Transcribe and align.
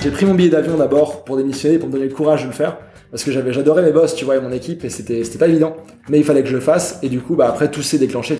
J'ai 0.00 0.12
pris 0.12 0.26
mon 0.26 0.34
billet 0.34 0.48
d'avion 0.48 0.76
d'abord 0.76 1.24
pour 1.24 1.36
démissionner, 1.36 1.76
pour 1.78 1.88
me 1.88 1.92
donner 1.92 2.06
le 2.06 2.14
courage 2.14 2.42
de 2.42 2.46
le 2.46 2.52
faire. 2.52 2.78
Parce 3.10 3.24
que 3.24 3.32
j'avais, 3.32 3.52
j'adorais 3.52 3.82
mes 3.82 3.90
boss, 3.90 4.14
tu 4.14 4.24
vois, 4.24 4.36
et 4.36 4.40
mon 4.40 4.52
équipe, 4.52 4.84
et 4.84 4.90
c'était, 4.90 5.24
c'était 5.24 5.38
pas 5.38 5.48
évident. 5.48 5.76
Mais 6.08 6.18
il 6.18 6.24
fallait 6.24 6.42
que 6.42 6.48
je 6.48 6.54
le 6.54 6.60
fasse, 6.60 7.00
et 7.02 7.08
du 7.08 7.20
coup, 7.20 7.34
bah, 7.34 7.48
après, 7.48 7.70
tout 7.70 7.82
s'est 7.82 7.98
déclenché. 7.98 8.38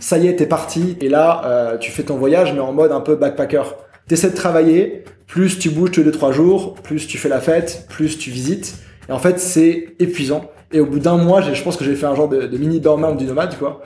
Ça 0.00 0.16
y 0.16 0.28
est, 0.28 0.36
t'es 0.36 0.46
parti, 0.46 0.96
et 1.00 1.08
là, 1.10 1.42
euh, 1.44 1.78
tu 1.78 1.90
fais 1.90 2.04
ton 2.04 2.16
voyage, 2.16 2.54
mais 2.54 2.60
en 2.60 2.72
mode 2.72 2.90
un 2.90 3.00
peu 3.00 3.16
backpacker. 3.16 3.62
T'essaies 4.08 4.30
de 4.30 4.36
travailler, 4.36 5.04
plus 5.26 5.58
tu 5.58 5.68
bouges 5.68 5.90
tous 5.90 6.02
les 6.02 6.10
2-3 6.10 6.32
jours, 6.32 6.74
plus 6.74 7.06
tu 7.06 7.18
fais 7.18 7.28
la 7.28 7.40
fête, 7.40 7.86
plus 7.90 8.18
tu 8.18 8.30
visites. 8.30 8.76
Et 9.08 9.12
en 9.12 9.18
fait, 9.18 9.38
c'est 9.38 9.94
épuisant. 9.98 10.50
Et 10.72 10.80
au 10.80 10.86
bout 10.86 11.00
d'un 11.00 11.18
mois, 11.18 11.42
je 11.42 11.62
pense 11.62 11.76
que 11.76 11.84
j'ai 11.84 11.96
fait 11.96 12.06
un 12.06 12.14
genre 12.14 12.28
de, 12.28 12.46
de 12.46 12.56
mini 12.56 12.80
burn 12.80 13.16
du 13.16 13.24
nomade, 13.26 13.58
quoi. 13.58 13.82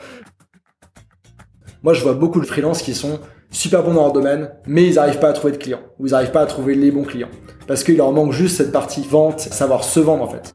Moi, 1.83 1.95
je 1.95 2.03
vois 2.03 2.15
beaucoup 2.15 2.41
de 2.41 2.47
freelances 2.47 2.83
qui 2.83 2.95
sont 2.95 3.19
super 3.51 3.83
bons 3.83 3.95
dans 3.95 4.03
leur 4.03 4.13
domaine, 4.13 4.51
mais 4.67 4.87
ils 4.87 4.95
n'arrivent 4.95 5.19
pas 5.19 5.29
à 5.29 5.33
trouver 5.33 5.53
de 5.53 5.59
clients, 5.59 5.81
ou 5.99 6.07
ils 6.07 6.11
n'arrivent 6.11 6.33
pas 6.33 6.43
à 6.43 6.47
trouver 6.47 6.75
les 6.75 6.91
bons 6.91 7.05
clients. 7.05 7.31
Parce 7.67 7.85
qu'il 7.85 7.97
leur 7.97 8.13
manque 8.13 8.33
juste 8.33 8.57
cette 8.57 8.73
partie 8.73 9.03
vente, 9.03 9.41
savoir 9.41 9.85
se 9.85 10.01
vendre 10.01 10.23
en 10.23 10.29
fait. 10.29 10.55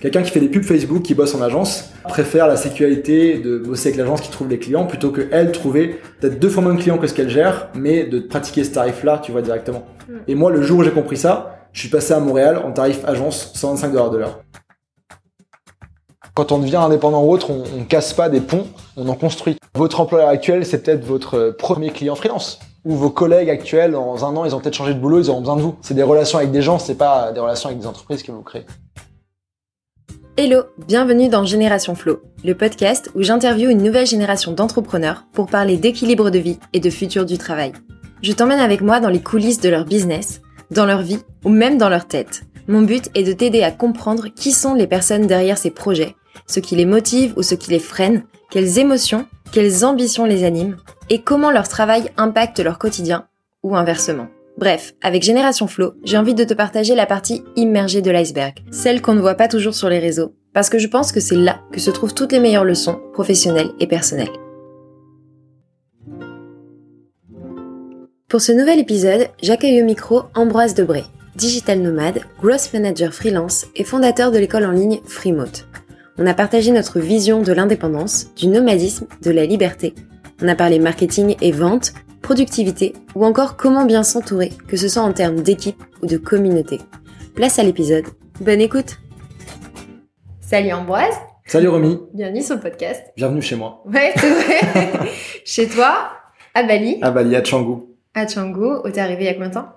Quelqu'un 0.00 0.22
qui 0.22 0.30
fait 0.30 0.40
des 0.40 0.48
pubs 0.48 0.64
Facebook, 0.64 1.02
qui 1.02 1.14
bosse 1.14 1.34
en 1.34 1.40
agence, 1.40 1.90
préfère 2.04 2.46
la 2.46 2.56
sécurité 2.56 3.38
de 3.38 3.56
bosser 3.56 3.88
avec 3.88 3.98
l'agence 3.98 4.20
qui 4.20 4.30
trouve 4.30 4.50
les 4.50 4.58
clients 4.58 4.84
plutôt 4.84 5.10
que 5.10 5.22
elle 5.30 5.50
trouver 5.50 5.98
peut-être 6.20 6.38
deux 6.38 6.50
fois 6.50 6.62
moins 6.62 6.74
de 6.74 6.78
clients 6.78 6.98
que 6.98 7.06
ce 7.06 7.14
qu'elle 7.14 7.30
gère, 7.30 7.70
mais 7.74 8.04
de 8.04 8.20
pratiquer 8.20 8.64
ce 8.64 8.72
tarif-là, 8.72 9.22
tu 9.24 9.32
vois, 9.32 9.40
directement. 9.40 9.86
Mm. 10.06 10.12
Et 10.28 10.34
moi, 10.34 10.50
le 10.50 10.60
jour 10.60 10.80
où 10.80 10.82
j'ai 10.82 10.90
compris 10.90 11.16
ça, 11.16 11.54
je 11.72 11.80
suis 11.80 11.88
passé 11.88 12.12
à 12.12 12.20
Montréal 12.20 12.60
en 12.64 12.72
tarif 12.72 13.00
agence 13.06 13.52
125 13.54 13.92
dollars 13.92 14.10
de 14.10 14.18
l'heure. 14.18 14.40
Quand 16.36 16.50
on 16.50 16.58
devient 16.58 16.76
indépendant 16.76 17.22
ou 17.22 17.30
autre, 17.30 17.50
on, 17.50 17.62
on 17.78 17.84
casse 17.84 18.12
pas 18.12 18.28
des 18.28 18.40
ponts, 18.40 18.66
on 18.96 19.06
en 19.06 19.14
construit. 19.14 19.56
Votre 19.76 20.00
employeur 20.00 20.28
actuel, 20.28 20.66
c'est 20.66 20.82
peut-être 20.82 21.04
votre 21.04 21.54
premier 21.56 21.90
client 21.90 22.16
freelance. 22.16 22.58
Ou 22.84 22.96
vos 22.96 23.10
collègues 23.10 23.48
actuels, 23.48 23.92
dans 23.92 24.24
un 24.24 24.34
an, 24.34 24.44
ils 24.44 24.52
ont 24.52 24.58
peut-être 24.58 24.74
changé 24.74 24.94
de 24.94 24.98
boulot, 24.98 25.20
ils 25.20 25.30
auront 25.30 25.42
besoin 25.42 25.54
de 25.54 25.62
vous. 25.62 25.76
C'est 25.80 25.94
des 25.94 26.02
relations 26.02 26.38
avec 26.38 26.50
des 26.50 26.60
gens, 26.60 26.80
c'est 26.80 26.96
pas 26.96 27.30
des 27.30 27.38
relations 27.38 27.68
avec 27.68 27.78
des 27.78 27.86
entreprises 27.86 28.24
que 28.24 28.32
vous 28.32 28.42
créez. 28.42 28.66
Hello, 30.36 30.64
bienvenue 30.88 31.28
dans 31.28 31.44
Génération 31.44 31.94
Flow, 31.94 32.20
le 32.42 32.56
podcast 32.56 33.12
où 33.14 33.22
j'interviewe 33.22 33.70
une 33.70 33.84
nouvelle 33.84 34.06
génération 34.06 34.50
d'entrepreneurs 34.50 35.26
pour 35.32 35.46
parler 35.46 35.76
d'équilibre 35.76 36.30
de 36.30 36.40
vie 36.40 36.58
et 36.72 36.80
de 36.80 36.90
futur 36.90 37.26
du 37.26 37.38
travail. 37.38 37.74
Je 38.22 38.32
t'emmène 38.32 38.58
avec 38.58 38.80
moi 38.80 38.98
dans 38.98 39.08
les 39.08 39.22
coulisses 39.22 39.60
de 39.60 39.68
leur 39.68 39.84
business, 39.84 40.40
dans 40.72 40.84
leur 40.84 41.02
vie 41.02 41.20
ou 41.44 41.50
même 41.50 41.78
dans 41.78 41.88
leur 41.88 42.08
tête. 42.08 42.42
Mon 42.66 42.82
but 42.82 43.08
est 43.14 43.22
de 43.22 43.32
t'aider 43.32 43.62
à 43.62 43.70
comprendre 43.70 44.26
qui 44.34 44.50
sont 44.50 44.74
les 44.74 44.88
personnes 44.88 45.28
derrière 45.28 45.58
ces 45.58 45.70
projets, 45.70 46.16
ce 46.46 46.60
qui 46.60 46.76
les 46.76 46.84
motive 46.84 47.32
ou 47.36 47.42
ce 47.42 47.54
qui 47.54 47.70
les 47.70 47.78
freine, 47.78 48.24
quelles 48.50 48.78
émotions, 48.78 49.26
quelles 49.52 49.84
ambitions 49.84 50.24
les 50.24 50.44
animent 50.44 50.76
et 51.10 51.20
comment 51.20 51.50
leur 51.50 51.68
travail 51.68 52.10
impacte 52.16 52.60
leur 52.60 52.78
quotidien 52.78 53.26
ou 53.62 53.76
inversement. 53.76 54.28
Bref, 54.56 54.94
avec 55.02 55.22
Génération 55.22 55.66
Flow, 55.66 55.94
j'ai 56.04 56.16
envie 56.16 56.34
de 56.34 56.44
te 56.44 56.54
partager 56.54 56.94
la 56.94 57.06
partie 57.06 57.42
immergée 57.56 58.02
de 58.02 58.10
l'iceberg, 58.10 58.54
celle 58.70 59.02
qu'on 59.02 59.14
ne 59.14 59.20
voit 59.20 59.34
pas 59.34 59.48
toujours 59.48 59.74
sur 59.74 59.88
les 59.88 59.98
réseaux, 59.98 60.34
parce 60.52 60.70
que 60.70 60.78
je 60.78 60.86
pense 60.86 61.10
que 61.10 61.18
c'est 61.18 61.34
là 61.34 61.60
que 61.72 61.80
se 61.80 61.90
trouvent 61.90 62.14
toutes 62.14 62.32
les 62.32 62.38
meilleures 62.38 62.64
leçons 62.64 63.00
professionnelles 63.12 63.72
et 63.80 63.88
personnelles. 63.88 64.30
Pour 68.28 68.40
ce 68.40 68.52
nouvel 68.52 68.78
épisode, 68.78 69.28
j'accueille 69.42 69.82
au 69.82 69.84
micro 69.84 70.22
Ambroise 70.34 70.74
Debré, 70.74 71.04
digital 71.36 71.80
nomade, 71.80 72.20
growth 72.40 72.72
manager 72.72 73.12
freelance 73.12 73.66
et 73.74 73.84
fondateur 73.84 74.30
de 74.30 74.38
l'école 74.38 74.64
en 74.64 74.72
ligne 74.72 75.00
Freemote. 75.04 75.66
On 76.18 76.26
a 76.26 76.34
partagé 76.34 76.70
notre 76.70 77.00
vision 77.00 77.42
de 77.42 77.52
l'indépendance, 77.52 78.32
du 78.34 78.46
nomadisme, 78.48 79.06
de 79.22 79.30
la 79.30 79.46
liberté. 79.46 79.94
On 80.42 80.48
a 80.48 80.54
parlé 80.54 80.78
marketing 80.78 81.36
et 81.40 81.52
vente, 81.52 81.92
productivité 82.22 82.94
ou 83.14 83.24
encore 83.24 83.56
comment 83.56 83.84
bien 83.84 84.02
s'entourer, 84.02 84.52
que 84.68 84.76
ce 84.76 84.88
soit 84.88 85.02
en 85.02 85.12
termes 85.12 85.40
d'équipe 85.42 85.82
ou 86.02 86.06
de 86.06 86.16
communauté. 86.16 86.80
Place 87.34 87.58
à 87.58 87.64
l'épisode. 87.64 88.04
Bonne 88.40 88.60
écoute 88.60 88.98
Salut 90.40 90.72
Ambroise, 90.72 91.14
Salut 91.46 91.68
Romy, 91.68 91.98
bienvenue 92.14 92.42
sur 92.42 92.54
le 92.54 92.60
podcast. 92.60 93.02
bienvenue 93.16 93.42
chez 93.42 93.56
moi. 93.56 93.82
Ouais, 93.86 94.12
c'est 94.16 94.30
vrai. 94.30 94.90
Chez 95.44 95.68
toi, 95.68 96.10
à 96.54 96.62
Bali, 96.62 96.98
À 97.02 97.10
Bali, 97.10 97.34
à 97.36 97.42
Canggu. 97.42 97.82
à 98.14 98.24
Canggu, 98.26 98.78
où 98.84 98.88
t'es 98.90 99.00
arrivé 99.00 99.24
il 99.24 99.26
y 99.26 99.28
a 99.28 99.34
combien 99.34 99.48
de 99.48 99.54
temps? 99.54 99.68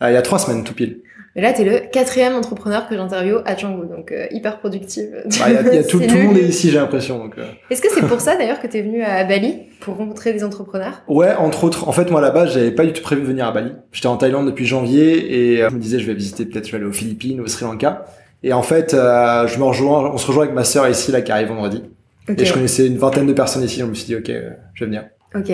Ah, 0.00 0.10
il 0.10 0.14
y 0.14 0.16
a 0.16 0.22
trois 0.22 0.38
semaines, 0.38 0.64
tout 0.64 0.74
pile. 0.74 1.02
Mais 1.36 1.42
là, 1.42 1.52
t'es 1.52 1.64
le 1.64 1.80
quatrième 1.90 2.34
entrepreneur 2.36 2.88
que 2.88 2.94
j'interviewe 2.94 3.42
à 3.44 3.54
Canggu, 3.56 3.88
donc 3.88 4.12
euh, 4.12 4.26
hyper 4.30 4.60
productive. 4.60 5.08
Bah, 5.24 5.46
Il 5.48 5.52
y 5.54 5.56
a, 5.56 5.74
y 5.74 5.78
a 5.78 5.82
tout, 5.88 5.98
tout 5.98 6.14
le 6.16 6.22
monde 6.22 6.36
est 6.38 6.42
ici, 6.42 6.70
j'ai 6.70 6.78
l'impression. 6.78 7.18
Donc, 7.18 7.36
euh. 7.38 7.46
Est-ce 7.70 7.82
que 7.82 7.88
c'est 7.92 8.06
pour 8.06 8.20
ça 8.20 8.36
d'ailleurs 8.36 8.60
que 8.60 8.68
t'es 8.68 8.82
venu 8.82 9.02
à 9.02 9.24
Bali 9.24 9.62
pour 9.80 9.96
rencontrer 9.96 10.32
des 10.32 10.44
entrepreneurs? 10.44 11.02
Ouais, 11.08 11.34
entre 11.34 11.64
autres. 11.64 11.88
En 11.88 11.92
fait, 11.92 12.08
moi, 12.10 12.20
à 12.20 12.22
la 12.22 12.30
base, 12.30 12.52
j'avais 12.54 12.70
pas 12.70 12.84
du 12.84 12.92
tout 12.92 13.02
prévu 13.02 13.22
de 13.22 13.26
venir 13.26 13.46
à 13.46 13.52
Bali. 13.52 13.72
J'étais 13.92 14.06
en 14.06 14.16
Thaïlande 14.16 14.46
depuis 14.46 14.64
janvier 14.64 15.54
et 15.56 15.62
euh, 15.62 15.70
je 15.70 15.74
me 15.74 15.80
disais, 15.80 15.98
je 15.98 16.06
vais 16.06 16.14
visiter, 16.14 16.44
peut-être, 16.46 16.66
je 16.66 16.72
vais 16.72 16.78
aller 16.78 16.86
aux 16.86 16.92
Philippines 16.92 17.40
au 17.40 17.46
Sri 17.48 17.64
Lanka. 17.64 18.04
Et 18.44 18.52
en 18.52 18.62
fait, 18.62 18.94
euh, 18.94 19.48
je 19.48 19.58
me 19.58 19.64
rejoins, 19.64 20.10
on 20.12 20.18
se 20.18 20.26
rejoint 20.28 20.44
avec 20.44 20.54
ma 20.54 20.64
sœur 20.64 20.86
ici, 20.88 21.10
là, 21.10 21.20
qui 21.22 21.32
arrive 21.32 21.48
vendredi. 21.48 21.82
Et 22.28 22.44
je 22.44 22.52
connaissais 22.54 22.86
une 22.86 22.96
vingtaine 22.96 23.26
de 23.26 23.32
personnes 23.32 23.64
ici, 23.64 23.80
donc 23.80 23.86
je 23.86 23.90
me 23.90 23.94
suis 23.96 24.06
dit, 24.06 24.16
ok, 24.16 24.30
euh, 24.30 24.50
je 24.74 24.84
vais 24.84 24.86
venir. 24.86 25.04
Ok. 25.34 25.50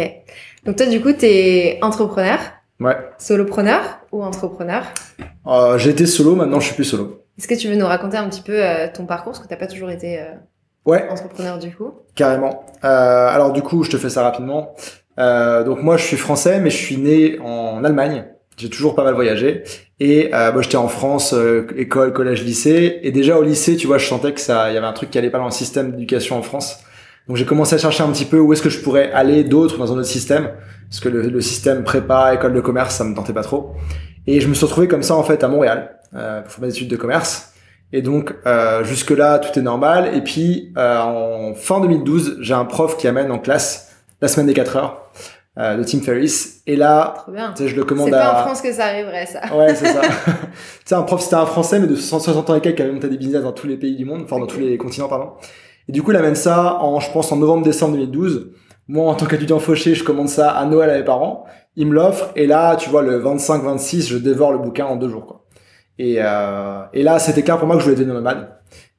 Donc 0.67 0.77
toi, 0.77 0.87
du 0.87 1.01
coup, 1.01 1.13
t'es 1.13 1.79
entrepreneur, 1.81 2.39
Ouais. 2.81 2.97
solopreneur 3.19 4.00
ou 4.13 4.23
entrepreneur 4.23 4.85
Euh, 5.47 5.79
été 5.79 6.07
solo, 6.07 6.35
maintenant 6.35 6.61
je 6.61 6.67
suis 6.67 6.75
plus 6.75 6.85
solo. 6.85 7.25
Est-ce 7.39 7.49
que 7.49 7.55
tu 7.55 7.69
veux 7.69 7.77
nous 7.77 7.87
raconter 7.87 8.17
un 8.17 8.29
petit 8.29 8.43
peu 8.43 8.63
euh, 8.63 8.89
ton 8.93 9.07
parcours, 9.07 9.33
parce 9.33 9.43
que 9.43 9.49
t'as 9.49 9.57
pas 9.57 9.67
toujours 9.67 9.91
été 9.91 10.21
euh, 10.21 10.35
Ouais, 10.87 11.09
entrepreneur 11.11 11.59
du 11.59 11.75
coup 11.75 11.93
carrément. 12.15 12.65
Euh, 12.85 13.29
alors 13.29 13.53
du 13.53 13.63
coup, 13.63 13.83
je 13.85 13.91
te 13.91 13.97
fais 13.97 14.11
ça 14.11 14.23
rapidement. 14.23 14.75
Euh, 15.19 15.65
donc 15.65 15.83
moi, 15.83 15.97
je 15.97 16.05
suis 16.05 16.17
français, 16.17 16.61
mais 16.61 16.71
je 16.71 16.77
suis 16.77 16.97
né 16.97 17.39
en 17.41 17.85
Allemagne. 17.85 18.25
J'ai 18.57 18.69
toujours 18.69 18.95
pas 18.95 19.05
mal 19.05 19.15
voyagé. 19.15 19.65
Et 20.01 20.31
euh, 20.35 20.53
moi, 20.53 20.63
j'étais 20.63 20.77
en 20.77 20.89
France, 20.89 21.33
euh, 21.35 21.67
école, 21.77 22.13
collège, 22.13 22.45
lycée. 22.45 23.01
Et 23.03 23.11
déjà 23.13 23.39
au 23.39 23.43
lycée, 23.43 23.77
tu 23.77 23.87
vois, 23.87 23.99
je 23.99 24.07
sentais 24.07 24.33
que 24.33 24.41
ça, 24.41 24.71
il 24.71 24.75
y 24.75 24.77
avait 24.79 24.87
un 24.87 24.93
truc 24.93 25.11
qui 25.11 25.19
allait 25.19 25.31
pas 25.31 25.39
dans 25.39 25.47
le 25.47 25.51
système 25.51 25.93
d'éducation 25.93 26.39
en 26.39 26.43
France. 26.43 26.79
Donc 27.31 27.37
j'ai 27.37 27.45
commencé 27.45 27.77
à 27.77 27.79
chercher 27.79 28.03
un 28.03 28.11
petit 28.11 28.25
peu 28.25 28.41
où 28.41 28.53
est-ce 28.53 28.61
que 28.61 28.71
je 28.71 28.81
pourrais 28.81 29.13
aller 29.13 29.45
d'autre 29.45 29.79
dans 29.79 29.93
un 29.93 29.99
autre 29.99 30.09
système. 30.09 30.51
Parce 30.89 30.99
que 30.99 31.09
le, 31.09 31.23
le 31.23 31.41
système 31.41 31.85
prépa, 31.85 32.35
école 32.35 32.53
de 32.53 32.61
commerce, 32.61 32.97
ça 32.97 33.05
me 33.05 33.15
tentait 33.15 33.33
pas 33.33 33.45
trop. 33.45 33.77
Et 34.27 34.41
je 34.41 34.49
me 34.49 34.55
suis 34.55 34.67
retrouvé 34.67 34.89
comme 34.89 35.05
ça 35.05 35.15
en 35.15 35.23
fait 35.23 35.45
à 35.45 35.47
Montréal 35.47 35.97
euh, 36.13 36.41
pour 36.43 36.51
faire 36.51 36.65
mes 36.65 36.71
études 36.71 36.89
de 36.89 36.97
commerce. 36.97 37.53
Et 37.93 38.03
donc 38.03 38.35
euh, 38.47 38.83
jusque 38.83 39.13
là 39.13 39.39
tout 39.39 39.57
est 39.57 39.63
normal. 39.63 40.11
Et 40.13 40.23
puis 40.23 40.73
euh, 40.77 40.99
en 40.99 41.55
fin 41.55 41.81
2012, 41.81 42.39
j'ai 42.41 42.55
un 42.55 42.65
prof 42.65 42.97
qui 42.97 43.07
amène 43.07 43.31
en 43.31 43.39
classe 43.39 43.95
la 44.21 44.27
semaine 44.27 44.49
des 44.49 44.55
4 44.55 44.77
heures 44.77 45.13
euh, 45.57 45.77
de 45.77 45.85
Tim 45.85 46.01
Ferriss. 46.01 46.63
Et 46.67 46.75
là, 46.75 47.15
je 47.29 47.63
le 47.63 47.69
C'est 47.69 47.87
commande 47.87 48.11
pas 48.11 48.25
à. 48.25 48.43
en 48.43 48.47
France 48.47 48.61
que 48.61 48.73
ça 48.73 48.87
arriverait, 48.87 49.27
ça. 49.27 49.41
Ouais, 49.57 49.73
c'est 49.77 49.87
ça. 49.87 50.01
tu 50.27 50.47
sais, 50.85 50.95
un 50.97 51.03
prof, 51.03 51.21
c'était 51.21 51.37
un 51.37 51.47
français, 51.47 51.79
mais 51.79 51.87
de 51.87 51.95
160 51.95 52.51
ans 52.51 52.57
et 52.57 52.61
quelques, 52.61 52.79
qui 52.79 52.83
avait 52.83 52.91
monté 52.91 53.09
des 53.09 53.19
business 53.19 53.43
dans 53.43 53.53
tous 53.53 53.69
les 53.69 53.77
pays 53.77 53.95
du 53.95 54.05
monde, 54.05 54.23
enfin, 54.25 54.41
dans 54.41 54.49
tous 54.49 54.59
les 54.59 54.77
continents, 54.77 55.09
pardon. 55.09 55.31
Et 55.91 55.93
du 55.93 56.05
coup, 56.05 56.13
il 56.13 56.17
amène 56.17 56.37
ça 56.37 56.79
en, 56.83 57.01
je 57.01 57.11
pense, 57.11 57.33
en 57.33 57.37
novembre-décembre 57.37 57.95
2012. 57.95 58.53
Moi, 58.87 59.11
en 59.11 59.17
tant 59.17 59.27
qu'étudiant 59.27 59.59
fauché, 59.59 59.97
je 59.97 60.05
commande 60.05 60.29
ça 60.29 60.53
à 60.53 60.65
Noël 60.65 60.89
à 60.89 60.97
mes 60.97 61.05
parents. 61.05 61.47
Il 61.75 61.89
me 61.89 61.95
l'offre, 61.95 62.31
et 62.37 62.47
là, 62.47 62.77
tu 62.77 62.89
vois, 62.89 63.03
le 63.03 63.21
25-26, 63.21 64.07
je 64.07 64.17
dévore 64.17 64.53
le 64.53 64.59
bouquin 64.59 64.87
en 64.87 64.95
deux 64.95 65.09
jours, 65.09 65.27
quoi. 65.27 65.47
Et, 65.99 66.19
euh, 66.21 66.83
et 66.93 67.03
là, 67.03 67.19
c'était 67.19 67.43
clair 67.43 67.59
pour 67.59 67.67
moi 67.67 67.75
que 67.75 67.81
je 67.81 67.87
voulais 67.87 67.97
devenir 67.97 68.15
nomade. 68.15 68.51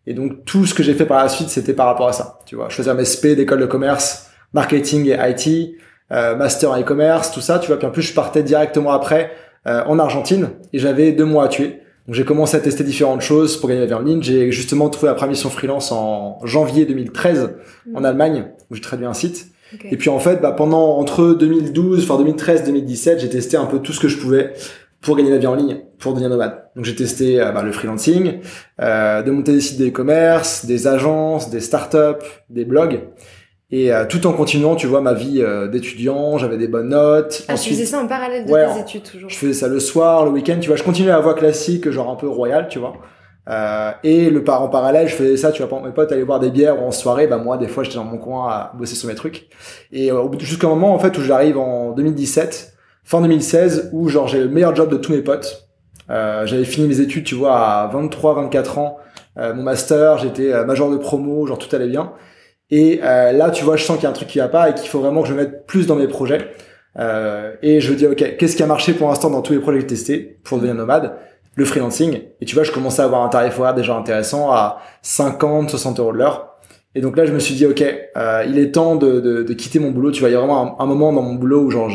Et 0.06 0.14
donc, 0.14 0.44
tout 0.44 0.66
ce 0.66 0.74
que 0.74 0.84
j'ai 0.84 0.94
fait 0.94 1.06
par 1.06 1.24
la 1.24 1.30
suite, 1.30 1.48
c'était 1.48 1.72
par 1.72 1.86
rapport 1.86 2.10
à 2.10 2.12
ça. 2.12 2.40
Tu 2.46 2.58
vois, 2.58 2.68
je 2.68 2.76
faisais 2.76 2.94
mes 2.94 3.06
SP 3.08 3.38
d'école 3.38 3.62
de 3.62 3.68
commerce, 3.68 4.30
marketing 4.52 5.06
et 5.08 5.30
IT, 5.30 5.78
euh, 6.12 6.36
master 6.36 6.72
en 6.72 6.78
e-commerce, 6.78 7.32
tout 7.32 7.40
ça, 7.40 7.58
tu 7.60 7.68
vois. 7.68 7.78
Puis 7.78 7.88
en 7.88 7.92
plus, 7.92 8.02
je 8.02 8.14
partais 8.14 8.44
directement 8.44 8.92
après 8.92 9.32
euh, 9.66 9.82
en 9.86 9.98
Argentine 9.98 10.50
et 10.74 10.80
j'avais 10.80 11.14
deux 11.14 11.24
mois 11.24 11.46
à 11.46 11.48
tuer. 11.48 11.84
Donc 12.08 12.16
j'ai 12.16 12.26
commencé 12.26 12.58
à 12.58 12.60
tester 12.60 12.84
différentes 12.84 13.22
choses 13.22 13.58
pour 13.58 13.70
gagner 13.70 13.82
ma 13.82 13.88
vie 13.88 13.94
en 13.94 14.02
ligne. 14.02 14.24
J'ai 14.24 14.52
justement 14.52 14.90
trouvé 14.90 15.08
la 15.08 15.14
première 15.14 15.32
mission 15.32 15.50
freelance 15.50 15.92
en 15.92 16.40
janvier 16.46 16.86
2013 16.86 17.56
en 17.94 18.04
Allemagne 18.04 18.46
où 18.70 18.76
j'ai 18.76 18.82
traduit 18.82 19.06
un 19.06 19.14
site. 19.14 19.52
Et 19.90 19.98
puis 19.98 20.10
en 20.10 20.20
fait, 20.20 20.42
bah, 20.42 20.52
pendant 20.52 20.98
entre 20.98 21.34
2012, 21.34 22.04
enfin 22.04 22.18
2013, 22.18 22.66
2017, 22.66 23.20
j'ai 23.20 23.30
testé 23.30 23.58
un 23.58 23.66
peu 23.66 23.80
tout 23.80 23.94
ce 23.94 24.00
que 24.00 24.08
je 24.08 24.18
pouvais 24.18 24.54
pour 25.02 25.16
gagner 25.18 25.32
ma 25.32 25.38
vie 25.38 25.48
en 25.48 25.56
ligne, 25.56 25.78
pour 25.98 26.12
devenir 26.12 26.30
nomade. 26.30 26.66
Donc 26.76 26.86
j'ai 26.86 26.96
testé 26.96 27.42
euh, 27.42 27.52
bah, 27.52 27.64
le 27.64 27.72
freelancing, 27.72 28.40
euh, 28.80 29.24
de 29.24 29.32
monter 29.32 29.54
des 29.54 29.62
sites 29.62 29.80
d'e-commerce, 29.80 30.66
des 30.66 30.88
agences, 30.88 31.50
des 31.50 31.60
startups, 31.60 32.26
des 32.50 32.66
blogs. 32.66 33.02
Et 33.74 33.94
euh, 33.94 34.06
tout 34.06 34.28
en 34.28 34.34
continuant, 34.34 34.76
tu 34.76 34.86
vois, 34.88 35.00
ma 35.02 35.14
vie 35.14 35.42
euh, 35.42 35.68
d'étudiant, 35.68 36.38
j'avais 36.38 36.58
des 36.58 36.68
bonnes 36.68 36.90
notes. 36.90 37.44
Ah, 37.48 37.54
tu 37.56 37.70
faisais 37.70 37.86
ça 37.86 38.00
en 38.00 38.08
parallèle 38.08 38.46
de 38.46 38.52
Ouais, 38.52 38.66
tes 38.74 38.82
études 38.82 39.04
toujours. 39.10 39.30
Je 39.30 39.36
faisais 39.36 39.54
ça 39.54 39.68
le 39.70 39.80
soir, 39.80 40.26
le 40.26 40.32
week-end, 40.32 40.58
tu 40.60 40.68
vois. 40.68 40.76
Je 40.76 40.84
continuais 40.84 41.12
la 41.12 41.20
voie 41.22 41.36
classique, 41.36 41.90
genre 41.90 42.10
un 42.10 42.16
peu 42.16 42.28
royale, 42.28 42.68
tu 42.70 42.80
vois. 42.80 42.94
Euh, 43.50 43.92
et 44.04 44.30
le 44.30 44.44
par 44.44 44.62
en 44.62 44.68
parallèle, 44.68 45.08
je 45.08 45.16
faisais 45.16 45.38
ça, 45.38 45.52
tu 45.54 45.62
vois. 45.62 45.70
Pendant 45.70 45.86
mes 45.88 45.94
potes 45.94 46.12
allaient 46.12 46.26
boire 46.26 46.40
des 46.42 46.52
bières 46.52 46.82
ou 46.82 46.86
en 46.86 46.92
soirée, 46.92 47.28
bah 47.28 47.38
moi, 47.38 47.58
des 47.58 47.68
fois, 47.70 47.84
j'étais 47.84 47.96
dans 47.96 48.04
mon 48.04 48.18
coin 48.18 48.50
à 48.50 48.72
bosser 48.78 48.96
sur 48.96 49.08
mes 49.08 49.16
trucs. 49.16 49.48
Et 49.94 50.12
euh, 50.12 50.20
au 50.20 50.28
bout 50.30 50.36
de- 50.36 50.42
jusqu'à 50.44 50.68
un 50.68 50.72
moment, 50.72 50.94
en 50.94 51.00
fait, 51.00 51.18
où 51.18 51.22
j'arrive 51.22 51.58
en 51.58 51.92
2017, 51.94 52.74
fin 53.06 53.22
2016, 53.22 53.90
où 53.94 54.10
genre 54.10 54.28
j'ai 54.28 54.40
le 54.40 54.50
meilleur 54.50 54.76
job 54.76 54.90
de 54.92 54.98
tous 54.98 55.14
mes 55.14 55.22
potes. 55.22 55.70
Euh, 56.10 56.46
j'avais 56.46 56.66
fini 56.66 56.88
mes 56.90 57.00
études, 57.00 57.24
tu 57.24 57.36
vois, 57.36 57.58
à 57.58 57.88
23, 57.88 58.34
24 58.36 58.78
ans, 58.80 58.98
euh, 59.38 59.54
mon 59.54 59.64
master, 59.64 60.18
j'étais 60.18 60.52
euh, 60.52 60.66
major 60.66 60.92
de 60.92 60.98
promo, 60.98 61.48
genre 61.48 61.58
tout 61.58 61.74
allait 61.74 61.88
bien. 61.88 62.12
Et 62.72 63.02
euh, 63.04 63.34
là, 63.34 63.52
tu 63.52 63.66
vois, 63.66 63.76
je 63.76 63.84
sens 63.84 63.98
qu'il 63.98 64.06
y 64.06 64.08
a 64.08 64.10
un 64.10 64.14
truc 64.14 64.30
qui 64.30 64.40
va 64.40 64.48
pas 64.48 64.70
et 64.70 64.74
qu'il 64.74 64.90
faut 64.90 65.00
vraiment 65.00 65.22
que 65.22 65.28
je 65.28 65.34
mette 65.34 65.68
plus 65.68 65.86
dans 65.86 65.96
mes 65.96 66.08
projets. 66.08 66.52
Euh, 67.00 67.54
et 67.62 67.82
je 67.82 67.94
dis, 67.94 68.08
ok, 68.08 68.38
qu'est-ce 68.38 68.56
qui 68.56 68.64
a 68.64 68.68
marché 68.68 68.94
pour 68.94 69.10
l'instant 69.10 69.30
dans 69.30 69.42
tous 69.42 69.54
les 69.54 69.60
projets 69.60 69.78
que 69.80 69.84
j'ai 69.84 69.96
testés 69.96 70.40
pour 70.44 70.58
devenir 70.58 70.76
nomade? 70.76 71.14
Le 71.56 71.66
freelancing. 71.66 72.22
Et 72.40 72.46
tu 72.46 72.56
vois, 72.56 72.64
je 72.64 72.72
commençais 72.72 73.02
à 73.02 73.06
avoir 73.06 73.24
un 73.24 73.30
tarif 73.30 73.60
horaire 73.60 73.76
déjà 73.76 73.94
intéressant 73.94 74.52
à 74.52 74.82
50, 75.02 75.70
60 75.70 76.00
euros 76.00 76.14
de 76.14 76.18
l'heure. 76.18 76.56
Et 76.96 77.02
donc 77.02 77.18
là, 77.18 77.26
je 77.26 77.34
me 77.34 77.40
suis 77.40 77.56
dit, 77.56 77.66
ok, 77.66 77.84
euh, 78.18 78.46
il 78.48 78.58
est 78.58 78.72
temps 78.72 78.96
de, 78.96 79.20
de, 79.20 79.44
de, 79.44 79.54
quitter 79.54 79.80
mon 79.80 79.92
boulot. 79.92 80.12
Tu 80.12 80.22
vois, 80.22 80.30
il 80.30 80.34
y 80.34 80.36
a 80.36 80.40
vraiment 80.40 80.80
un, 80.80 80.84
un 80.84 80.88
moment 80.88 81.12
dans 81.12 81.22
mon 81.22 81.36
boulot 81.36 81.64
où 81.64 81.72
genre, 81.72 81.90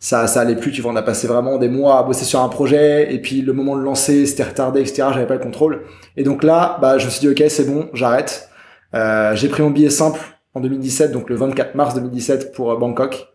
ça, 0.00 0.26
ça 0.26 0.40
allait 0.40 0.56
plus. 0.56 0.72
Tu 0.72 0.82
vois, 0.82 0.90
on 0.92 0.96
a 0.96 1.02
passé 1.02 1.28
vraiment 1.28 1.58
des 1.58 1.68
mois 1.68 1.98
à 1.98 2.02
bosser 2.02 2.24
sur 2.24 2.40
un 2.40 2.48
projet, 2.48 3.14
et 3.14 3.20
puis 3.20 3.42
le 3.42 3.52
moment 3.52 3.76
de 3.76 3.82
lancer, 3.82 4.26
c'était 4.26 4.42
retardé, 4.42 4.80
etc. 4.80 5.08
J'avais 5.12 5.26
pas 5.26 5.34
le 5.34 5.40
contrôle. 5.40 5.82
Et 6.16 6.24
donc 6.24 6.42
là, 6.42 6.78
bah, 6.80 6.98
je 6.98 7.06
me 7.06 7.10
suis 7.10 7.20
dit, 7.20 7.28
ok, 7.28 7.48
c'est 7.48 7.64
bon, 7.64 7.88
j'arrête. 7.92 8.49
Euh, 8.94 9.34
j'ai 9.36 9.48
pris 9.48 9.62
mon 9.62 9.70
billet 9.70 9.90
simple 9.90 10.20
en 10.54 10.60
2017, 10.60 11.12
donc 11.12 11.30
le 11.30 11.36
24 11.36 11.74
mars 11.74 11.94
2017 11.94 12.52
pour 12.52 12.72
euh, 12.72 12.76
Bangkok. 12.76 13.28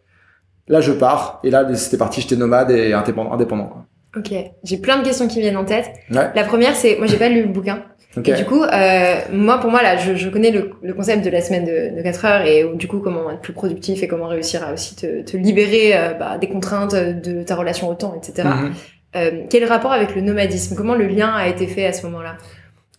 Là, 0.67 0.81
je 0.81 0.91
pars, 0.91 1.39
et 1.43 1.51
là, 1.51 1.73
c'était 1.75 1.97
parti. 1.97 2.21
J'étais 2.21 2.35
nomade 2.35 2.71
et 2.71 2.93
indépendant. 2.93 3.67
quoi. 3.67 3.85
Ok, 4.17 4.33
j'ai 4.63 4.77
plein 4.77 4.97
de 4.99 5.03
questions 5.03 5.27
qui 5.27 5.39
viennent 5.41 5.57
en 5.57 5.65
tête. 5.65 5.91
Ouais. 6.09 6.31
La 6.35 6.43
première, 6.43 6.75
c'est, 6.75 6.97
moi, 6.97 7.05
j'ai 7.07 7.17
pas 7.17 7.29
lu 7.29 7.41
le 7.43 7.49
bouquin. 7.49 7.83
Okay. 8.17 8.31
Et 8.31 8.35
du 8.35 8.45
coup, 8.45 8.63
euh, 8.63 9.15
moi, 9.33 9.59
pour 9.59 9.69
moi, 9.69 9.83
là, 9.83 9.97
je, 9.97 10.15
je 10.15 10.29
connais 10.29 10.51
le, 10.51 10.71
le, 10.81 10.93
concept 10.93 11.23
de 11.25 11.29
la 11.29 11.41
semaine 11.41 11.65
de, 11.65 11.97
de 11.97 12.01
4 12.01 12.25
heures 12.25 12.45
et 12.45 12.63
du 12.75 12.87
coup, 12.87 12.99
comment 12.99 13.29
être 13.29 13.41
plus 13.41 13.51
productif 13.51 14.03
et 14.03 14.07
comment 14.07 14.27
réussir 14.27 14.63
à 14.63 14.71
aussi 14.71 14.95
te, 14.95 15.21
te 15.21 15.35
libérer 15.35 15.95
euh, 15.95 16.13
bah, 16.13 16.37
des 16.37 16.47
contraintes 16.47 16.95
de 16.95 17.43
ta 17.43 17.55
relation 17.55 17.89
au 17.89 17.93
temps, 17.95 18.15
etc. 18.15 18.47
Mm 18.47 18.51
-hmm. 18.51 18.71
euh, 19.17 19.45
quel 19.49 19.65
rapport 19.65 19.91
avec 19.91 20.15
le 20.15 20.21
nomadisme? 20.21 20.75
Comment 20.75 20.95
le 20.95 21.07
lien 21.07 21.31
a 21.35 21.47
été 21.47 21.67
fait 21.67 21.85
à 21.85 21.91
ce 21.91 22.05
moment-là? 22.05 22.37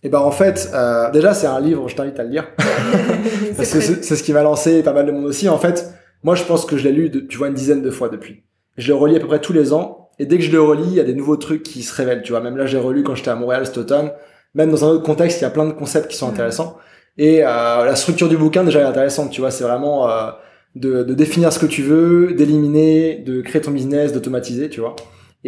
Et 0.03 0.09
ben 0.09 0.19
en 0.19 0.31
fait, 0.31 0.69
euh, 0.73 1.09
déjà 1.11 1.33
c'est 1.33 1.47
un 1.47 1.59
livre, 1.59 1.87
je 1.87 1.95
t'invite 1.95 2.19
à 2.19 2.23
le 2.23 2.29
lire 2.29 2.47
parce 3.57 3.71
que 3.71 3.79
c'est 3.79 4.15
ce 4.15 4.23
qui 4.23 4.31
m'a 4.33 4.43
lancé 4.43 4.83
pas 4.83 4.93
mal 4.93 5.05
de 5.05 5.11
monde 5.11 5.25
aussi. 5.25 5.49
En 5.49 5.57
fait, 5.57 5.91
moi 6.23 6.35
je 6.35 6.43
pense 6.43 6.65
que 6.65 6.77
je 6.77 6.83
l'ai 6.83 6.91
lu, 6.91 7.09
de, 7.09 7.19
tu 7.19 7.37
vois, 7.37 7.47
une 7.47 7.55
dizaine 7.55 7.81
de 7.81 7.89
fois 7.89 8.09
depuis. 8.09 8.43
Je 8.77 8.89
le 8.89 8.95
relis 8.95 9.15
à 9.15 9.19
peu 9.19 9.27
près 9.27 9.41
tous 9.41 9.53
les 9.53 9.73
ans, 9.73 10.09
et 10.19 10.25
dès 10.25 10.37
que 10.37 10.43
je 10.43 10.51
le 10.51 10.61
relis, 10.61 10.87
il 10.87 10.93
y 10.93 10.99
a 10.99 11.03
des 11.03 11.15
nouveaux 11.15 11.37
trucs 11.37 11.63
qui 11.63 11.81
se 11.81 11.93
révèlent. 11.95 12.21
Tu 12.21 12.31
vois, 12.31 12.41
même 12.41 12.57
là 12.57 12.67
j'ai 12.67 12.77
relu 12.77 13.03
quand 13.03 13.15
j'étais 13.15 13.31
à 13.31 13.35
Montréal 13.35 13.65
cet 13.65 13.77
automne. 13.77 14.11
Même 14.53 14.71
dans 14.71 14.85
un 14.85 14.89
autre 14.89 15.03
contexte, 15.03 15.39
il 15.41 15.43
y 15.43 15.47
a 15.47 15.49
plein 15.49 15.65
de 15.65 15.71
concepts 15.71 16.09
qui 16.09 16.17
sont 16.17 16.29
intéressants. 16.29 16.77
Et 17.17 17.43
euh, 17.43 17.85
la 17.85 17.95
structure 17.95 18.29
du 18.29 18.37
bouquin 18.37 18.63
déjà 18.63 18.81
est 18.81 18.85
intéressante. 18.85 19.31
Tu 19.31 19.41
vois, 19.41 19.51
c'est 19.51 19.63
vraiment 19.63 20.09
euh, 20.09 20.31
de, 20.75 21.03
de 21.03 21.13
définir 21.13 21.51
ce 21.51 21.59
que 21.59 21.65
tu 21.65 21.81
veux, 21.81 22.33
d'éliminer, 22.33 23.23
de 23.25 23.41
créer 23.41 23.61
ton 23.61 23.71
business, 23.71 24.13
d'automatiser. 24.13 24.69
Tu 24.69 24.79
vois. 24.79 24.95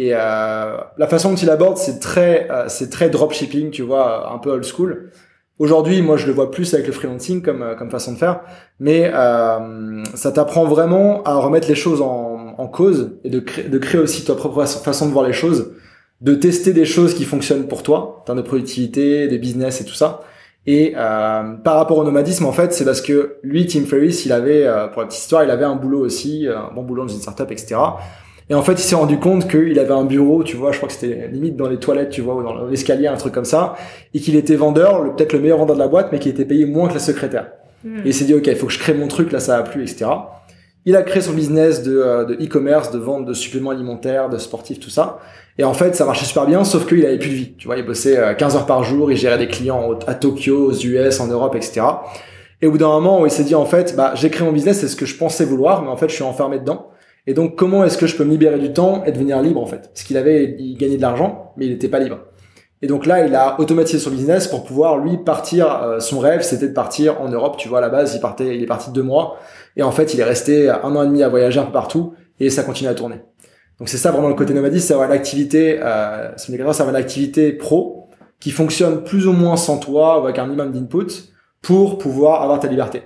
Et 0.00 0.14
euh, 0.14 0.78
la 0.96 1.06
façon 1.08 1.32
dont 1.32 1.36
il 1.36 1.50
aborde, 1.50 1.76
c'est 1.76 2.00
très, 2.00 2.50
euh, 2.50 2.64
c'est 2.68 2.88
très 2.88 3.10
dropshipping, 3.10 3.70
tu 3.70 3.82
vois, 3.82 4.32
un 4.32 4.38
peu 4.38 4.48
old 4.50 4.64
school. 4.64 5.10
Aujourd'hui, 5.58 6.00
moi, 6.00 6.16
je 6.16 6.26
le 6.26 6.32
vois 6.32 6.50
plus 6.50 6.72
avec 6.72 6.86
le 6.86 6.92
freelancing 6.94 7.42
comme 7.42 7.60
euh, 7.60 7.74
comme 7.74 7.90
façon 7.90 8.14
de 8.14 8.16
faire, 8.16 8.40
mais 8.78 9.10
euh, 9.12 10.02
ça 10.14 10.32
t'apprend 10.32 10.64
vraiment 10.64 11.22
à 11.24 11.34
remettre 11.34 11.68
les 11.68 11.74
choses 11.74 12.00
en, 12.00 12.54
en 12.56 12.66
cause 12.66 13.18
et 13.24 13.28
de, 13.28 13.40
créer 13.40 13.68
de 13.68 13.76
créer 13.76 14.00
aussi 14.00 14.24
ta 14.24 14.34
propre 14.34 14.64
façon 14.64 15.06
de 15.06 15.12
voir 15.12 15.26
les 15.26 15.34
choses, 15.34 15.74
de 16.22 16.34
tester 16.34 16.72
des 16.72 16.86
choses 16.86 17.12
qui 17.12 17.24
fonctionnent 17.24 17.68
pour 17.68 17.82
toi, 17.82 18.24
en 18.26 18.34
de 18.34 18.40
productivité, 18.40 19.28
de 19.28 19.36
business 19.36 19.82
et 19.82 19.84
tout 19.84 19.92
ça. 19.92 20.22
Et 20.66 20.94
euh, 20.96 21.56
par 21.62 21.76
rapport 21.76 21.98
au 21.98 22.04
nomadisme, 22.04 22.46
en 22.46 22.52
fait, 22.52 22.72
c'est 22.72 22.86
parce 22.86 23.02
que 23.02 23.36
lui, 23.42 23.66
Tim 23.66 23.84
Ferriss, 23.84 24.24
il 24.24 24.32
avait, 24.32 24.66
pour 24.94 25.02
la 25.02 25.08
petite 25.08 25.20
histoire, 25.20 25.44
il 25.44 25.50
avait 25.50 25.66
un 25.66 25.76
boulot 25.76 26.00
aussi, 26.00 26.48
un 26.48 26.72
bon 26.74 26.84
boulot 26.84 27.02
dans 27.02 27.12
une 27.12 27.20
startup, 27.20 27.50
etc. 27.50 27.76
Et 28.50 28.54
en 28.54 28.62
fait, 28.62 28.72
il 28.72 28.80
s'est 28.80 28.96
rendu 28.96 29.16
compte 29.18 29.48
qu'il 29.48 29.78
avait 29.78 29.94
un 29.94 30.04
bureau, 30.04 30.42
tu 30.42 30.56
vois, 30.56 30.72
je 30.72 30.78
crois 30.78 30.88
que 30.88 30.94
c'était 30.94 31.28
limite 31.28 31.56
dans 31.56 31.68
les 31.68 31.76
toilettes, 31.76 32.10
tu 32.10 32.20
vois, 32.20 32.34
ou 32.34 32.42
dans 32.42 32.66
l'escalier, 32.66 33.06
un 33.06 33.16
truc 33.16 33.32
comme 33.32 33.44
ça, 33.44 33.76
et 34.12 34.18
qu'il 34.18 34.34
était 34.34 34.56
vendeur, 34.56 35.14
peut-être 35.14 35.32
le 35.32 35.38
meilleur 35.38 35.58
vendeur 35.58 35.76
de 35.76 35.80
la 35.80 35.86
boîte, 35.86 36.08
mais 36.10 36.18
qui 36.18 36.28
était 36.28 36.44
payé 36.44 36.66
moins 36.66 36.88
que 36.88 36.94
la 36.94 37.00
secrétaire. 37.00 37.46
Hmm. 37.84 37.98
Et 37.98 38.08
il 38.08 38.14
s'est 38.14 38.24
dit, 38.24 38.34
ok, 38.34 38.48
il 38.48 38.56
faut 38.56 38.66
que 38.66 38.72
je 38.72 38.80
crée 38.80 38.92
mon 38.92 39.06
truc, 39.06 39.30
là, 39.30 39.38
ça 39.38 39.56
a 39.56 39.62
plu, 39.62 39.82
etc. 39.82 40.10
Il 40.84 40.96
a 40.96 41.02
créé 41.02 41.22
son 41.22 41.32
business 41.32 41.84
de 41.84 42.36
e-commerce, 42.40 42.90
de, 42.90 42.98
de, 42.98 43.04
vente 43.04 43.24
de 43.24 43.34
suppléments 43.34 43.70
alimentaires, 43.70 44.28
de 44.28 44.38
sportifs, 44.38 44.80
tout 44.80 44.90
ça. 44.90 45.20
Et 45.56 45.62
en 45.62 45.74
fait, 45.74 45.94
ça 45.94 46.04
marchait 46.04 46.24
super 46.24 46.46
bien, 46.46 46.64
sauf 46.64 46.88
qu'il 46.88 47.06
avait 47.06 47.18
plus 47.18 47.30
de 47.30 47.34
vie. 47.34 47.54
Tu 47.56 47.68
vois, 47.68 47.76
il 47.76 47.86
bossait 47.86 48.18
15 48.36 48.56
heures 48.56 48.66
par 48.66 48.82
jour, 48.82 49.12
il 49.12 49.16
gérait 49.16 49.38
des 49.38 49.46
clients 49.46 49.96
à 50.08 50.14
Tokyo, 50.14 50.70
aux 50.70 50.74
US, 50.74 51.20
en 51.20 51.28
Europe, 51.28 51.54
etc. 51.54 51.82
Et 52.62 52.66
au 52.66 52.72
bout 52.72 52.78
d'un 52.78 52.88
moment 52.88 53.20
où 53.20 53.26
il 53.26 53.30
s'est 53.30 53.44
dit, 53.44 53.54
en 53.54 53.64
fait, 53.66 53.94
bah, 53.94 54.12
j'ai 54.16 54.28
créé 54.28 54.44
mon 54.44 54.52
business, 54.52 54.80
c'est 54.80 54.88
ce 54.88 54.96
que 54.96 55.06
je 55.06 55.16
pensais 55.16 55.44
vouloir, 55.44 55.82
mais 55.82 55.88
en 55.88 55.96
fait, 55.96 56.08
je 56.08 56.14
suis 56.14 56.24
enfermé 56.24 56.58
dedans. 56.58 56.89
Et 57.26 57.34
donc, 57.34 57.56
comment 57.56 57.84
est-ce 57.84 57.98
que 57.98 58.06
je 58.06 58.16
peux 58.16 58.24
me 58.24 58.30
libérer 58.30 58.58
du 58.58 58.72
temps 58.72 59.04
et 59.04 59.12
devenir 59.12 59.40
libre 59.42 59.60
en 59.60 59.66
fait? 59.66 59.90
Parce 59.92 60.02
qu'il 60.02 60.16
avait, 60.16 60.56
il 60.58 60.76
gagnait 60.76 60.96
de 60.96 61.02
l'argent, 61.02 61.52
mais 61.56 61.66
il 61.66 61.72
n'était 61.72 61.88
pas 61.88 61.98
libre. 61.98 62.18
Et 62.82 62.86
donc 62.86 63.04
là, 63.04 63.26
il 63.26 63.34
a 63.34 63.60
automatisé 63.60 63.98
son 63.98 64.10
business 64.10 64.48
pour 64.48 64.64
pouvoir 64.64 64.98
lui 64.98 65.18
partir. 65.18 65.82
Euh, 65.82 66.00
son 66.00 66.18
rêve, 66.18 66.42
c'était 66.42 66.68
de 66.68 66.72
partir 66.72 67.20
en 67.20 67.28
Europe. 67.28 67.56
Tu 67.58 67.68
vois, 67.68 67.78
à 67.78 67.82
la 67.82 67.90
base, 67.90 68.14
il 68.14 68.20
partait, 68.20 68.56
il 68.56 68.62
est 68.62 68.66
parti 68.66 68.90
deux 68.90 69.02
mois, 69.02 69.38
et 69.76 69.82
en 69.82 69.92
fait, 69.92 70.14
il 70.14 70.20
est 70.20 70.24
resté 70.24 70.70
un 70.70 70.96
an 70.96 71.02
et 71.02 71.06
demi 71.06 71.22
à 71.22 71.28
voyager 71.28 71.60
un 71.60 71.64
peu 71.64 71.72
partout, 71.72 72.14
et 72.38 72.48
ça 72.48 72.62
continue 72.62 72.88
à 72.88 72.94
tourner. 72.94 73.16
Donc 73.80 73.88
c'est 73.88 73.96
ça 73.96 74.12
vraiment 74.12 74.28
le 74.28 74.34
côté 74.34 74.52
nomadiste, 74.52 74.88
c'est 74.88 74.92
avoir 74.92 75.08
une 75.08 75.16
activité, 75.16 75.78
euh, 75.82 76.30
c'est 76.36 76.52
avoir 76.60 76.88
une 76.90 76.96
activité 76.96 77.52
pro 77.52 78.10
qui 78.38 78.50
fonctionne 78.50 79.04
plus 79.04 79.26
ou 79.26 79.32
moins 79.32 79.56
sans 79.56 79.78
toi 79.78 80.20
ou 80.20 80.24
avec 80.24 80.38
un 80.38 80.44
minimum 80.44 80.70
d'input 80.70 81.06
pour 81.62 81.96
pouvoir 81.96 82.42
avoir 82.42 82.60
ta 82.60 82.68
liberté. 82.68 83.02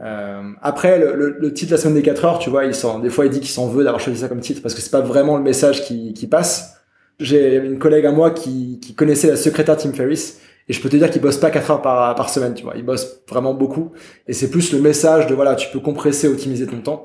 Euh, 0.00 0.42
après, 0.62 0.98
le, 0.98 1.14
le, 1.14 1.36
le, 1.38 1.52
titre 1.52 1.72
La 1.72 1.78
semaine 1.78 1.94
des 1.94 2.02
4 2.02 2.24
heures, 2.24 2.38
tu 2.38 2.50
vois, 2.50 2.64
il 2.64 2.74
des 3.02 3.10
fois 3.10 3.26
il 3.26 3.30
dit 3.30 3.40
qu'il 3.40 3.50
s'en 3.50 3.68
veut 3.68 3.84
d'avoir 3.84 4.00
choisi 4.00 4.20
ça 4.20 4.28
comme 4.28 4.40
titre 4.40 4.62
parce 4.62 4.74
que 4.74 4.80
c'est 4.80 4.90
pas 4.90 5.00
vraiment 5.00 5.36
le 5.36 5.42
message 5.42 5.84
qui, 5.84 6.12
qui 6.14 6.26
passe. 6.26 6.76
J'ai 7.20 7.56
une 7.56 7.78
collègue 7.78 8.06
à 8.06 8.12
moi 8.12 8.30
qui, 8.30 8.80
qui 8.80 8.94
connaissait 8.94 9.28
la 9.28 9.36
secrétaire 9.36 9.76
Tim 9.76 9.92
Ferriss 9.92 10.40
et 10.68 10.72
je 10.72 10.80
peux 10.80 10.88
te 10.88 10.96
dire 10.96 11.10
qu'il 11.10 11.22
bosse 11.22 11.36
pas 11.36 11.50
4 11.50 11.70
heures 11.70 11.82
par, 11.82 12.14
par 12.14 12.28
semaine, 12.28 12.54
tu 12.54 12.64
vois. 12.64 12.74
Il 12.76 12.84
bosse 12.84 13.22
vraiment 13.28 13.54
beaucoup 13.54 13.92
et 14.26 14.32
c'est 14.32 14.50
plus 14.50 14.72
le 14.72 14.80
message 14.80 15.26
de 15.26 15.34
voilà, 15.34 15.54
tu 15.54 15.68
peux 15.70 15.80
compresser, 15.80 16.28
optimiser 16.28 16.66
ton 16.66 16.80
temps 16.80 17.04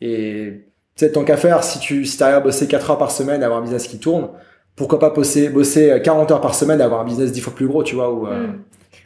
et 0.00 0.64
sais, 1.00 1.12
tant 1.12 1.24
qu'à 1.24 1.36
faire, 1.36 1.64
si 1.64 1.78
tu 1.78 2.04
si 2.04 2.22
arrives 2.22 2.36
à 2.36 2.40
bosser 2.40 2.68
4 2.68 2.90
heures 2.90 2.98
par 2.98 3.10
semaine 3.10 3.42
avoir 3.42 3.58
un 3.60 3.62
business 3.62 3.86
qui 3.86 3.98
tourne, 3.98 4.28
pourquoi 4.76 4.98
pas 4.98 5.10
bosser, 5.10 5.48
bosser 5.48 6.00
40 6.02 6.30
heures 6.30 6.40
par 6.40 6.54
semaine 6.54 6.80
avoir 6.80 7.00
un 7.00 7.04
business 7.04 7.32
10 7.32 7.40
fois 7.40 7.54
plus 7.54 7.66
gros, 7.66 7.82
tu 7.82 7.94
vois, 7.94 8.12
ou, 8.12 8.26
euh, 8.26 8.48
mm. 8.48 8.62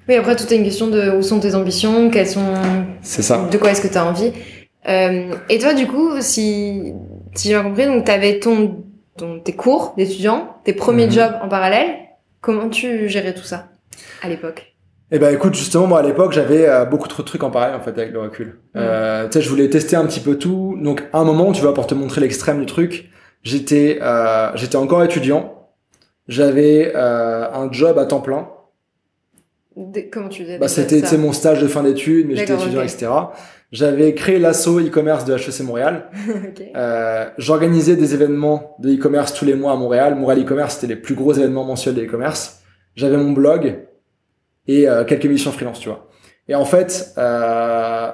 Oui, 0.09 0.17
après, 0.17 0.37
tout 0.37 0.53
est 0.53 0.57
une 0.57 0.65
question 0.65 0.89
de 0.89 1.11
où 1.17 1.23
sont 1.23 1.41
tes 1.41 1.55
ambitions, 1.55 2.11
quelles 2.11 2.29
sont. 2.29 2.55
C'est 3.03 3.23
ça. 3.23 3.49
De 3.51 3.59
quoi 3.59 3.71
est-ce 3.71 3.81
que 3.81 3.89
tu 3.89 3.99
as 3.99 4.05
envie. 4.05 4.33
Euh, 4.89 5.35
et 5.49 5.59
toi, 5.59 5.73
du 5.75 5.87
coup, 5.87 6.21
si, 6.21 6.93
si 7.35 7.49
j'ai 7.49 7.55
bien 7.55 7.63
compris, 7.63 7.87
donc 7.87 8.05
t'avais 8.05 8.39
ton, 8.39 8.85
ton, 9.17 9.41
tes 9.41 9.55
cours 9.55 9.95
d'étudiant, 9.97 10.57
tes 10.65 10.75
premiers 10.75 11.07
-hmm. 11.07 11.15
jobs 11.15 11.35
en 11.43 11.49
parallèle. 11.49 11.89
Comment 12.41 12.69
tu 12.69 13.09
gérais 13.09 13.33
tout 13.33 13.45
ça 13.45 13.69
à 14.23 14.29
l'époque? 14.29 14.75
Eh 15.11 15.19
ben, 15.19 15.33
écoute, 15.33 15.55
justement, 15.55 15.87
moi, 15.87 16.01
à 16.01 16.03
l'époque, 16.03 16.33
j'avais 16.33 16.69
euh, 16.69 16.85
beaucoup 16.85 17.09
trop 17.09 17.23
de 17.23 17.29
trucs 17.29 17.43
en 17.43 17.51
parallèle, 17.51 17.77
en 17.77 17.81
fait, 17.81 17.97
avec 17.99 18.13
le 18.13 18.21
recul. 18.21 18.59
Mm. 18.75 18.79
Euh, 18.79 19.25
tu 19.29 19.33
sais, 19.33 19.41
je 19.41 19.49
voulais 19.49 19.71
tester 19.71 19.97
un 19.97 20.07
petit 20.07 20.21
peu 20.21 20.37
tout. 20.37 20.77
Donc, 20.83 21.05
à 21.13 21.19
un 21.19 21.25
moment, 21.25 21.53
tu 21.53 21.63
vois, 21.63 21.73
pour 21.73 21.87
te 21.87 21.95
montrer 21.95 22.21
l'extrême 22.21 22.61
du 22.61 22.67
truc, 22.67 23.09
j'étais, 23.43 23.99
euh, 24.03 24.51
j'étais 24.57 24.77
encore 24.77 25.03
étudiant. 25.05 25.69
J'avais 26.27 26.93
euh, 26.95 27.51
un 27.53 27.71
job 27.71 27.99
à 27.99 28.07
temps 28.07 28.21
plein 28.21 28.49
des, 29.77 30.09
comment 30.09 30.29
tu 30.29 30.43
disais 30.43 30.59
bah, 30.59 30.69
C'était 30.69 31.17
mon 31.17 31.33
stage 31.33 31.61
de 31.61 31.69
fin 31.69 31.83
d'études, 31.83 32.27
mais 32.29 32.37
j'étais 32.37 32.55
étudiant, 32.55 32.81
okay. 32.81 32.93
etc. 32.93 33.11
J'avais 33.73 34.15
créé 34.15 34.39
l'assaut 34.39 34.79
e-commerce 34.79 35.25
de 35.25 35.35
HEC 35.35 35.61
Montréal. 35.61 36.09
okay. 36.49 36.73
euh, 36.77 37.27
J'organisais 37.39 37.97
des 37.97 38.15
événements 38.15 38.77
de 38.79 38.95
e-commerce 38.95 39.35
tous 39.35 39.45
les 39.45 39.55
mois 39.55 39.73
à 39.73 39.77
Montréal. 39.77 40.15
Montréal 40.15 40.43
e-commerce, 40.43 40.75
c'était 40.75 40.87
les 40.87 41.01
plus 41.01 41.17
gros 41.17 41.33
événements 41.33 41.65
mensuels 41.65 41.97
de 41.97 42.03
e-commerce. 42.03 42.63
J'avais 42.95 43.17
mon 43.17 43.33
blog 43.33 43.81
et 44.69 44.89
euh, 44.89 45.05
quelques 45.05 45.27
missions 45.27 45.51
freelance, 45.51 45.81
tu 45.81 45.89
vois. 45.89 46.09
Et 46.47 46.55
en 46.55 46.65
fait, 46.65 47.13
euh, 47.19 48.13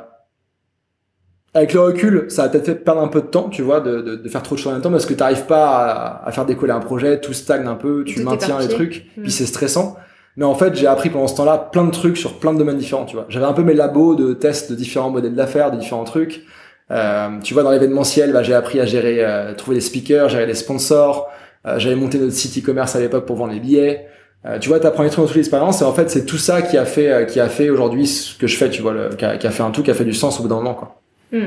avec 1.53 1.75
le 1.75 1.81
recul, 1.81 2.27
ça 2.29 2.45
a 2.45 2.49
peut-être 2.49 2.65
fait 2.65 2.75
perdre 2.77 3.03
un 3.03 3.09
peu 3.09 3.21
de 3.21 3.27
temps, 3.27 3.51
tu 3.51 3.61
vois, 3.61 3.81
de, 3.81 4.01
de, 4.01 4.17
de 4.17 4.29
faire 4.29 4.43
trop 4.43 4.55
de 4.55 4.61
choses 4.61 4.71
en 4.71 4.75
même 4.75 4.83
temps, 4.83 4.91
parce 4.91 5.05
que 5.05 5.15
tu 5.15 5.21
n'arrives 5.21 5.47
pas 5.47 5.69
à, 5.69 6.27
à, 6.27 6.33
faire 6.33 6.47
décoller 6.47 6.73
un 6.73 6.81
projet, 6.81 7.21
tout 7.21 7.33
stagne 7.33 7.67
un 7.67 7.75
peu, 7.75 8.05
tu 8.05 8.23
maintiens 8.23 8.59
les 8.61 8.69
trucs, 8.69 9.11
mmh. 9.17 9.23
puis 9.23 9.33
c'est 9.33 9.47
stressant. 9.47 9.97
Mais 10.37 10.45
en 10.45 10.55
fait, 10.55 10.75
j'ai 10.77 10.87
appris 10.87 11.11
pendant 11.11 11.27
ce 11.27 11.37
temps-là 11.37 11.59
plein 11.59 11.85
de 11.85 11.91
trucs 11.91 12.17
sur 12.17 12.39
plein 12.39 12.53
de 12.53 12.59
domaines 12.59 12.79
différents, 12.79 13.05
tu 13.05 13.17
vois. 13.17 13.27
J'avais 13.29 13.47
un 13.47 13.53
peu 13.53 13.63
mes 13.63 13.75
labos 13.75 14.15
de 14.15 14.33
tests 14.33 14.71
de 14.71 14.77
différents 14.77 15.11
modèles 15.11 15.35
d'affaires, 15.35 15.71
de 15.71 15.77
différents 15.77 16.05
trucs. 16.05 16.43
Euh, 16.91 17.29
tu 17.43 17.55
vois, 17.55 17.63
dans 17.63 17.71
l'événementiel, 17.71 18.33
bah, 18.33 18.43
j'ai 18.43 18.55
appris 18.55 18.81
à 18.81 18.87
gérer, 18.87 19.19
euh, 19.21 19.55
trouver 19.55 19.77
des 19.77 19.81
speakers, 19.81 20.29
gérer 20.29 20.47
des 20.47 20.55
sponsors. 20.55 21.29
Euh, 21.67 21.79
J'avais 21.79 21.97
monté 21.97 22.19
notre 22.19 22.33
site 22.33 22.57
e-commerce 22.59 22.97
à 22.97 23.01
l'époque 23.01 23.27
pour 23.27 23.37
vendre 23.37 23.53
les 23.53 23.61
billets. 23.61 24.07
Euh, 24.47 24.59
tu 24.59 24.69
vois, 24.69 24.81
t'apprends 24.81 25.03
des 25.03 25.11
trucs 25.11 25.21
dans 25.21 25.27
toute 25.27 25.37
l'expérience 25.37 25.83
et 25.83 25.85
en 25.85 25.93
fait, 25.93 26.09
c'est 26.09 26.25
tout 26.25 26.39
ça 26.39 26.63
qui 26.63 26.79
a 26.79 26.87
fait, 26.87 27.11
euh, 27.11 27.25
qui 27.25 27.41
a 27.41 27.49
fait 27.49 27.69
aujourd'hui 27.69 28.07
ce 28.07 28.35
que 28.37 28.47
je 28.47 28.57
fais, 28.57 28.71
tu 28.71 28.81
vois, 28.81 29.11
qui, 29.11 29.25
a, 29.25 29.51
fait 29.51 29.63
un 29.63 29.71
tout, 29.71 29.83
qui 29.83 29.91
a 29.91 29.95
fait 29.95 30.05
du 30.05 30.15
sens 30.15 30.39
au 30.39 30.43
bout 30.43 30.49
d'un 30.49 30.57
moment, 30.57 30.75
quoi. 30.75 30.97
Mmh. 31.33 31.45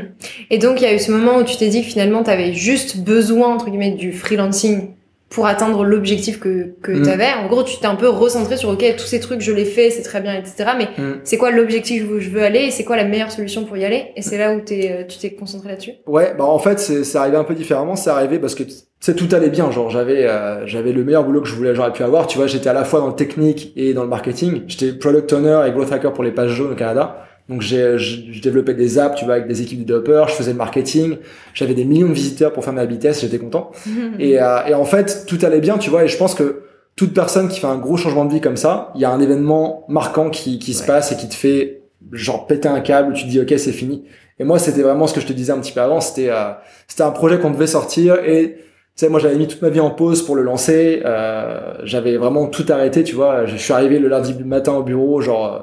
Et 0.50 0.60
donc, 0.60 0.80
il 0.80 0.84
y 0.84 0.88
a 0.88 0.94
eu 0.94 1.00
ce 1.00 1.12
moment 1.12 1.38
où 1.38 1.44
tu 1.44 1.58
t'es 1.58 1.68
dit 1.68 1.82
que 1.82 1.88
finalement, 1.88 2.24
t'avais 2.24 2.54
juste 2.54 3.00
besoin, 3.00 3.54
entre 3.54 3.66
guillemets, 3.66 3.92
du 3.92 4.14
freelancing 4.14 4.92
pour 5.34 5.48
atteindre 5.48 5.84
l'objectif 5.84 6.40
que, 6.40 6.76
que 6.84 6.92
mmh. 6.92 7.02
tu 7.02 7.10
avais. 7.10 7.34
En 7.44 7.48
gros, 7.48 7.64
tu 7.64 7.80
t'es 7.80 7.88
un 7.88 7.96
peu 7.96 8.08
recentré 8.08 8.56
sur, 8.56 8.70
OK, 8.70 8.86
tous 8.96 9.06
ces 9.06 9.20
trucs, 9.20 9.42
je 9.42 9.52
les 9.52 9.66
fais, 9.66 9.90
c'est 9.90 10.04
très 10.04 10.22
bien, 10.22 10.36
etc. 10.36 10.70
Mais 10.78 10.90
mmh. 10.96 11.22
c'est 11.24 11.38
quoi 11.38 11.50
l'objectif 11.50 12.06
où 12.08 12.20
je 12.20 12.30
veux 12.30 12.44
aller 12.44 12.60
et 12.60 12.72
c'est 12.72 12.84
quoi 12.84 12.98
la 12.98 13.04
meilleure 13.04 13.32
solution 13.32 13.66
pour 13.66 13.76
y 13.76 13.84
aller? 13.84 14.12
Et 14.16 14.22
c'est 14.22 14.38
là 14.38 14.54
où 14.54 14.62
es, 14.70 14.92
euh, 14.92 15.04
tu 15.08 15.18
t'es 15.18 15.32
concentré 15.34 15.70
là-dessus? 15.70 15.94
Ouais, 16.06 16.36
bah 16.38 16.46
en 16.46 16.60
fait, 16.60 16.80
c'est 16.80 17.18
arrivé 17.18 17.36
un 17.36 17.44
peu 17.44 17.56
différemment. 17.56 17.96
C'est 17.96 18.12
arrivé 18.12 18.38
parce 18.38 18.54
que 18.54 18.62
c'est 19.00 19.16
tout 19.16 19.28
allait 19.36 19.50
bien. 19.50 19.72
Genre, 19.72 19.90
j'avais 19.90 20.28
euh, 20.28 20.68
j'avais 20.68 20.92
le 20.92 21.04
meilleur 21.04 21.24
boulot 21.24 21.42
que 21.42 21.48
je 21.48 21.56
voulais, 21.56 21.74
j'aurais 21.74 21.94
pu 21.94 22.04
avoir. 22.04 22.28
Tu 22.28 22.38
vois, 22.38 22.46
j'étais 22.46 22.70
à 22.70 22.74
la 22.74 22.86
fois 22.86 23.00
dans 23.00 23.08
le 23.08 23.16
technique 23.16 23.74
et 23.76 23.96
dans 23.96 24.04
le 24.04 24.10
marketing. 24.10 24.62
J'étais 24.68 24.94
product 24.94 25.34
owner 25.34 25.64
et 25.68 25.72
growth 25.72 25.92
hacker 25.92 26.14
pour 26.14 26.24
les 26.24 26.32
pages 26.32 26.52
jaunes 26.52 26.74
au 26.74 26.76
Canada. 26.76 27.26
Donc 27.54 27.62
j'ai, 27.62 28.00
je 28.00 28.42
développais 28.42 28.74
des 28.74 28.98
apps, 28.98 29.16
tu 29.16 29.26
vois, 29.26 29.36
avec 29.36 29.48
des 29.48 29.62
équipes 29.62 29.82
de 29.82 29.86
développeurs, 29.86 30.28
je 30.28 30.34
faisais 30.34 30.54
le 30.54 30.58
marketing, 30.58 31.18
j'avais 31.54 31.76
des 31.76 31.86
millions 31.86 32.10
de 32.10 32.14
visiteurs 32.14 32.52
pour 32.52 32.64
faire 32.64 32.74
ma 32.74 32.86
vitesse, 32.86 33.22
j'étais 33.22 33.38
content. 33.38 33.72
et, 34.20 34.42
euh, 34.42 34.66
et 34.66 34.74
en 34.74 34.86
fait, 34.86 35.26
tout 35.28 35.38
allait 35.44 35.62
bien, 35.62 35.78
tu 35.78 35.92
vois, 35.92 36.04
et 36.04 36.08
je 36.08 36.18
pense 36.18 36.34
que 36.34 36.64
toute 36.96 37.14
personne 37.14 37.50
qui 37.50 37.60
fait 37.60 37.68
un 37.68 37.78
gros 37.78 37.96
changement 37.96 38.26
de 38.26 38.34
vie 38.34 38.42
comme 38.42 38.58
ça, 38.58 38.92
il 38.96 39.02
y 39.02 39.06
a 39.06 39.12
un 39.12 39.20
événement 39.20 39.86
marquant 39.88 40.32
qui, 40.32 40.58
qui 40.58 40.74
se 40.74 40.84
passe 40.84 41.12
et 41.12 41.16
qui 41.16 41.30
te 41.30 41.36
fait 41.36 41.84
genre 42.12 42.48
péter 42.48 42.68
un 42.68 42.82
câble 42.82 43.12
où 43.12 43.14
tu 43.14 43.24
te 43.24 43.30
dis 43.30 43.40
ok 43.40 43.54
c'est 43.58 43.72
fini. 43.72 44.04
Et 44.40 44.44
moi 44.44 44.60
c'était 44.60 44.82
vraiment 44.82 45.08
ce 45.08 45.14
que 45.14 45.22
je 45.22 45.28
te 45.28 45.34
disais 45.34 45.54
un 45.54 45.60
petit 45.60 45.72
peu 45.72 45.82
avant, 45.82 46.02
c'était 46.02 46.30
euh, 46.30 46.52
c'était 46.88 47.04
un 47.04 47.12
projet 47.12 47.40
qu'on 47.40 47.52
devait 47.52 47.68
sortir 47.68 48.16
et 48.24 48.56
tu 48.58 48.62
sais 48.96 49.10
moi 49.10 49.20
j'avais 49.20 49.36
mis 49.36 49.48
toute 49.48 49.62
ma 49.62 49.70
vie 49.70 49.80
en 49.80 49.92
pause 49.92 50.24
pour 50.24 50.36
le 50.36 50.44
lancer, 50.44 51.02
euh, 51.06 51.76
j'avais 51.84 52.18
vraiment 52.18 52.48
tout 52.48 52.66
arrêté, 52.70 53.04
tu 53.04 53.16
vois, 53.16 53.46
je 53.46 53.56
suis 53.56 53.74
arrivé 53.74 54.00
le 54.00 54.08
lundi 54.08 54.36
matin 54.44 54.74
au 54.74 54.84
bureau 54.84 55.22
genre 55.22 55.46
euh, 55.46 55.60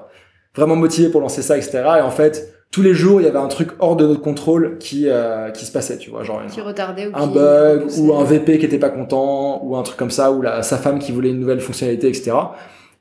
vraiment 0.55 0.77
motivé 0.77 1.09
pour 1.09 1.21
lancer 1.21 1.43
ça 1.43 1.57
etc. 1.57 1.83
Et 1.99 2.03
en 2.03 2.11
fait 2.11 2.55
tous 2.71 2.83
les 2.83 2.95
jours 2.95 3.21
il 3.21 3.25
y 3.25 3.29
avait 3.29 3.39
un 3.39 3.49
truc 3.49 3.71
hors 3.79 3.97
de 3.97 4.07
notre 4.07 4.21
contrôle 4.21 4.79
qui 4.79 5.09
euh, 5.09 5.51
qui 5.51 5.67
se 5.67 5.73
passait 5.73 5.99
tu 5.99 6.11
vois 6.11 6.23
genre 6.23 6.43
qui 6.49 6.61
retardait 6.61 7.09
ou 7.09 7.13
un 7.15 7.27
bug 7.27 7.91
ou 7.99 8.15
un 8.15 8.25
VP 8.25 8.59
qui 8.59 8.67
était 8.67 8.79
pas 8.79 8.91
content 8.91 9.61
ou 9.65 9.77
un 9.77 9.83
truc 9.83 9.97
comme 9.97 10.11
ça 10.11 10.31
ou 10.31 10.43
la, 10.43 10.63
sa 10.63 10.79
femme 10.79 10.99
qui 10.99 11.13
voulait 11.13 11.31
une 11.31 11.41
nouvelle 11.41 11.61
fonctionnalité 11.61 12.09
etc 12.09 12.33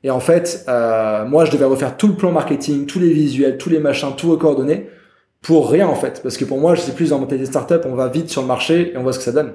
et 0.02 0.10
en 0.10 0.20
fait 0.20 0.64
euh, 0.68 1.24
moi 1.24 1.44
je 1.44 1.52
devais 1.52 1.66
refaire 1.66 1.96
tout 1.96 2.08
le 2.08 2.14
plan 2.14 2.32
marketing 2.32 2.86
tous 2.86 2.98
les 2.98 3.12
visuels 3.12 3.58
tous 3.58 3.70
les 3.70 3.78
machins 3.78 4.10
tout 4.16 4.36
coordonné 4.36 4.88
pour 5.42 5.70
rien 5.70 5.88
en 5.88 5.94
fait. 5.94 6.20
Parce 6.22 6.36
que 6.36 6.44
pour 6.44 6.58
moi 6.58 6.74
je 6.74 6.80
sais 6.80 6.92
plus 6.92 7.10
dans 7.10 7.16
mon 7.16 7.22
mentalité 7.22 7.46
startup 7.46 7.82
on 7.86 7.94
va 7.94 8.08
vite 8.08 8.30
sur 8.30 8.42
le 8.42 8.48
marché 8.48 8.92
et 8.92 8.96
on 8.96 9.02
voit 9.02 9.12
ce 9.12 9.18
que 9.18 9.24
ça 9.24 9.32
donne. 9.32 9.52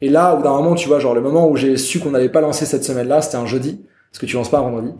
Et 0.00 0.08
là 0.08 0.34
au 0.34 0.42
d'un 0.42 0.50
moment 0.50 0.74
tu 0.74 0.88
vois 0.88 0.98
genre 0.98 1.14
le 1.14 1.20
moment 1.20 1.48
où 1.48 1.56
j'ai 1.56 1.76
su 1.76 2.00
qu'on 2.00 2.10
n'allait 2.10 2.28
pas 2.28 2.40
lancer 2.40 2.66
cette 2.66 2.84
semaine 2.84 3.08
là 3.08 3.22
c'était 3.22 3.36
un 3.36 3.46
jeudi 3.46 3.84
parce 4.14 4.20
que 4.20 4.26
tu 4.26 4.36
lances 4.36 4.48
pas 4.48 4.58
un 4.58 4.62
vendredi 4.62 4.92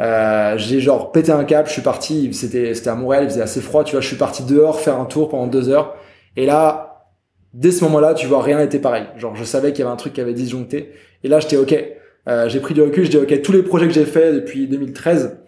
euh, 0.00 0.56
j'ai 0.56 0.80
genre 0.80 1.12
pété 1.12 1.32
un 1.32 1.44
cap, 1.44 1.66
je 1.66 1.72
suis 1.72 1.82
parti, 1.82 2.32
c'était 2.32 2.74
c'était 2.74 2.88
à 2.88 2.94
Montréal, 2.94 3.24
il 3.24 3.28
faisait 3.28 3.42
assez 3.42 3.60
froid, 3.60 3.84
tu 3.84 3.92
vois, 3.92 4.00
je 4.00 4.08
suis 4.08 4.16
parti 4.16 4.42
dehors 4.42 4.80
faire 4.80 4.98
un 4.98 5.04
tour 5.04 5.28
pendant 5.28 5.46
deux 5.46 5.68
heures. 5.68 5.94
Et 6.36 6.46
là, 6.46 7.10
dès 7.52 7.70
ce 7.70 7.84
moment-là, 7.84 8.14
tu 8.14 8.26
vois, 8.26 8.42
rien 8.42 8.58
n'était 8.58 8.78
pareil. 8.78 9.04
Genre, 9.18 9.36
je 9.36 9.44
savais 9.44 9.72
qu'il 9.72 9.80
y 9.80 9.82
avait 9.82 9.92
un 9.92 9.96
truc 9.96 10.14
qui 10.14 10.20
avait 10.22 10.32
disjoncté. 10.32 10.92
Et 11.22 11.28
là, 11.28 11.40
j'étais 11.40 11.58
ok. 11.58 11.84
Euh, 12.28 12.48
j'ai 12.48 12.60
pris 12.60 12.72
du 12.74 12.80
recul, 12.80 13.04
je 13.04 13.10
dis 13.10 13.18
ok, 13.18 13.42
tous 13.42 13.52
les 13.52 13.62
projets 13.62 13.86
que 13.86 13.92
j'ai 13.92 14.06
faits 14.06 14.34
depuis 14.34 14.66
2013, 14.66 15.38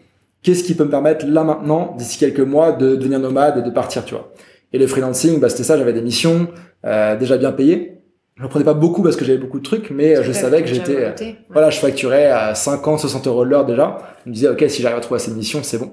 qu'est-ce 0.43 0.63
qui 0.63 0.75
peut 0.75 0.85
me 0.85 0.91
permettre 0.91 1.27
là 1.27 1.43
maintenant, 1.43 1.95
d'ici 1.97 2.19
quelques 2.19 2.41
mois, 2.41 2.73
de 2.73 2.97
devenir 2.97 3.19
nomade 3.19 3.59
et 3.59 3.63
de 3.63 3.71
partir, 3.71 4.05
tu 4.05 4.15
vois. 4.15 4.33
Et 4.73 4.79
le 4.79 4.87
freelancing, 4.87 5.41
bah, 5.41 5.49
c'était 5.49 5.63
ça, 5.63 5.79
j'avais 5.79 5.93
des 5.93 6.03
missions 6.03 6.49
euh, 6.85 7.17
déjà 7.17 7.39
bien 7.39 7.53
payées. 7.53 7.94
Je 8.37 8.47
prenais 8.49 8.65
pas 8.65 8.75
beaucoup 8.75 9.03
parce 9.03 9.15
que 9.15 9.25
j'avais 9.25 9.39
beaucoup 9.39 9.59
de 9.59 9.65
trucs, 9.65 9.91
mais 9.91 10.23
je 10.23 10.33
savais 10.33 10.63
que 10.63 10.69
j'étais, 10.69 11.15
voilà, 11.51 11.71
je 11.71 11.79
facturais 11.79 12.27
à 12.27 12.55
50, 12.55 12.99
60 13.01 13.27
euros 13.29 13.45
de 13.45 13.51
l'heure 13.51 13.65
déjà. 13.65 13.99
Je 14.25 14.31
me 14.31 14.35
disais, 14.35 14.49
ok, 14.49 14.65
si 14.69 14.83
j'arrive 14.83 14.99
à 14.99 15.01
trouver 15.01 15.21
cette 15.21 15.37
mission, 15.37 15.61
c'est 15.63 15.79
bon. 15.79 15.93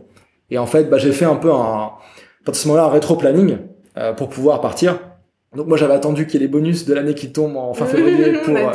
Et 0.50 0.58
en 0.58 0.66
fait, 0.66 0.90
bah, 0.90 0.98
j'ai 0.98 1.12
fait 1.12 1.26
un 1.26 1.36
peu 1.36 1.52
un, 1.52 1.92
à 2.48 2.54
ce 2.54 2.68
moment-là, 2.68 2.86
un 2.88 2.90
rétro-planning 2.90 3.58
euh, 3.98 4.14
pour 4.14 4.30
pouvoir 4.30 4.60
partir. 4.60 5.00
Donc 5.56 5.68
moi, 5.68 5.78
j'avais 5.78 5.94
attendu 5.94 6.26
qu'il 6.26 6.40
y 6.40 6.44
ait 6.44 6.48
les 6.48 6.52
bonus 6.52 6.86
de 6.86 6.94
l'année 6.94 7.14
qui 7.14 7.32
tombent 7.32 7.58
en 7.58 7.74
fin 7.74 7.86
février 7.88 8.34
pour 8.44 8.56
euh, 8.56 8.72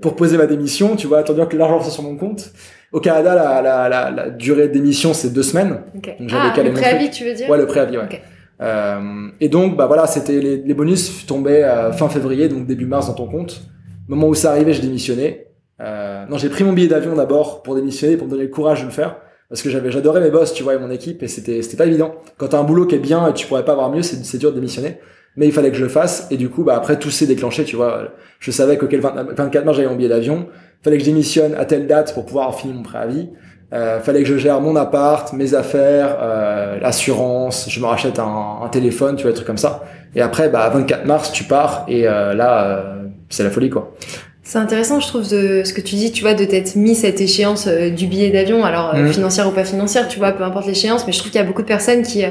pour 0.00 0.14
poser 0.14 0.36
ma 0.36 0.46
démission. 0.46 0.94
Tu 0.94 1.06
vois, 1.06 1.18
attendu 1.18 1.40
que 1.48 1.56
l'argent 1.56 1.80
soit 1.82 1.90
sur 1.90 2.02
mon 2.02 2.16
compte. 2.16 2.52
Au 2.92 3.00
Canada, 3.00 3.34
la, 3.34 3.60
la, 3.60 3.88
la, 3.88 4.10
la 4.10 4.30
durée 4.30 4.68
d'émission, 4.68 5.12
c'est 5.12 5.30
deux 5.30 5.42
semaines. 5.42 5.82
Okay. 5.96 6.16
Donc, 6.20 6.30
ah, 6.32 6.62
le 6.62 6.72
préavis, 6.72 7.10
tu 7.10 7.24
veux 7.24 7.34
dire 7.34 7.48
Ouais, 7.50 7.58
le 7.58 7.66
préavis, 7.66 7.98
ouais. 7.98 8.22
Euh, 8.60 9.28
et 9.40 9.48
donc, 9.48 9.76
bah 9.76 9.86
voilà, 9.86 10.06
c'était 10.06 10.40
les, 10.40 10.56
les, 10.56 10.74
bonus 10.74 11.26
tombaient 11.26 11.62
euh, 11.62 11.92
fin 11.92 12.08
février, 12.08 12.48
donc 12.48 12.66
début 12.66 12.86
mars 12.86 13.06
dans 13.06 13.14
ton 13.14 13.28
compte. 13.28 13.62
Moment 14.08 14.28
où 14.28 14.34
ça 14.34 14.50
arrivait, 14.50 14.72
j'ai 14.72 14.82
démissionné. 14.82 15.46
Euh, 15.80 16.26
non, 16.26 16.38
j'ai 16.38 16.48
pris 16.48 16.64
mon 16.64 16.72
billet 16.72 16.88
d'avion 16.88 17.14
d'abord 17.14 17.62
pour 17.62 17.74
démissionner, 17.76 18.16
pour 18.16 18.26
me 18.26 18.32
donner 18.32 18.44
le 18.44 18.50
courage 18.50 18.80
de 18.80 18.86
le 18.86 18.90
faire, 18.90 19.18
parce 19.48 19.62
que 19.62 19.70
j'avais, 19.70 19.92
j'adorais 19.92 20.20
mes 20.20 20.30
boss, 20.30 20.52
tu 20.52 20.62
vois, 20.62 20.74
et 20.74 20.78
mon 20.78 20.90
équipe, 20.90 21.22
et 21.22 21.28
c'était, 21.28 21.62
c'était 21.62 21.76
pas 21.76 21.86
évident. 21.86 22.16
Quand 22.36 22.48
t'as 22.48 22.58
un 22.58 22.64
boulot 22.64 22.86
qui 22.86 22.96
est 22.96 23.00
bien 23.00 23.28
et 23.28 23.32
tu 23.32 23.46
pourrais 23.46 23.64
pas 23.64 23.72
avoir 23.72 23.90
mieux, 23.90 24.02
c'est, 24.02 24.24
c'est 24.24 24.38
dur 24.38 24.50
de 24.50 24.56
démissionner. 24.56 24.98
Mais 25.36 25.46
il 25.46 25.52
fallait 25.52 25.70
que 25.70 25.76
je 25.76 25.84
le 25.84 25.88
fasse, 25.88 26.26
et 26.32 26.36
du 26.36 26.48
coup, 26.48 26.64
bah 26.64 26.74
après 26.74 26.98
tout 26.98 27.10
s'est 27.10 27.26
déclenché, 27.26 27.64
tu 27.64 27.76
vois. 27.76 28.08
Je 28.40 28.50
savais 28.50 28.76
que 28.76 28.86
quel 28.86 29.00
24 29.00 29.64
mars 29.64 29.76
j'avais 29.76 29.88
mon 29.88 29.94
billet 29.94 30.08
d'avion, 30.08 30.48
fallait 30.82 30.96
que 30.96 31.04
je 31.04 31.08
démissionne 31.10 31.54
à 31.54 31.64
telle 31.64 31.86
date 31.86 32.12
pour 32.12 32.26
pouvoir 32.26 32.58
finir 32.58 32.74
mon 32.74 32.82
préavis. 32.82 33.28
Euh, 33.74 34.00
fallait 34.00 34.22
que 34.22 34.28
je 34.28 34.38
gère 34.38 34.62
mon 34.62 34.76
appart, 34.76 35.30
mes 35.34 35.52
affaires, 35.52 36.16
euh, 36.22 36.80
l'assurance, 36.80 37.66
je 37.68 37.80
me 37.80 37.84
rachète 37.84 38.18
un, 38.18 38.60
un, 38.62 38.68
téléphone, 38.68 39.16
tu 39.16 39.22
vois, 39.22 39.32
des 39.32 39.36
trucs 39.36 39.46
comme 39.46 39.58
ça. 39.58 39.82
Et 40.14 40.22
après, 40.22 40.48
bah, 40.48 40.70
24 40.72 41.04
mars, 41.04 41.32
tu 41.32 41.44
pars 41.44 41.84
et 41.86 42.08
euh, 42.08 42.32
là, 42.32 42.64
euh, 42.64 43.06
c'est 43.28 43.44
la 43.44 43.50
folie, 43.50 43.68
quoi. 43.68 43.94
C'est 44.42 44.58
intéressant, 44.58 45.00
je 45.00 45.08
trouve, 45.08 45.28
de 45.28 45.62
ce 45.64 45.74
que 45.74 45.82
tu 45.82 45.96
dis, 45.96 46.10
tu 46.10 46.22
vois, 46.22 46.32
de 46.32 46.46
t'être 46.46 46.76
mis 46.76 46.94
cette 46.94 47.20
échéance 47.20 47.66
euh, 47.66 47.90
du 47.90 48.06
billet 48.06 48.30
d'avion, 48.30 48.64
alors 48.64 48.96
mmh. 48.96 49.08
financière 49.08 49.46
ou 49.46 49.50
pas 49.50 49.64
financière, 49.64 50.08
tu 50.08 50.18
vois, 50.18 50.32
peu 50.32 50.44
importe 50.44 50.66
l'échéance, 50.66 51.06
mais 51.06 51.12
je 51.12 51.18
trouve 51.18 51.30
qu'il 51.30 51.38
y 51.38 51.44
a 51.44 51.46
beaucoup 51.46 51.60
de 51.60 51.66
personnes 51.66 52.02
qui, 52.02 52.24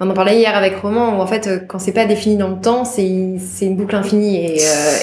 on 0.00 0.08
en 0.08 0.14
parlait 0.14 0.38
hier 0.38 0.56
avec 0.56 0.76
Roman, 0.76 1.18
où 1.18 1.20
en 1.20 1.26
fait, 1.26 1.66
quand 1.68 1.78
c'est 1.78 1.92
pas 1.92 2.06
défini 2.06 2.38
dans 2.38 2.48
le 2.48 2.60
temps, 2.60 2.86
c'est 2.86 3.34
c'est 3.38 3.66
une 3.66 3.76
boucle 3.76 3.94
infinie 3.94 4.36
et, 4.36 4.56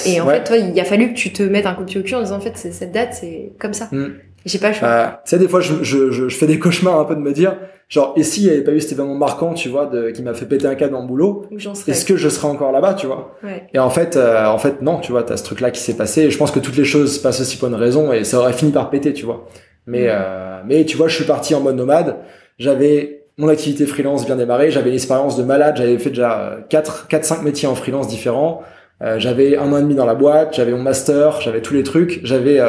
et 0.06 0.20
en 0.20 0.26
ouais. 0.26 0.38
fait, 0.38 0.44
toi, 0.44 0.56
il 0.56 0.78
a 0.78 0.84
fallu 0.84 1.12
que 1.12 1.16
tu 1.16 1.32
te 1.32 1.44
mettes 1.44 1.66
un 1.66 1.74
coup 1.74 1.84
de 1.84 1.86
pied 1.88 2.00
au 2.00 2.02
cul 2.02 2.16
en 2.16 2.22
disant 2.22 2.36
en 2.36 2.40
fait, 2.40 2.56
cette 2.56 2.90
date, 2.90 3.14
c'est 3.18 3.52
comme 3.60 3.72
ça. 3.72 3.88
Mmh. 3.92 4.06
J'ai 4.46 4.58
pas 4.58 4.68
le 4.68 4.74
choix. 4.74 4.88
Euh, 4.88 5.06
tu 5.24 5.30
sais, 5.30 5.38
des 5.38 5.48
fois, 5.48 5.60
je, 5.60 5.82
je, 5.82 6.10
je, 6.10 6.28
fais 6.28 6.46
des 6.46 6.58
cauchemars 6.58 6.98
un 6.98 7.04
peu 7.04 7.14
de 7.14 7.20
me 7.20 7.32
dire, 7.32 7.56
genre, 7.88 8.14
et 8.16 8.22
s'il 8.22 8.44
n'y 8.44 8.50
avait 8.50 8.62
pas 8.62 8.72
eu 8.72 8.80
cet 8.80 8.92
événement 8.92 9.14
marquant, 9.14 9.52
tu 9.52 9.68
vois, 9.68 9.86
de, 9.86 10.10
qui 10.10 10.22
m'a 10.22 10.34
fait 10.34 10.46
péter 10.46 10.66
un 10.66 10.74
câble 10.74 10.92
dans 10.92 11.02
le 11.02 11.06
boulot, 11.06 11.46
est-ce 11.86 12.04
que 12.04 12.16
je 12.16 12.28
serais 12.28 12.48
encore 12.48 12.72
là-bas, 12.72 12.94
tu 12.94 13.06
vois? 13.06 13.36
Ouais. 13.44 13.66
Et 13.74 13.78
en 13.78 13.90
fait, 13.90 14.16
euh, 14.16 14.46
en 14.46 14.58
fait, 14.58 14.80
non, 14.80 14.98
tu 14.98 15.12
vois, 15.12 15.22
t'as 15.22 15.36
ce 15.36 15.44
truc-là 15.44 15.70
qui 15.70 15.80
s'est 15.80 15.96
passé. 15.96 16.22
Et 16.22 16.30
je 16.30 16.38
pense 16.38 16.50
que 16.50 16.60
toutes 16.60 16.76
les 16.76 16.84
choses 16.84 17.16
se 17.16 17.20
passent 17.20 17.40
aussi 17.40 17.58
pour 17.58 17.68
une 17.68 17.74
raison, 17.74 18.12
et 18.12 18.24
ça 18.24 18.38
aurait 18.38 18.52
fini 18.52 18.72
par 18.72 18.88
péter, 18.90 19.12
tu 19.12 19.26
vois. 19.26 19.46
Mais, 19.86 20.06
mmh. 20.06 20.10
euh, 20.10 20.60
mais 20.66 20.84
tu 20.84 20.96
vois, 20.96 21.08
je 21.08 21.16
suis 21.16 21.24
parti 21.24 21.54
en 21.54 21.60
mode 21.60 21.76
nomade. 21.76 22.16
J'avais 22.58 23.24
mon 23.36 23.48
activité 23.48 23.86
freelance 23.86 24.26
bien 24.26 24.36
démarrée. 24.36 24.70
J'avais 24.70 24.90
l'expérience 24.90 25.36
de 25.36 25.42
malade. 25.42 25.74
J'avais 25.76 25.98
fait 25.98 26.10
déjà 26.10 26.58
4, 26.68 27.08
4, 27.08 27.24
5 27.24 27.42
métiers 27.42 27.68
en 27.68 27.74
freelance 27.74 28.06
différents. 28.06 28.62
Euh, 29.02 29.18
j'avais 29.18 29.56
un 29.56 29.72
an 29.72 29.78
et 29.78 29.82
demi 29.82 29.94
dans 29.94 30.06
la 30.06 30.14
boîte. 30.14 30.54
J'avais 30.54 30.72
mon 30.72 30.82
master. 30.82 31.40
J'avais 31.40 31.62
tous 31.62 31.74
les 31.74 31.82
trucs. 31.82 32.20
J'avais 32.24 32.60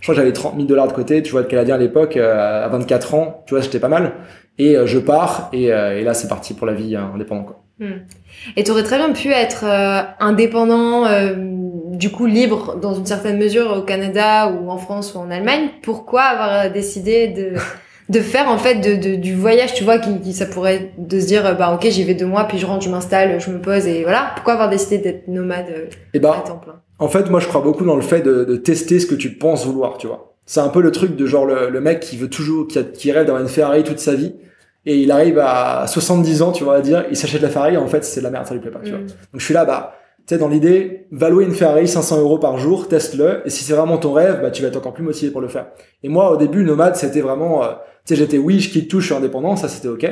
je 0.00 0.06
crois 0.06 0.14
que 0.14 0.20
j'avais 0.20 0.32
30 0.32 0.54
000 0.56 0.66
dollars 0.66 0.88
de 0.88 0.92
côté, 0.92 1.22
tu 1.22 1.32
vois, 1.32 1.42
de 1.42 1.48
Canadien 1.48 1.74
à 1.74 1.78
l'époque, 1.78 2.16
euh, 2.16 2.64
à 2.64 2.68
24 2.68 3.14
ans, 3.14 3.42
tu 3.46 3.54
vois, 3.54 3.62
c'était 3.62 3.80
pas 3.80 3.88
mal. 3.88 4.12
Et 4.58 4.76
euh, 4.76 4.86
je 4.86 4.98
pars, 4.98 5.50
et, 5.52 5.72
euh, 5.72 5.98
et 5.98 6.04
là, 6.04 6.14
c'est 6.14 6.28
parti 6.28 6.54
pour 6.54 6.66
la 6.66 6.74
vie 6.74 6.96
indépendante, 6.96 7.46
quoi. 7.46 7.62
Hmm. 7.78 8.06
Et 8.56 8.64
tu 8.64 8.70
aurais 8.70 8.84
très 8.84 8.96
bien 8.96 9.12
pu 9.12 9.28
être 9.32 9.64
indépendant, 10.18 11.04
du 11.90 12.10
coup 12.10 12.24
libre 12.24 12.76
dans 12.76 12.94
une 12.94 13.04
certaine 13.04 13.36
mesure 13.36 13.70
au 13.76 13.82
Canada 13.82 14.48
ou 14.48 14.70
en 14.70 14.78
France 14.78 15.14
ou 15.14 15.18
en 15.18 15.30
Allemagne. 15.30 15.68
Pourquoi 15.82 16.22
avoir 16.22 16.70
décidé 16.70 17.28
de 17.28 17.52
de 18.08 18.20
faire 18.20 18.48
en 18.48 18.58
fait 18.58 18.76
de, 18.76 19.10
de, 19.10 19.16
du 19.16 19.34
voyage 19.34 19.74
tu 19.74 19.84
vois 19.84 19.98
qui, 19.98 20.20
qui, 20.20 20.32
ça 20.32 20.46
pourrait 20.46 20.92
de 20.96 21.18
se 21.18 21.26
dire 21.26 21.56
bah 21.56 21.74
ok 21.74 21.88
j'y 21.90 22.04
vais 22.04 22.14
deux 22.14 22.26
mois 22.26 22.44
puis 22.44 22.58
je 22.58 22.66
rentre 22.66 22.84
je 22.84 22.90
m'installe 22.90 23.40
je 23.40 23.50
me 23.50 23.60
pose 23.60 23.86
et 23.86 24.02
voilà 24.02 24.30
pourquoi 24.36 24.52
avoir 24.52 24.68
décidé 24.68 24.98
d'être 24.98 25.26
nomade 25.26 25.68
et 25.68 25.88
eh 26.14 26.18
bah, 26.20 26.36
à 26.38 26.46
temps 26.46 26.58
plein? 26.58 26.80
en 26.98 27.08
fait, 27.08 27.30
moi, 27.30 27.40
je 27.40 27.48
crois 27.48 27.60
beaucoup 27.60 27.84
dans 27.84 27.96
le 27.96 28.02
fait 28.02 28.22
de, 28.22 28.44
de, 28.44 28.56
tester 28.56 29.00
ce 29.00 29.06
que 29.06 29.14
tu 29.14 29.34
penses 29.34 29.66
vouloir, 29.66 29.98
tu 29.98 30.06
vois. 30.06 30.34
C'est 30.46 30.60
un 30.60 30.68
peu 30.68 30.80
le 30.80 30.92
truc 30.92 31.16
de 31.16 31.26
genre 31.26 31.44
le, 31.44 31.70
le 31.70 31.80
mec 31.80 32.00
qui 32.00 32.16
veut 32.16 32.30
toujours, 32.30 32.66
qui, 32.68 32.78
a, 32.78 32.84
qui 32.84 33.12
rêve 33.12 33.26
d'avoir 33.26 33.42
une 33.42 33.48
Ferrari 33.48 33.82
toute 33.82 33.98
sa 33.98 34.14
vie, 34.14 34.34
et 34.86 34.98
il 34.98 35.10
arrive 35.10 35.38
à 35.38 35.86
70 35.86 36.42
ans, 36.42 36.52
tu 36.52 36.64
vois, 36.64 36.76
à 36.76 36.80
dire, 36.80 37.04
il 37.10 37.16
s'achète 37.16 37.42
la 37.42 37.48
Ferrari, 37.48 37.76
en 37.76 37.88
fait, 37.88 38.04
c'est 38.04 38.20
de 38.20 38.24
la 38.24 38.30
merde, 38.30 38.46
ça 38.46 38.54
lui 38.54 38.60
plaît 38.60 38.70
pas, 38.70 38.80
tu 38.82 38.90
vois. 38.90 39.00
Mm. 39.00 39.06
Donc 39.06 39.40
je 39.40 39.44
suis 39.44 39.54
là, 39.54 39.64
bah, 39.64 39.94
tu 40.26 40.34
sais, 40.34 40.38
dans 40.38 40.48
l'idée, 40.48 41.06
va 41.10 41.28
louer 41.28 41.44
une 41.44 41.54
Ferrari 41.54 41.86
500 41.86 42.20
euros 42.20 42.38
par 42.38 42.56
jour, 42.58 42.88
teste-le, 42.88 43.42
et 43.44 43.50
si 43.50 43.64
c'est 43.64 43.74
vraiment 43.74 43.98
ton 43.98 44.12
rêve, 44.12 44.40
bah, 44.40 44.50
tu 44.50 44.62
vas 44.62 44.68
être 44.68 44.76
encore 44.76 44.94
plus 44.94 45.04
motivé 45.04 45.30
pour 45.32 45.40
le 45.40 45.48
faire. 45.48 45.66
Et 46.02 46.08
moi, 46.08 46.30
au 46.30 46.36
début, 46.36 46.64
nomade, 46.64 46.96
c'était 46.96 47.20
vraiment, 47.20 47.64
euh, 47.64 47.72
sais, 48.14 48.16
j'étais 48.16 48.38
oui, 48.38 48.60
je 48.60 48.70
quitte 48.70 48.88
tout, 48.88 49.00
je 49.00 49.06
suis 49.06 49.14
indépendant, 49.14 49.56
ça 49.56 49.68
c'était 49.68 49.88
ok. 49.88 50.06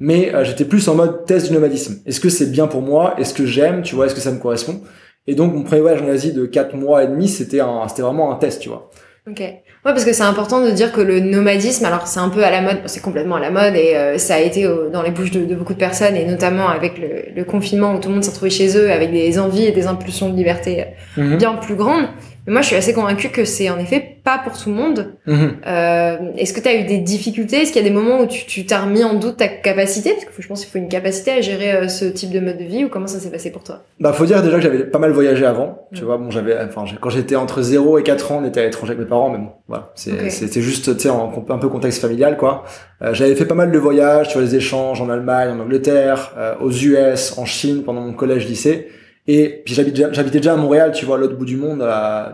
Mais 0.00 0.34
euh, 0.34 0.44
j'étais 0.44 0.64
plus 0.64 0.86
en 0.88 0.94
mode 0.94 1.24
test 1.24 1.48
du 1.48 1.52
nomadisme. 1.52 2.00
Est-ce 2.06 2.20
que 2.20 2.28
c'est 2.28 2.50
bien 2.50 2.66
pour 2.66 2.82
moi? 2.82 3.14
Est-ce 3.18 3.32
que 3.34 3.46
j'aime? 3.46 3.82
Tu 3.82 3.94
vois 3.94 4.06
Est-ce 4.06 4.14
que 4.14 4.20
ça 4.20 4.32
me 4.32 4.38
correspond? 4.38 4.80
Et 5.26 5.34
donc, 5.34 5.54
mon 5.54 5.62
premier 5.62 5.80
voyage 5.80 6.02
en 6.02 6.08
Asie 6.08 6.32
de 6.32 6.46
4 6.46 6.76
mois 6.76 7.04
et 7.04 7.06
demi, 7.06 7.28
c'était 7.28 7.60
un, 7.60 7.86
c'était 7.88 8.02
vraiment 8.02 8.32
un 8.32 8.36
test, 8.36 8.60
tu 8.60 8.68
vois. 8.68 8.90
Ok. 9.26 9.40
Ouais, 9.40 9.62
parce 9.84 10.04
que 10.04 10.12
c'est 10.12 10.24
important 10.24 10.62
de 10.62 10.70
dire 10.70 10.92
que 10.92 11.00
le 11.00 11.20
nomadisme, 11.20 11.84
alors 11.86 12.06
c'est 12.06 12.20
un 12.20 12.28
peu 12.28 12.44
à 12.44 12.50
la 12.50 12.60
mode, 12.60 12.80
c'est 12.86 13.00
complètement 13.00 13.36
à 13.36 13.40
la 13.40 13.50
mode 13.50 13.74
et 13.74 13.96
euh, 13.96 14.18
ça 14.18 14.34
a 14.34 14.40
été 14.40 14.68
dans 14.92 15.00
les 15.02 15.10
bouches 15.10 15.30
de, 15.30 15.46
de, 15.46 15.54
beaucoup 15.54 15.72
de 15.72 15.78
personnes 15.78 16.14
et 16.14 16.26
notamment 16.26 16.68
avec 16.68 16.98
le, 16.98 17.34
le 17.34 17.44
confinement 17.44 17.94
où 17.94 18.00
tout 18.00 18.08
le 18.08 18.14
monde 18.14 18.24
s'est 18.24 18.30
retrouvé 18.30 18.50
chez 18.50 18.76
eux 18.76 18.90
avec 18.90 19.12
des 19.12 19.38
envies 19.38 19.64
et 19.64 19.72
des 19.72 19.86
impulsions 19.86 20.28
de 20.28 20.36
liberté 20.36 20.84
mm-hmm. 21.16 21.38
bien 21.38 21.54
plus 21.54 21.74
grandes. 21.74 22.08
Mais 22.46 22.52
moi, 22.52 22.62
je 22.62 22.66
suis 22.68 22.76
assez 22.76 22.92
convaincue 22.92 23.30
que 23.30 23.44
c'est 23.44 23.70
en 23.70 23.78
effet 23.78 24.18
pas 24.22 24.38
pour 24.38 24.58
tout 24.58 24.70
le 24.70 24.74
monde. 24.74 25.14
Mmh. 25.26 25.46
Euh, 25.66 26.16
Est-ce 26.36 26.52
que 26.52 26.60
tu 26.60 26.68
as 26.68 26.74
eu 26.74 26.84
des 26.84 26.98
difficultés? 26.98 27.62
Est-ce 27.62 27.72
qu'il 27.72 27.82
y 27.82 27.84
a 27.84 27.88
des 27.88 27.94
moments 27.94 28.20
où 28.20 28.26
tu 28.26 28.66
t'as 28.66 28.80
remis 28.80 29.04
en 29.04 29.14
doute 29.14 29.38
ta 29.38 29.48
capacité? 29.48 30.12
Parce 30.12 30.24
que 30.24 30.42
je 30.42 30.48
pense 30.48 30.60
qu'il 30.62 30.70
faut 30.70 30.78
une 30.78 30.88
capacité 30.88 31.32
à 31.32 31.40
gérer 31.40 31.72
euh, 31.72 31.88
ce 31.88 32.04
type 32.04 32.30
de 32.30 32.40
mode 32.40 32.58
de 32.58 32.64
vie. 32.64 32.84
Ou 32.84 32.88
comment 32.88 33.06
ça 33.06 33.18
s'est 33.18 33.30
passé 33.30 33.50
pour 33.50 33.62
toi? 33.64 33.82
Bah, 34.00 34.12
faut 34.12 34.26
dire 34.26 34.42
déjà 34.42 34.56
que 34.56 34.62
j'avais 34.62 34.84
pas 34.84 34.98
mal 34.98 35.12
voyagé 35.12 35.46
avant. 35.46 35.88
Mmh. 35.90 35.96
Tu 35.96 36.04
vois, 36.04 36.18
bon, 36.18 36.30
j'avais, 36.30 36.56
enfin, 36.58 36.84
quand 37.00 37.10
j'étais 37.10 37.36
entre 37.36 37.62
0 37.62 37.98
et 37.98 38.02
4 38.02 38.32
ans, 38.32 38.40
on 38.42 38.46
était 38.46 38.60
à 38.60 38.64
l'étranger 38.64 38.92
avec 38.92 39.04
mes 39.04 39.08
parents, 39.08 39.30
mais 39.30 39.38
bon, 39.38 39.50
voilà, 39.68 39.92
c'était 39.94 40.24
okay. 40.24 40.60
juste, 40.60 40.96
tu 40.96 41.02
sais, 41.02 41.08
un 41.08 41.58
peu 41.58 41.68
contexte 41.68 42.00
familial, 42.00 42.36
quoi. 42.36 42.64
Euh, 43.02 43.12
j'avais 43.14 43.34
fait 43.34 43.46
pas 43.46 43.54
mal 43.54 43.70
de 43.70 43.78
voyages, 43.78 44.28
tu 44.28 44.34
vois, 44.34 44.42
les 44.42 44.54
échanges 44.54 45.00
en 45.00 45.08
Allemagne, 45.08 45.50
en 45.50 45.60
Angleterre, 45.60 46.32
euh, 46.36 46.54
aux 46.60 46.70
US, 46.70 47.38
en 47.38 47.44
Chine 47.44 47.82
pendant 47.84 48.00
mon 48.00 48.12
collège-lycée. 48.12 48.88
Et 49.26 49.62
puis 49.64 49.74
j'habitais 49.74 50.38
déjà 50.38 50.52
à 50.52 50.56
Montréal, 50.56 50.92
tu 50.92 51.06
vois, 51.06 51.16
à 51.16 51.18
l'autre 51.18 51.36
bout 51.36 51.46
du 51.46 51.56
monde 51.56 51.78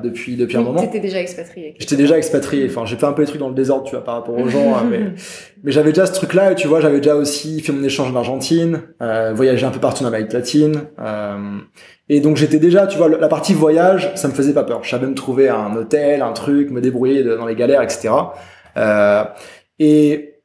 depuis 0.02 0.36
depuis 0.36 0.56
un 0.56 0.62
moment. 0.62 0.80
T'étais 0.80 0.98
déjà 0.98 1.20
expatrié. 1.20 1.76
J'étais 1.78 1.94
déjà 1.94 2.18
expatrié. 2.18 2.66
Enfin, 2.68 2.84
j'ai 2.84 2.96
fait 2.96 3.06
un 3.06 3.12
peu 3.12 3.22
les 3.22 3.28
trucs 3.28 3.40
dans 3.40 3.48
le 3.48 3.54
désordre, 3.54 3.84
tu 3.84 3.92
vois, 3.92 4.02
par 4.02 4.16
rapport 4.16 4.36
aux 4.36 4.48
gens. 4.48 4.74
Hein, 4.74 4.88
mais 4.90 5.12
mais 5.62 5.70
j'avais 5.70 5.90
déjà 5.90 6.06
ce 6.06 6.12
truc-là, 6.12 6.50
et 6.50 6.54
tu 6.56 6.66
vois, 6.66 6.80
j'avais 6.80 6.98
déjà 6.98 7.14
aussi 7.14 7.60
fait 7.60 7.70
mon 7.70 7.84
échange 7.84 8.10
en 8.10 8.16
Argentine, 8.16 8.82
euh, 9.02 9.32
voyagé 9.32 9.64
un 9.64 9.70
peu 9.70 9.78
partout 9.78 10.02
en 10.02 10.08
Amérique 10.08 10.32
latine. 10.32 10.82
Euh, 10.98 11.58
et 12.08 12.18
donc 12.18 12.36
j'étais 12.36 12.58
déjà, 12.58 12.88
tu 12.88 12.98
vois, 12.98 13.08
la 13.08 13.28
partie 13.28 13.54
voyage, 13.54 14.10
ça 14.16 14.26
me 14.26 14.32
faisait 14.32 14.54
pas 14.54 14.64
peur. 14.64 14.82
Je 14.82 14.90
savais 14.90 15.06
me 15.06 15.14
trouver 15.14 15.48
un 15.48 15.76
hôtel, 15.76 16.22
un 16.22 16.32
truc, 16.32 16.72
me 16.72 16.80
débrouiller 16.80 17.22
dans 17.22 17.46
les 17.46 17.54
galères, 17.54 17.82
etc. 17.82 18.10
Euh, 18.76 19.24
et 19.78 20.40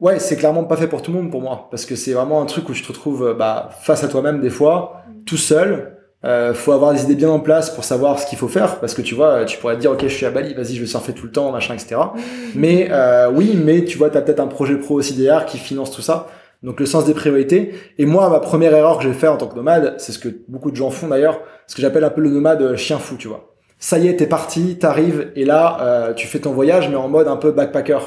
ouais, 0.00 0.18
c'est 0.18 0.34
clairement 0.34 0.64
pas 0.64 0.76
fait 0.76 0.88
pour 0.88 1.00
tout 1.00 1.12
le 1.12 1.18
monde 1.18 1.30
pour 1.30 1.42
moi, 1.42 1.68
parce 1.70 1.86
que 1.86 1.94
c'est 1.94 2.12
vraiment 2.12 2.42
un 2.42 2.46
truc 2.46 2.68
où 2.68 2.72
tu 2.72 2.82
te 2.82 2.88
retrouves 2.88 3.36
bah, 3.38 3.68
face 3.82 4.02
à 4.02 4.08
toi-même 4.08 4.40
des 4.40 4.50
fois, 4.50 5.04
tout 5.26 5.36
seul. 5.36 5.92
Euh, 6.24 6.54
faut 6.54 6.72
avoir 6.72 6.94
des 6.94 7.02
idées 7.02 7.14
bien 7.14 7.28
en 7.28 7.40
place 7.40 7.70
pour 7.70 7.84
savoir 7.84 8.18
ce 8.18 8.26
qu'il 8.26 8.38
faut 8.38 8.48
faire 8.48 8.80
parce 8.80 8.94
que 8.94 9.02
tu 9.02 9.14
vois 9.14 9.44
tu 9.44 9.58
pourrais 9.58 9.76
te 9.76 9.80
dire 9.80 9.92
ok 9.92 10.02
je 10.02 10.08
suis 10.08 10.24
à 10.24 10.30
Bali 10.30 10.54
vas-y 10.54 10.74
je 10.74 10.80
vais 10.80 10.86
surfer 10.86 11.12
tout 11.12 11.26
le 11.26 11.30
temps 11.30 11.52
machin 11.52 11.74
etc 11.74 12.00
mais 12.54 12.88
euh, 12.90 13.30
oui 13.30 13.56
mais 13.62 13.84
tu 13.84 13.98
vois 13.98 14.08
t'as 14.08 14.22
peut-être 14.22 14.40
un 14.40 14.46
projet 14.46 14.76
pro 14.76 14.94
aussi 14.94 15.14
derrière 15.14 15.44
qui 15.44 15.58
finance 15.58 15.90
tout 15.90 16.02
ça. 16.02 16.28
Donc 16.62 16.80
le 16.80 16.86
sens 16.86 17.04
des 17.04 17.12
priorités. 17.12 17.74
Et 17.98 18.06
moi 18.06 18.30
ma 18.30 18.40
première 18.40 18.74
erreur 18.74 18.96
que 18.96 19.04
j'ai 19.04 19.12
fait 19.12 19.28
en 19.28 19.36
tant 19.36 19.46
que 19.46 19.54
nomade 19.54 19.94
c'est 19.98 20.10
ce 20.10 20.18
que 20.18 20.30
beaucoup 20.48 20.70
de 20.70 20.76
gens 20.76 20.90
font 20.90 21.08
d'ailleurs 21.08 21.38
ce 21.66 21.76
que 21.76 21.82
j'appelle 21.82 22.02
un 22.02 22.10
peu 22.10 22.22
le 22.22 22.30
nomade 22.30 22.76
chien 22.76 22.98
fou 22.98 23.16
tu 23.16 23.28
vois. 23.28 23.54
Ça 23.78 23.98
y 23.98 24.08
est 24.08 24.16
t'es 24.16 24.26
parti 24.26 24.78
t'arrives 24.78 25.30
et 25.36 25.44
là 25.44 25.78
euh, 25.82 26.14
tu 26.14 26.26
fais 26.26 26.38
ton 26.38 26.52
voyage 26.52 26.88
mais 26.88 26.96
en 26.96 27.08
mode 27.08 27.28
un 27.28 27.36
peu 27.36 27.52
backpacker. 27.52 27.98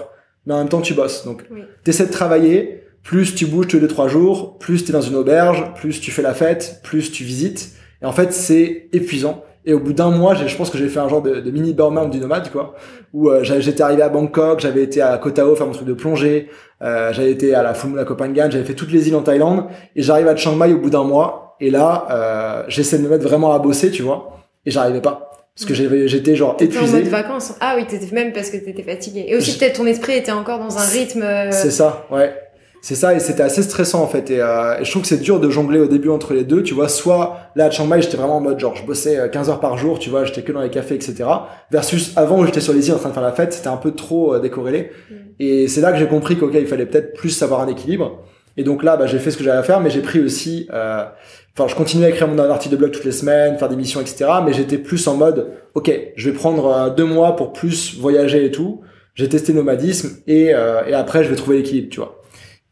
Mais 0.48 0.56
en 0.56 0.58
même 0.58 0.70
temps 0.70 0.82
tu 0.82 0.96
bosses. 0.96 1.26
Donc 1.26 1.44
tu 1.48 1.56
t'essaies 1.84 2.08
de 2.08 2.12
travailler 2.12 2.79
plus 3.04 3.36
tu 3.36 3.46
bouges 3.46 3.68
tous 3.68 3.80
les 3.80 3.88
trois 3.88 4.08
jours 4.08 4.58
plus 4.60 4.84
t'es 4.86 4.94
dans 4.94 5.02
une 5.02 5.16
auberge 5.16 5.74
plus 5.76 6.00
tu 6.00 6.12
fais 6.12 6.22
la 6.22 6.34
fête 6.34 6.82
plus 6.84 7.12
tu 7.12 7.24
visites 7.24 7.80
et 8.02 8.06
en 8.06 8.12
fait, 8.12 8.34
c'est 8.34 8.88
épuisant. 8.94 9.44
Et 9.66 9.74
au 9.74 9.80
bout 9.80 9.94
d'un 9.94 10.10
mois, 10.10 10.36
je 10.36 10.56
pense 10.56 10.70
que 10.70 10.78
j'ai 10.78 10.88
fait 10.88 11.00
un 11.00 11.10
genre 11.10 11.22
de, 11.22 11.52
mini 11.52 11.74
burn 11.74 12.10
du 12.10 12.20
nomade, 12.20 12.50
quoi. 12.52 12.76
Où 13.14 13.30
euh, 13.30 13.44
j'étais 13.44 13.82
arrivé 13.84 14.02
à 14.02 14.10
Bangkok, 14.10 14.62
j'avais 14.62 14.84
été 14.84 15.02
à 15.02 15.18
Koh 15.18 15.32
Tao 15.32 15.56
faire 15.56 15.68
mon 15.68 15.74
truc 15.74 15.88
de 15.88 15.94
plongée, 15.94 16.48
euh, 16.82 17.12
j'avais 17.12 17.32
été 17.32 17.54
à 17.54 17.62
la 17.62 17.74
Phumula 17.74 18.06
Koh 18.06 18.16
Phangan, 18.16 18.50
j'avais 18.50 18.64
fait 18.64 18.74
toutes 18.74 18.92
les 18.92 19.10
îles 19.10 19.16
en 19.16 19.22
Thaïlande, 19.22 19.66
et 19.96 20.02
j'arrive 20.02 20.28
à 20.28 20.36
Chiang 20.36 20.56
Mai 20.56 20.74
au 20.74 20.80
bout 20.80 20.90
d'un 20.90 21.04
mois. 21.04 21.58
Et 21.60 21.70
là, 21.70 22.08
euh, 22.10 22.64
j'essaie 22.70 22.98
de 22.98 23.04
me 23.04 23.10
mettre 23.10 23.26
vraiment 23.26 23.52
à 23.54 23.60
bosser, 23.60 23.92
tu 23.92 24.02
vois, 24.02 24.40
et 24.66 24.72
j'arrivais 24.72 25.02
pas. 25.02 25.26
Parce 25.56 25.68
que 25.68 25.74
j'étais 26.08 26.38
genre 26.38 26.56
épuisé. 26.58 26.80
en 26.80 27.00
mode 27.00 27.10
vacances. 27.10 27.54
Ah 27.60 27.74
oui, 27.76 27.86
t'étais 27.86 28.16
même 28.16 28.32
parce 28.32 28.50
que 28.50 28.56
t'étais 28.56 28.84
fatigué. 28.84 29.26
Et 29.28 29.36
aussi 29.36 29.58
peut-être 29.58 29.76
ton 29.76 29.86
esprit 29.88 30.14
était 30.14 30.32
encore 30.32 30.58
dans 30.58 30.78
un 30.78 30.86
rythme. 30.86 31.22
Euh, 31.22 31.52
c'est 31.52 31.72
ça, 31.72 32.08
ouais. 32.12 32.34
C'est 32.82 32.96
ça, 32.96 33.14
et 33.14 33.20
c'était 33.20 33.44
assez 33.44 33.62
stressant 33.62 34.02
en 34.02 34.08
fait. 34.08 34.32
Euh, 34.32 34.80
et, 34.80 34.86
je 34.86 34.90
trouve 34.90 35.02
que 35.02 35.08
c'est 35.08 35.22
dur 35.22 35.40
de 35.40 35.50
jongler 35.50 35.80
au 35.80 35.88
début 35.88 36.10
entre 36.10 36.34
les 36.34 36.44
deux. 36.44 36.64
Tu 36.64 36.74
vois, 36.74 36.88
soit 36.88 37.52
là 37.56 37.66
à 37.66 37.72
Chiang 37.72 37.86
Mai, 37.86 38.02
j'étais 38.02 38.18
vraiment 38.18 38.38
en 38.38 38.42
mode 38.42 38.60
genre, 38.60 38.76
je 38.76 38.86
bossais 38.86 39.30
15 39.32 39.48
euh, 39.48 39.52
heures 39.52 39.60
par 39.60 39.78
jour, 39.78 40.00
tu 40.00 40.10
vois, 40.10 40.24
j'étais 40.24 40.44
que 40.44 40.52
dans 40.52 40.62
les 40.62 40.70
cafés, 40.70 40.96
etc. 40.96 41.26
Versus 41.72 42.14
avant 42.16 42.40
où 42.40 42.46
j'étais 42.46 42.62
sur 42.62 42.74
les 42.74 42.88
îles 42.88 42.94
en 42.94 43.00
train 43.00 43.10
de 43.10 43.14
faire 43.14 43.24
la 43.24 43.34
fête, 43.34 43.54
c'était 43.54 43.68
un 43.68 43.78
peu 43.78 43.92
trop 43.92 44.34
euh, 44.34 44.40
décorrélé. 44.40 44.92
Mm. 45.10 45.16
Et 45.40 45.68
c'est 45.68 45.82
là 45.82 45.92
que 45.92 45.98
j'ai 45.98 46.08
compris 46.08 46.38
qu'ok, 46.38 46.54
il 46.54 46.68
fallait 46.68 46.86
peut-être 46.86 47.14
plus 47.14 47.42
avoir 47.44 47.62
un 47.62 47.68
équilibre. 47.68 48.24
Et 48.56 48.64
donc 48.64 48.84
là, 48.84 48.98
bah, 48.98 49.08
j'ai 49.08 49.20
fait 49.20 49.32
ce 49.32 49.38
que 49.38 49.44
j'avais 49.44 49.58
à 49.58 49.64
faire, 49.64 49.82
mais 49.82 49.90
j'ai 49.90 50.02
pris 50.02 50.20
aussi. 50.20 50.68
Enfin, 50.70 51.68
je 51.68 51.76
continuais 51.76 52.08
à 52.08 52.10
écrire 52.10 52.28
mon 52.28 52.38
article 52.40 52.74
de 52.74 52.78
blog 52.78 52.92
toutes 52.92 53.06
les 53.06 53.12
semaines, 53.12 53.58
faire 53.58 53.70
des 53.70 53.76
missions, 53.76 54.02
etc. 54.02 54.30
Mais 54.46 54.52
j'étais 54.54 54.78
plus 54.78 55.08
en 55.08 55.16
mode, 55.16 55.52
ok, 55.76 55.92
je 56.16 56.30
vais 56.30 56.36
prendre 56.36 56.94
deux 56.94 57.06
mois 57.06 57.38
pour 57.38 57.54
plus 57.54 57.98
voyager 57.98 58.46
et 58.46 58.52
tout. 58.52 58.82
J'ai 59.16 59.30
testé 59.30 59.54
nomadisme 59.54 60.22
et, 60.28 60.48
et 60.48 60.94
après, 60.94 61.24
je 61.24 61.30
vais 61.30 61.36
trouver 61.36 61.58
l'équilibre, 61.58 61.88
tu 61.90 62.00
vois. 62.02 62.19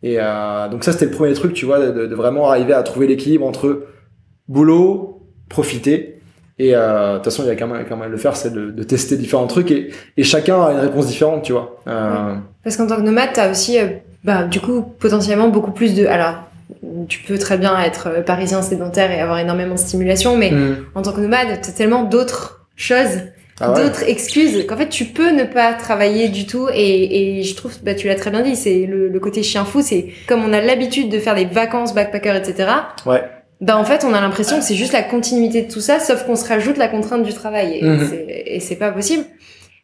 Et 0.04 0.18
euh, 0.20 0.68
donc 0.70 0.84
ça, 0.84 0.92
c'était 0.92 1.06
le 1.06 1.12
premier 1.12 1.34
truc, 1.34 1.54
tu 1.54 1.66
vois, 1.66 1.80
de, 1.80 2.06
de 2.06 2.16
vraiment 2.16 2.50
arriver 2.50 2.74
à 2.74 2.84
trouver 2.84 3.08
l'équilibre 3.08 3.46
entre 3.46 3.88
boulot, 4.48 5.24
profiter. 5.50 6.20
Et 6.60 6.76
euh, 6.76 7.14
de 7.14 7.16
toute 7.18 7.26
façon, 7.26 7.44
il 7.44 7.48
y 7.48 7.52
a 7.52 7.56
quand 7.56 7.68
même, 7.68 7.86
quand 7.88 7.98
même 7.98 8.12
le 8.12 8.18
faire, 8.18 8.36
c'est 8.36 8.52
de, 8.52 8.72
de, 8.72 8.84
tester 8.84 9.16
différents 9.16 9.46
trucs 9.46 9.70
et, 9.70 9.92
et, 10.18 10.24
chacun 10.24 10.60
a 10.60 10.72
une 10.72 10.80
réponse 10.80 11.06
différente, 11.08 11.44
tu 11.44 11.52
vois. 11.52 11.80
Euh... 11.88 12.36
Parce 12.64 12.78
qu'en 12.78 12.88
tant 12.88 12.96
que 12.96 13.02
nomade, 13.02 13.30
t'as 13.34 13.52
aussi, 13.52 13.80
euh, 13.80 13.88
bah, 14.24 14.44
du 14.44 14.60
coup, 14.60 14.82
potentiellement 14.82 15.50
beaucoup 15.50 15.72
plus 15.72 15.94
de. 15.94 16.08
Alors, 16.08 16.36
tu 17.08 17.20
peux 17.24 17.38
très 17.38 17.58
bien 17.58 17.80
être 17.80 18.24
parisien 18.26 18.62
sédentaire 18.62 19.12
et 19.12 19.22
avoir 19.22 19.38
énormément 19.38 19.76
de 19.76 19.80
stimulation, 19.80 20.36
mais 20.36 20.52
mm. 20.52 20.78
en 20.96 21.02
tant 21.04 21.12
que 21.12 21.22
nomade, 21.22 21.48
t'as 21.62 21.72
tellement 21.72 22.04
d'autres 22.04 22.66
choses 22.76 23.22
ah 23.60 23.72
d'autres 23.72 24.04
excuses 24.08 24.66
qu'en 24.68 24.78
fait 24.78 24.90
tu 24.90 25.06
peux 25.06 25.32
ne 25.32 25.44
pas 25.44 25.74
travailler 25.74 26.30
du 26.30 26.46
tout 26.46 26.68
et, 26.74 27.40
et 27.40 27.44
je 27.44 27.56
trouve 27.56 27.74
bah 27.84 27.96
tu 27.96 28.08
l'as 28.08 28.16
très 28.16 28.30
bien 28.30 28.42
dit 28.42 28.56
c'est 28.56 28.86
le, 28.86 29.08
le, 29.08 29.20
côté 29.20 29.42
chien 29.42 29.66
fou 29.66 29.82
c'est 29.82 30.08
comme 30.28 30.44
on 30.46 30.54
a 30.54 30.62
l'habitude 30.62 31.10
de 31.10 31.18
faire 31.18 31.34
des 31.36 31.46
vacances 31.46 31.96
backpacker 31.96 32.36
etc 32.36 32.70
ouais. 33.08 33.24
bah 33.62 33.78
en 33.78 33.84
fait 33.84 34.06
on 34.06 34.14
a 34.14 34.22
l'impression 34.22 34.58
que 34.60 34.64
c'est 34.64 34.76
juste 34.76 34.94
la 34.94 35.02
continuité 35.02 35.64
de 35.64 35.72
tout 35.72 35.82
ça 35.82 36.00
sauf 36.00 36.24
qu'on 36.26 36.36
se 36.36 36.48
rajoute 36.48 36.78
la 36.78 36.88
contrainte 36.88 37.24
du 37.24 37.34
travail 37.34 37.80
et 37.82 38.58
et 38.58 38.60
c'est 38.60 38.76
pas 38.76 38.92
possible. 38.92 39.24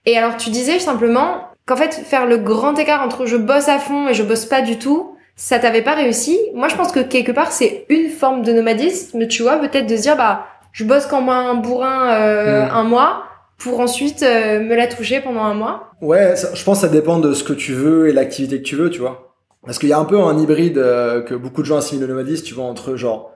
Et 0.06 0.18
alors 0.18 0.38
tu 0.38 0.50
disais 0.50 0.80
simplement 0.80 1.48
qu'en 1.66 1.76
fait 1.76 1.94
faire 1.94 2.26
le 2.26 2.38
grand 2.38 2.78
écart 2.78 3.02
entre 3.02 3.26
je 3.26 3.38
bosse 3.38 3.70
à 3.70 3.80
fond 3.80 4.08
et 4.08 4.14
je 4.14 4.24
bosse 4.24 4.46
pas 4.46 4.62
du 4.62 4.78
tout 4.78 5.16
ça 5.36 5.58
t'avait 5.58 5.82
pas 5.82 5.96
réussi. 5.96 6.38
Moi 6.54 6.68
je 6.68 6.76
pense 6.76 6.92
que 6.92 7.00
quelque 7.00 7.32
part 7.32 7.52
c'est 7.52 7.86
une 7.90 8.10
forme 8.10 8.44
de 8.44 8.54
nomadisme 8.54 9.28
tu 9.28 9.44
vois 9.44 9.58
peut-être 9.58 9.88
de 9.88 9.96
se 9.96 10.02
dire 10.02 10.16
bah 10.16 10.46
je 10.72 10.84
bosse 10.84 11.06
comme 11.06 11.30
un 11.30 11.56
bourrin 11.56 12.10
euh, 12.12 12.66
mhm. 12.66 12.72
un 12.72 12.84
mois 12.84 13.24
pour 13.64 13.80
ensuite 13.80 14.24
euh, 14.24 14.60
me 14.60 14.76
la 14.76 14.88
toucher 14.88 15.22
pendant 15.22 15.44
un 15.44 15.54
mois 15.54 15.94
Ouais, 16.02 16.36
je 16.54 16.64
pense 16.64 16.82
que 16.82 16.88
ça 16.88 16.92
dépend 16.92 17.20
de 17.20 17.34
ce 17.34 17.46
que 17.46 17.54
tu 17.54 17.74
veux 17.74 18.10
et 18.10 18.14
l'activité 18.14 18.58
que 18.58 18.64
tu 18.64 18.76
veux, 18.76 18.90
tu 18.90 19.00
vois. 19.00 19.34
Parce 19.66 19.80
qu'il 19.80 19.88
y 19.88 19.94
a 19.94 19.98
un 20.00 20.04
peu 20.04 20.20
un 20.20 20.38
hybride 20.38 20.78
euh, 20.78 21.22
que 21.22 21.34
beaucoup 21.34 21.62
de 21.62 21.68
gens 21.68 21.78
assimilent 21.78 22.04
au 22.04 22.08
nomadisme, 22.08 22.44
tu 22.44 22.54
vois, 22.54 22.66
entre 22.66 22.98
genre 22.98 23.32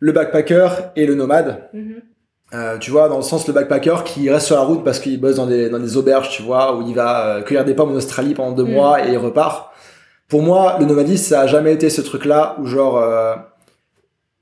le 0.00 0.10
backpacker 0.10 0.68
et 0.96 1.06
le 1.06 1.14
nomade. 1.14 1.68
Mm-hmm. 1.72 2.02
euh, 2.54 2.78
tu 2.78 2.90
vois, 2.90 3.08
dans 3.08 3.16
le 3.16 3.22
sens 3.22 3.46
le 3.46 3.52
backpacker 3.52 4.02
qui 4.04 4.28
reste 4.28 4.46
sur 4.46 4.56
la 4.56 4.62
route 4.62 4.84
parce 4.84 4.98
qu'il 4.98 5.20
bosse 5.20 5.36
dans 5.36 5.46
des, 5.46 5.70
dans 5.70 5.78
des 5.78 5.96
auberges, 5.96 6.30
tu 6.30 6.42
vois, 6.42 6.76
où 6.76 6.82
il 6.82 6.94
va 6.94 7.26
euh, 7.26 7.42
cueillir 7.42 7.64
des 7.64 7.74
pommes 7.74 7.92
en 7.92 7.96
Australie 7.96 8.34
pendant 8.34 8.50
deux 8.50 8.64
mm. 8.64 8.72
mois 8.72 9.06
et 9.06 9.12
il 9.12 9.18
repart. 9.18 9.70
Pour 10.28 10.42
moi, 10.42 10.76
le 10.80 10.86
nomadisme, 10.86 11.24
ça 11.24 11.42
a 11.42 11.46
jamais 11.46 11.72
été 11.72 11.88
ce 11.88 12.00
truc-là 12.00 12.56
où 12.58 12.66
genre 12.66 13.00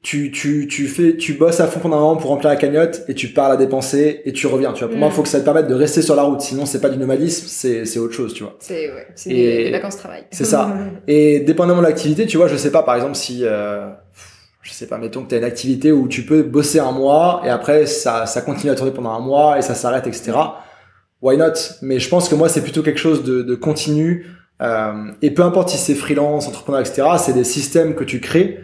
tu, 0.05 0.31
tu, 0.31 0.69
tu 0.69 0.87
fais, 0.87 1.17
tu 1.17 1.33
bosses 1.33 1.61
à 1.61 1.67
fond 1.67 1.81
pendant 1.81 1.97
un 1.97 2.01
moment 2.01 2.17
pour 2.17 2.29
remplir 2.29 2.51
la 2.51 2.57
cagnotte 2.57 3.05
et 3.09 3.15
tu 3.15 3.29
pars 3.29 3.51
à 3.51 3.57
dépenser 3.57 4.21
et 4.27 4.35
tu 4.35 4.47
reviens. 4.47 4.75
Tu 4.75 4.81
vois, 4.81 4.91
pour 4.91 4.99
moi, 4.99 5.09
il 5.09 5.11
mm. 5.11 5.15
faut 5.15 5.23
que 5.23 5.29
ça 5.29 5.41
te 5.41 5.47
permette 5.47 5.67
de 5.67 5.73
rester 5.73 6.03
sur 6.03 6.15
la 6.15 6.25
route. 6.25 6.43
Sinon, 6.43 6.67
c'est 6.67 6.83
pas 6.83 6.91
du 6.91 6.99
nomadisme, 6.99 7.47
c'est, 7.49 7.87
c'est 7.87 7.99
autre 7.99 8.13
chose, 8.13 8.35
tu 8.35 8.43
vois. 8.43 8.55
C'est, 8.61 8.93
ouais, 8.93 9.07
c'est 9.15 9.31
des, 9.31 9.71
vacances 9.71 9.97
travail. 9.97 10.25
C'est 10.31 10.45
ça. 10.45 10.77
et 11.09 11.41
dépendamment 11.41 11.81
de 11.81 11.87
l'activité, 11.87 12.27
tu 12.27 12.37
vois, 12.37 12.49
je 12.49 12.57
sais 12.57 12.71
pas, 12.71 12.83
par 12.83 12.97
exemple, 12.97 13.15
si, 13.15 13.41
euh, 13.45 13.89
je 14.61 14.73
sais 14.73 14.87
pas, 14.87 14.99
mettons 14.99 15.23
que 15.23 15.31
tu 15.31 15.37
as 15.37 15.39
une 15.39 15.45
activité 15.45 15.91
où 15.91 16.07
tu 16.07 16.27
peux 16.27 16.43
bosser 16.43 16.81
un 16.81 16.93
mois 16.93 17.41
et 17.47 17.49
après, 17.49 17.87
ça, 17.87 18.27
ça 18.27 18.43
continue 18.43 18.71
à 18.71 18.75
tourner 18.75 18.93
pendant 18.93 19.13
un 19.13 19.21
mois 19.21 19.59
et 19.59 19.63
ça 19.63 19.75
s'arrête, 19.75 20.07
etc. 20.07 20.33
Why 21.23 21.39
not? 21.39 21.55
Mais 21.81 21.99
je 21.99 22.11
pense 22.11 22.29
que 22.29 22.35
moi, 22.35 22.51
c'est 22.51 22.63
plutôt 22.63 22.83
quelque 22.83 23.01
chose 23.01 23.25
de, 23.25 23.41
de 23.41 23.55
continu. 23.55 24.27
Euh, 24.61 25.13
et 25.23 25.31
peu 25.31 25.45
importe 25.45 25.71
si 25.71 25.79
c'est 25.79 25.95
freelance, 25.95 26.47
entrepreneur, 26.47 26.83
etc., 26.83 27.09
c'est 27.17 27.33
des 27.33 27.45
systèmes 27.45 27.95
que 27.95 28.05
tu 28.05 28.21
crées 28.21 28.61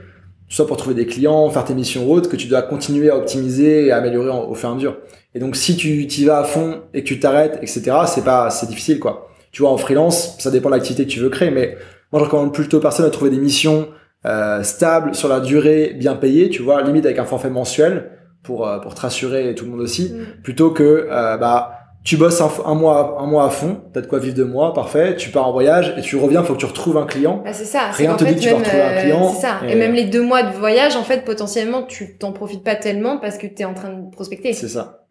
soit 0.51 0.67
pour 0.67 0.77
trouver 0.77 0.95
des 0.95 1.07
clients, 1.07 1.49
faire 1.49 1.65
tes 1.65 1.75
missions 1.75 2.11
hautes, 2.11 2.29
que 2.29 2.37
tu 2.37 2.49
dois 2.49 2.61
continuer 2.61 3.09
à 3.09 3.17
optimiser 3.17 3.87
et 3.87 3.93
à 3.93 3.97
améliorer 3.97 4.29
au 4.29 4.55
fur 4.55 4.69
et 4.69 4.73
à 4.73 4.75
mesure. 4.75 4.99
Et 5.35 5.39
donc 5.39 5.57
si 5.57 5.77
tu 5.77 6.07
t'y 6.07 6.27
vas 6.27 6.41
à 6.41 6.45
fond 6.45 6.83
et 6.93 7.03
que 7.03 7.09
tu 7.09 7.21
t'arrêtes, 7.21 7.59
etc., 7.63 7.97
c'est 8.07 8.25
pas, 8.25 8.51
c'est 8.51 8.67
difficile 8.67 8.99
quoi. 8.99 9.29
Tu 9.53 9.63
vois, 9.63 9.71
en 9.71 9.79
freelance, 9.79 10.37
ça 10.39 10.51
dépend 10.51 10.69
de 10.69 10.75
l'activité 10.75 11.07
que 11.07 11.11
tu 11.11 11.21
veux 11.21 11.31
créer, 11.31 11.51
mais 11.51 11.79
moi 12.13 12.21
je 12.21 12.27
recommande 12.27 12.53
plutôt 12.53 12.79
aux 12.79 12.81
personnes 12.81 13.07
à 13.07 13.11
trouver 13.11 13.31
des 13.31 13.39
missions 13.39 13.89
euh, 14.27 14.63
stables 14.63 15.15
sur 15.15 15.29
la 15.29 15.41
durée, 15.41 15.95
bien 15.97 16.15
payées, 16.15 16.51
tu 16.51 16.63
vois, 16.63 16.83
limite 16.83 17.07
avec 17.07 17.19
un 17.19 17.25
forfait 17.25 17.49
mensuel 17.49 18.11
pour 18.43 18.67
euh, 18.67 18.79
pour 18.79 18.95
te 18.95 19.01
rassurer 19.01 19.51
et 19.51 19.55
tout 19.55 19.65
le 19.65 19.71
monde 19.71 19.81
aussi, 19.81 20.13
mm. 20.13 20.43
plutôt 20.43 20.71
que 20.71 21.09
euh, 21.11 21.37
bah 21.37 21.80
tu 22.03 22.17
bosses 22.17 22.41
un, 22.41 22.75
mois 22.75 23.19
un 23.21 23.27
mois 23.27 23.45
à 23.45 23.51
fond, 23.51 23.83
t'as 23.93 24.01
de 24.01 24.07
quoi 24.07 24.19
vivre 24.19 24.35
deux 24.35 24.45
mois, 24.47 24.73
parfait. 24.73 25.17
Tu 25.17 25.31
pars 25.31 25.47
en 25.47 25.53
voyage 25.53 25.95
et 25.99 26.01
tu 26.01 26.17
reviens, 26.17 26.43
faut 26.43 26.55
que 26.55 26.59
tu 26.59 26.67
retrouves 26.67 26.97
un 26.97 27.07
client. 27.07 27.43
Bah 27.45 27.53
c'est 27.53 27.67
ça. 27.67 27.91
Rien 27.93 28.15
te 28.17 28.25
dit 28.25 28.37
que 28.37 28.41
tu 28.41 28.49
vas 28.49 28.57
retrouver 28.57 28.83
un 28.83 29.01
client. 29.01 29.33
C'est 29.35 29.43
ça. 29.43 29.61
Et... 29.69 29.75
même 29.75 29.93
les 29.93 30.05
deux 30.05 30.23
mois 30.23 30.43
de 30.43 30.57
voyage, 30.57 30.97
en 30.97 31.05
fait, 31.05 31.25
potentiellement, 31.25 31.83
tu 31.83 32.17
t'en 32.17 32.33
profites 32.33 32.65
pas 32.65 32.75
tellement 32.75 33.19
parce 33.19 33.37
que 33.37 33.47
t'es 33.47 33.65
en 33.65 33.75
train 33.75 33.93
de 33.93 34.11
prospecter. 34.11 34.53
C'est 34.55 34.69
ça. 34.69 35.07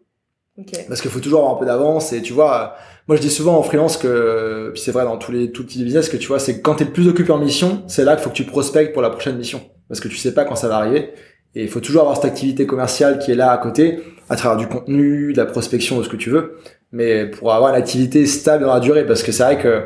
Okay. 0.58 0.84
Parce 0.88 1.00
qu'il 1.00 1.10
faut 1.10 1.20
toujours 1.20 1.40
avoir 1.40 1.56
un 1.56 1.58
peu 1.58 1.64
d'avance 1.64 2.12
et 2.12 2.20
tu 2.20 2.32
vois, 2.32 2.74
moi 3.06 3.16
je 3.16 3.22
dis 3.22 3.30
souvent 3.30 3.56
en 3.56 3.62
freelance 3.62 3.96
que, 3.96 4.70
puis 4.74 4.82
c'est 4.82 4.90
vrai 4.90 5.04
dans 5.04 5.16
tous 5.16 5.32
les 5.32 5.52
tout 5.52 5.64
petits 5.64 5.82
business 5.82 6.08
que 6.08 6.18
tu 6.18 6.26
vois, 6.26 6.38
c'est 6.38 6.60
quand 6.60 6.74
t'es 6.74 6.84
le 6.84 6.92
plus 6.92 7.08
occupé 7.08 7.30
en 7.32 7.38
mission, 7.38 7.82
c'est 7.86 8.04
là 8.04 8.14
qu'il 8.14 8.24
faut 8.24 8.30
que 8.30 8.34
tu 8.34 8.44
prospectes 8.44 8.92
pour 8.92 9.00
la 9.00 9.08
prochaine 9.10 9.36
mission 9.36 9.62
parce 9.88 10.00
que 10.00 10.08
tu 10.08 10.16
sais 10.16 10.34
pas 10.34 10.44
quand 10.44 10.56
ça 10.56 10.68
va 10.68 10.76
arriver 10.76 11.12
et 11.54 11.62
il 11.62 11.68
faut 11.68 11.80
toujours 11.80 12.02
avoir 12.02 12.16
cette 12.16 12.26
activité 12.26 12.66
commerciale 12.66 13.18
qui 13.18 13.32
est 13.32 13.36
là 13.36 13.50
à 13.50 13.58
côté 13.58 14.00
à 14.28 14.36
travers 14.36 14.56
du 14.56 14.68
contenu, 14.68 15.32
de 15.32 15.38
la 15.38 15.46
prospection, 15.46 15.98
de 15.98 16.04
ce 16.04 16.08
que 16.08 16.16
tu 16.16 16.30
veux 16.30 16.56
mais 16.92 17.26
pour 17.26 17.52
avoir 17.52 17.70
une 17.70 17.76
activité 17.76 18.26
stable 18.26 18.64
dans 18.64 18.74
la 18.74 18.80
durée, 18.80 19.06
parce 19.06 19.22
que 19.22 19.32
c'est 19.32 19.42
vrai 19.42 19.58
que 19.58 19.84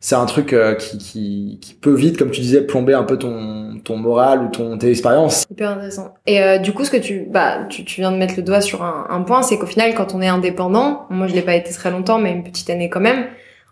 c'est 0.00 0.14
un 0.14 0.24
truc 0.24 0.52
euh, 0.52 0.74
qui, 0.74 0.98
qui, 0.98 1.58
qui, 1.60 1.74
peut 1.74 1.94
vite, 1.94 2.16
comme 2.16 2.30
tu 2.30 2.40
disais, 2.40 2.62
plomber 2.62 2.94
un 2.94 3.04
peu 3.04 3.18
ton, 3.18 3.78
ton 3.84 3.96
moral 3.96 4.44
ou 4.44 4.48
ton, 4.48 4.78
tes 4.78 4.88
expériences. 4.88 5.46
Hyper 5.50 5.72
intéressant. 5.72 6.14
Et 6.26 6.42
euh, 6.42 6.58
du 6.58 6.72
coup, 6.72 6.84
ce 6.84 6.90
que 6.90 6.96
tu, 6.96 7.26
bah, 7.28 7.66
tu, 7.68 7.84
tu 7.84 8.00
viens 8.00 8.10
de 8.10 8.16
mettre 8.16 8.34
le 8.36 8.42
doigt 8.42 8.62
sur 8.62 8.82
un, 8.82 9.06
un 9.10 9.20
point, 9.22 9.42
c'est 9.42 9.58
qu'au 9.58 9.66
final, 9.66 9.94
quand 9.94 10.14
on 10.14 10.22
est 10.22 10.28
indépendant, 10.28 11.06
moi 11.10 11.26
je 11.26 11.34
l'ai 11.34 11.42
pas 11.42 11.54
été 11.54 11.70
très 11.72 11.90
longtemps, 11.90 12.18
mais 12.18 12.32
une 12.32 12.42
petite 12.42 12.70
année 12.70 12.88
quand 12.88 13.00
même, 13.00 13.26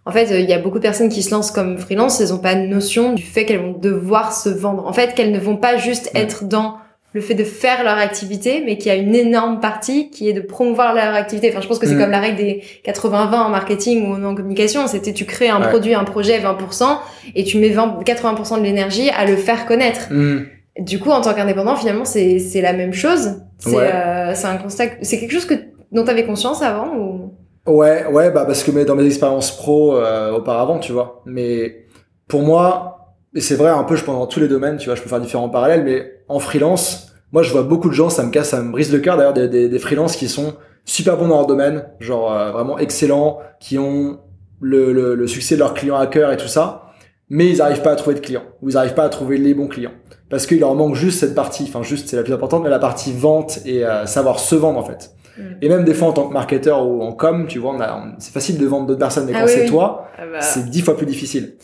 en 0.04 0.10
fait, 0.10 0.28
il 0.30 0.48
y 0.48 0.54
a 0.54 0.58
beaucoup 0.58 0.78
de 0.78 0.82
personnes 0.82 1.08
qui 1.08 1.22
se 1.22 1.30
lancent 1.30 1.50
comme 1.50 1.76
freelance, 1.78 2.20
elles 2.20 2.32
ont 2.32 2.38
pas 2.38 2.54
de 2.54 2.66
notion 2.66 3.12
du 3.12 3.22
fait 3.22 3.44
qu'elles 3.44 3.60
vont 3.60 3.76
devoir 3.78 4.32
se 4.32 4.48
vendre. 4.48 4.86
En 4.86 4.92
fait, 4.92 5.14
qu'elles 5.14 5.32
ne 5.32 5.38
vont 5.38 5.56
pas 5.56 5.76
juste 5.76 6.10
être 6.14 6.44
dans 6.44 6.76
le 7.14 7.20
fait 7.22 7.34
de 7.34 7.44
faire 7.44 7.84
leur 7.84 7.96
activité, 7.96 8.62
mais 8.64 8.76
qui 8.76 8.90
a 8.90 8.94
une 8.94 9.14
énorme 9.14 9.60
partie 9.60 10.10
qui 10.10 10.28
est 10.28 10.34
de 10.34 10.42
promouvoir 10.42 10.94
leur 10.94 11.14
activité. 11.14 11.48
Enfin, 11.50 11.60
je 11.62 11.66
pense 11.68 11.78
que 11.78 11.86
c'est 11.86 11.94
Mm. 11.94 12.00
comme 12.00 12.10
la 12.10 12.20
règle 12.20 12.36
des 12.36 12.62
80-20 12.84 13.40
en 13.46 13.48
marketing 13.48 14.06
ou 14.06 14.24
en 14.26 14.34
communication. 14.34 14.86
C'était 14.86 15.14
tu 15.14 15.24
crées 15.24 15.48
un 15.48 15.60
Ouais. 15.60 15.68
produit, 15.68 15.94
un 15.94 16.04
projet 16.04 16.38
20% 16.38 16.98
et 17.34 17.44
tu 17.44 17.58
mets 17.58 17.70
20 17.70 18.02
80% 18.04 18.58
de 18.58 18.62
l'énergie 18.62 19.08
à 19.10 19.24
le 19.24 19.36
faire 19.36 19.64
connaître. 19.66 20.08
Hmm. 20.12 20.40
Du 20.78 20.98
coup, 21.00 21.10
en 21.10 21.20
tant 21.22 21.32
qu'indépendant, 21.34 21.76
finalement, 21.76 22.04
c'est 22.04 22.38
c'est 22.38 22.60
la 22.60 22.72
même 22.74 22.92
chose. 22.92 23.40
C'est 23.58 23.74
Ouais. 23.74 23.90
euh, 23.92 24.32
c'est 24.34 24.46
un 24.46 24.58
constat. 24.58 24.84
C'est 25.02 25.18
quelque 25.18 25.32
chose 25.32 25.46
que 25.46 25.54
dont 25.90 26.04
t'avais 26.04 26.24
conscience 26.26 26.62
avant 26.62 26.94
ou? 26.94 27.32
Ouais, 27.66 28.04
ouais, 28.06 28.30
bah 28.30 28.44
parce 28.46 28.62
que 28.62 28.70
mais 28.70 28.84
dans 28.84 28.94
mes 28.96 29.04
expériences 29.06 29.50
pro 29.56 29.96
euh, 29.96 30.32
auparavant, 30.32 30.78
tu 30.78 30.92
vois. 30.92 31.22
Mais 31.26 31.84
pour 32.28 32.42
moi, 32.42 32.97
et 33.38 33.40
c'est 33.40 33.54
vrai 33.54 33.70
un 33.70 33.84
peu, 33.84 33.94
je 33.96 34.04
pense 34.04 34.16
dans 34.16 34.26
tous 34.26 34.40
les 34.40 34.48
domaines, 34.48 34.76
tu 34.78 34.86
vois, 34.86 34.94
je 34.96 35.02
peux 35.02 35.08
faire 35.08 35.20
différents 35.20 35.48
parallèles, 35.48 35.84
mais 35.84 36.12
en 36.28 36.38
freelance, 36.40 37.12
moi 37.32 37.42
je 37.42 37.50
vois 37.52 37.62
beaucoup 37.62 37.88
de 37.88 37.94
gens, 37.94 38.08
ça 38.10 38.22
me 38.24 38.30
casse, 38.30 38.48
ça 38.50 38.60
me 38.62 38.72
brise 38.72 38.92
le 38.92 38.98
cœur 38.98 39.16
d'ailleurs, 39.16 39.32
des, 39.32 39.48
des, 39.48 39.68
des 39.68 39.78
freelances 39.78 40.16
qui 40.16 40.28
sont 40.28 40.54
super 40.84 41.16
bons 41.16 41.28
dans 41.28 41.36
leur 41.36 41.46
domaine, 41.46 41.84
genre 42.00 42.32
euh, 42.32 42.50
vraiment 42.50 42.78
excellents, 42.78 43.38
qui 43.60 43.78
ont 43.78 44.18
le, 44.60 44.92
le, 44.92 45.14
le 45.14 45.26
succès 45.26 45.54
de 45.54 45.60
leurs 45.60 45.74
clients 45.74 45.96
à 45.96 46.06
cœur 46.06 46.32
et 46.32 46.36
tout 46.36 46.48
ça, 46.48 46.84
mais 47.30 47.48
ils 47.48 47.58
n'arrivent 47.58 47.82
pas 47.82 47.92
à 47.92 47.96
trouver 47.96 48.14
de 48.16 48.20
clients, 48.20 48.44
ou 48.62 48.70
ils 48.70 48.74
n'arrivent 48.74 48.94
pas 48.94 49.04
à 49.04 49.08
trouver 49.08 49.36
les 49.38 49.54
bons 49.54 49.68
clients. 49.68 49.92
Parce 50.30 50.46
qu'il 50.46 50.60
leur 50.60 50.74
manque 50.74 50.94
juste 50.94 51.20
cette 51.20 51.34
partie, 51.34 51.64
enfin 51.68 51.82
juste 51.82 52.08
c'est 52.08 52.16
la 52.16 52.22
plus 52.22 52.32
importante, 52.32 52.62
mais 52.64 52.70
la 52.70 52.78
partie 52.78 53.12
vente 53.12 53.60
et 53.64 53.84
euh, 53.84 54.04
savoir 54.06 54.40
se 54.40 54.54
vendre 54.56 54.78
en 54.78 54.82
fait. 54.84 55.12
Mm. 55.38 55.42
Et 55.62 55.68
même 55.68 55.84
des 55.84 55.94
fois 55.94 56.08
en 56.08 56.12
tant 56.12 56.28
que 56.28 56.32
marketeur 56.34 56.86
ou 56.86 57.02
en 57.02 57.12
com, 57.12 57.46
tu 57.48 57.58
vois, 57.58 57.72
on 57.74 57.80
a, 57.80 57.94
on- 57.96 58.14
c'est 58.18 58.32
facile 58.32 58.58
de 58.58 58.66
vendre 58.66 58.86
d'autres 58.86 58.98
personnes, 58.98 59.24
mais 59.26 59.32
Ah 59.34 59.40
quand 59.40 59.46
oui, 59.46 59.52
c'est 59.54 59.60
oui. 59.62 59.68
toi, 59.68 60.06
Ah 60.18 60.22
bah, 60.30 60.40
c'est 60.40 60.68
dix 60.68 60.82
fois 60.82 60.96
plus 60.96 61.06
difficile. 61.06 61.54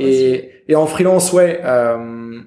Et, 0.00 0.50
et 0.68 0.76
en 0.76 0.86
freelance, 0.86 1.32
ouais, 1.32 1.60
euh, 1.64 2.38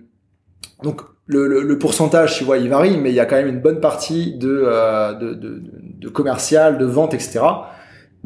donc 0.83 1.01
le, 1.27 1.47
le, 1.47 1.61
le 1.61 1.77
pourcentage, 1.79 2.37
tu 2.37 2.43
vois, 2.43 2.57
il 2.57 2.69
varie, 2.69 2.97
mais 2.97 3.09
il 3.09 3.15
y 3.15 3.19
a 3.19 3.25
quand 3.25 3.35
même 3.35 3.47
une 3.47 3.61
bonne 3.61 3.79
partie 3.79 4.35
de, 4.37 4.63
euh, 4.65 5.13
de, 5.13 5.33
de, 5.33 5.61
de 5.99 6.09
commercial, 6.09 6.77
de 6.77 6.85
vente, 6.85 7.13
etc. 7.13 7.39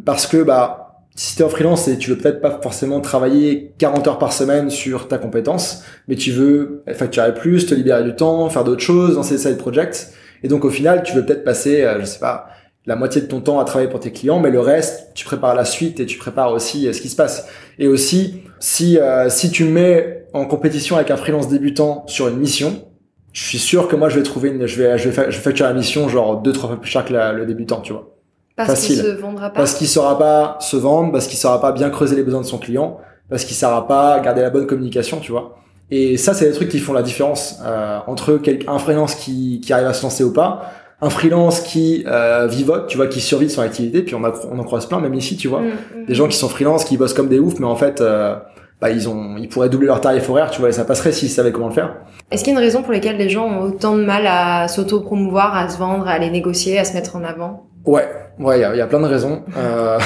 Parce 0.03 0.27
que, 0.27 0.43
bah, 0.43 0.85
si 1.15 1.37
t'es 1.37 1.43
en 1.43 1.49
freelance 1.49 1.87
et 1.87 1.97
tu 1.97 2.09
veux 2.09 2.17
peut-être 2.17 2.41
pas 2.41 2.59
forcément 2.61 2.99
travailler 2.99 3.73
40 3.77 4.07
heures 4.07 4.19
par 4.19 4.33
semaine 4.33 4.69
sur 4.69 5.07
ta 5.07 5.17
compétence, 5.17 5.83
mais 6.09 6.15
tu 6.15 6.31
veux 6.31 6.83
facturer 6.93 7.33
plus, 7.33 7.65
te 7.65 7.73
libérer 7.73 8.03
du 8.03 8.15
temps, 8.15 8.49
faire 8.49 8.65
d'autres 8.65 8.83
choses 8.83 9.15
dans 9.15 9.23
ces 9.23 9.37
side 9.37 9.57
projects. 9.57 10.09
Et 10.43 10.49
donc, 10.49 10.65
au 10.65 10.69
final, 10.69 11.03
tu 11.03 11.13
veux 11.13 11.25
peut-être 11.25 11.45
passer, 11.45 11.83
euh, 11.83 12.01
je 12.01 12.05
sais 12.05 12.19
pas, 12.19 12.49
la 12.85 12.95
moitié 12.95 13.21
de 13.21 13.27
ton 13.27 13.41
temps 13.41 13.59
à 13.59 13.65
travailler 13.65 13.89
pour 13.89 13.99
tes 13.99 14.11
clients, 14.11 14.39
mais 14.39 14.51
le 14.51 14.59
reste, 14.59 15.11
tu 15.15 15.25
prépares 15.25 15.55
la 15.55 15.65
suite 15.65 15.99
et 15.99 16.05
tu 16.05 16.17
prépares 16.17 16.51
aussi 16.51 16.87
euh, 16.87 16.93
ce 16.93 17.01
qui 17.01 17.09
se 17.09 17.15
passe. 17.15 17.47
Et 17.79 17.87
aussi, 17.87 18.41
si, 18.59 18.97
euh, 18.99 19.29
si 19.29 19.49
tu 19.51 19.63
me 19.65 19.71
mets 19.71 20.27
en 20.33 20.45
compétition 20.45 20.95
avec 20.95 21.11
un 21.11 21.17
freelance 21.17 21.47
débutant 21.47 22.03
sur 22.07 22.27
une 22.27 22.37
mission, 22.37 22.85
je 23.33 23.43
suis 23.43 23.59
sûr 23.59 23.87
que 23.87 23.95
moi, 23.95 24.09
je 24.09 24.17
vais 24.17 24.23
trouver 24.23 24.49
une, 24.49 24.65
je 24.65 24.81
vais, 24.81 24.97
je 24.97 25.09
vais, 25.09 25.31
je 25.31 25.37
vais 25.37 25.43
facturer 25.43 25.67
la 25.69 25.75
mission 25.75 26.07
genre 26.07 26.37
deux, 26.41 26.53
trois 26.53 26.69
fois 26.69 26.79
plus 26.79 26.89
cher 26.89 27.03
que 27.05 27.13
la- 27.13 27.33
le 27.33 27.45
débutant, 27.45 27.81
tu 27.81 27.91
vois. 27.93 28.11
parce 28.55 28.81
qu'il 28.85 28.95
se 28.97 29.07
vendra 29.19 29.49
pas. 29.49 29.55
Parce 29.57 29.73
qu'il 29.73 29.87
saura 29.87 30.17
pas 30.17 30.57
se 30.61 30.77
vendre, 30.77 31.11
parce 31.11 31.27
qu'il 31.27 31.37
saura 31.37 31.59
pas 31.59 31.71
bien 31.73 31.89
creuser 31.89 32.15
les 32.15 32.23
besoins 32.23 32.39
de 32.41 32.45
son 32.45 32.57
client, 32.57 32.97
parce 33.29 33.43
qu'il 33.43 33.55
saura 33.55 33.87
pas 33.87 34.19
garder 34.21 34.41
la 34.41 34.49
bonne 34.49 34.65
communication, 34.67 35.19
tu 35.19 35.31
vois. 35.33 35.57
Et 35.91 36.15
ça, 36.17 36.33
c'est 36.33 36.45
des 36.47 36.53
trucs 36.53 36.69
qui 36.69 36.79
font 36.79 36.93
la 36.93 37.03
différence 37.03 37.59
euh, 37.65 37.99
entre 38.07 38.39
un 38.67 38.79
freelance 38.79 39.15
qui, 39.15 39.59
qui 39.61 39.73
arrive 39.73 39.87
à 39.87 39.93
se 39.93 40.03
lancer 40.03 40.23
ou 40.23 40.31
pas, 40.33 40.71
un 41.01 41.09
freelance 41.09 41.61
qui 41.61 42.03
euh, 42.07 42.47
vivote, 42.47 42.87
tu 42.87 42.97
vois, 42.97 43.07
qui 43.07 43.19
survit 43.19 43.47
de 43.47 43.51
son 43.51 43.61
activité, 43.61 44.01
puis 44.01 44.15
on, 44.15 44.23
a, 44.23 44.33
on 44.51 44.59
en 44.59 44.63
croise 44.63 44.85
plein, 44.85 44.99
même 44.99 45.13
ici, 45.13 45.35
tu 45.35 45.47
vois. 45.47 45.61
Mm, 45.61 45.65
mm. 45.65 46.05
Des 46.07 46.15
gens 46.15 46.27
qui 46.27 46.37
sont 46.37 46.47
freelance, 46.47 46.85
qui 46.85 46.97
bossent 46.97 47.13
comme 47.13 47.27
des 47.27 47.39
oufs, 47.39 47.59
mais 47.59 47.65
en 47.65 47.75
fait, 47.75 48.01
euh, 48.01 48.35
bah, 48.81 48.89
ils 48.89 49.09
ont, 49.09 49.35
ils 49.37 49.49
pourraient 49.49 49.69
doubler 49.69 49.87
leur 49.87 50.01
tarif 50.01 50.29
horaire, 50.29 50.51
tu 50.51 50.59
vois, 50.59 50.69
et 50.69 50.73
ça 50.73 50.85
passerait 50.85 51.11
s'ils 51.11 51.29
savaient 51.29 51.51
comment 51.51 51.67
le 51.67 51.73
faire. 51.73 51.95
Est-ce 52.31 52.43
qu'il 52.43 52.53
y 52.53 52.55
a 52.55 52.59
une 52.59 52.65
raison 52.65 52.81
pour 52.81 52.91
laquelle 52.93 53.17
les 53.17 53.29
gens 53.29 53.45
ont 53.45 53.61
autant 53.63 53.97
de 53.97 54.03
mal 54.03 54.25
à 54.25 54.67
s'auto-promouvoir, 54.67 55.55
à 55.55 55.69
se 55.69 55.77
vendre, 55.77 56.07
à 56.07 56.11
aller 56.11 56.29
négocier, 56.29 56.79
à 56.79 56.85
se 56.85 56.93
mettre 56.93 57.15
en 57.15 57.23
avant? 57.23 57.67
Ouais, 57.85 58.07
ouais, 58.39 58.59
il 58.59 58.61
y 58.61 58.65
a, 58.65 58.73
il 58.73 58.77
y 58.77 58.81
a 58.81 58.87
plein 58.87 59.01
de 59.01 59.07
raisons. 59.07 59.43
Euh, 59.57 59.99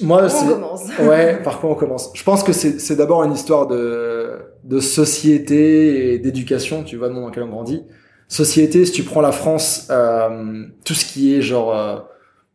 moi, 0.00 0.22
On 0.24 0.48
commence? 0.48 0.84
Ouais, 1.00 1.38
par 1.42 1.60
quoi 1.60 1.70
on 1.70 1.74
commence? 1.74 2.10
Je 2.14 2.22
pense 2.24 2.42
que 2.42 2.52
c'est 2.52 2.96
d'abord 2.96 3.22
une 3.24 3.32
histoire 3.32 3.66
de, 3.66 4.38
de 4.64 4.80
société 4.80 6.14
et 6.14 6.18
d'éducation, 6.18 6.82
tu 6.82 6.96
vois, 6.96 7.08
le 7.08 7.14
monde 7.14 7.24
dans 7.24 7.28
lequel 7.28 7.42
on 7.42 7.48
grandit. 7.48 7.84
Société, 8.28 8.84
si 8.84 8.92
tu 8.92 9.02
prends 9.02 9.20
la 9.20 9.32
France, 9.32 9.88
euh, 9.90 10.64
tout 10.84 10.94
ce 10.94 11.04
qui 11.04 11.34
est 11.34 11.42
genre 11.42 11.76
euh, 11.76 11.96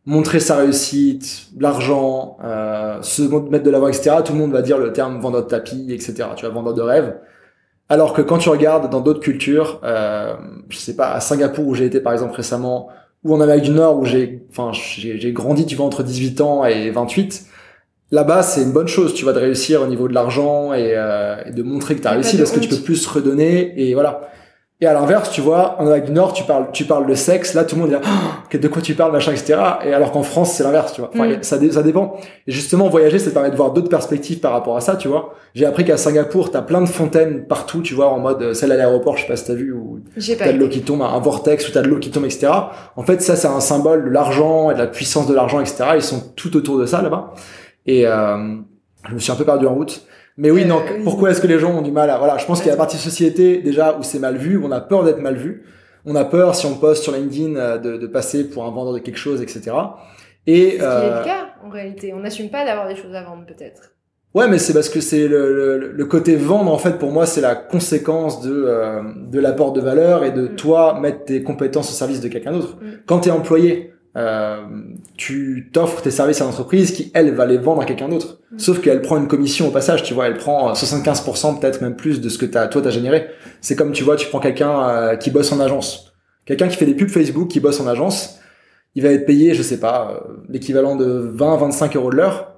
montrer 0.04 0.40
sa 0.40 0.56
réussite, 0.56 1.46
l'argent, 1.58 2.36
euh, 2.44 3.00
se 3.02 3.22
mettre 3.22 3.64
de 3.64 3.70
l'avant, 3.70 3.88
etc., 3.88 4.16
tout 4.24 4.32
le 4.32 4.38
monde 4.38 4.52
va 4.52 4.62
dire 4.62 4.78
le 4.78 4.92
terme 4.92 5.20
vendeur 5.20 5.44
de 5.44 5.48
tapis, 5.48 5.86
etc., 5.90 6.28
tu 6.36 6.44
vois, 6.44 6.54
vendeur 6.54 6.74
de 6.74 6.82
rêve. 6.82 7.16
Alors 7.88 8.12
que 8.12 8.22
quand 8.22 8.38
tu 8.38 8.48
regardes 8.48 8.90
dans 8.90 9.00
d'autres 9.00 9.20
cultures, 9.20 9.80
euh, 9.84 10.34
je 10.68 10.78
sais 10.78 10.96
pas, 10.96 11.12
à 11.12 11.20
Singapour 11.20 11.66
où 11.66 11.74
j'ai 11.74 11.86
été 11.86 12.00
par 12.00 12.12
exemple 12.12 12.34
récemment, 12.34 12.88
ou 13.24 13.34
en 13.34 13.40
Amérique 13.40 13.64
du 13.64 13.70
Nord 13.70 13.98
où 13.98 14.04
j'ai, 14.04 14.44
enfin, 14.50 14.72
j'ai 14.72 15.20
j'ai 15.20 15.32
grandi, 15.32 15.66
tu 15.66 15.76
vois, 15.76 15.86
entre 15.86 16.02
18 16.02 16.40
ans 16.40 16.64
et 16.64 16.90
28, 16.90 17.46
là-bas, 18.10 18.42
c'est 18.42 18.62
une 18.62 18.72
bonne 18.72 18.88
chose, 18.88 19.14
tu 19.14 19.24
vas 19.24 19.32
de 19.32 19.38
réussir 19.38 19.82
au 19.82 19.86
niveau 19.86 20.08
de 20.08 20.14
l'argent 20.14 20.72
et, 20.72 20.92
euh, 20.96 21.36
et 21.46 21.52
de 21.52 21.62
montrer 21.62 21.94
que 21.94 22.02
tu 22.02 22.08
as 22.08 22.12
réussi 22.12 22.36
parce 22.38 22.50
que 22.50 22.60
tu 22.60 22.68
peux 22.68 22.76
plus 22.76 23.06
redonner 23.06 23.72
et 23.76 23.94
voilà. 23.94 24.32
Et 24.82 24.86
à 24.86 24.94
l'inverse, 24.94 25.30
tu 25.30 25.40
vois, 25.40 25.76
en 25.80 25.86
Amérique 25.86 26.06
du 26.06 26.10
Nord, 26.12 26.32
tu 26.32 26.42
parles, 26.42 26.66
tu 26.72 26.84
parles 26.84 27.06
de 27.06 27.14
sexe, 27.14 27.54
là, 27.54 27.62
tout 27.62 27.76
le 27.76 27.82
monde 27.82 27.90
dit, 27.90 27.96
Ah, 28.04 28.56
de 28.58 28.66
quoi 28.68 28.82
tu 28.82 28.94
parles, 28.94 29.12
machin, 29.12 29.30
etc. 29.30 29.54
Et 29.86 29.94
alors 29.94 30.10
qu'en 30.10 30.24
France, 30.24 30.54
c'est 30.54 30.64
l'inverse, 30.64 30.92
tu 30.92 31.00
vois. 31.00 31.10
Enfin, 31.14 31.28
Mm. 31.28 31.42
ça, 31.42 31.56
dé- 31.56 31.70
ça 31.70 31.84
dépend. 31.84 32.16
Et 32.48 32.50
justement, 32.50 32.88
voyager, 32.88 33.20
ça 33.20 33.30
te 33.30 33.34
permet 33.34 33.52
de 33.52 33.56
voir 33.56 33.70
d'autres 33.70 33.88
perspectives 33.88 34.40
par 34.40 34.50
rapport 34.50 34.76
à 34.76 34.80
ça, 34.80 34.96
tu 34.96 35.06
vois. 35.06 35.34
J'ai 35.54 35.66
appris 35.66 35.84
qu'à 35.84 35.96
Singapour, 35.96 36.50
t'as 36.50 36.62
plein 36.62 36.80
de 36.80 36.88
fontaines 36.88 37.46
partout, 37.46 37.80
tu 37.80 37.94
vois, 37.94 38.08
en 38.08 38.18
mode, 38.18 38.42
euh, 38.42 38.54
celle 38.54 38.72
à 38.72 38.76
l'aéroport, 38.76 39.16
je 39.16 39.22
sais 39.22 39.28
pas 39.28 39.36
si 39.36 39.44
t'as 39.44 39.54
vu, 39.54 39.72
ou 39.72 40.00
J'ai 40.16 40.34
pas 40.34 40.46
t'as 40.46 40.52
de 40.52 40.58
l'eau 40.58 40.68
qui 40.68 40.80
tombe, 40.82 41.02
un 41.02 41.18
vortex, 41.20 41.68
ou 41.68 41.70
t'as 41.70 41.82
de 41.82 41.86
l'eau 41.88 42.00
qui 42.00 42.10
tombe, 42.10 42.24
etc. 42.24 42.48
En 42.96 43.04
fait, 43.04 43.22
ça, 43.22 43.36
c'est 43.36 43.46
un 43.46 43.60
symbole 43.60 44.04
de 44.06 44.10
l'argent 44.10 44.72
et 44.72 44.74
de 44.74 44.80
la 44.80 44.88
puissance 44.88 45.28
de 45.28 45.34
l'argent, 45.34 45.60
etc. 45.60 45.84
Ils 45.94 46.02
sont 46.02 46.20
tout 46.34 46.56
autour 46.56 46.78
de 46.80 46.86
ça, 46.86 47.02
là-bas. 47.02 47.34
Et, 47.86 48.04
euh, 48.08 48.56
je 49.08 49.14
me 49.14 49.18
suis 49.20 49.30
un 49.30 49.36
peu 49.36 49.44
perdu 49.44 49.64
en 49.68 49.74
route. 49.74 50.02
Mais 50.36 50.50
oui, 50.50 50.64
Euh, 50.64 50.68
donc, 50.68 50.82
oui. 50.90 51.00
pourquoi 51.04 51.30
est-ce 51.30 51.40
que 51.40 51.46
les 51.46 51.58
gens 51.58 51.72
ont 51.76 51.82
du 51.82 51.92
mal 51.92 52.08
à, 52.10 52.18
voilà, 52.18 52.38
je 52.38 52.46
pense 52.46 52.58
qu'il 52.58 52.66
y 52.66 52.70
a 52.70 52.74
la 52.74 52.78
partie 52.78 52.96
société, 52.96 53.58
déjà, 53.58 53.96
où 53.98 54.02
c'est 54.02 54.18
mal 54.18 54.36
vu, 54.36 54.56
où 54.56 54.64
on 54.66 54.70
a 54.72 54.80
peur 54.80 55.04
d'être 55.04 55.20
mal 55.20 55.36
vu. 55.36 55.64
On 56.04 56.14
a 56.16 56.24
peur, 56.24 56.54
si 56.54 56.66
on 56.66 56.74
poste 56.74 57.02
sur 57.02 57.12
LinkedIn, 57.12 57.56
euh, 57.56 57.78
de, 57.78 57.96
de 57.96 58.06
passer 58.06 58.48
pour 58.48 58.64
un 58.64 58.70
vendeur 58.70 58.92
de 58.94 58.98
quelque 58.98 59.18
chose, 59.18 59.40
etc. 59.42 59.70
Et, 60.46 60.70
Ce 60.72 60.76
qui 60.76 60.82
est 60.82 60.82
euh, 60.82 61.18
le 61.20 61.24
cas, 61.24 61.46
en 61.64 61.70
réalité. 61.70 62.12
On 62.14 62.20
n'assume 62.20 62.48
pas 62.50 62.64
d'avoir 62.64 62.88
des 62.88 62.96
choses 62.96 63.14
à 63.14 63.22
vendre, 63.22 63.44
peut-être. 63.46 63.92
Ouais, 64.34 64.48
mais 64.48 64.56
c'est 64.58 64.72
parce 64.72 64.88
que 64.88 65.00
c'est 65.02 65.28
le, 65.28 65.54
le, 65.78 65.92
le 65.92 66.04
côté 66.06 66.36
vendre, 66.36 66.72
en 66.72 66.78
fait, 66.78 66.98
pour 66.98 67.12
moi, 67.12 67.26
c'est 67.26 67.42
la 67.42 67.54
conséquence 67.54 68.40
de, 68.40 68.50
euh, 68.66 69.02
de 69.30 69.38
l'apport 69.38 69.72
de 69.74 69.80
valeur 69.82 70.24
et 70.24 70.30
de 70.32 70.48
Mm. 70.48 70.56
toi 70.56 70.98
mettre 70.98 71.24
tes 71.26 71.42
compétences 71.42 71.90
au 71.90 71.94
service 71.94 72.20
de 72.22 72.28
quelqu'un 72.28 72.52
d'autre. 72.52 72.78
Mm. 72.80 72.86
Quand 73.06 73.20
tu 73.20 73.28
es 73.28 73.32
employé, 73.32 73.92
euh, 74.16 74.62
tu 75.16 75.70
t'offres 75.72 76.02
tes 76.02 76.10
services 76.10 76.40
à 76.40 76.44
l'entreprise 76.44 76.92
qui, 76.92 77.10
elle, 77.14 77.34
va 77.34 77.46
les 77.46 77.56
vendre 77.56 77.80
à 77.82 77.84
quelqu'un 77.84 78.08
d'autre. 78.08 78.40
Mm. 78.50 78.58
Sauf 78.58 78.80
qu'elle 78.80 79.00
prend 79.00 79.16
une 79.16 79.28
commission 79.28 79.68
au 79.68 79.70
passage, 79.70 80.02
tu 80.02 80.12
vois, 80.12 80.26
elle 80.26 80.36
prend 80.36 80.70
euh, 80.70 80.74
75%, 80.74 81.60
peut-être 81.60 81.80
même 81.80 81.96
plus 81.96 82.20
de 82.20 82.28
ce 82.28 82.38
que 82.38 82.46
t'as, 82.46 82.66
toi, 82.68 82.82
t'as 82.82 82.90
généré. 82.90 83.28
C'est 83.60 83.76
comme, 83.76 83.92
tu 83.92 84.04
vois, 84.04 84.16
tu 84.16 84.28
prends 84.28 84.40
quelqu'un 84.40 84.88
euh, 84.88 85.16
qui 85.16 85.30
bosse 85.30 85.52
en 85.52 85.60
agence. 85.60 86.12
Quelqu'un 86.44 86.68
qui 86.68 86.76
fait 86.76 86.86
des 86.86 86.94
pubs 86.94 87.08
Facebook, 87.08 87.48
qui 87.48 87.60
bosse 87.60 87.80
en 87.80 87.86
agence, 87.86 88.40
il 88.94 89.02
va 89.02 89.10
être 89.10 89.26
payé, 89.26 89.54
je 89.54 89.62
sais 89.62 89.80
pas, 89.80 90.10
euh, 90.12 90.44
l'équivalent 90.48 90.96
de 90.96 91.32
20-25 91.36 91.96
euros 91.96 92.10
de 92.10 92.16
l'heure 92.16 92.52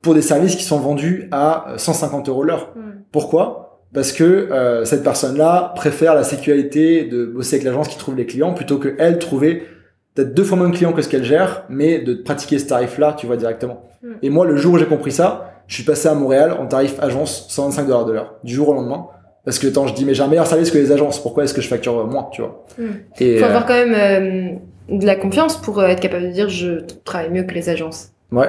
pour 0.00 0.14
des 0.14 0.22
services 0.22 0.56
qui 0.56 0.64
sont 0.64 0.78
vendus 0.78 1.28
à 1.32 1.72
euh, 1.72 1.78
150 1.78 2.28
euros 2.28 2.42
de 2.42 2.48
l'heure. 2.48 2.72
Mm. 2.76 2.80
Pourquoi? 3.10 3.80
Parce 3.92 4.12
que 4.12 4.24
euh, 4.24 4.84
cette 4.84 5.02
personne-là 5.02 5.72
préfère 5.76 6.14
la 6.14 6.24
sécurité 6.24 7.04
de 7.04 7.26
bosser 7.26 7.56
avec 7.56 7.66
l'agence 7.66 7.88
qui 7.88 7.98
trouve 7.98 8.16
les 8.16 8.26
clients 8.26 8.54
plutôt 8.54 8.78
que 8.78 8.94
elle 8.98 9.18
trouver 9.18 9.64
peut-être 10.14 10.34
deux 10.34 10.44
fois 10.44 10.56
moins 10.58 10.68
de 10.68 10.74
clients 10.76 10.92
que 10.92 11.02
ce 11.02 11.08
qu'elle 11.08 11.24
gère, 11.24 11.64
mais 11.68 11.98
de 12.00 12.14
pratiquer 12.14 12.58
ce 12.58 12.66
tarif-là, 12.66 13.14
tu 13.18 13.26
vois 13.26 13.36
directement. 13.36 13.82
Mm. 14.02 14.08
Et 14.22 14.30
moi, 14.30 14.46
le 14.46 14.56
jour 14.56 14.74
où 14.74 14.78
j'ai 14.78 14.86
compris 14.86 15.12
ça, 15.12 15.50
je 15.66 15.74
suis 15.74 15.84
passé 15.84 16.08
à 16.08 16.14
Montréal 16.14 16.56
en 16.58 16.66
tarif 16.66 16.96
agence 17.00 17.46
125 17.48 17.86
dollars 17.86 18.04
de 18.04 18.12
l'heure, 18.12 18.34
du 18.44 18.54
jour 18.54 18.68
au 18.68 18.74
lendemain. 18.74 19.06
Parce 19.44 19.58
que 19.58 19.66
attends, 19.66 19.86
je 19.88 19.94
dis 19.94 20.04
mais 20.04 20.14
j'ai 20.14 20.22
un 20.22 20.28
meilleur 20.28 20.46
service 20.46 20.70
que 20.70 20.78
les 20.78 20.92
agences. 20.92 21.20
Pourquoi 21.20 21.44
est-ce 21.44 21.54
que 21.54 21.60
je 21.60 21.68
facture 21.68 22.06
moins, 22.06 22.28
tu 22.32 22.42
vois 22.42 22.64
Mm. 22.78 22.84
Et 23.20 23.38
faut 23.38 23.44
euh, 23.44 23.48
avoir 23.48 23.66
quand 23.66 23.74
même 23.74 24.58
euh, 24.90 24.96
de 24.96 25.06
la 25.06 25.16
confiance 25.16 25.56
pour 25.60 25.78
euh, 25.80 25.86
être 25.88 26.00
capable 26.00 26.24
de 26.24 26.30
dire 26.32 26.48
je 26.48 26.80
travaille 27.04 27.30
mieux 27.30 27.42
que 27.44 27.54
les 27.54 27.68
agences. 27.68 28.10
ouais. 28.30 28.48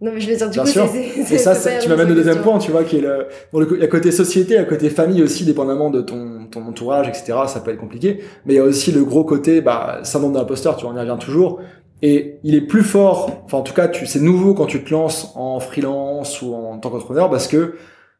Non, 0.00 0.12
mais 0.14 0.20
je 0.20 0.30
veux 0.30 0.36
dire, 0.36 0.46
du 0.48 0.52
Bien 0.52 0.62
coup, 0.62 0.68
sûr. 0.70 0.88
c'est- 1.26 1.34
Et 1.34 1.38
ça, 1.38 1.56
tu 1.80 1.88
m'amènes 1.88 2.12
au 2.12 2.14
deuxième 2.14 2.38
point, 2.38 2.56
tu 2.60 2.70
vois, 2.70 2.84
qui 2.84 2.98
est 2.98 3.00
le, 3.00 3.26
bon, 3.52 3.58
le, 3.58 3.66
il 3.74 3.80
y 3.80 3.84
a 3.84 3.88
côté 3.88 4.12
société, 4.12 4.56
a 4.56 4.62
côté 4.62 4.90
famille 4.90 5.24
aussi, 5.24 5.44
dépendamment 5.44 5.90
de 5.90 6.02
ton, 6.02 6.37
ton 6.50 6.66
entourage, 6.66 7.08
etc. 7.08 7.38
Ça 7.46 7.60
peut 7.60 7.70
être 7.70 7.78
compliqué. 7.80 8.20
Mais 8.46 8.54
il 8.54 8.56
y 8.56 8.60
a 8.60 8.64
aussi 8.64 8.92
le 8.92 9.04
gros 9.04 9.24
côté, 9.24 9.60
bah, 9.60 10.00
syndrome 10.02 10.32
de 10.32 10.38
l'imposteur, 10.38 10.76
tu 10.76 10.84
on 10.86 10.94
y 10.96 10.98
revient 10.98 11.16
toujours. 11.20 11.60
Et 12.02 12.38
il 12.44 12.54
est 12.54 12.60
plus 12.60 12.82
fort, 12.84 13.42
enfin, 13.44 13.58
en 13.58 13.62
tout 13.62 13.74
cas, 13.74 13.88
tu, 13.88 14.06
c'est 14.06 14.20
nouveau 14.20 14.54
quand 14.54 14.66
tu 14.66 14.84
te 14.84 14.90
lances 14.92 15.32
en 15.34 15.58
freelance 15.60 16.42
ou 16.42 16.54
en 16.54 16.78
tant 16.78 16.90
qu'entrepreneur 16.90 17.28
parce 17.28 17.48
que 17.48 17.74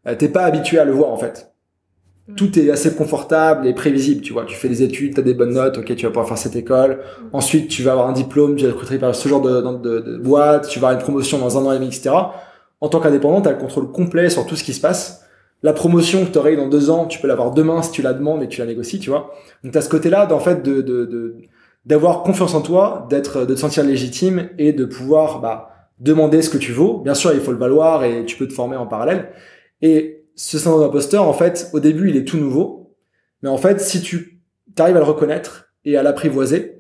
euh, 0.07 0.15
t'es 0.17 0.29
pas 0.29 0.43
habitué 0.45 0.79
à 0.79 0.85
le 0.85 0.93
voir, 0.93 1.11
en 1.11 1.17
fait. 1.17 1.53
Tout 2.37 2.59
est 2.59 2.71
assez 2.71 2.95
confortable 2.95 3.67
et 3.67 3.73
prévisible, 3.73 4.21
tu 4.21 4.35
vois. 4.35 4.45
Tu 4.45 4.55
fais 4.55 4.69
des 4.69 4.83
études, 4.83 5.15
t'as 5.15 5.23
des 5.23 5.33
bonnes 5.33 5.55
notes, 5.55 5.79
ok, 5.79 5.95
tu 5.97 6.05
vas 6.05 6.11
pouvoir 6.11 6.29
faire 6.29 6.37
cette 6.37 6.57
école. 6.57 7.01
Ensuite, 7.33 7.69
tu 7.69 7.83
vas 7.83 7.93
avoir 7.93 8.07
un 8.09 8.13
diplôme, 8.13 8.55
tu 8.55 8.65
vas 8.65 8.69
être 8.71 8.75
recruté 8.75 8.99
par 8.99 9.15
ce 9.15 9.27
genre 9.29 9.41
de, 9.41 9.63
de, 9.63 9.79
de- 9.79 10.01
de 10.01 10.19
boîte, 10.19 10.69
tu 10.69 10.79
vas 10.79 10.89
avoir 10.89 11.01
une 11.01 11.05
promotion 11.05 11.39
dans 11.39 11.57
un 11.57 11.65
an 11.65 11.73
et 11.73 11.77
demi, 11.77 11.87
etc. 11.87 12.11
En 12.83 12.89
tant 12.91 13.01
qu'indépendant, 13.01 13.41
tu 13.41 13.49
as 13.49 13.53
le 13.53 13.59
contrôle 13.59 13.91
complet 13.93 14.29
sur 14.29 14.45
tout 14.45 14.57
ce 14.57 14.63
qui 14.65 14.75
se 14.75 14.81
passe. 14.81 15.23
La 15.63 15.73
promotion 15.73 16.25
que 16.25 16.31
tu 16.31 16.39
aurais 16.39 16.57
dans 16.57 16.69
deux 16.69 16.91
ans, 16.91 17.07
tu 17.07 17.21
peux 17.21 17.27
l'avoir 17.27 17.53
demain 17.53 17.83
si 17.83 17.91
tu 17.91 18.03
la 18.03 18.13
demandes 18.13 18.43
et 18.43 18.49
tu 18.49 18.61
la 18.61 18.67
négocies, 18.67 19.01
tu 19.01 19.11
vois. 19.11 19.35
Donc 19.63 19.73
tu 19.73 19.79
as 19.79 19.83
ce 19.83 19.89
côté-là 19.89 20.27
d'en 20.27 20.39
fait 20.39 20.63
de, 20.63 20.83
de, 20.83 21.37
d'avoir 21.85 22.23
confiance 22.23 22.55
en 22.55 22.61
toi, 22.61 23.07
d'être, 23.11 23.45
de 23.45 23.55
te 23.55 23.59
sentir 23.59 23.83
légitime 23.85 24.51
et 24.59 24.73
de 24.73 24.85
pouvoir 24.85 25.41
bah, 25.41 25.71
demander 25.99 26.43
ce 26.43 26.51
que 26.51 26.59
tu 26.59 26.73
vaux. 26.73 26.99
Bien 26.99 27.15
sûr, 27.15 27.33
il 27.33 27.41
faut 27.41 27.53
le 27.53 27.59
valoir 27.59 28.05
et 28.05 28.25
tu 28.25 28.37
peux 28.37 28.47
te 28.47 28.53
former 28.53 28.77
en 28.77 28.87
parallèle. 28.87 29.31
Et 29.83 30.27
ce 30.37 30.59
syndrome 30.59 30.83
d'imposteur, 30.83 31.25
en 31.25 31.33
fait, 31.33 31.71
au 31.73 31.81
début, 31.81 32.11
il 32.11 32.17
est 32.17 32.25
tout 32.25 32.39
nouveau. 32.39 32.95
Mais 33.43 33.49
en 33.49 33.59
fait, 33.59 33.81
si 33.81 34.01
tu 34.01 34.41
arrives 34.79 34.97
à 34.97 35.01
le 35.01 35.05
reconnaître 35.05 35.73
et 35.85 35.97
à 35.97 36.03
l'apprivoiser, 36.03 36.78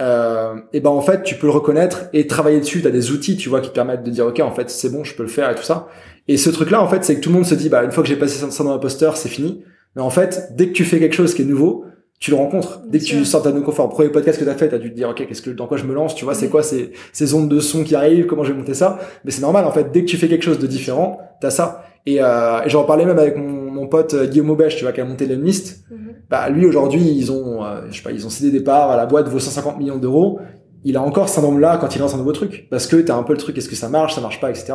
euh, 0.00 0.56
et 0.72 0.80
ben 0.80 0.90
en 0.90 1.00
fait 1.00 1.22
tu 1.22 1.36
peux 1.36 1.46
le 1.46 1.52
reconnaître 1.52 2.06
et 2.12 2.26
travailler 2.26 2.60
dessus. 2.60 2.80
Tu 2.80 2.88
as 2.88 2.90
des 2.90 3.12
outils, 3.12 3.36
tu 3.36 3.48
vois, 3.48 3.60
qui 3.60 3.68
te 3.68 3.74
permettent 3.74 4.02
de 4.02 4.10
dire 4.10 4.26
ok 4.26 4.40
en 4.40 4.50
fait 4.50 4.70
c'est 4.70 4.90
bon, 4.90 5.04
je 5.04 5.14
peux 5.14 5.22
le 5.22 5.28
faire 5.28 5.50
et 5.50 5.54
tout 5.54 5.62
ça. 5.62 5.88
Et 6.26 6.36
ce 6.36 6.50
truc 6.50 6.70
là 6.70 6.82
en 6.82 6.88
fait 6.88 7.04
c'est 7.04 7.16
que 7.16 7.20
tout 7.20 7.28
le 7.28 7.36
monde 7.36 7.46
se 7.46 7.54
dit 7.54 7.68
bah 7.68 7.84
une 7.84 7.92
fois 7.92 8.02
que 8.02 8.08
j'ai 8.08 8.16
passé 8.16 8.38
syndrome 8.38 8.74
d'imposteur 8.74 9.16
c'est 9.16 9.28
fini. 9.28 9.62
Mais 9.96 10.02
en 10.02 10.10
fait 10.10 10.52
dès 10.56 10.68
que 10.68 10.72
tu 10.72 10.84
fais 10.84 10.98
quelque 10.98 11.14
chose 11.14 11.34
qui 11.34 11.42
est 11.42 11.46
nouveau, 11.46 11.84
tu 12.20 12.30
le 12.30 12.36
rencontres. 12.36 12.82
Dès 12.86 12.98
que 12.98 13.04
tu 13.04 13.24
sors 13.24 13.42
ta 13.42 13.50
confort, 13.50 13.86
le 13.86 13.92
premier 13.92 14.10
podcast 14.10 14.38
que 14.38 14.44
tu 14.44 14.50
as 14.50 14.54
fait, 14.54 14.68
tu 14.68 14.74
as 14.74 14.78
dû 14.78 14.90
te 14.90 14.94
dire, 14.94 15.08
OK, 15.08 15.26
qu'est-ce 15.26 15.40
que, 15.40 15.50
dans 15.50 15.66
quoi 15.66 15.78
je 15.78 15.84
me 15.84 15.94
lance, 15.94 16.14
tu 16.14 16.26
vois, 16.26 16.34
c'est 16.34 16.48
quoi 16.48 16.62
ces, 16.62 16.92
ces 17.12 17.32
ondes 17.32 17.48
de 17.48 17.60
son 17.60 17.82
qui 17.82 17.94
arrivent, 17.94 18.26
comment 18.26 18.44
je 18.44 18.52
vais 18.52 18.58
monter 18.58 18.74
ça. 18.74 18.98
Mais 19.24 19.30
c'est 19.30 19.40
normal, 19.40 19.64
en 19.64 19.72
fait, 19.72 19.90
dès 19.90 20.02
que 20.02 20.06
tu 20.06 20.18
fais 20.18 20.28
quelque 20.28 20.44
chose 20.44 20.58
de 20.58 20.66
différent, 20.66 21.18
tu 21.40 21.46
as 21.46 21.50
ça. 21.50 21.86
Et, 22.04 22.18
euh, 22.20 22.60
et 22.62 22.68
j'en 22.68 22.84
parlais 22.84 23.06
même 23.06 23.18
avec 23.18 23.36
mon 23.36 23.69
pote 23.90 24.14
euh, 24.14 24.26
Guillaume 24.26 24.50
Aubèche, 24.50 24.76
tu 24.76 24.84
vois, 24.84 24.92
qui 24.92 25.00
a 25.00 25.04
monté 25.04 25.26
l'Emlist. 25.26 25.84
Mm 25.90 25.94
Bah, 26.30 26.48
lui, 26.48 26.64
aujourd'hui, 26.64 27.02
ils 27.02 27.30
ont, 27.30 27.64
euh, 27.64 27.82
je 27.90 27.96
sais 27.96 28.02
pas, 28.02 28.12
ils 28.12 28.26
ont 28.26 28.30
cédé 28.30 28.50
des 28.50 28.64
parts 28.64 28.90
à 28.90 28.96
la 28.96 29.04
boîte 29.04 29.28
vaut 29.28 29.38
150 29.38 29.78
millions 29.78 29.98
d'euros. 29.98 30.40
Il 30.84 30.96
a 30.96 31.02
encore 31.02 31.28
ce 31.28 31.34
syndrome-là 31.34 31.76
quand 31.78 31.94
il 31.94 31.98
lance 31.98 32.14
un 32.14 32.18
nouveau 32.18 32.32
truc. 32.32 32.68
Parce 32.70 32.86
que 32.86 32.96
tu 32.96 33.12
as 33.12 33.16
un 33.16 33.22
peu 33.22 33.34
le 33.34 33.38
truc, 33.38 33.58
est-ce 33.58 33.68
que 33.68 33.76
ça 33.76 33.88
marche, 33.88 34.14
ça 34.14 34.22
marche 34.22 34.40
pas, 34.40 34.48
etc. 34.48 34.72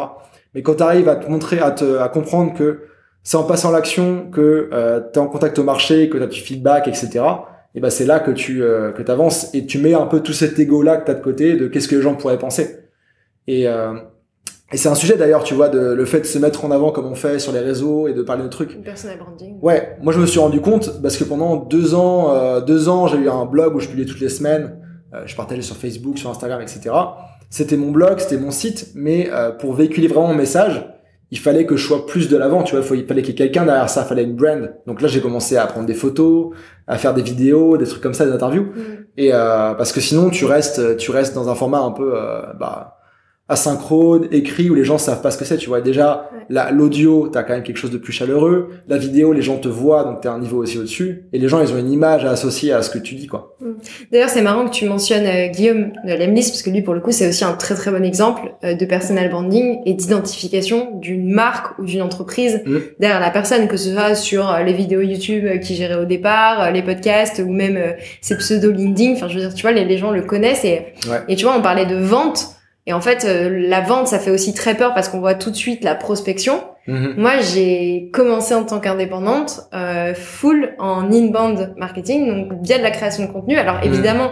Mais 0.54 0.62
quand 0.62 0.75
tu 0.75 0.84
arrives 0.84 1.10
à 1.10 1.15
te 1.15 1.30
montrer, 1.30 1.60
à 1.60 1.71
te, 1.71 1.97
à 1.97 2.10
comprendre 2.10 2.54
que 2.54 2.82
c'est 3.23 3.38
en 3.38 3.43
passant 3.43 3.71
l'action 3.71 4.30
que 4.32 4.69
euh, 4.71 4.99
tu 5.12 5.19
es 5.19 5.21
en 5.21 5.28
contact 5.28 5.58
au 5.58 5.63
marché, 5.63 6.10
que 6.10 6.17
tu 6.17 6.23
as 6.23 6.28
du 6.28 6.39
feedback, 6.39 6.88
etc 6.88 7.23
et 7.75 7.82
ben 7.82 7.89
c'est 7.89 8.06
là 8.06 8.19
que 8.19 8.32
tu 8.32 8.63
euh, 8.63 8.91
que 8.93 9.10
avances 9.12 9.54
et 9.54 9.65
tu 9.65 9.78
mets 9.80 9.93
un 9.93 10.08
peu 10.08 10.21
tout 10.21 10.34
cet 10.34 10.58
ego 10.58 10.82
là 10.82 10.95
que 10.97 11.06
tu 11.06 11.12
as 11.12 11.13
de 11.13 11.21
côté 11.21 11.56
de 11.56 11.67
qu'est-ce 11.67 11.89
que 11.89 11.95
les 11.95 12.01
gens 12.01 12.15
pourraient 12.15 12.39
penser. 12.39 12.78
Et 13.47 13.67
euh, 13.67 13.93
et 14.71 14.78
c'est 14.78 14.89
un 14.89 14.95
sujet 14.95 15.15
d'ailleurs, 15.15 15.43
tu 15.43 15.54
vois, 15.54 15.69
de 15.69 15.93
le 15.93 16.06
fait 16.06 16.21
de 16.21 16.25
se 16.25 16.39
mettre 16.39 16.65
en 16.65 16.71
avant 16.71 16.91
comme 16.91 17.06
on 17.06 17.15
fait 17.15 17.39
sur 17.39 17.51
les 17.51 17.60
réseaux 17.60 18.08
et 18.08 18.13
de 18.13 18.21
parler 18.23 18.43
de 18.43 18.47
trucs. 18.47 18.82
Personal 18.84 19.19
branding. 19.19 19.60
Ouais, 19.62 19.97
moi 20.01 20.12
je 20.12 20.19
me 20.19 20.25
suis 20.25 20.39
rendu 20.39 20.60
compte 20.60 21.01
parce 21.01 21.17
que 21.17 21.23
pendant 21.23 21.56
deux 21.56 21.93
ans, 21.93 22.34
euh, 22.34 22.62
deux 22.62 22.89
ans, 22.89 23.08
j'ai 23.08 23.17
eu 23.17 23.30
un 23.30 23.45
blog 23.45 23.75
où 23.75 23.80
je 23.80 23.88
publiais 23.88 24.08
toutes 24.08 24.21
les 24.21 24.30
semaines. 24.30 24.80
Euh, 25.13 25.21
je 25.25 25.36
partageais 25.36 25.62
sur 25.62 25.75
Facebook, 25.75 26.17
sur 26.17 26.30
Instagram, 26.30 26.62
etc. 26.62 26.93
C'était 27.49 27.78
mon 27.78 27.91
blog, 27.91 28.19
c'était 28.19 28.38
mon 28.38 28.51
site, 28.51 28.91
mais 28.95 29.30
euh, 29.32 29.51
pour 29.51 29.73
véhiculer 29.73 30.08
vraiment 30.08 30.28
mon 30.28 30.36
message, 30.36 30.84
il 31.32 31.39
fallait 31.39 31.65
que 31.65 31.75
je 31.75 31.86
sois 31.86 32.06
plus 32.06 32.30
de 32.30 32.38
l'avant, 32.38 32.63
tu 32.63 32.75
vois, 32.75 32.95
il 32.95 33.06
fallait 33.06 33.21
qu'il 33.21 33.32
y 33.32 33.34
ait 33.34 33.36
quelqu'un 33.36 33.65
derrière 33.65 33.89
ça, 33.89 34.04
il 34.04 34.08
fallait 34.08 34.23
une 34.23 34.36
brand. 34.36 34.73
Donc 34.86 35.01
là, 35.01 35.08
j'ai 35.08 35.21
commencé 35.21 35.58
à 35.58 35.65
prendre 35.65 35.86
des 35.86 35.93
photos, 35.93 36.51
à 36.88 36.97
faire 36.97 37.13
des 37.13 37.23
vidéos, 37.23 37.78
des 37.78 37.86
trucs 37.86 38.01
comme 38.01 38.13
ça, 38.13 38.25
des 38.25 38.32
interviews. 38.32 38.63
Mm. 38.63 39.06
Et 39.17 39.34
euh, 39.34 39.73
parce 39.73 39.91
que 39.91 40.01
sinon, 40.01 40.30
tu 40.30 40.45
restes, 40.45 40.97
tu 40.97 41.12
restes 41.12 41.34
dans 41.34 41.49
un 41.49 41.56
format 41.56 41.80
un 41.80 41.91
peu, 41.91 42.13
euh, 42.15 42.41
bah, 42.60 42.94
asynchrone, 43.47 44.27
écrit, 44.31 44.71
où 44.71 44.73
les 44.73 44.84
gens 44.84 44.97
savent 44.97 45.21
pas 45.21 45.29
ce 45.29 45.38
que 45.38 45.45
c'est, 45.45 45.58
tu 45.58 45.69
vois. 45.69 45.79
Déjà, 45.79 46.31
l'audio, 46.71 47.29
t'as 47.31 47.43
quand 47.43 47.53
même 47.53 47.62
quelque 47.62 47.77
chose 47.77 47.91
de 47.91 47.99
plus 47.99 48.12
chaleureux. 48.12 48.69
La 48.88 48.97
vidéo, 48.97 49.34
les 49.34 49.43
gens 49.43 49.58
te 49.58 49.67
voient, 49.67 50.03
donc 50.03 50.21
t'es 50.21 50.27
un 50.27 50.39
niveau 50.39 50.63
aussi 50.63 50.79
au-dessus. 50.79 51.25
Et 51.31 51.38
les 51.38 51.47
gens, 51.47 51.62
ils 51.62 51.71
ont 51.71 51.77
une 51.77 51.91
image 51.91 52.25
à 52.25 52.31
associer 52.31 52.73
à 52.73 52.81
ce 52.81 52.89
que 52.89 52.97
tu 52.97 53.13
dis, 53.13 53.27
quoi. 53.27 53.55
Mm. 53.60 53.71
D'ailleurs, 54.12 54.29
c'est 54.29 54.41
marrant 54.41 54.65
que 54.65 54.71
tu 54.71 54.86
mentionnes 54.86 55.27
euh, 55.27 55.47
Guillaume 55.49 55.91
de 56.05 56.13
Lemlis, 56.13 56.47
parce 56.49 56.63
que 56.63 56.71
lui, 56.71 56.81
pour 56.81 56.95
le 56.95 57.01
coup, 57.01 57.12
c'est 57.12 57.29
aussi 57.29 57.43
un 57.45 57.53
très 57.53 57.75
très 57.75 57.91
bon 57.91 58.03
exemple 58.03 58.53
euh, 58.63 58.73
de 58.73 58.86
personal 58.86 59.29
branding 59.29 59.77
et 59.86 59.93
d'identification 59.93 60.97
d'une 60.99 61.31
marque 61.31 61.77
ou 61.77 61.86
d'une 61.86 62.01
entreprise 62.01 62.62
mm. 62.65 62.77
derrière 62.99 63.19
la 63.19 63.29
personne, 63.29 63.67
que 63.67 63.77
ce 63.77 63.91
soit 63.91 64.15
sur 64.15 64.49
euh, 64.49 64.63
les 64.63 64.73
vidéos 64.73 65.01
YouTube 65.01 65.60
qui 65.60 65.75
gérait 65.75 66.01
au 66.01 66.05
départ, 66.05 66.71
les 66.71 66.81
podcasts 66.81 67.43
ou 67.45 67.51
même 67.51 67.79
ses 68.21 68.38
pseudo 68.38 68.71
LinkedIn. 68.71 69.13
Enfin, 69.13 69.27
je 69.27 69.36
veux 69.36 69.41
dire, 69.41 69.53
tu 69.53 69.62
vois, 69.62 69.71
les, 69.71 69.86
les 69.86 69.97
gens 69.97 70.10
le 70.10 70.23
connaissent 70.23 70.65
et, 70.65 70.93
et 71.27 71.36
tu 71.36 71.45
vois, 71.45 71.55
on 71.55 71.62
parlait 71.62 71.86
de 71.86 71.95
vente 71.95 72.55
et 72.88 72.93
en 72.93 73.02
fait, 73.02 73.26
euh, 73.26 73.50
la 73.67 73.82
vente, 73.82 74.08
ça 74.08 74.19
fait 74.19 74.30
aussi 74.30 74.54
très 74.54 74.76
peur 74.76 74.93
parce 74.93 75.10
qu'on 75.10 75.19
voit 75.19 75.34
tout 75.34 75.50
de 75.50 75.56
suite 75.56 75.84
la 75.84 75.95
prospection. 75.95 76.62
Mhm. 76.88 77.15
Moi, 77.17 77.39
j'ai 77.39 78.10
commencé 78.13 78.54
en 78.54 78.63
tant 78.63 78.80
qu'indépendante, 78.80 79.62
euh, 79.74 80.13
full 80.13 80.76
en 80.78 81.12
inbound 81.12 81.74
marketing, 81.78 82.28
donc 82.28 82.62
via 82.62 82.78
de 82.78 82.84
la 82.84 82.91
création 82.91 83.26
de 83.26 83.32
contenu. 83.32 83.58
Alors 83.58 83.78
mhm. 83.78 83.86
évidemment, 83.86 84.32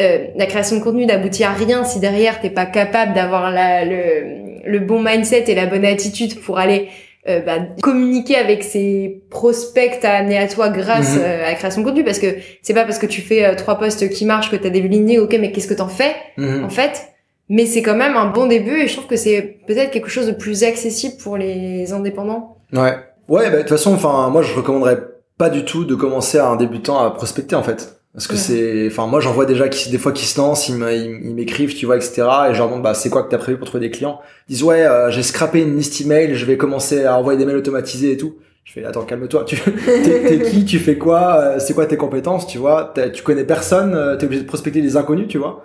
euh, 0.00 0.26
la 0.36 0.46
création 0.46 0.76
de 0.76 0.82
contenu 0.82 1.04
n'aboutit 1.04 1.42
à 1.42 1.50
rien 1.50 1.82
si 1.82 1.98
derrière 1.98 2.40
t'es 2.40 2.50
pas 2.50 2.66
capable 2.66 3.12
d'avoir 3.12 3.50
le, 3.50 4.70
le 4.70 4.78
bon 4.78 5.02
mindset 5.02 5.44
et 5.48 5.54
la 5.56 5.66
bonne 5.66 5.84
attitude 5.84 6.40
pour 6.40 6.60
aller 6.60 6.88
euh, 7.28 7.40
bah, 7.40 7.58
communiquer 7.82 8.36
avec 8.36 8.62
ces 8.62 9.24
prospects 9.30 10.04
à 10.04 10.12
amener 10.12 10.38
à 10.38 10.46
toi 10.46 10.68
grâce 10.68 11.16
mhm. 11.16 11.24
à 11.24 11.48
la 11.48 11.54
création 11.54 11.82
de 11.82 11.86
contenu 11.86 12.04
parce 12.04 12.20
que 12.20 12.36
c'est 12.62 12.72
pas 12.72 12.84
parce 12.84 13.00
que 13.00 13.06
tu 13.06 13.20
fais 13.20 13.56
trois 13.56 13.78
posts 13.78 14.08
qui 14.10 14.24
marchent 14.24 14.50
que 14.50 14.56
t'as 14.56 14.70
des 14.70 14.80
lignées 14.80 15.18
ok 15.18 15.36
mais 15.40 15.50
qu'est-ce 15.50 15.68
que 15.68 15.74
t'en 15.74 15.88
fais 15.88 16.14
en 16.38 16.70
fait? 16.70 17.08
Mais 17.50 17.66
c'est 17.66 17.82
quand 17.82 17.96
même 17.96 18.16
un 18.16 18.26
bon 18.26 18.46
début 18.46 18.80
et 18.80 18.86
je 18.86 18.94
trouve 18.94 19.08
que 19.08 19.16
c'est 19.16 19.58
peut-être 19.66 19.90
quelque 19.90 20.08
chose 20.08 20.28
de 20.28 20.32
plus 20.32 20.62
accessible 20.62 21.16
pour 21.22 21.36
les 21.36 21.92
indépendants. 21.92 22.56
Ouais. 22.72 22.96
Ouais, 23.28 23.50
bah, 23.50 23.56
de 23.56 23.58
toute 23.58 23.68
façon, 23.68 23.92
enfin, 23.92 24.30
moi, 24.30 24.42
je 24.42 24.54
recommanderais 24.54 24.98
pas 25.36 25.50
du 25.50 25.64
tout 25.64 25.84
de 25.84 25.94
commencer 25.94 26.38
à 26.38 26.48
un 26.48 26.56
débutant 26.56 26.98
à 26.98 27.10
prospecter, 27.10 27.56
en 27.56 27.62
fait. 27.62 28.00
Parce 28.12 28.26
que 28.26 28.36
c'est, 28.36 28.86
enfin, 28.88 29.06
moi, 29.06 29.20
j'en 29.20 29.32
vois 29.32 29.46
déjà 29.46 29.68
qui, 29.68 29.90
des 29.90 29.98
fois, 29.98 30.12
qui 30.12 30.26
se 30.26 30.40
lancent, 30.40 30.68
ils 30.68 30.76
m'écrivent, 30.76 31.74
tu 31.74 31.86
vois, 31.86 31.96
etc. 31.96 32.22
Et 32.50 32.54
je 32.54 32.58
leur 32.58 32.68
demande, 32.68 32.82
bah, 32.82 32.94
c'est 32.94 33.10
quoi 33.10 33.24
que 33.24 33.30
t'as 33.30 33.38
prévu 33.38 33.58
pour 33.58 33.66
trouver 33.66 33.86
des 33.86 33.90
clients? 33.90 34.20
Ils 34.48 34.54
disent, 34.54 34.62
ouais, 34.62 34.82
euh, 34.82 35.10
j'ai 35.10 35.22
scrappé 35.22 35.60
une 35.60 35.76
liste 35.76 36.00
email, 36.00 36.34
je 36.34 36.44
vais 36.44 36.56
commencer 36.56 37.04
à 37.04 37.18
envoyer 37.18 37.38
des 37.38 37.46
mails 37.46 37.56
automatisés 37.56 38.12
et 38.12 38.16
tout. 38.16 38.36
Je 38.64 38.72
fais, 38.72 38.84
attends, 38.84 39.02
calme-toi. 39.02 39.44
Tu, 39.44 39.56
t'es, 40.04 40.42
qui? 40.50 40.64
Tu 40.64 40.78
fais 40.78 40.98
quoi? 40.98 41.36
Euh, 41.36 41.58
c'est 41.58 41.74
quoi 41.74 41.86
tes 41.86 41.96
compétences? 41.96 42.46
Tu 42.46 42.58
vois? 42.58 42.92
Tu 43.12 43.22
connais 43.22 43.44
personne? 43.44 43.94
Euh, 43.94 44.16
t'es 44.16 44.26
obligé 44.26 44.42
de 44.42 44.46
prospecter 44.48 44.82
des 44.82 44.96
inconnus, 44.96 45.26
tu 45.28 45.38
vois? 45.38 45.64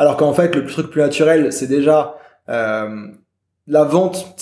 Alors 0.00 0.16
qu'en 0.16 0.32
fait, 0.32 0.56
le 0.56 0.64
truc 0.64 0.90
plus 0.90 1.02
naturel, 1.02 1.52
c'est 1.52 1.66
déjà 1.66 2.14
euh, 2.48 3.06
la 3.66 3.84
vente. 3.84 4.34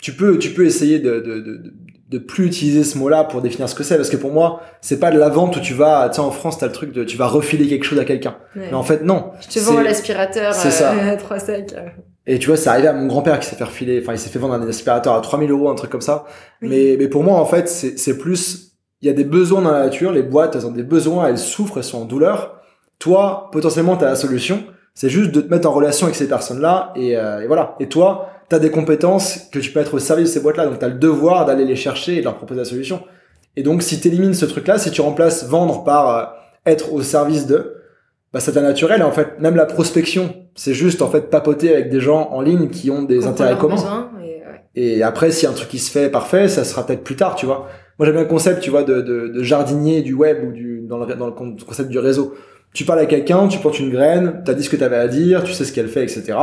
Tu 0.00 0.12
peux 0.12 0.38
tu 0.38 0.50
peux 0.50 0.64
essayer 0.64 1.00
de, 1.00 1.18
de, 1.18 1.40
de, 1.40 1.74
de 2.08 2.18
plus 2.18 2.46
utiliser 2.46 2.84
ce 2.84 2.96
mot-là 2.96 3.24
pour 3.24 3.42
définir 3.42 3.68
ce 3.68 3.74
que 3.74 3.82
c'est, 3.82 3.96
parce 3.96 4.10
que 4.10 4.16
pour 4.16 4.30
moi, 4.30 4.62
c'est 4.80 5.00
pas 5.00 5.10
de 5.10 5.18
la 5.18 5.28
vente 5.28 5.56
où 5.56 5.60
tu 5.60 5.74
vas, 5.74 6.08
tu 6.08 6.14
sais, 6.14 6.20
en 6.20 6.30
France, 6.30 6.58
t'as 6.58 6.66
le 6.66 6.72
truc 6.72 6.92
de 6.92 7.02
tu 7.02 7.16
vas 7.16 7.26
refiler 7.26 7.66
quelque 7.66 7.82
chose 7.82 7.98
à 7.98 8.04
quelqu'un. 8.04 8.36
Mais 8.54 8.72
en 8.72 8.84
fait, 8.84 9.02
non. 9.02 9.32
Je 9.40 9.48
te 9.48 9.58
vends 9.58 9.80
l'aspirateur 9.80 10.54
à 11.10 11.16
3 11.16 11.38
sacs. 11.40 11.74
Et 12.28 12.38
tu 12.38 12.46
vois, 12.46 12.56
c'est 12.56 12.68
arrivé 12.68 12.86
à 12.86 12.92
mon 12.92 13.08
grand-père 13.08 13.40
qui 13.40 13.48
s'est 13.48 13.56
fait 13.56 13.64
refiler, 13.64 13.98
enfin, 14.00 14.12
il 14.12 14.20
s'est 14.20 14.30
fait 14.30 14.38
vendre 14.38 14.54
un 14.54 14.68
aspirateur 14.68 15.14
à 15.16 15.20
3000 15.20 15.50
euros, 15.50 15.68
un 15.68 15.74
truc 15.74 15.90
comme 15.90 16.00
ça. 16.00 16.26
Mais, 16.60 16.94
mais 16.96 17.08
pour 17.08 17.24
moi, 17.24 17.40
en 17.40 17.44
fait, 17.44 17.68
c'est 17.68 18.18
plus, 18.18 18.76
il 19.02 19.08
y 19.08 19.10
a 19.10 19.14
des 19.14 19.24
besoins 19.24 19.62
dans 19.62 19.72
la 19.72 19.86
nature, 19.86 20.12
les 20.12 20.22
boîtes, 20.22 20.54
elles 20.54 20.64
ont 20.64 20.70
des 20.70 20.84
besoins, 20.84 21.26
elles 21.26 21.38
souffrent, 21.38 21.78
elles 21.78 21.82
sont 21.82 22.02
en 22.02 22.04
douleur. 22.04 22.59
Toi, 23.00 23.48
potentiellement, 23.50 23.96
tu 23.96 24.04
as 24.04 24.08
la 24.08 24.14
solution. 24.14 24.62
C'est 24.94 25.08
juste 25.08 25.32
de 25.32 25.40
te 25.40 25.50
mettre 25.50 25.68
en 25.68 25.72
relation 25.72 26.06
avec 26.06 26.14
ces 26.14 26.28
personnes-là 26.28 26.92
et, 26.94 27.16
euh, 27.16 27.40
et, 27.40 27.46
voilà. 27.46 27.74
Et 27.80 27.88
toi, 27.88 28.28
tu 28.48 28.54
as 28.54 28.58
des 28.58 28.70
compétences 28.70 29.48
que 29.50 29.58
tu 29.58 29.72
peux 29.72 29.80
être 29.80 29.94
au 29.94 29.98
service 29.98 30.28
de 30.28 30.34
ces 30.34 30.40
boîtes-là. 30.40 30.66
Donc, 30.66 30.78
tu 30.78 30.84
as 30.84 30.88
le 30.88 30.94
devoir 30.94 31.46
d'aller 31.46 31.64
les 31.64 31.76
chercher 31.76 32.16
et 32.16 32.18
de 32.20 32.24
leur 32.24 32.36
proposer 32.36 32.60
la 32.60 32.64
solution. 32.64 33.02
Et 33.56 33.62
donc, 33.62 33.82
si 33.82 33.98
tu 34.00 34.08
élimines 34.08 34.34
ce 34.34 34.44
truc-là, 34.44 34.78
si 34.78 34.90
tu 34.90 35.00
remplaces 35.00 35.48
vendre 35.48 35.82
par 35.82 36.16
euh, 36.16 36.24
être 36.66 36.92
au 36.92 37.00
service 37.02 37.46
de, 37.46 37.76
bah, 38.34 38.40
c'est 38.40 38.54
naturel. 38.56 39.00
Et 39.00 39.04
en 39.04 39.12
fait, 39.12 39.40
même 39.40 39.56
la 39.56 39.66
prospection, 39.66 40.34
c'est 40.54 40.74
juste 40.74 41.00
en 41.00 41.08
fait 41.08 41.30
papoter 41.30 41.72
avec 41.72 41.88
des 41.88 42.00
gens 42.00 42.28
en 42.30 42.42
ligne 42.42 42.68
qui 42.68 42.90
ont 42.90 43.02
des 43.02 43.26
intérêts 43.26 43.56
communs. 43.56 44.10
et, 44.74 44.98
et, 44.98 45.02
après, 45.02 45.30
si 45.30 45.46
un 45.46 45.52
truc 45.52 45.68
qui 45.68 45.78
se 45.78 45.90
fait 45.90 46.10
parfait, 46.10 46.48
ça 46.48 46.64
sera 46.64 46.84
peut-être 46.86 47.02
plus 47.02 47.16
tard, 47.16 47.34
tu 47.34 47.46
vois. 47.46 47.68
Moi, 47.98 48.06
j'aime 48.06 48.14
bien 48.14 48.24
le 48.24 48.28
concept, 48.28 48.60
tu 48.60 48.70
vois, 48.70 48.82
de, 48.82 49.00
de, 49.00 49.28
de 49.28 49.42
jardinier 49.42 50.02
du 50.02 50.12
web 50.12 50.44
ou 50.46 50.52
du, 50.52 50.82
dans, 50.86 50.98
le, 50.98 51.14
dans 51.14 51.26
le 51.26 51.32
concept 51.32 51.88
du 51.88 51.98
réseau 51.98 52.34
tu 52.72 52.84
parles 52.84 53.00
à 53.00 53.06
quelqu'un, 53.06 53.48
tu 53.48 53.58
portes 53.58 53.80
une 53.80 53.90
graine, 53.90 54.42
tu 54.44 54.50
as 54.50 54.54
dit 54.54 54.62
ce 54.62 54.70
que 54.70 54.76
tu 54.76 54.84
avais 54.84 54.96
à 54.96 55.08
dire, 55.08 55.42
tu 55.44 55.52
sais 55.52 55.64
ce 55.64 55.72
qu'elle 55.72 55.88
fait, 55.88 56.02
etc. 56.02 56.34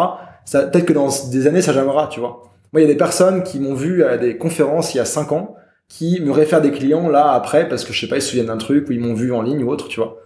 Ça, 0.45 0.63
peut-être 0.63 0.85
que 0.85 0.93
dans 0.93 1.09
des 1.31 1.47
années, 1.47 1.61
ça 1.61 1.73
jamais 1.73 1.91
tu 2.09 2.19
vois. 2.19 2.43
Moi, 2.73 2.81
il 2.81 2.81
y 2.81 2.85
a 2.85 2.91
des 2.91 2.97
personnes 2.97 3.43
qui 3.43 3.59
m'ont 3.59 3.73
vu 3.73 4.03
à 4.03 4.17
des 4.17 4.37
conférences 4.37 4.93
il 4.93 4.97
y 4.97 4.99
a 4.99 5.05
5 5.05 5.31
ans, 5.31 5.55
qui 5.87 6.19
me 6.21 6.31
réfèrent 6.31 6.61
des 6.61 6.71
clients 6.71 7.09
là 7.09 7.31
après 7.31 7.67
parce 7.67 7.85
que 7.85 7.93
je 7.93 7.99
sais 7.99 8.07
pas, 8.07 8.17
ils 8.17 8.21
se 8.21 8.29
souviennent 8.29 8.47
d'un 8.47 8.57
truc 8.57 8.89
ou 8.89 8.91
ils 8.91 8.99
m'ont 8.99 9.13
vu 9.13 9.33
en 9.33 9.41
ligne 9.41 9.63
ou 9.63 9.69
autre, 9.69 9.87
tu 9.87 9.99
vois. 9.99 10.17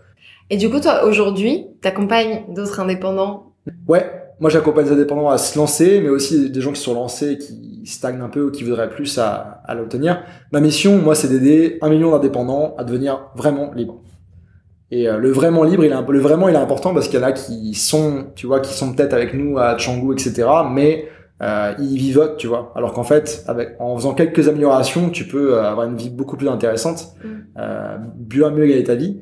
Et 0.50 0.58
du 0.58 0.70
coup, 0.70 0.80
toi, 0.80 1.06
aujourd'hui, 1.06 1.68
t'accompagnes 1.82 2.44
d'autres 2.50 2.80
indépendants? 2.80 3.54
Ouais, 3.88 4.10
moi 4.40 4.50
j'accompagne 4.50 4.86
des 4.86 4.92
indépendants 4.92 5.30
à 5.30 5.38
se 5.38 5.58
lancer, 5.58 6.02
mais 6.02 6.10
aussi 6.10 6.50
des 6.50 6.62
gens 6.62 6.72
qui 6.72 6.82
sont 6.82 6.96
lancés, 6.96 7.38
qui 7.38 7.84
stagnent 7.86 8.22
un 8.22 8.30
peu 8.30 8.42
ou 8.42 8.52
qui 8.52 8.64
voudraient 8.64 8.90
plus 8.90 9.18
à, 9.18 9.62
à 9.66 9.76
l'obtenir. 9.76 10.24
Ma 10.52 10.60
mission, 10.60 10.98
moi, 10.98 11.16
c'est 11.16 11.28
d'aider 11.28 11.78
un 11.82 11.90
million 11.90 12.12
d'indépendants 12.12 12.76
à 12.78 12.84
devenir 12.84 13.28
vraiment 13.36 13.72
libres. 13.74 14.02
Et 14.92 15.08
euh, 15.08 15.18
le 15.18 15.32
vraiment 15.32 15.64
libre, 15.64 15.86
il 15.86 15.92
est 15.92 15.96
un 15.96 16.04
peu, 16.04 16.12
le 16.12 16.20
vraiment, 16.20 16.50
il 16.50 16.56
est 16.56 16.60
important 16.60 16.94
parce 16.94 17.08
qu'il 17.08 17.20
y 17.20 17.24
en 17.24 17.26
a 17.26 17.32
qui 17.32 17.74
sont, 17.74 18.28
tu 18.36 18.46
vois, 18.46 18.60
qui 18.60 18.74
sont 18.74 18.94
peut-être 18.94 19.14
avec 19.14 19.34
nous 19.34 19.58
à 19.58 19.78
Django, 19.78 20.14
etc. 20.14 20.48
Mais 20.70 21.08
euh, 21.42 21.74
ils 21.80 21.98
vivotent, 21.98 22.38
tu 22.38 22.48
vois. 22.48 22.72
Alors 22.76 22.94
qu'en 22.94 23.04
fait, 23.04 23.44
avec, 23.48 23.76
en 23.80 23.96
faisant 23.98 24.14
quelques 24.14 24.48
améliorations, 24.48 25.10
tu 25.10 25.26
peux 25.26 25.56
euh, 25.56 25.64
avoir 25.64 25.88
une 25.88 25.96
vie 25.96 26.12
beaucoup 26.12 26.38
plus 26.38 26.48
intéressante, 26.48 27.16
mm. 27.24 27.28
euh, 27.58 27.98
bien 28.16 28.52
mieux 28.52 28.68
gagner 28.68 28.84
ta 28.84 28.96
vie. 28.96 29.22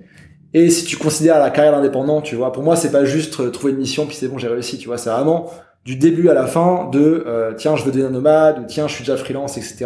Et 0.54 0.70
si 0.70 0.84
tu 0.84 0.98
considères 0.98 1.40
la 1.40 1.50
carrière 1.50 1.74
d'indépendant, 1.74 2.22
tu 2.22 2.36
vois, 2.36 2.52
pour 2.52 2.64
moi, 2.64 2.76
c'est 2.76 2.92
pas 2.92 3.06
juste 3.06 3.52
trouver 3.54 3.72
une 3.72 3.80
mission 3.80 4.06
puis 4.06 4.16
c'est 4.16 4.28
bon, 4.28 4.38
j'ai 4.38 4.48
réussi, 4.48 4.78
tu 4.80 4.88
vois. 4.88 4.98
C'est 4.98 5.12
vraiment 5.12 5.50
du 5.86 5.96
début 5.96 6.28
à 6.28 6.34
la 6.34 6.48
fin 6.48 6.90
de 6.92 7.54
tiens, 7.56 7.76
je 7.76 7.84
veux 7.84 7.92
devenir 7.92 8.10
nomade 8.10 8.60
ou 8.60 8.64
tiens, 8.68 8.88
je 8.88 8.96
suis 8.96 9.04
déjà 9.04 9.16
freelance, 9.16 9.58
etc. 9.58 9.86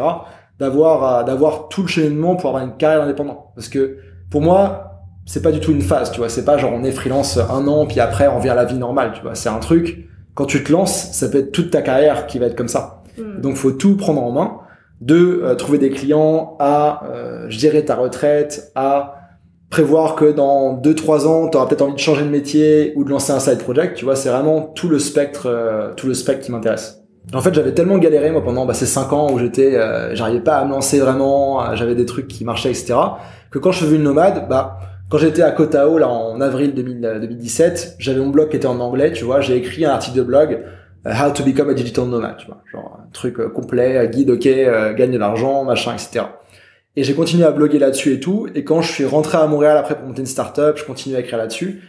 d'avoir 0.60 1.26
d'avoir 1.26 1.67
tout 1.67 1.82
le 1.82 1.89
cheminement 1.89 2.38
pour 2.38 2.50
avoir 2.50 2.63
une 2.63 2.78
carrière 2.78 3.02
indépendante. 3.02 3.50
Parce 3.56 3.67
que 3.67 3.98
pour 4.32 4.41
moi, 4.41 4.92
c'est 5.25 5.41
pas 5.41 5.51
du 5.51 5.59
tout 5.59 5.71
une 5.71 5.81
phase, 5.81 6.12
tu 6.12 6.19
vois. 6.19 6.29
C'est 6.29 6.45
pas 6.45 6.57
genre 6.57 6.71
on 6.73 6.83
est 6.83 6.91
freelance 6.91 7.38
un 7.38 7.67
an 7.67 7.86
puis 7.86 7.99
après 7.99 8.27
on 8.27 8.38
revient 8.38 8.49
à 8.49 8.55
la 8.55 8.65
vie 8.65 8.77
normale, 8.77 9.12
tu 9.13 9.21
vois. 9.21 9.36
C'est 9.36 9.49
un 9.49 9.59
truc. 9.59 10.09
Quand 10.36 10.45
tu 10.45 10.63
te 10.63 10.71
lances, 10.71 11.12
ça 11.12 11.29
peut 11.29 11.39
être 11.39 11.51
toute 11.51 11.69
ta 11.71 11.81
carrière 11.81 12.27
qui 12.27 12.39
va 12.39 12.47
être 12.47 12.55
comme 12.55 12.67
ça. 12.67 13.03
Mm. 13.17 13.41
Donc 13.41 13.55
faut 13.55 13.71
tout 13.71 13.95
prendre 13.95 14.23
en 14.23 14.31
main. 14.31 14.59
De 15.01 15.41
euh, 15.43 15.55
trouver 15.55 15.79
des 15.79 15.89
clients, 15.89 16.55
à 16.59 17.03
euh, 17.12 17.49
gérer 17.49 17.83
ta 17.83 17.95
retraite, 17.95 18.71
à 18.73 19.15
prévoir 19.69 20.15
que 20.15 20.31
dans 20.31 20.77
2-3 20.77 21.27
ans, 21.27 21.49
tu 21.49 21.57
auras 21.57 21.65
peut-être 21.67 21.81
envie 21.81 21.95
de 21.95 21.99
changer 21.99 22.23
de 22.23 22.29
métier 22.29 22.93
ou 22.95 23.03
de 23.03 23.09
lancer 23.09 23.33
un 23.33 23.39
side 23.39 23.57
project. 23.57 23.97
Tu 23.97 24.05
vois, 24.05 24.15
c'est 24.15 24.29
vraiment 24.29 24.62
tout 24.62 24.88
le 24.88 24.99
spectre, 24.99 25.47
euh, 25.47 25.93
tout 25.93 26.07
le 26.07 26.13
spectre 26.13 26.45
qui 26.45 26.51
m'intéresse. 26.53 27.01
En 27.33 27.41
fait, 27.41 27.53
j'avais 27.53 27.73
tellement 27.73 27.97
galéré 27.97 28.31
moi 28.31 28.43
pendant 28.43 28.65
bah, 28.65 28.73
ces 28.73 28.86
5 28.86 29.12
ans 29.12 29.31
où 29.31 29.39
j'étais, 29.39 29.77
j'arrivais 30.13 30.41
pas 30.41 30.57
à 30.57 30.65
me 30.65 30.71
lancer 30.71 30.99
vraiment, 30.99 31.73
j'avais 31.75 31.95
des 31.95 32.05
trucs 32.05 32.27
qui 32.27 32.43
marchaient, 32.43 32.69
etc. 32.69 32.95
Que 33.49 33.59
quand 33.59 33.71
je 33.71 33.79
faisais 33.79 33.95
une 33.95 34.03
nomade, 34.03 34.47
bah 34.49 34.77
quand 35.13 35.19
j'étais 35.19 35.43
à 35.43 35.52
Kotao, 35.52 35.99
là, 35.99 36.10
en 36.10 36.41
avril 36.41 36.73
2017, 36.73 37.97
j'avais 37.99 38.19
mon 38.19 38.30
blog 38.30 38.49
qui 38.49 38.56
était 38.56 38.65
en 38.65 38.80
anglais, 38.80 39.12
tu 39.12 39.26
vois, 39.26 39.41
j'ai 39.41 39.56
écrit 39.56 39.86
un 39.86 39.91
article 39.91 40.17
de 40.17 40.23
blog, 40.23 40.63
euh, 41.06 41.12
How 41.12 41.32
to 41.32 41.43
become 41.43 41.69
a 41.69 41.76
digital 41.76 42.06
nomad, 42.06 42.38
tu 42.38 42.47
vois, 42.47 42.63
genre 42.71 42.99
un 42.99 43.12
truc 43.12 43.39
euh, 43.39 43.47
complet, 43.47 44.10
guide, 44.12 44.32
ok, 44.32 44.47
euh, 44.47 44.91
gagne 44.95 45.12
de 45.12 45.19
l'argent, 45.19 45.65
machin, 45.65 45.93
etc. 45.93 46.26
Et 46.95 47.04
j'ai 47.04 47.13
continué 47.13 47.45
à 47.45 47.52
bloguer 47.52 47.78
là-dessus 47.78 48.13
et 48.13 48.19
tout, 48.19 48.47
et 48.56 48.63
quand 48.63 48.82
je 48.82 48.91
suis 48.91 49.06
rentré 49.06 49.38
à 49.38 49.45
Montréal 49.45 49.78
après 49.78 49.95
pour 49.95 50.08
monter 50.08 50.21
une 50.21 50.26
startup, 50.26 50.78
je 50.78 50.84
continuais 50.84 51.17
à 51.17 51.19
écrire 51.19 51.38
là-dessus, 51.38 51.84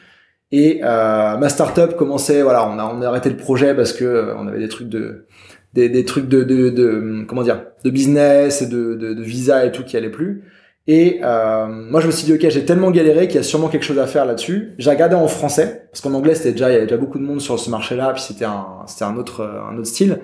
et 0.52 0.82
euh, 0.84 1.38
ma 1.38 1.48
startup 1.48 1.96
commençait, 1.96 2.42
voilà, 2.42 2.68
on 2.68 2.78
a, 2.78 3.06
arrêté 3.06 3.30
le 3.30 3.38
projet 3.38 3.74
parce 3.74 3.94
que 3.94 4.34
on 4.36 4.48
avait 4.48 4.58
des 4.58 4.68
trucs 4.68 4.90
de, 4.90 5.24
des, 5.72 5.88
des 5.88 6.04
trucs 6.04 6.28
de, 6.28 6.42
de, 6.42 6.68
de, 6.68 7.24
comment 7.26 7.42
dire, 7.42 7.62
de 7.84 7.88
business 7.88 8.60
et 8.60 8.66
de, 8.66 8.92
de, 8.96 9.14
de 9.14 9.22
visa 9.22 9.64
et 9.64 9.72
tout 9.72 9.82
qui 9.82 9.96
allaient 9.96 10.10
plus. 10.10 10.44
Et 10.86 11.20
euh, 11.22 11.66
moi, 11.66 12.00
je 12.00 12.06
me 12.06 12.12
suis 12.12 12.24
dit, 12.26 12.34
ok, 12.34 12.46
j'ai 12.50 12.64
tellement 12.66 12.90
galéré 12.90 13.26
qu'il 13.26 13.36
y 13.36 13.38
a 13.38 13.42
sûrement 13.42 13.68
quelque 13.68 13.84
chose 13.84 13.98
à 13.98 14.06
faire 14.06 14.26
là-dessus. 14.26 14.74
J'ai 14.78 14.90
regardé 14.90 15.14
en 15.14 15.28
français, 15.28 15.88
parce 15.90 16.02
qu'en 16.02 16.12
anglais, 16.12 16.34
c'était 16.34 16.52
déjà, 16.52 16.68
il 16.70 16.74
y 16.74 16.76
avait 16.76 16.84
déjà 16.84 16.98
beaucoup 16.98 17.18
de 17.18 17.24
monde 17.24 17.40
sur 17.40 17.58
ce 17.58 17.70
marché-là, 17.70 18.12
puis 18.12 18.22
c'était 18.22 18.44
un, 18.44 18.66
c'était 18.86 19.04
un 19.04 19.16
autre, 19.16 19.42
un 19.42 19.76
autre 19.78 19.86
style. 19.86 20.20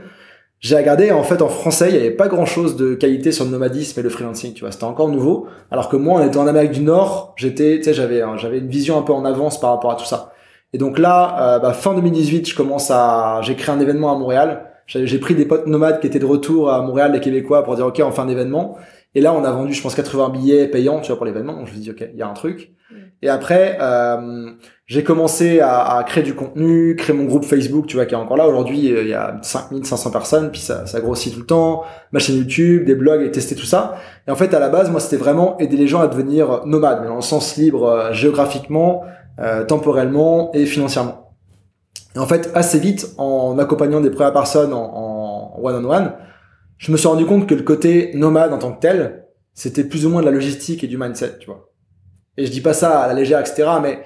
J'ai 0.61 0.77
regardé, 0.77 1.11
en 1.11 1.23
fait, 1.23 1.41
en 1.41 1.49
français, 1.49 1.89
il 1.89 1.95
y 1.95 1.99
avait 1.99 2.11
pas 2.11 2.29
grand-chose 2.29 2.77
de 2.77 2.95
qualité 2.95 3.33
sur 3.33 3.47
le 3.47 3.51
nomadisme 3.51 3.99
et 3.99 4.03
le 4.03 4.11
freelancing, 4.11 4.53
tu 4.53 4.61
vois. 4.61 4.71
C'était 4.71 4.85
encore 4.85 5.09
nouveau. 5.09 5.47
Alors 5.71 5.89
que 5.89 5.97
moi, 5.97 6.21
en 6.21 6.27
étant 6.27 6.43
en 6.43 6.47
Amérique 6.47 6.73
du 6.73 6.83
Nord, 6.83 7.33
j'étais, 7.37 7.79
tu 7.79 7.85
sais, 7.85 7.95
j'avais, 7.95 8.23
j'avais 8.37 8.59
une 8.59 8.69
vision 8.69 8.99
un 8.99 9.03
peu 9.03 9.15
en 9.15 9.25
avance 9.25 9.59
par 9.59 9.71
rapport 9.71 9.93
à 9.93 9.97
tout 9.97 10.05
ça. 10.05 10.35
Et 10.75 10.79
donc 10.79 10.99
là, 10.99 11.55
euh, 11.57 11.59
bah, 11.61 11.73
fin 11.73 11.95
2018, 11.95 12.51
je 12.51 12.55
commence 12.55 12.91
à, 12.91 13.41
j'ai 13.43 13.57
créé 13.57 13.75
un 13.75 13.81
événement 13.81 14.13
à 14.15 14.19
Montréal. 14.19 14.67
J'ai 14.87 15.19
pris 15.19 15.35
des 15.35 15.47
potes 15.47 15.67
nomades 15.67 16.01
qui 16.01 16.09
étaient 16.09 16.19
de 16.19 16.27
retour 16.27 16.71
à 16.71 16.83
Montréal, 16.83 17.13
les 17.13 17.21
Québécois, 17.21 17.63
pour 17.63 17.77
dire, 17.77 17.87
ok, 17.87 18.03
on 18.05 18.11
fait 18.11 18.21
un 18.21 18.29
événement. 18.29 18.77
Et 19.15 19.21
là, 19.21 19.35
on 19.35 19.43
a 19.43 19.51
vendu, 19.51 19.75
je 19.75 19.83
pense, 19.83 19.95
80 19.95 20.29
billets 20.29 20.69
payants, 20.69 21.01
tu 21.01 21.09
vois, 21.09 21.17
pour 21.17 21.27
l'événement. 21.27 21.55
Donc, 21.55 21.67
je 21.67 21.73
me 21.73 21.77
suis 21.77 21.81
dit, 21.81 21.91
OK, 21.91 22.09
il 22.13 22.19
y 22.19 22.23
a 22.23 22.29
un 22.29 22.33
truc. 22.33 22.73
Mm. 22.91 22.95
Et 23.23 23.29
après, 23.29 23.77
euh, 23.81 24.51
j'ai 24.87 25.03
commencé 25.03 25.61
à, 25.61 25.97
à, 25.97 26.05
créer 26.05 26.23
du 26.23 26.35
contenu, 26.35 26.95
créer 26.97 27.15
mon 27.15 27.25
groupe 27.25 27.45
Facebook, 27.45 27.87
tu 27.87 27.97
vois, 27.97 28.07
qui 28.07 28.15
est 28.15 28.17
encore 28.17 28.37
là. 28.37 28.47
Aujourd'hui, 28.47 28.93
euh, 28.93 29.03
il 29.03 29.09
y 29.09 29.15
a 29.15 29.37
5500 29.43 30.11
personnes, 30.13 30.51
puis 30.53 30.61
ça, 30.61 30.87
ça 30.87 31.01
grossit 31.01 31.35
tout 31.35 31.41
le 31.41 31.47
temps. 31.47 31.83
Ma 32.13 32.21
chaîne 32.21 32.37
YouTube, 32.37 32.85
des 32.85 32.95
blogs, 32.95 33.23
et 33.23 33.31
tester 33.33 33.57
tout 33.57 33.67
ça. 33.67 33.97
Et 34.29 34.31
en 34.31 34.37
fait, 34.37 34.55
à 34.55 34.61
la 34.61 34.69
base, 34.69 34.91
moi, 34.91 35.01
c'était 35.01 35.17
vraiment 35.17 35.59
aider 35.59 35.77
les 35.77 35.89
gens 35.89 36.01
à 36.01 36.07
devenir 36.07 36.65
nomades, 36.65 37.01
mais 37.03 37.09
dans 37.09 37.17
le 37.17 37.21
sens 37.21 37.57
libre, 37.57 37.85
euh, 37.85 38.13
géographiquement, 38.13 39.03
euh, 39.41 39.65
temporellement 39.65 40.53
et 40.55 40.67
financièrement. 40.67 41.35
Et 42.15 42.19
en 42.19 42.27
fait, 42.27 42.51
assez 42.55 42.79
vite, 42.79 43.09
en 43.19 43.59
accompagnant 43.59 44.01
des 44.01 44.11
premières 44.11 44.33
personnes 44.33 44.73
en 44.73 45.59
one-on-one, 45.63 45.85
-on 45.85 46.07
-one, 46.07 46.13
je 46.81 46.91
me 46.91 46.97
suis 46.97 47.07
rendu 47.07 47.27
compte 47.27 47.47
que 47.47 47.55
le 47.55 47.63
côté 47.63 48.11
nomade 48.15 48.55
en 48.55 48.59
tant 48.59 48.73
que 48.73 48.81
tel, 48.81 49.27
c'était 49.53 49.85
plus 49.85 50.07
ou 50.07 50.09
moins 50.09 50.23
de 50.23 50.27
la 50.27 50.33
logistique 50.33 50.83
et 50.83 50.87
du 50.87 50.97
mindset, 50.97 51.37
tu 51.39 51.47
vois. 51.47 51.71
Et 52.39 52.47
je 52.47 52.51
dis 52.51 52.63
pas 52.63 52.73
ça 52.73 53.01
à 53.01 53.07
la 53.07 53.13
légère, 53.13 53.39
etc., 53.39 53.69
mais 53.83 54.01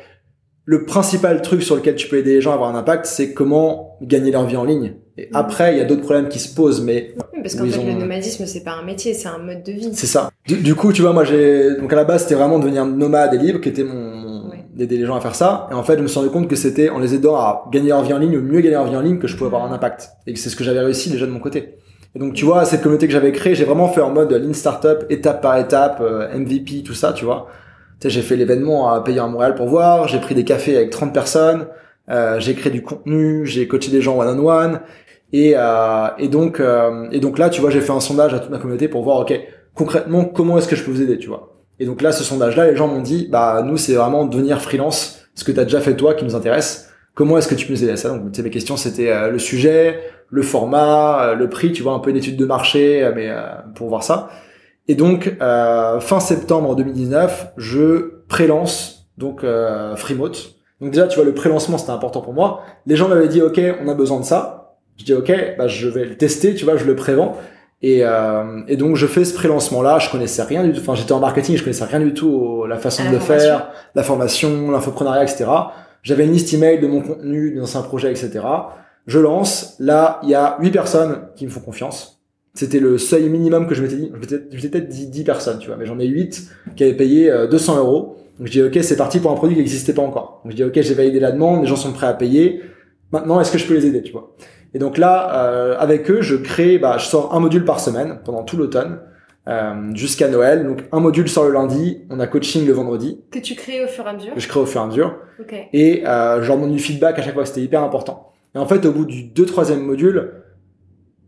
le 0.65 0.85
principal 0.85 1.41
truc 1.41 1.63
sur 1.63 1.77
lequel 1.77 1.95
tu 1.95 2.09
peux 2.09 2.19
aider 2.19 2.35
les 2.35 2.41
gens 2.41 2.51
à 2.51 2.55
avoir 2.55 2.75
un 2.75 2.79
impact, 2.79 3.07
c'est 3.07 3.33
comment 3.33 3.97
gagner 4.03 4.33
leur 4.33 4.45
vie 4.45 4.57
en 4.57 4.65
ligne. 4.65 4.95
Et 5.17 5.27
mm. 5.27 5.37
après, 5.37 5.75
il 5.75 5.79
y 5.79 5.81
a 5.81 5.85
d'autres 5.85 6.03
problèmes 6.03 6.29
qui 6.29 6.41
se 6.41 6.53
posent, 6.53 6.83
mais... 6.83 7.15
parce 7.41 7.55
qu'en 7.55 7.67
fait, 7.67 7.81
le 7.81 7.93
nomadisme, 7.93 8.45
c'est 8.45 8.65
pas 8.65 8.73
un 8.73 8.83
métier, 8.83 9.15
c'est 9.15 9.29
un 9.29 9.39
mode 9.39 9.63
de 9.63 9.71
vie. 9.71 9.91
C'est 9.93 10.09
ça. 10.09 10.31
Du, 10.49 10.75
coup, 10.75 10.93
tu 10.93 11.03
vois, 11.03 11.13
moi, 11.13 11.23
j'ai... 11.23 11.77
Donc 11.77 11.93
à 11.93 11.97
la 11.97 12.05
base, 12.05 12.23
c'était 12.23 12.35
vraiment 12.35 12.59
devenir 12.59 12.85
nomade 12.87 13.35
et 13.35 13.39
libre, 13.39 13.61
qui 13.61 13.69
était 13.69 13.85
mon... 13.85 14.51
d'aider 14.75 14.97
les 14.97 15.07
gens 15.07 15.15
à 15.15 15.21
faire 15.21 15.37
ça. 15.37 15.69
Et 15.71 15.75
en 15.75 15.85
fait, 15.85 15.97
je 15.97 16.03
me 16.03 16.09
suis 16.09 16.19
rendu 16.19 16.33
compte 16.33 16.49
que 16.49 16.57
c'était 16.57 16.89
en 16.89 16.99
les 16.99 17.15
aidant 17.15 17.37
à 17.37 17.67
gagner 17.71 17.91
leur 17.91 18.03
vie 18.03 18.15
en 18.15 18.19
ligne, 18.19 18.37
ou 18.37 18.43
mieux 18.43 18.63
gagner 18.63 18.75
leur 18.75 18.89
vie 18.89 18.97
en 18.97 19.03
ligne, 19.03 19.21
que 19.21 19.29
je 19.29 19.37
pouvais 19.37 19.47
avoir 19.47 19.65
un 19.65 19.73
impact. 19.73 20.11
Et 20.27 20.33
que 20.33 20.41
c'est 20.41 20.51
ce 20.51 20.57
que 20.57 20.65
j'avais 20.65 20.81
réussi 20.81 21.09
déjà 21.09 21.27
de 21.27 21.31
mon 21.31 21.39
côté. 21.39 21.77
Et 22.15 22.19
donc, 22.19 22.35
tu 22.35 22.45
vois, 22.45 22.65
cette 22.65 22.83
communauté 22.83 23.07
que 23.07 23.13
j'avais 23.13 23.33
créée, 23.33 23.55
j'ai 23.55 23.65
vraiment 23.65 23.89
fait 23.89 24.01
en 24.01 24.11
mode 24.11 24.33
lean 24.33 24.53
startup, 24.53 25.05
étape 25.11 25.43
par 25.43 25.59
étape, 25.59 26.01
euh, 26.01 26.29
MVP, 26.37 26.83
tout 26.85 26.95
ça, 26.95 27.13
tu 27.13 27.25
vois. 27.25 27.49
Tu 28.01 28.09
sais, 28.09 28.11
j'ai 28.11 28.23
fait 28.23 28.37
l'événement 28.37 28.93
à 28.93 29.03
payer 29.03 29.19
à 29.19 29.27
Montréal 29.27 29.55
pour 29.55 29.67
voir, 29.67 30.07
j'ai 30.07 30.21
pris 30.21 30.35
des 30.35 30.45
cafés 30.45 30.77
avec 30.77 30.91
30 30.91 31.13
personnes, 31.13 31.67
euh, 32.11 32.39
j'ai 32.39 32.55
créé 32.55 32.71
du 32.71 32.83
contenu, 32.83 33.47
j'ai 33.47 33.67
coaché 33.67 33.91
des 33.91 34.03
gens 34.03 34.19
one-on-one. 34.19 34.81
et, 35.33 35.55
euh, 35.57 36.09
et, 36.19 36.29
donc, 36.29 36.61
euh, 36.61 37.09
et 37.11 37.21
donc 37.21 37.39
là, 37.39 37.51
tu 37.51 37.61
vois, 37.61 37.71
j'ai 37.71 37.81
fait 37.81 37.93
un 37.93 38.01
sondage 38.01 38.35
à 38.35 38.39
toute 38.39 38.51
ma 38.51 38.59
communauté 38.59 38.89
pour 38.89 39.03
voir, 39.03 39.21
OK, 39.21 39.39
concrètement, 39.75 40.25
comment 40.25 40.59
est-ce 40.59 40.69
que 40.69 40.77
je 40.77 40.85
peux 40.85 40.91
vous 40.91 41.03
aider, 41.03 41.19
tu 41.19 41.29
vois. 41.29 41.57
Et 41.81 41.87
donc 41.87 42.03
là, 42.03 42.13
ce 42.13 42.23
sondage-là, 42.23 42.71
les 42.71 42.77
gens 42.77 42.87
m'ont 42.87 43.01
dit, 43.01 43.29
bah, 43.31 43.63
nous, 43.67 43.77
c'est 43.77 43.95
vraiment 43.95 44.27
devenir 44.27 44.61
freelance, 44.61 45.27
ce 45.35 45.43
que 45.45 45.51
tu 45.51 45.59
as 45.59 45.65
déjà 45.65 45.81
fait 45.81 45.97
toi 45.97 46.15
qui 46.15 46.25
nous 46.25 46.37
intéresse. 46.37 46.91
Comment 47.15 47.39
est-ce 47.39 47.49
que 47.49 47.55
tu 47.55 47.67
peux 47.67 47.73
nous 47.73 47.83
aider 47.83 47.93
à 47.93 47.97
ça? 47.97 48.11
Donc, 48.11 48.31
tu 48.33 48.37
sais, 48.37 48.43
mes 48.43 48.51
questions, 48.51 48.77
c'était 48.77 49.31
le 49.31 49.39
sujet, 49.39 50.01
le 50.31 50.43
format, 50.43 51.29
euh, 51.29 51.35
le 51.35 51.49
prix, 51.49 51.73
tu 51.73 51.83
vois, 51.83 51.93
un 51.93 52.01
peu 52.01 52.11
une 52.11 52.17
étude 52.17 52.37
de 52.37 52.45
marché, 52.45 53.03
euh, 53.03 53.13
mais 53.15 53.31
euh, 53.31 53.45
pour 53.75 53.89
voir 53.89 54.03
ça. 54.03 54.29
Et 54.89 54.97
donc, 54.97 55.35
fin 55.39 56.21
septembre 56.21 56.77
2019, 56.77 57.53
je 57.57 58.21
pré-lance 58.29 59.09
donc 59.17 59.43
Freemote. 59.97 60.57
Donc 60.83 60.91
déjà, 60.91 61.07
tu 61.07 61.17
vois, 61.17 61.25
le 61.25 61.33
pré-lancement, 61.33 61.79
c'était 61.79 61.93
important 61.93 62.21
pour 62.21 62.35
moi. 62.35 62.61
Les 62.85 62.95
gens 62.95 63.09
m'avaient 63.09 63.29
dit, 63.29 63.41
OK, 63.41 63.59
on 63.83 63.89
a 63.89 63.95
besoin 63.95 64.21
de 64.21 64.27
ça. 64.27 64.77
Je 64.99 65.07
dis, 65.07 65.15
OK, 65.15 65.33
bah, 65.57 65.69
je 65.69 65.89
vais 65.89 66.05
le 66.05 66.19
tester, 66.19 66.55
tu 66.55 66.67
vois, 66.67 66.77
je 66.77 66.85
le 66.85 66.95
prévends. 66.95 67.39
Et, 67.81 68.03
et 68.69 68.77
donc, 68.77 68.97
je 68.97 69.07
fais 69.07 69.25
ce 69.25 69.33
pré-lancement-là. 69.33 70.01
Je 70.01 70.11
connaissais 70.11 70.43
rien 70.43 70.63
du 70.63 70.75
tout. 70.75 70.81
Enfin, 70.81 70.95
j'étais 70.95 71.13
en 71.13 71.21
marketing, 71.21 71.57
je 71.57 71.63
connaissais 71.63 71.87
rien 71.87 72.01
du 72.01 72.13
tout 72.13 72.67
la 72.67 72.77
façon 72.77 73.05
de 73.07 73.11
le 73.13 73.21
faire, 73.21 73.71
la 73.95 74.03
formation, 74.03 74.71
l'infoprenariat, 74.71 75.23
etc. 75.23 75.47
J'avais 76.03 76.27
une 76.27 76.33
liste 76.33 76.53
email 76.53 76.79
de 76.79 76.87
mon 76.87 77.01
contenu, 77.01 77.55
d'anciens 77.55 77.81
projets, 77.81 78.11
etc 78.11 78.43
je 79.07 79.19
lance. 79.19 79.77
Là, 79.79 80.21
il 80.23 80.31
y 80.31 80.35
a 80.35 80.57
8 80.61 80.71
personnes 80.71 81.29
qui 81.37 81.45
me 81.45 81.51
font 81.51 81.61
confiance. 81.61 82.23
C'était 82.55 82.81
le 82.81 82.99
seuil 82.99 83.29
minimum 83.29 83.67
que 83.67 83.75
je 83.75 83.83
m'étais 83.83 83.97
dit. 83.97 84.13
Je 84.15 84.57
m'étais 84.57 84.69
peut-être 84.69 84.89
dit 84.89 85.09
10 85.09 85.25
personnes, 85.25 85.59
tu 85.59 85.69
vois, 85.69 85.77
mais 85.77 85.87
j'en 85.87 85.99
ai 85.99 86.07
8 86.07 86.51
qui 86.77 86.85
avaient 86.85 86.95
payé 86.95 87.33
200 87.51 87.75
euh, 87.75 87.79
euros. 87.81 88.17
Donc 88.39 88.49
je 88.49 88.53
dis 88.53 88.63
ok, 88.63 88.79
c'est 88.83 88.97
parti 88.97 89.21
pour 89.21 89.31
un 89.31 89.35
produit 89.35 89.57
qui 89.57 89.61
n'existait 89.61 89.93
pas 89.93 90.03
encore. 90.03 90.41
Donc 90.45 90.53
je 90.53 90.57
dis 90.57 90.65
ok, 90.65 90.81
j'ai 90.81 90.95
validé 90.95 91.21
la 91.21 91.33
demande, 91.33 91.63
les 91.63 91.67
gens 91.67 91.77
sont 91.77 91.93
prêts 91.93 92.07
à 92.07 92.15
payer. 92.15 92.63
Maintenant, 93.13 93.41
est-ce 93.41 93.53
que 93.53 93.59
je 93.59 93.67
peux 93.67 93.75
les 93.75 93.87
aider, 93.87 94.03
tu 94.03 94.13
vois? 94.13 94.35
Et 94.73 94.79
donc 94.79 94.99
là, 94.99 95.47
euh, 95.47 95.77
avec 95.79 96.11
eux, 96.11 96.21
je 96.21 96.35
crée, 96.35 96.79
bah, 96.79 96.97
je 96.99 97.07
sors 97.07 97.35
un 97.35 97.41
module 97.41 97.65
par 97.65 97.79
semaine 97.79 98.19
pendant 98.25 98.43
tout 98.43 98.57
l'automne. 98.57 98.99
Euh, 99.47 99.95
jusqu'à 99.95 100.29
Noël. 100.29 100.65
Donc 100.65 100.85
un 100.91 101.01
module 101.01 101.29
sort 101.29 101.45
le 101.45 101.53
lundi, 101.53 102.01
on 102.09 102.19
a 102.19 102.27
coaching 102.27 102.67
le 102.67 102.73
vendredi. 102.73 103.21
Que 103.31 103.39
tu 103.39 103.55
crées 103.55 103.85
au 103.85 103.87
fur 103.87 104.07
et 104.07 104.09
à 104.09 104.13
mesure? 104.15 104.33
Que 104.33 104.41
je 104.41 104.49
crée 104.49 104.61
au 104.61 104.65
fur 104.65 104.81
et 104.81 104.85
à 104.85 104.87
mesure. 104.87 105.19
Okay. 105.39 105.69
Et 105.75 106.07
euh, 106.07 106.43
je 106.43 106.49
leur 106.49 106.57
demande 106.57 106.73
du 106.73 106.79
feedback 106.79 107.19
à 107.19 107.23
chaque 107.23 107.35
fois, 107.35 107.45
c'était 107.45 107.61
hyper 107.61 107.83
important. 107.83 108.33
Et 108.55 108.59
en 108.59 108.67
fait, 108.67 108.85
au 108.87 108.93
bout 108.93 109.05
du 109.05 109.25
deux 109.25 109.47
troisième 109.47 109.83
module, 109.83 110.33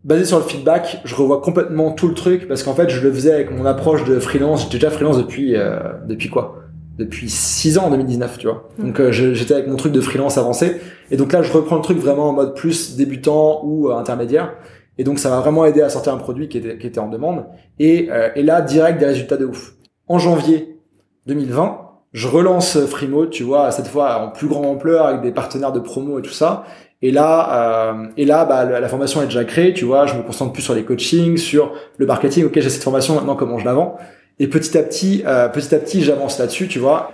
basé 0.03 0.23
sur 0.23 0.37
le 0.37 0.43
feedback, 0.43 1.01
je 1.03 1.15
revois 1.15 1.41
complètement 1.41 1.91
tout 1.91 2.07
le 2.07 2.13
truc 2.13 2.47
parce 2.47 2.63
qu'en 2.63 2.73
fait, 2.73 2.89
je 2.89 3.01
le 3.01 3.11
faisais 3.11 3.33
avec 3.33 3.51
mon 3.51 3.65
approche 3.65 4.05
de 4.05 4.19
freelance. 4.19 4.63
J'étais 4.63 4.77
déjà 4.77 4.89
freelance 4.89 5.17
depuis 5.17 5.55
euh, 5.55 5.79
depuis 6.07 6.29
quoi? 6.29 6.63
Depuis 6.97 7.29
6 7.29 7.77
ans 7.77 7.85
en 7.85 7.91
2019, 7.91 8.37
tu 8.37 8.47
vois. 8.47 8.69
Mm. 8.77 8.85
Donc 8.85 8.99
euh, 8.99 9.11
j'étais 9.11 9.53
avec 9.53 9.67
mon 9.67 9.75
truc 9.75 9.91
de 9.91 10.01
freelance 10.01 10.37
avancé. 10.37 10.77
Et 11.11 11.17
donc 11.17 11.33
là, 11.33 11.41
je 11.41 11.51
reprends 11.51 11.75
le 11.75 11.81
truc 11.81 11.99
vraiment 11.99 12.29
en 12.29 12.33
mode 12.33 12.55
plus 12.55 12.95
débutant 12.95 13.61
ou 13.65 13.89
euh, 13.89 13.95
intermédiaire. 13.95 14.53
Et 14.97 15.03
donc 15.03 15.19
ça 15.19 15.29
m'a 15.29 15.41
vraiment 15.41 15.65
aidé 15.65 15.81
à 15.81 15.89
sortir 15.89 16.13
un 16.13 16.17
produit 16.17 16.47
qui 16.47 16.57
était, 16.57 16.77
qui 16.77 16.87
était 16.87 16.99
en 16.99 17.09
demande. 17.09 17.45
Et, 17.77 18.09
et 18.33 18.41
là, 18.41 18.61
direct 18.61 18.99
des 18.99 19.05
résultats 19.05 19.37
de 19.37 19.45
ouf. 19.45 19.75
En 20.07 20.17
janvier 20.17 20.79
2020, 21.27 21.81
je 22.13 22.27
relance 22.27 22.83
Freemode, 22.85 23.29
tu 23.29 23.43
vois, 23.43 23.69
cette 23.69 23.85
fois 23.85 24.25
en 24.25 24.29
plus 24.29 24.47
grande 24.47 24.65
ampleur 24.65 25.05
avec 25.05 25.21
des 25.21 25.31
partenaires 25.31 25.71
de 25.71 25.79
promo 25.79 26.17
et 26.17 26.23
tout 26.23 26.31
ça. 26.31 26.63
Et 27.01 27.11
là, 27.11 27.91
euh, 27.91 28.07
et 28.17 28.25
là, 28.25 28.45
bah, 28.45 28.65
la 28.65 28.87
formation 28.87 29.21
est 29.21 29.25
déjà 29.25 29.43
créée, 29.43 29.73
tu 29.73 29.85
vois. 29.85 30.07
Je 30.07 30.15
me 30.15 30.23
concentre 30.23 30.51
plus 30.51 30.63
sur 30.63 30.73
les 30.73 30.83
coachings, 30.83 31.37
sur 31.37 31.73
le 31.97 32.05
marketing. 32.05 32.45
Ok, 32.45 32.53
j'ai 32.55 32.69
cette 32.69 32.83
formation 32.83 33.15
maintenant, 33.15 33.35
comment 33.35 33.59
je 33.59 33.65
la 33.65 33.73
vends 33.73 33.97
Et 34.39 34.47
petit 34.47 34.77
à 34.77 34.83
petit, 34.83 35.23
euh, 35.25 35.47
petit 35.47 35.73
à 35.75 35.79
petit, 35.79 36.03
j'avance 36.03 36.39
là-dessus, 36.39 36.67
tu 36.67 36.79
vois. 36.79 37.11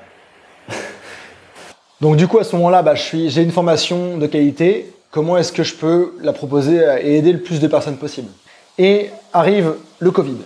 Donc 2.01 2.15
du 2.15 2.27
coup, 2.27 2.39
à 2.39 2.43
ce 2.43 2.55
moment-là, 2.55 2.81
bah, 2.81 2.95
je 2.95 3.01
suis, 3.01 3.29
j'ai 3.29 3.43
une 3.43 3.51
formation 3.51 4.17
de 4.17 4.27
qualité. 4.27 4.93
Comment 5.11 5.37
est-ce 5.37 5.51
que 5.51 5.63
je 5.63 5.75
peux 5.75 6.13
la 6.21 6.33
proposer 6.33 6.81
et 7.01 7.17
aider 7.17 7.33
le 7.33 7.39
plus 7.39 7.59
de 7.59 7.67
personnes 7.67 7.97
possible? 7.97 8.29
Et 8.77 9.09
arrive 9.33 9.75
le 9.99 10.11
Covid. 10.11 10.37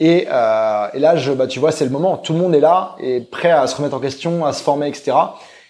Et, 0.00 0.26
euh, 0.30 0.86
et 0.92 0.98
là, 0.98 1.16
je, 1.16 1.32
bah, 1.32 1.46
tu 1.46 1.60
vois, 1.60 1.70
c'est 1.70 1.84
le 1.84 1.90
moment. 1.90 2.16
Tout 2.16 2.32
le 2.32 2.38
monde 2.38 2.54
est 2.54 2.60
là 2.60 2.96
et 2.98 3.20
prêt 3.20 3.50
à 3.50 3.66
se 3.66 3.76
remettre 3.76 3.94
en 3.94 4.00
question, 4.00 4.44
à 4.44 4.52
se 4.52 4.62
former, 4.62 4.88
etc. 4.88 5.12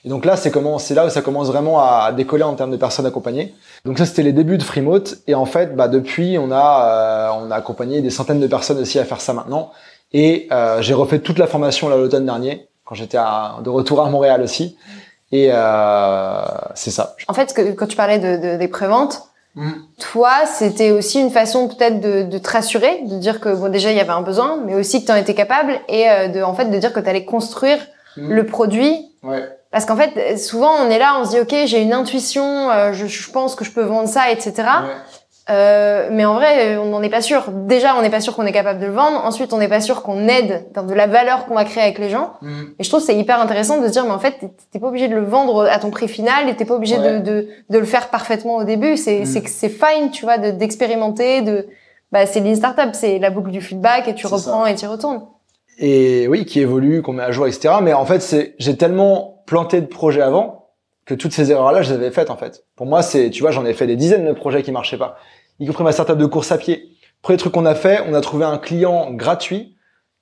Et 0.05 0.09
donc 0.09 0.25
là, 0.25 0.37
c'est 0.37 0.51
comment, 0.51 0.79
c'est 0.79 0.95
là 0.95 1.07
où 1.07 1.11
ça 1.11 1.23
commence 1.23 1.49
vraiment 1.49 1.81
à 1.81 2.13
décoller 2.13 2.43
en 2.43 2.55
termes 2.55 2.71
de 2.71 2.77
personnes 2.77 3.07
accompagnées. 3.07 3.55
Donc 3.85 3.99
ça, 3.99 4.05
c'était 4.05 4.23
les 4.23 4.33
débuts 4.33 4.59
de 4.59 4.63
Freemote. 4.63 5.19
Et 5.27 5.35
en 5.35 5.47
fait, 5.47 5.75
bah, 5.75 5.89
depuis, 5.89 6.37
on 6.39 6.51
a, 6.51 7.31
euh, 7.39 7.47
on 7.47 7.51
a 7.51 7.57
accompagné 7.57 8.03
des 8.03 8.11
centaines 8.11 8.41
de 8.41 8.47
personnes 8.47 8.79
aussi 8.79 8.99
à 8.99 9.05
faire 9.05 9.21
ça 9.21 9.33
maintenant. 9.33 9.73
Et 10.13 10.47
euh, 10.53 10.81
j'ai 10.81 10.95
refait 10.95 11.19
toute 11.19 11.39
la 11.39 11.47
formation 11.47 11.89
là 11.89 11.97
l'automne 11.97 12.25
dernier, 12.25 12.69
quand 12.85 12.95
j'étais 12.95 13.19
de 13.19 13.69
retour 13.69 14.01
à 14.01 14.09
Montréal 14.09 14.43
aussi. 14.43 14.77
Et 15.33 15.49
euh, 15.51 16.45
c'est 16.75 16.93
ça. 16.93 17.17
En 17.27 17.35
fait, 17.35 17.53
que, 17.53 17.73
quand 17.73 17.89
tu 17.89 17.97
parlais 17.97 18.21
de, 18.21 18.53
de 18.53 18.57
des 18.57 18.69
préventes, 18.69 19.23
mm. 19.57 19.73
toi, 19.99 20.47
c'était 20.47 20.93
aussi 20.93 21.21
une 21.21 21.31
façon 21.31 21.67
peut-être 21.67 22.01
de, 22.01 22.23
de, 22.23 22.39
te 22.39 22.49
rassurer, 22.49 23.03
de 23.07 23.17
dire 23.19 23.41
que 23.41 23.53
bon 23.53 23.69
déjà 23.73 23.91
il 23.91 23.97
y 23.97 24.01
avait 24.01 24.11
un 24.11 24.23
besoin, 24.23 24.61
mais 24.65 24.77
aussi 24.77 25.01
que 25.01 25.07
tu 25.07 25.13
en 25.13 25.17
étais 25.17 25.35
capable 25.35 25.81
et 25.89 26.09
euh, 26.09 26.29
de 26.29 26.41
en 26.43 26.55
fait 26.55 26.67
de 26.67 26.79
dire 26.79 26.93
que 26.93 27.01
tu 27.01 27.09
allais 27.09 27.25
construire 27.25 27.79
mm. 28.17 28.33
le 28.33 28.47
produit. 28.47 29.11
Ouais. 29.25 29.43
Parce 29.75 29.87
qu'en 29.87 29.97
fait, 29.97 30.39
souvent 30.39 30.71
on 30.87 30.89
est 30.89 31.01
là, 31.01 31.19
on 31.21 31.25
se 31.25 31.31
dit 31.31 31.41
ok, 31.41 31.67
j'ai 31.67 31.83
une 31.83 31.93
intuition, 31.93 32.71
euh, 32.71 32.93
je, 32.93 33.07
je, 33.07 33.29
pense 33.33 33.57
que 33.57 33.65
je 33.65 33.73
peux 33.73 33.83
vendre 33.83 34.07
ça, 34.09 34.31
etc. 34.31 34.53
Ouais. 34.57 34.65
Euh, 35.51 36.11
mais 36.13 36.25
en 36.25 36.35
vrai, 36.35 36.77
on 36.77 36.85
n'en 36.85 37.03
est 37.03 37.11
pas 37.11 37.21
sûr. 37.21 37.51
Déjà, 37.51 37.97
on 37.97 38.03
n'est 38.03 38.09
pas 38.09 38.21
sûr 38.21 38.37
qu'on 38.37 38.47
est 38.47 38.53
capable 38.53 38.79
de 38.79 38.87
le 38.87 38.93
vendre. 38.93 39.25
Ensuite, 39.25 39.53
on 39.53 39.59
n'est 39.59 39.67
pas 39.67 39.81
sûr 39.81 40.05
qu'on 40.05 40.29
aide 40.29 40.65
dans 40.75 40.85
de 40.85 40.95
la 40.95 41.09
valeur 41.09 41.47
qu'on 41.47 41.57
va 41.57 41.65
créer 41.65 41.83
avec 41.83 41.99
les 41.99 42.09
gens. 42.09 42.35
Mm. 42.41 42.63
Et 42.79 42.85
je 42.85 42.89
trouve 42.89 43.03
c'est 43.03 43.17
hyper 43.17 43.41
intéressant 43.41 43.81
de 43.81 43.89
se 43.89 43.91
dire, 43.91 44.05
mais 44.05 44.13
en 44.13 44.21
fait, 44.21 44.37
t'es 44.71 44.79
pas 44.79 44.87
obligé 44.87 45.09
de 45.09 45.17
le 45.17 45.25
vendre 45.25 45.67
à 45.69 45.81
ton 45.81 45.91
prix 45.91 46.07
final 46.07 46.49
et 46.49 46.55
t'es 46.55 46.65
pas 46.65 46.75
obligé 46.75 46.97
de, 46.97 47.19
de, 47.19 47.49
de, 47.69 47.79
le 47.81 47.85
faire 47.85 48.11
parfaitement 48.11 48.59
au 48.59 48.65
début. 48.65 48.97
C'est 48.97 49.23
mm. 49.23 49.43
c'est 49.47 49.69
fine, 49.69 50.13
tu 50.13 50.25
vois, 50.25 50.39
d'expérimenter. 50.39 51.43
De, 51.43 51.67
bah, 52.13 52.27
c'est 52.27 52.39
l'in 52.39 52.55
startup, 52.55 52.91
c'est 52.93 53.19
la 53.19 53.31
boucle 53.31 53.51
du 53.51 53.61
feedback 53.61 54.07
et 54.07 54.15
tu 54.15 54.29
reprends 54.29 54.67
et 54.67 54.77
tu 54.77 54.87
retournes. 54.87 55.23
Et 55.79 56.29
oui, 56.29 56.45
qui 56.45 56.61
évolue, 56.61 57.03
qu'on 57.03 57.15
met 57.15 57.25
à 57.25 57.33
jour, 57.33 57.49
etc. 57.49 57.75
Mais 57.83 57.93
en 57.93 58.07
fait, 58.07 58.21
c'est 58.21 58.55
j'ai 58.61 58.77
tellement 58.77 59.34
planté 59.47 59.81
de 59.81 59.87
projets 59.87 60.23
avant 60.23 60.71
que 61.05 61.15
toutes 61.15 61.33
ces 61.33 61.51
erreurs-là, 61.51 61.83
je 61.83 61.91
les 61.91 61.97
avais 61.97 62.11
faites 62.11 62.31
en 62.31 62.37
fait. 62.37 62.65
Pour 62.77 62.87
moi, 62.87 63.03
c'est, 63.03 63.31
tu 63.31 63.43
vois, 63.43 63.51
j'en 63.51 63.65
ai 63.67 63.75
fait 63.75 63.87
des 63.87 63.97
dizaines 63.97 64.27
de 64.27 64.33
projets 64.33 64.63
qui 64.63 64.73
marchaient 64.73 64.99
pas 64.99 65.19
y 65.59 65.67
compris 65.67 65.85
ma 65.85 65.93
startup 65.93 66.19
de 66.19 66.27
course 66.27 66.53
à 66.53 66.59
pied. 66.59 66.91
Premier 67.23 67.37
truc 67.37 67.53
qu'on 67.53 67.67
a 67.67 67.75
fait, 67.75 68.03
on 68.07 68.15
a 68.15 68.21
trouvé 68.21 68.45
un 68.45 68.59
client 68.59 69.13
gratuit 69.13 69.77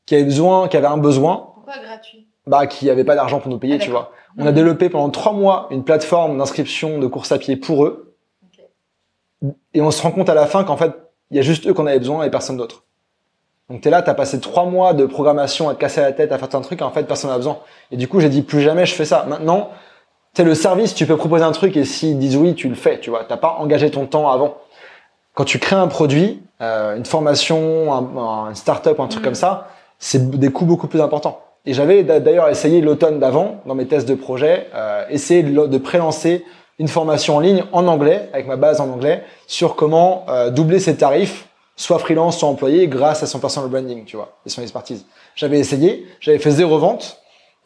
qui 0.06 0.14
avait 0.14 0.24
besoin, 0.24 0.68
qui 0.68 0.76
avait 0.76 0.86
un 0.86 0.98
besoin. 0.98 1.50
Pourquoi 1.54 1.74
gratuit? 1.82 2.28
Bah, 2.46 2.66
qui 2.66 2.90
avait 2.90 3.04
pas 3.04 3.14
d'argent 3.14 3.40
pour 3.40 3.50
nous 3.50 3.58
payer, 3.58 3.76
ah, 3.76 3.78
tu 3.78 3.90
vois. 3.90 4.12
On 4.36 4.46
a 4.46 4.52
développé 4.52 4.88
pendant 4.88 5.10
trois 5.10 5.32
mois 5.32 5.68
une 5.70 5.84
plateforme 5.84 6.38
d'inscription 6.38 6.98
de 6.98 7.06
course 7.06 7.30
à 7.32 7.38
pied 7.38 7.56
pour 7.56 7.84
eux. 7.84 8.16
Et 9.74 9.80
on 9.80 9.90
se 9.90 10.02
rend 10.02 10.10
compte 10.10 10.28
à 10.28 10.34
la 10.34 10.46
fin 10.46 10.64
qu'en 10.64 10.76
fait, 10.76 10.92
il 11.30 11.36
y 11.36 11.40
a 11.40 11.42
juste 11.42 11.66
eux 11.66 11.74
qu'on 11.74 11.86
avait 11.86 11.98
besoin 11.98 12.24
et 12.24 12.30
personne 12.30 12.56
d'autre. 12.56 12.84
Donc 13.72 13.80
t'es 13.80 13.88
là, 13.88 14.02
t'as 14.02 14.12
passé 14.12 14.38
trois 14.38 14.66
mois 14.66 14.92
de 14.92 15.06
programmation 15.06 15.70
à 15.70 15.74
te 15.74 15.80
casser 15.80 16.02
la 16.02 16.12
tête, 16.12 16.30
à 16.30 16.36
faire 16.36 16.54
un 16.54 16.60
truc, 16.60 16.80
et 16.82 16.84
en 16.84 16.90
fait 16.90 17.04
personne 17.04 17.30
n'a 17.30 17.38
besoin. 17.38 17.56
Et 17.90 17.96
du 17.96 18.06
coup, 18.06 18.20
j'ai 18.20 18.28
dit 18.28 18.42
plus 18.42 18.60
jamais 18.60 18.84
je 18.84 18.94
fais 18.94 19.06
ça. 19.06 19.24
Maintenant, 19.26 19.70
c'est 20.34 20.44
le 20.44 20.54
service, 20.54 20.94
tu 20.94 21.06
peux 21.06 21.16
proposer 21.16 21.42
un 21.42 21.52
truc 21.52 21.74
et 21.78 21.86
s'ils 21.86 22.18
disent 22.18 22.36
oui, 22.36 22.54
tu 22.54 22.68
le 22.68 22.74
fais, 22.74 23.00
tu 23.00 23.08
vois. 23.08 23.24
T'as 23.26 23.38
pas 23.38 23.56
engagé 23.58 23.90
ton 23.90 24.04
temps 24.04 24.30
avant 24.30 24.58
quand 25.34 25.44
tu 25.44 25.58
crées 25.58 25.76
un 25.76 25.88
produit, 25.88 26.42
euh, 26.60 26.96
une 26.96 27.06
formation, 27.06 27.92
un, 27.94 28.48
un 28.48 28.54
start-up, 28.54 29.00
un 29.00 29.06
truc 29.06 29.22
mm. 29.22 29.24
comme 29.24 29.34
ça, 29.34 29.68
c'est 29.98 30.30
des 30.30 30.50
coûts 30.50 30.66
beaucoup 30.66 30.86
plus 30.86 31.00
importants. 31.00 31.40
Et 31.64 31.72
j'avais 31.72 32.02
d'ailleurs 32.02 32.50
essayé 32.50 32.82
l'automne 32.82 33.20
d'avant, 33.20 33.62
dans 33.66 33.74
mes 33.74 33.86
tests 33.86 34.08
de 34.08 34.14
projet, 34.14 34.68
euh, 34.74 35.04
essayer 35.08 35.42
de, 35.42 35.66
de 35.66 35.78
prélancer 35.78 36.44
une 36.78 36.88
formation 36.88 37.36
en 37.36 37.40
ligne 37.40 37.64
en 37.72 37.86
anglais, 37.86 38.28
avec 38.32 38.48
ma 38.48 38.56
base 38.56 38.80
en 38.80 38.90
anglais, 38.90 39.22
sur 39.46 39.76
comment 39.76 40.26
euh, 40.28 40.50
doubler 40.50 40.80
ses 40.80 40.96
tarifs, 40.96 41.48
soit 41.82 41.98
freelance, 41.98 42.38
soit 42.38 42.48
employé, 42.48 42.86
grâce 42.86 43.22
à 43.22 43.26
son 43.26 43.38
personal 43.40 43.68
branding, 43.68 44.04
tu 44.04 44.16
vois, 44.16 44.36
et 44.46 44.50
son 44.50 44.62
expertise. 44.62 45.04
J'avais 45.34 45.58
essayé, 45.58 46.06
j'avais 46.20 46.38
fait 46.38 46.50
zéro 46.50 46.78
vente, 46.78 47.18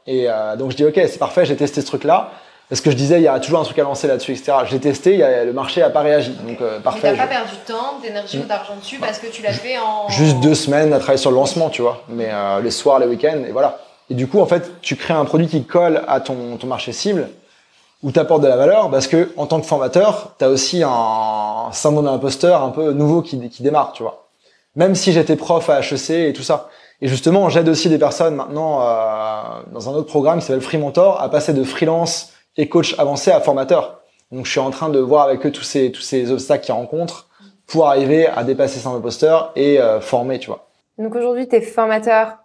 et 0.06 0.28
euh, 0.28 0.56
donc 0.56 0.70
je 0.70 0.76
dis 0.76 0.84
ok, 0.84 0.94
c'est 0.94 1.18
parfait, 1.18 1.44
j'ai 1.44 1.56
testé 1.56 1.80
ce 1.80 1.86
truc-là. 1.86 2.30
Parce 2.68 2.80
que 2.80 2.90
je 2.90 2.96
disais, 2.96 3.18
il 3.18 3.22
y 3.22 3.28
a 3.28 3.38
toujours 3.38 3.60
un 3.60 3.62
truc 3.62 3.78
à 3.78 3.84
lancer 3.84 4.08
là-dessus, 4.08 4.32
etc. 4.32 4.52
J'ai 4.68 4.80
testé, 4.80 5.12
il 5.12 5.20
y 5.20 5.22
a, 5.22 5.44
le 5.44 5.52
marché 5.52 5.82
n'a 5.82 5.90
pas 5.90 6.00
réagi. 6.00 6.32
Donc, 6.32 6.60
euh, 6.60 6.80
parfait. 6.80 7.12
Tu 7.12 7.16
n'as 7.16 7.22
pas 7.22 7.28
perdu 7.28 7.52
de 7.52 7.72
temps, 7.72 8.00
d'énergie 8.02 8.38
ou 8.38 8.42
mm. 8.42 8.46
d'argent 8.46 8.74
dessus 8.74 8.98
parce 8.98 9.20
que 9.20 9.28
tu 9.28 9.40
l'as 9.40 9.52
fait 9.52 9.78
en. 9.78 10.08
Juste 10.08 10.40
deux 10.40 10.56
semaines 10.56 10.92
à 10.92 10.98
travailler 10.98 11.20
sur 11.20 11.30
le 11.30 11.36
lancement, 11.36 11.70
tu 11.70 11.82
vois. 11.82 12.02
Mais 12.08 12.28
euh, 12.28 12.60
les 12.60 12.72
soirs, 12.72 12.98
les 12.98 13.06
week-ends, 13.06 13.44
et 13.46 13.52
voilà. 13.52 13.78
Et 14.10 14.14
du 14.14 14.26
coup, 14.26 14.40
en 14.40 14.46
fait, 14.46 14.80
tu 14.82 14.96
crées 14.96 15.14
un 15.14 15.24
produit 15.24 15.46
qui 15.46 15.62
colle 15.62 16.02
à 16.08 16.18
ton, 16.20 16.56
ton 16.56 16.66
marché 16.66 16.90
cible, 16.90 17.28
où 18.07 18.12
tu 18.12 18.20
apportes 18.20 18.42
de 18.42 18.46
la 18.46 18.57
valeur, 18.57 18.88
parce 18.88 19.09
que 19.09 19.32
en 19.36 19.46
tant 19.46 19.61
que 19.61 19.66
formateur, 19.66 20.36
tu 20.38 20.44
as 20.44 20.48
aussi 20.48 20.84
un 20.86 21.72
syndrome 21.72 22.04
d'imposteur 22.04 22.62
un 22.62 22.70
peu 22.70 22.92
nouveau 22.92 23.20
qui, 23.20 23.48
qui 23.48 23.64
démarre, 23.64 23.92
tu 23.94 24.04
vois. 24.04 24.28
Même 24.76 24.94
si 24.94 25.11
j'étais 25.11 25.34
prof 25.34 25.68
à 25.68 25.80
HEC 25.80 26.11
et 26.11 26.32
tout 26.32 26.44
ça. 26.44 26.68
Et 27.00 27.09
justement, 27.09 27.48
j'aide 27.48 27.68
aussi 27.68 27.88
des 27.88 27.98
personnes 27.98 28.36
maintenant 28.36 28.80
euh, 28.80 29.62
dans 29.72 29.90
un 29.90 29.92
autre 29.94 30.07
programme 30.07 30.38
qui 30.38 30.46
s'appelle 30.46 30.62
Free 30.62 30.78
Mentor 30.78 31.20
à 31.20 31.28
passer 31.28 31.52
de 31.52 31.64
freelance 31.64 32.32
et 32.57 32.68
coach 32.68 32.94
avancé 32.96 33.32
à 33.32 33.40
formateur. 33.40 34.02
Donc 34.30 34.46
je 34.46 34.52
suis 34.52 34.61
en 34.61 34.70
train 34.70 34.88
de 34.88 35.00
voir 35.00 35.24
avec 35.24 35.44
eux 35.44 35.50
tous 35.50 35.64
ces 35.64 35.90
tous 35.90 36.00
ces 36.00 36.30
obstacles 36.30 36.64
qu'ils 36.64 36.74
rencontrent 36.74 37.26
pour 37.66 37.88
arriver 37.88 38.28
à 38.28 38.44
dépasser 38.44 38.78
son 38.78 38.94
imposteur 38.94 39.50
et 39.57 39.80
euh, 39.80 40.00
former, 40.00 40.38
tu 40.38 40.46
vois. 40.46 40.68
Donc 40.96 41.16
aujourd'hui, 41.16 41.48
tu 41.48 41.57
es 41.57 41.61
formateur 41.61 42.36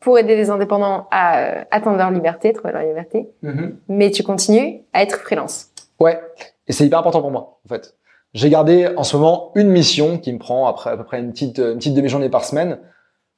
pour 0.00 0.18
aider 0.18 0.36
les 0.36 0.50
indépendants 0.50 1.08
à 1.10 1.40
euh, 1.40 1.64
atteindre 1.70 1.96
leur 1.96 2.10
liberté, 2.10 2.52
trouver 2.52 2.72
leur 2.72 2.82
liberté, 2.82 3.28
mm-hmm. 3.42 3.72
mais 3.88 4.10
tu 4.10 4.22
continues 4.22 4.82
à 4.92 5.02
être 5.02 5.18
freelance. 5.18 5.70
Ouais, 5.98 6.20
et 6.66 6.72
c'est 6.72 6.84
hyper 6.84 6.98
important 6.98 7.20
pour 7.20 7.30
moi, 7.30 7.60
en 7.64 7.68
fait. 7.68 7.94
J'ai 8.34 8.50
gardé 8.50 8.88
en 8.96 9.02
ce 9.02 9.16
moment 9.16 9.52
une 9.54 9.68
mission 9.68 10.18
qui 10.18 10.32
me 10.32 10.38
prend 10.38 10.66
après 10.66 10.90
à 10.90 10.96
peu 10.96 11.04
près 11.04 11.20
une 11.20 11.32
petite 11.32 11.58
une 11.58 11.78
petite 11.78 11.94
demi-journée 11.94 12.28
par 12.28 12.44
semaine 12.44 12.78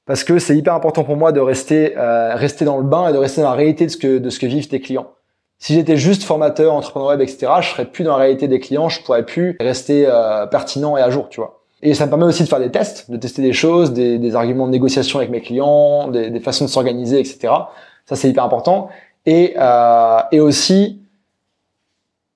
parce 0.07 0.25
que 0.25 0.41
c'est 0.41 0.57
hyper 0.57 0.75
important 0.75 1.05
pour 1.05 1.17
moi 1.17 1.31
de 1.31 1.39
rester 1.39 1.97
euh, 1.97 2.35
rester 2.35 2.65
dans 2.65 2.79
le 2.79 2.83
bain 2.83 3.09
et 3.09 3.13
de 3.13 3.19
rester 3.19 3.43
dans 3.43 3.51
la 3.51 3.55
réalité 3.55 3.87
de 3.87 3.91
ce 3.91 3.97
que 3.97 4.19
de 4.19 4.31
ce 4.31 4.41
que 4.41 4.47
vivent 4.47 4.67
tes 4.67 4.81
clients. 4.81 5.13
Si 5.59 5.75
j'étais 5.75 5.97
juste 5.97 6.23
formateur, 6.23 6.73
entrepreneur 6.73 7.09
web, 7.09 7.21
etc., 7.21 7.53
je 7.61 7.69
serais 7.69 7.85
plus 7.85 8.05
dans 8.05 8.13
la 8.13 8.19
réalité 8.19 8.49
des 8.49 8.61
clients, 8.61 8.89
je 8.89 9.03
pourrais 9.03 9.25
plus 9.25 9.57
rester 9.61 10.05
euh, 10.07 10.47
pertinent 10.47 10.97
et 10.97 11.01
à 11.01 11.11
jour, 11.11 11.29
tu 11.29 11.41
vois. 11.41 11.58
Et 11.83 11.95
ça 11.95 12.07
me 12.07 12.11
permet 12.11 12.25
aussi 12.25 12.43
de 12.43 12.49
faire 12.49 12.59
des 12.59 12.71
tests, 12.71 13.11
de 13.11 13.17
tester 13.17 13.43
des 13.43 13.53
choses, 13.53 13.93
des, 13.93 14.19
des 14.19 14.35
arguments 14.35 14.67
de 14.67 14.73
négociation 14.73 15.19
avec 15.19 15.31
mes 15.31 15.41
clients, 15.41 16.09
des, 16.09 16.31
des 16.31 16.41
façons 16.41 16.65
de 16.65 16.71
s'organiser, 16.71 17.21
etc. 17.21 17.53
Ça, 18.07 18.17
c'est 18.17 18.29
hyper 18.29 18.45
important. 18.45 18.89
Et, 19.27 19.55
euh, 19.59 20.19
et 20.33 20.41
aussi 20.41 21.01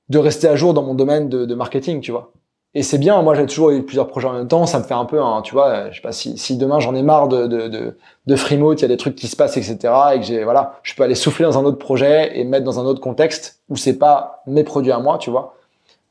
de 0.08 0.18
rester 0.18 0.46
à 0.46 0.56
jour 0.56 0.74
dans 0.74 0.82
mon 0.82 0.94
domaine 0.94 1.28
de, 1.28 1.44
de 1.44 1.54
marketing, 1.54 2.00
tu 2.00 2.12
vois. 2.12 2.32
Et 2.74 2.82
c'est 2.82 2.98
bien, 2.98 3.20
moi 3.20 3.34
j'ai 3.34 3.44
toujours 3.44 3.70
eu 3.70 3.82
plusieurs 3.82 4.06
projets 4.06 4.28
en 4.28 4.32
même 4.32 4.48
temps, 4.48 4.64
ça 4.64 4.78
me 4.78 4.84
fait 4.84 4.94
un 4.94 5.04
peu, 5.04 5.20
un, 5.20 5.42
tu 5.42 5.52
vois, 5.52 5.90
je 5.90 5.96
sais 5.96 6.02
pas 6.02 6.12
si, 6.12 6.38
si 6.38 6.56
demain 6.56 6.80
j'en 6.80 6.94
ai 6.94 7.02
marre 7.02 7.28
de, 7.28 7.46
de, 7.46 7.68
de, 7.68 7.98
de 8.26 8.36
Freemote, 8.36 8.80
il 8.80 8.82
y 8.82 8.84
a 8.86 8.88
des 8.88 8.96
trucs 8.96 9.14
qui 9.14 9.26
se 9.26 9.36
passent, 9.36 9.58
etc. 9.58 9.76
Et 10.14 10.20
que 10.20 10.24
j'ai, 10.24 10.42
voilà, 10.42 10.80
je 10.82 10.94
peux 10.94 11.02
aller 11.02 11.14
souffler 11.14 11.44
dans 11.44 11.58
un 11.58 11.64
autre 11.64 11.78
projet 11.78 12.38
et 12.38 12.44
mettre 12.44 12.64
dans 12.64 12.80
un 12.80 12.84
autre 12.84 13.00
contexte 13.00 13.60
où 13.68 13.76
c'est 13.76 13.98
pas 13.98 14.42
mes 14.46 14.64
produits 14.64 14.92
à 14.92 15.00
moi, 15.00 15.18
tu 15.18 15.30
vois. 15.30 15.54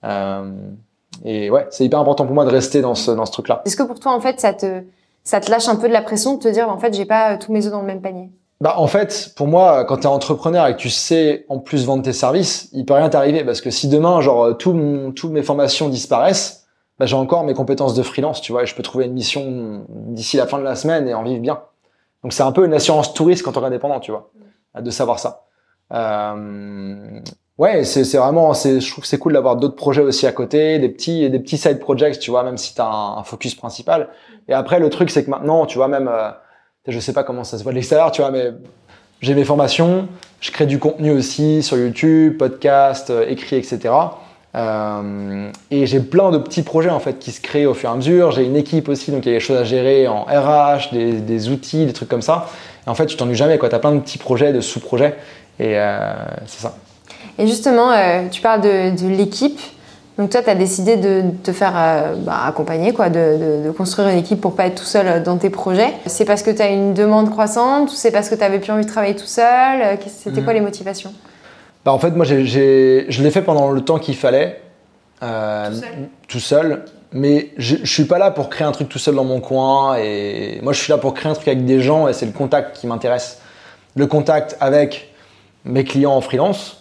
Euh, 0.03 0.51
et 1.23 1.49
ouais, 1.49 1.67
c'est 1.69 1.85
hyper 1.85 1.99
important 1.99 2.25
pour 2.25 2.35
moi 2.35 2.45
de 2.45 2.49
rester 2.49 2.81
dans 2.81 2.95
ce, 2.95 3.11
dans 3.11 3.25
ce 3.25 3.31
truc-là. 3.31 3.61
Est-ce 3.65 3.75
que 3.75 3.83
pour 3.83 3.99
toi, 3.99 4.13
en 4.13 4.19
fait, 4.19 4.39
ça 4.39 4.53
te, 4.53 4.83
ça 5.23 5.39
te 5.39 5.49
lâche 5.49 5.67
un 5.67 5.75
peu 5.75 5.87
de 5.87 5.93
la 5.93 6.01
pression 6.01 6.35
de 6.35 6.39
te 6.39 6.47
dire, 6.47 6.69
en 6.69 6.77
fait, 6.77 6.93
j'ai 6.93 7.05
pas 7.05 7.37
tous 7.37 7.51
mes 7.51 7.65
œufs 7.65 7.71
dans 7.71 7.81
le 7.81 7.87
même 7.87 8.01
panier? 8.01 8.31
Bah 8.61 8.75
en 8.77 8.85
fait, 8.85 9.33
pour 9.35 9.47
moi, 9.47 9.85
quand 9.85 9.97
tu 9.97 10.03
es 10.03 10.07
entrepreneur 10.07 10.67
et 10.67 10.75
que 10.75 10.79
tu 10.79 10.91
sais 10.91 11.45
en 11.49 11.57
plus 11.57 11.85
vendre 11.85 12.03
tes 12.03 12.13
services, 12.13 12.69
il 12.73 12.85
peut 12.85 12.93
rien 12.93 13.09
t'arriver 13.09 13.43
parce 13.43 13.59
que 13.59 13.71
si 13.71 13.87
demain, 13.87 14.21
genre, 14.21 14.55
tout 14.55 14.73
mon, 14.73 15.11
toutes 15.11 15.31
mes 15.31 15.41
formations 15.41 15.89
disparaissent, 15.89 16.67
bah, 16.99 17.07
j'ai 17.07 17.15
encore 17.15 17.43
mes 17.43 17.55
compétences 17.55 17.95
de 17.95 18.03
freelance, 18.03 18.39
tu 18.39 18.51
vois, 18.51 18.61
et 18.61 18.65
je 18.67 18.75
peux 18.75 18.83
trouver 18.83 19.05
une 19.05 19.13
mission 19.13 19.83
d'ici 19.89 20.37
la 20.37 20.45
fin 20.45 20.59
de 20.59 20.63
la 20.63 20.75
semaine 20.75 21.07
et 21.07 21.15
en 21.15 21.23
vivre 21.23 21.41
bien. 21.41 21.61
Donc 22.21 22.33
c'est 22.33 22.43
un 22.43 22.51
peu 22.51 22.63
une 22.63 22.73
assurance 22.75 23.15
touriste 23.15 23.41
quand 23.41 23.57
on 23.57 23.63
est 23.63 23.65
indépendant, 23.65 23.99
tu 23.99 24.11
vois, 24.11 24.29
de 24.79 24.91
savoir 24.91 25.17
ça. 25.17 25.45
Euh, 25.91 27.19
ouais, 27.61 27.83
c'est 27.83 28.17
vraiment, 28.17 28.53
je 28.53 28.91
trouve 28.91 29.03
que 29.03 29.07
c'est 29.07 29.19
cool 29.19 29.33
d'avoir 29.33 29.55
d'autres 29.55 29.75
projets 29.75 30.01
aussi 30.01 30.25
à 30.25 30.31
côté, 30.31 30.79
des 30.79 30.89
petits, 30.89 31.29
des 31.29 31.39
petits 31.39 31.59
side 31.59 31.79
projects, 31.79 32.17
tu 32.17 32.31
vois, 32.31 32.43
même 32.43 32.57
si 32.57 32.73
tu 32.73 32.81
as 32.81 32.87
un, 32.87 33.23
focus 33.23 33.53
principal. 33.53 34.09
Et 34.47 34.53
après, 34.53 34.79
le 34.79 34.89
truc, 34.89 35.11
c'est 35.11 35.23
que 35.23 35.29
maintenant, 35.29 35.67
tu 35.67 35.77
vois, 35.77 35.87
même 35.87 36.09
euh, 36.11 36.31
je 36.87 36.99
sais 36.99 37.13
pas 37.13 37.23
comment 37.23 37.43
ça 37.43 37.59
se 37.59 37.63
voit 37.63 37.71
de 37.71 37.75
l'extérieur, 37.75 38.11
tu 38.11 38.21
vois, 38.21 38.31
mais 38.31 38.51
j'ai 39.21 39.35
mes 39.35 39.43
formations, 39.43 40.07
je 40.39 40.49
crée 40.49 40.65
du 40.65 40.79
contenu 40.79 41.11
aussi 41.11 41.61
sur 41.61 41.77
YouTube, 41.77 42.39
podcast, 42.39 43.11
euh, 43.11 43.27
écrit, 43.29 43.57
etc. 43.57 43.93
Euh, 44.55 45.51
et 45.69 45.85
j'ai 45.85 45.99
plein 45.99 46.31
de 46.31 46.39
petits 46.39 46.63
projets 46.63 46.89
en 46.89 46.99
fait 46.99 47.19
qui 47.19 47.31
se 47.31 47.39
créent 47.39 47.67
au 47.67 47.75
fur 47.75 47.89
et 47.89 47.93
à 47.93 47.95
mesure. 47.95 48.31
J'ai 48.31 48.43
une 48.43 48.55
équipe 48.55 48.89
aussi, 48.89 49.11
donc 49.11 49.23
il 49.27 49.29
y 49.29 49.31
a 49.31 49.35
des 49.35 49.39
choses 49.39 49.57
à 49.57 49.63
gérer 49.63 50.07
en 50.07 50.23
RH, 50.23 50.91
des, 50.91 51.21
des 51.21 51.49
outils, 51.49 51.85
des 51.85 51.93
trucs 51.93 52.09
comme 52.09 52.23
ça. 52.23 52.47
Et 52.87 52.89
en 52.89 52.95
fait, 52.95 53.05
tu 53.05 53.15
t'ennuies 53.15 53.35
jamais, 53.35 53.59
quoi. 53.59 53.69
Tu 53.69 53.75
as 53.75 53.79
plein 53.79 53.91
de 53.91 53.99
petits 53.99 54.17
projets, 54.17 54.51
de 54.51 54.61
sous-projets, 54.61 55.15
et 55.59 55.77
euh, 55.77 56.11
c'est 56.47 56.63
ça. 56.63 56.75
Et 57.41 57.47
justement, 57.47 57.91
euh, 57.91 58.27
tu 58.29 58.39
parles 58.39 58.61
de, 58.61 58.95
de 58.95 59.07
l'équipe. 59.07 59.59
Donc 60.19 60.29
toi, 60.29 60.43
tu 60.43 60.49
as 60.51 60.55
décidé 60.55 60.95
de 60.95 61.23
te 61.41 61.51
faire 61.51 61.73
euh, 61.75 62.13
bah, 62.17 62.41
accompagner, 62.45 62.93
quoi, 62.93 63.09
de, 63.09 63.63
de, 63.65 63.71
construire 63.71 64.09
une 64.09 64.19
équipe 64.19 64.39
pour 64.39 64.55
pas 64.55 64.67
être 64.67 64.75
tout 64.75 64.85
seul 64.85 65.23
dans 65.23 65.37
tes 65.37 65.49
projets. 65.49 65.91
C'est 66.05 66.25
parce 66.25 66.43
que 66.43 66.51
tu 66.51 66.61
as 66.61 66.69
une 66.69 66.93
demande 66.93 67.31
croissante 67.31 67.91
ou 67.91 67.95
c'est 67.95 68.11
parce 68.11 68.29
que 68.29 68.35
tu 68.35 68.43
avais 68.43 68.59
plus 68.59 68.71
envie 68.71 68.85
de 68.85 68.89
travailler 68.89 69.15
tout 69.15 69.25
seul? 69.25 69.97
C'était 70.05 70.43
quoi 70.43 70.53
mhm. 70.53 70.59
les 70.59 70.65
motivations? 70.65 71.11
Bah, 71.83 71.93
En 71.93 71.97
fait, 71.97 72.11
moi, 72.11 72.25
j'ai, 72.25 73.07
je 73.09 73.23
l'ai 73.23 73.31
fait 73.31 73.41
pendant 73.41 73.71
le 73.71 73.81
temps 73.81 73.97
qu'il 73.97 74.15
fallait, 74.15 74.61
euh, 75.23 75.69
tout, 75.69 75.79
seul. 75.79 75.89
tout, 76.27 76.39
seul. 76.39 76.85
Mais 77.11 77.49
je, 77.57 77.77
je 77.81 77.91
suis 77.91 78.05
pas 78.05 78.19
là 78.19 78.29
pour 78.29 78.51
créer 78.51 78.67
un 78.67 78.71
truc 78.71 78.87
tout 78.87 78.99
seul 78.99 79.15
dans 79.15 79.25
mon 79.25 79.39
coin. 79.39 79.95
Et 79.97 80.59
moi, 80.61 80.73
je 80.73 80.79
suis 80.79 80.91
là 80.91 80.99
pour 80.99 81.15
créer 81.15 81.31
un 81.31 81.35
truc 81.35 81.47
avec 81.47 81.65
des 81.65 81.81
gens 81.81 82.07
et 82.07 82.13
c'est 82.13 82.27
le 82.27 82.33
contact 82.33 82.77
qui 82.77 82.85
m'intéresse. 82.85 83.39
Le 83.95 84.05
contact 84.05 84.57
avec 84.59 85.11
mes 85.65 85.83
clients 85.83 86.13
en 86.13 86.21
freelance, 86.21 86.80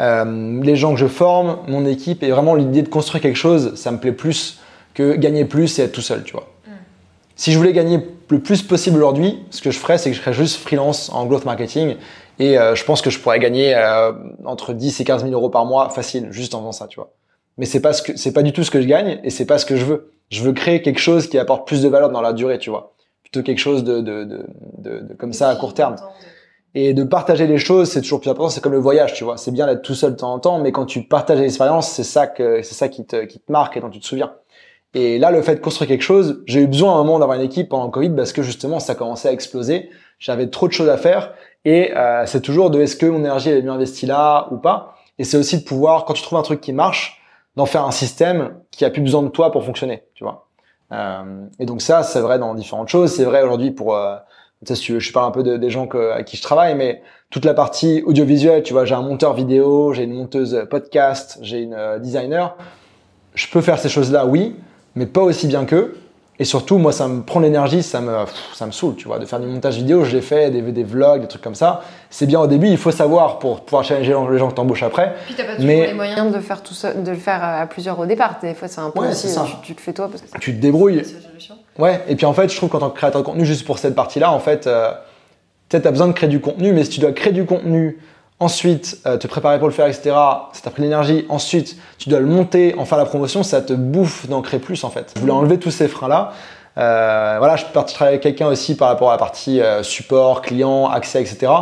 euh, 0.00 0.60
les 0.62 0.76
gens 0.76 0.94
que 0.94 1.00
je 1.00 1.06
forme, 1.06 1.58
mon 1.68 1.86
équipe, 1.86 2.22
et 2.22 2.30
vraiment 2.30 2.54
l'idée 2.54 2.82
de 2.82 2.88
construire 2.88 3.22
quelque 3.22 3.36
chose, 3.36 3.74
ça 3.76 3.90
me 3.90 3.98
plaît 3.98 4.12
plus 4.12 4.58
que 4.94 5.14
gagner 5.14 5.44
plus 5.44 5.78
et 5.78 5.82
être 5.82 5.92
tout 5.92 6.00
seul, 6.00 6.22
tu 6.24 6.32
vois. 6.32 6.48
Si 7.36 7.52
je 7.52 7.58
voulais 7.58 7.72
gagner 7.72 8.00
le 8.28 8.38
plus 8.40 8.62
possible 8.62 8.96
aujourd'hui, 8.96 9.40
ce 9.50 9.60
que 9.60 9.72
je 9.72 9.78
ferais, 9.78 9.98
c'est 9.98 10.10
que 10.10 10.16
je 10.16 10.20
serais 10.20 10.32
juste 10.32 10.56
freelance 10.56 11.10
en 11.10 11.26
growth 11.26 11.44
marketing 11.44 11.96
et 12.38 12.58
euh, 12.58 12.74
je 12.74 12.84
pense 12.84 13.02
que 13.02 13.10
je 13.10 13.18
pourrais 13.18 13.38
gagner 13.40 13.74
euh, 13.74 14.12
entre 14.44 14.72
10 14.72 15.00
et 15.00 15.04
15 15.04 15.22
000 15.22 15.34
euros 15.34 15.50
par 15.50 15.64
mois 15.66 15.90
facile, 15.90 16.28
juste 16.30 16.54
en 16.54 16.60
faisant 16.60 16.72
ça, 16.72 16.86
tu 16.86 16.96
vois. 16.96 17.12
Mais 17.58 17.66
c'est 17.66 17.80
pas 17.80 17.92
ce 17.92 18.02
que, 18.02 18.16
c'est 18.16 18.32
pas 18.32 18.42
du 18.42 18.52
tout 18.52 18.64
ce 18.64 18.70
que 18.70 18.80
je 18.80 18.86
gagne 18.86 19.20
et 19.22 19.30
c'est 19.30 19.46
pas 19.46 19.58
ce 19.58 19.66
que 19.66 19.76
je 19.76 19.84
veux. 19.84 20.12
Je 20.30 20.42
veux 20.42 20.52
créer 20.52 20.80
quelque 20.82 21.00
chose 21.00 21.28
qui 21.28 21.38
apporte 21.38 21.66
plus 21.66 21.82
de 21.82 21.88
valeur 21.88 22.10
dans 22.10 22.20
la 22.20 22.32
durée, 22.32 22.58
tu 22.58 22.70
vois. 22.70 22.94
Plutôt 23.22 23.42
quelque 23.42 23.58
chose 23.58 23.84
de, 23.84 24.00
de, 24.00 24.24
de, 24.24 24.46
de, 24.78 25.14
comme 25.18 25.32
ça 25.32 25.50
à 25.50 25.56
court 25.56 25.74
terme. 25.74 25.96
Et 26.74 26.92
de 26.92 27.04
partager 27.04 27.46
les 27.46 27.58
choses, 27.58 27.90
c'est 27.90 28.00
toujours 28.00 28.20
plus 28.20 28.30
important. 28.30 28.50
C'est 28.50 28.60
comme 28.60 28.72
le 28.72 28.78
voyage, 28.78 29.14
tu 29.14 29.22
vois. 29.22 29.36
C'est 29.36 29.52
bien 29.52 29.66
d'être 29.66 29.82
tout 29.82 29.94
seul 29.94 30.12
de 30.12 30.16
temps 30.16 30.32
en 30.32 30.40
temps, 30.40 30.58
mais 30.58 30.72
quand 30.72 30.86
tu 30.86 31.04
partages 31.04 31.38
l'expérience, 31.38 31.88
c'est 31.88 32.02
ça 32.04 32.26
que, 32.26 32.62
c'est 32.62 32.74
ça 32.74 32.88
qui 32.88 33.06
te, 33.06 33.24
qui 33.24 33.38
te 33.38 33.52
marque 33.52 33.76
et 33.76 33.80
dont 33.80 33.90
tu 33.90 34.00
te 34.00 34.06
souviens. 34.06 34.34
Et 34.94 35.18
là, 35.18 35.30
le 35.30 35.42
fait 35.42 35.56
de 35.56 35.60
construire 35.60 35.88
quelque 35.88 36.02
chose, 36.02 36.42
j'ai 36.46 36.60
eu 36.60 36.66
besoin 36.66 36.92
à 36.92 36.94
un 36.96 37.04
moment 37.04 37.18
d'avoir 37.18 37.38
une 37.38 37.44
équipe 37.44 37.68
pendant 37.68 37.84
le 37.84 37.90
Covid 37.90 38.10
parce 38.10 38.32
que 38.32 38.42
justement, 38.42 38.80
ça 38.80 38.94
commençait 38.94 39.28
à 39.28 39.32
exploser. 39.32 39.90
J'avais 40.18 40.48
trop 40.48 40.68
de 40.68 40.72
choses 40.72 40.88
à 40.88 40.96
faire 40.96 41.34
et 41.64 41.96
euh, 41.96 42.26
c'est 42.26 42.40
toujours 42.40 42.70
de 42.70 42.80
est-ce 42.80 42.96
que 42.96 43.06
mon 43.06 43.18
énergie 43.18 43.50
est 43.50 43.62
mieux 43.62 43.70
investie 43.70 44.06
là 44.06 44.48
ou 44.52 44.56
pas. 44.56 44.96
Et 45.18 45.24
c'est 45.24 45.36
aussi 45.36 45.58
de 45.58 45.64
pouvoir, 45.64 46.04
quand 46.04 46.14
tu 46.14 46.22
trouves 46.22 46.38
un 46.38 46.42
truc 46.42 46.60
qui 46.60 46.72
marche, 46.72 47.20
d'en 47.56 47.66
faire 47.66 47.84
un 47.84 47.92
système 47.92 48.56
qui 48.72 48.84
a 48.84 48.90
plus 48.90 49.02
besoin 49.02 49.22
de 49.22 49.28
toi 49.28 49.52
pour 49.52 49.64
fonctionner, 49.64 50.04
tu 50.14 50.24
vois. 50.24 50.48
Euh, 50.92 51.46
et 51.58 51.66
donc 51.66 51.82
ça, 51.82 52.02
c'est 52.02 52.20
vrai 52.20 52.38
dans 52.38 52.54
différentes 52.54 52.88
choses. 52.88 53.12
C'est 53.12 53.24
vrai 53.24 53.42
aujourd'hui 53.42 53.70
pour, 53.70 53.96
euh, 53.96 54.16
je 54.68 55.12
parle 55.12 55.28
un 55.28 55.30
peu 55.30 55.42
de, 55.42 55.56
des 55.56 55.70
gens 55.70 55.86
que, 55.86 56.12
avec 56.12 56.26
qui 56.26 56.36
je 56.36 56.42
travaille, 56.42 56.74
mais 56.74 57.02
toute 57.30 57.44
la 57.44 57.54
partie 57.54 58.02
audiovisuelle, 58.06 58.62
tu 58.62 58.72
vois, 58.72 58.84
j'ai 58.84 58.94
un 58.94 59.02
monteur 59.02 59.34
vidéo, 59.34 59.92
j'ai 59.92 60.04
une 60.04 60.14
monteuse 60.14 60.66
podcast, 60.70 61.38
j'ai 61.42 61.60
une 61.60 61.74
euh, 61.74 61.98
designer. 61.98 62.56
Je 63.34 63.46
peux 63.48 63.60
faire 63.60 63.78
ces 63.78 63.88
choses-là, 63.88 64.26
oui, 64.26 64.54
mais 64.94 65.06
pas 65.06 65.22
aussi 65.22 65.46
bien 65.46 65.64
qu'eux. 65.64 65.96
Et 66.40 66.44
surtout, 66.44 66.78
moi, 66.78 66.90
ça 66.90 67.06
me 67.06 67.22
prend 67.22 67.38
l'énergie, 67.38 67.82
ça 67.84 68.00
me, 68.00 68.24
ça 68.54 68.66
me 68.66 68.72
saoule, 68.72 68.96
tu 68.96 69.06
vois, 69.06 69.20
de 69.20 69.24
faire 69.24 69.38
du 69.38 69.46
montage 69.46 69.76
vidéo. 69.76 70.02
Je 70.02 70.16
l'ai 70.16 70.20
fait, 70.20 70.50
des, 70.50 70.62
des 70.62 70.82
vlogs, 70.82 71.20
des 71.20 71.28
trucs 71.28 71.42
comme 71.42 71.54
ça. 71.54 71.82
C'est 72.10 72.26
bien 72.26 72.40
au 72.40 72.48
début, 72.48 72.66
il 72.66 72.76
faut 72.76 72.90
savoir 72.90 73.38
pour 73.38 73.60
pouvoir 73.60 73.84
challenger 73.84 74.16
les 74.30 74.38
gens 74.38 74.48
que 74.48 74.54
t'embauches 74.54 74.82
après. 74.82 75.14
Puis 75.26 75.34
t'as 75.36 75.44
pas 75.44 75.54
toujours 75.54 75.66
mais... 75.66 75.86
les 75.86 75.94
moyens 75.94 76.32
de, 76.32 76.40
faire 76.40 76.62
tout 76.62 76.74
ça, 76.74 76.92
de 76.92 77.08
le 77.08 77.16
faire 77.16 77.42
à 77.42 77.66
plusieurs 77.66 77.98
au 78.00 78.06
départ. 78.06 78.38
Des 78.42 78.54
fois, 78.54 78.66
c'est 78.66 78.80
un 78.80 78.90
peu 78.90 79.00
ouais, 79.00 79.10
aussi, 79.10 79.28
ça. 79.28 79.46
Tu, 79.46 79.54
tu, 79.62 79.72
le 79.74 79.80
fais 79.80 79.92
toi. 79.92 80.08
Parce 80.08 80.22
que 80.22 80.38
tu 80.38 80.52
te 80.56 80.60
débrouilles. 80.60 81.02
Ouais, 81.78 82.00
et 82.08 82.16
puis 82.16 82.26
en 82.26 82.32
fait, 82.32 82.50
je 82.50 82.56
trouve 82.56 82.68
qu'en 82.68 82.80
tant 82.80 82.90
que 82.90 82.96
créateur 82.96 83.20
de 83.20 83.26
contenu, 83.26 83.44
juste 83.44 83.64
pour 83.64 83.78
cette 83.78 83.94
partie-là, 83.94 84.32
en 84.32 84.40
fait, 84.40 84.66
euh, 84.66 84.90
peut-être 85.68 85.84
t'as 85.84 85.90
besoin 85.92 86.08
de 86.08 86.12
créer 86.12 86.28
du 86.28 86.40
contenu, 86.40 86.72
mais 86.72 86.82
si 86.82 86.90
tu 86.90 87.00
dois 87.00 87.12
créer 87.12 87.32
du 87.32 87.44
contenu 87.44 87.98
ensuite 88.40 88.98
euh, 89.06 89.16
te 89.16 89.26
préparer 89.26 89.58
pour 89.58 89.68
le 89.68 89.74
faire, 89.74 89.86
etc. 89.86 90.02
Ça 90.52 90.60
t'a 90.62 90.70
pris 90.70 90.82
l'énergie. 90.82 91.24
Ensuite, 91.28 91.76
tu 91.98 92.08
dois 92.08 92.20
le 92.20 92.26
monter, 92.26 92.74
en 92.78 92.84
faire 92.84 92.98
la 92.98 93.04
promotion, 93.04 93.42
ça 93.42 93.62
te 93.62 93.72
bouffe 93.72 94.28
d'en 94.28 94.42
créer 94.42 94.60
plus 94.60 94.84
en 94.84 94.90
fait. 94.90 95.12
Je 95.14 95.20
voulais 95.20 95.32
enlever 95.32 95.58
tous 95.58 95.70
ces 95.70 95.88
freins-là. 95.88 96.32
Euh, 96.76 97.36
voilà, 97.38 97.56
je 97.56 97.64
travailler 97.64 98.14
avec 98.14 98.22
quelqu'un 98.22 98.48
aussi 98.48 98.76
par 98.76 98.88
rapport 98.88 99.10
à 99.10 99.12
la 99.12 99.18
partie 99.18 99.60
euh, 99.60 99.82
support, 99.82 100.42
client, 100.42 100.88
accès, 100.88 101.20
etc. 101.20 101.52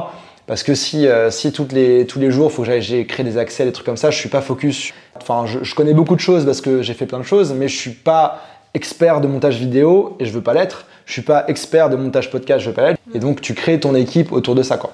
Parce 0.47 0.63
que 0.65 0.75
si, 0.75 1.07
si 1.31 1.53
les, 1.71 2.07
tous 2.07 2.19
les 2.19 2.31
jours, 2.31 2.51
il 2.51 2.55
faut 2.55 2.63
que 2.63 2.81
j'aille 2.81 3.07
créer 3.07 3.25
des 3.25 3.39
accès, 3.39 3.65
des 3.65 3.73
trucs 3.73 3.87
comme 3.87 3.97
ça, 3.97 4.11
je 4.11 4.19
suis 4.19 4.29
pas 4.29 4.41
focus. 4.41 4.93
Enfin, 5.15 5.45
je, 5.47 5.61
je 5.63 5.75
connais 5.75 5.95
beaucoup 5.95 6.17
de 6.17 6.21
choses 6.21 6.45
parce 6.45 6.61
que 6.61 6.83
j'ai 6.83 6.95
fait 6.95 7.07
plein 7.07 7.21
de 7.21 7.25
choses, 7.25 7.55
mais 7.55 7.69
je 7.69 7.77
suis 7.77 7.93
pas 7.93 8.41
expert 8.75 9.21
de 9.21 9.29
montage 9.29 9.57
vidéo 9.57 10.17
et 10.19 10.25
je 10.25 10.33
veux 10.33 10.43
pas 10.43 10.53
l'être. 10.53 10.87
Je 11.07 11.13
suis 11.13 11.23
pas 11.23 11.45
expert 11.47 11.91
de 11.91 11.97
montage 11.97 12.31
podcast, 12.31 12.61
je 12.61 12.71
veux 12.71 12.75
pas 12.75 12.89
l'être. 12.89 13.01
Et 13.15 13.21
donc, 13.21 13.41
tu 13.41 13.55
crées 13.55 13.79
ton 13.79 13.95
équipe 13.95 14.33
autour 14.33 14.55
de 14.55 14.63
ça, 14.63 14.77
quoi. 14.77 14.93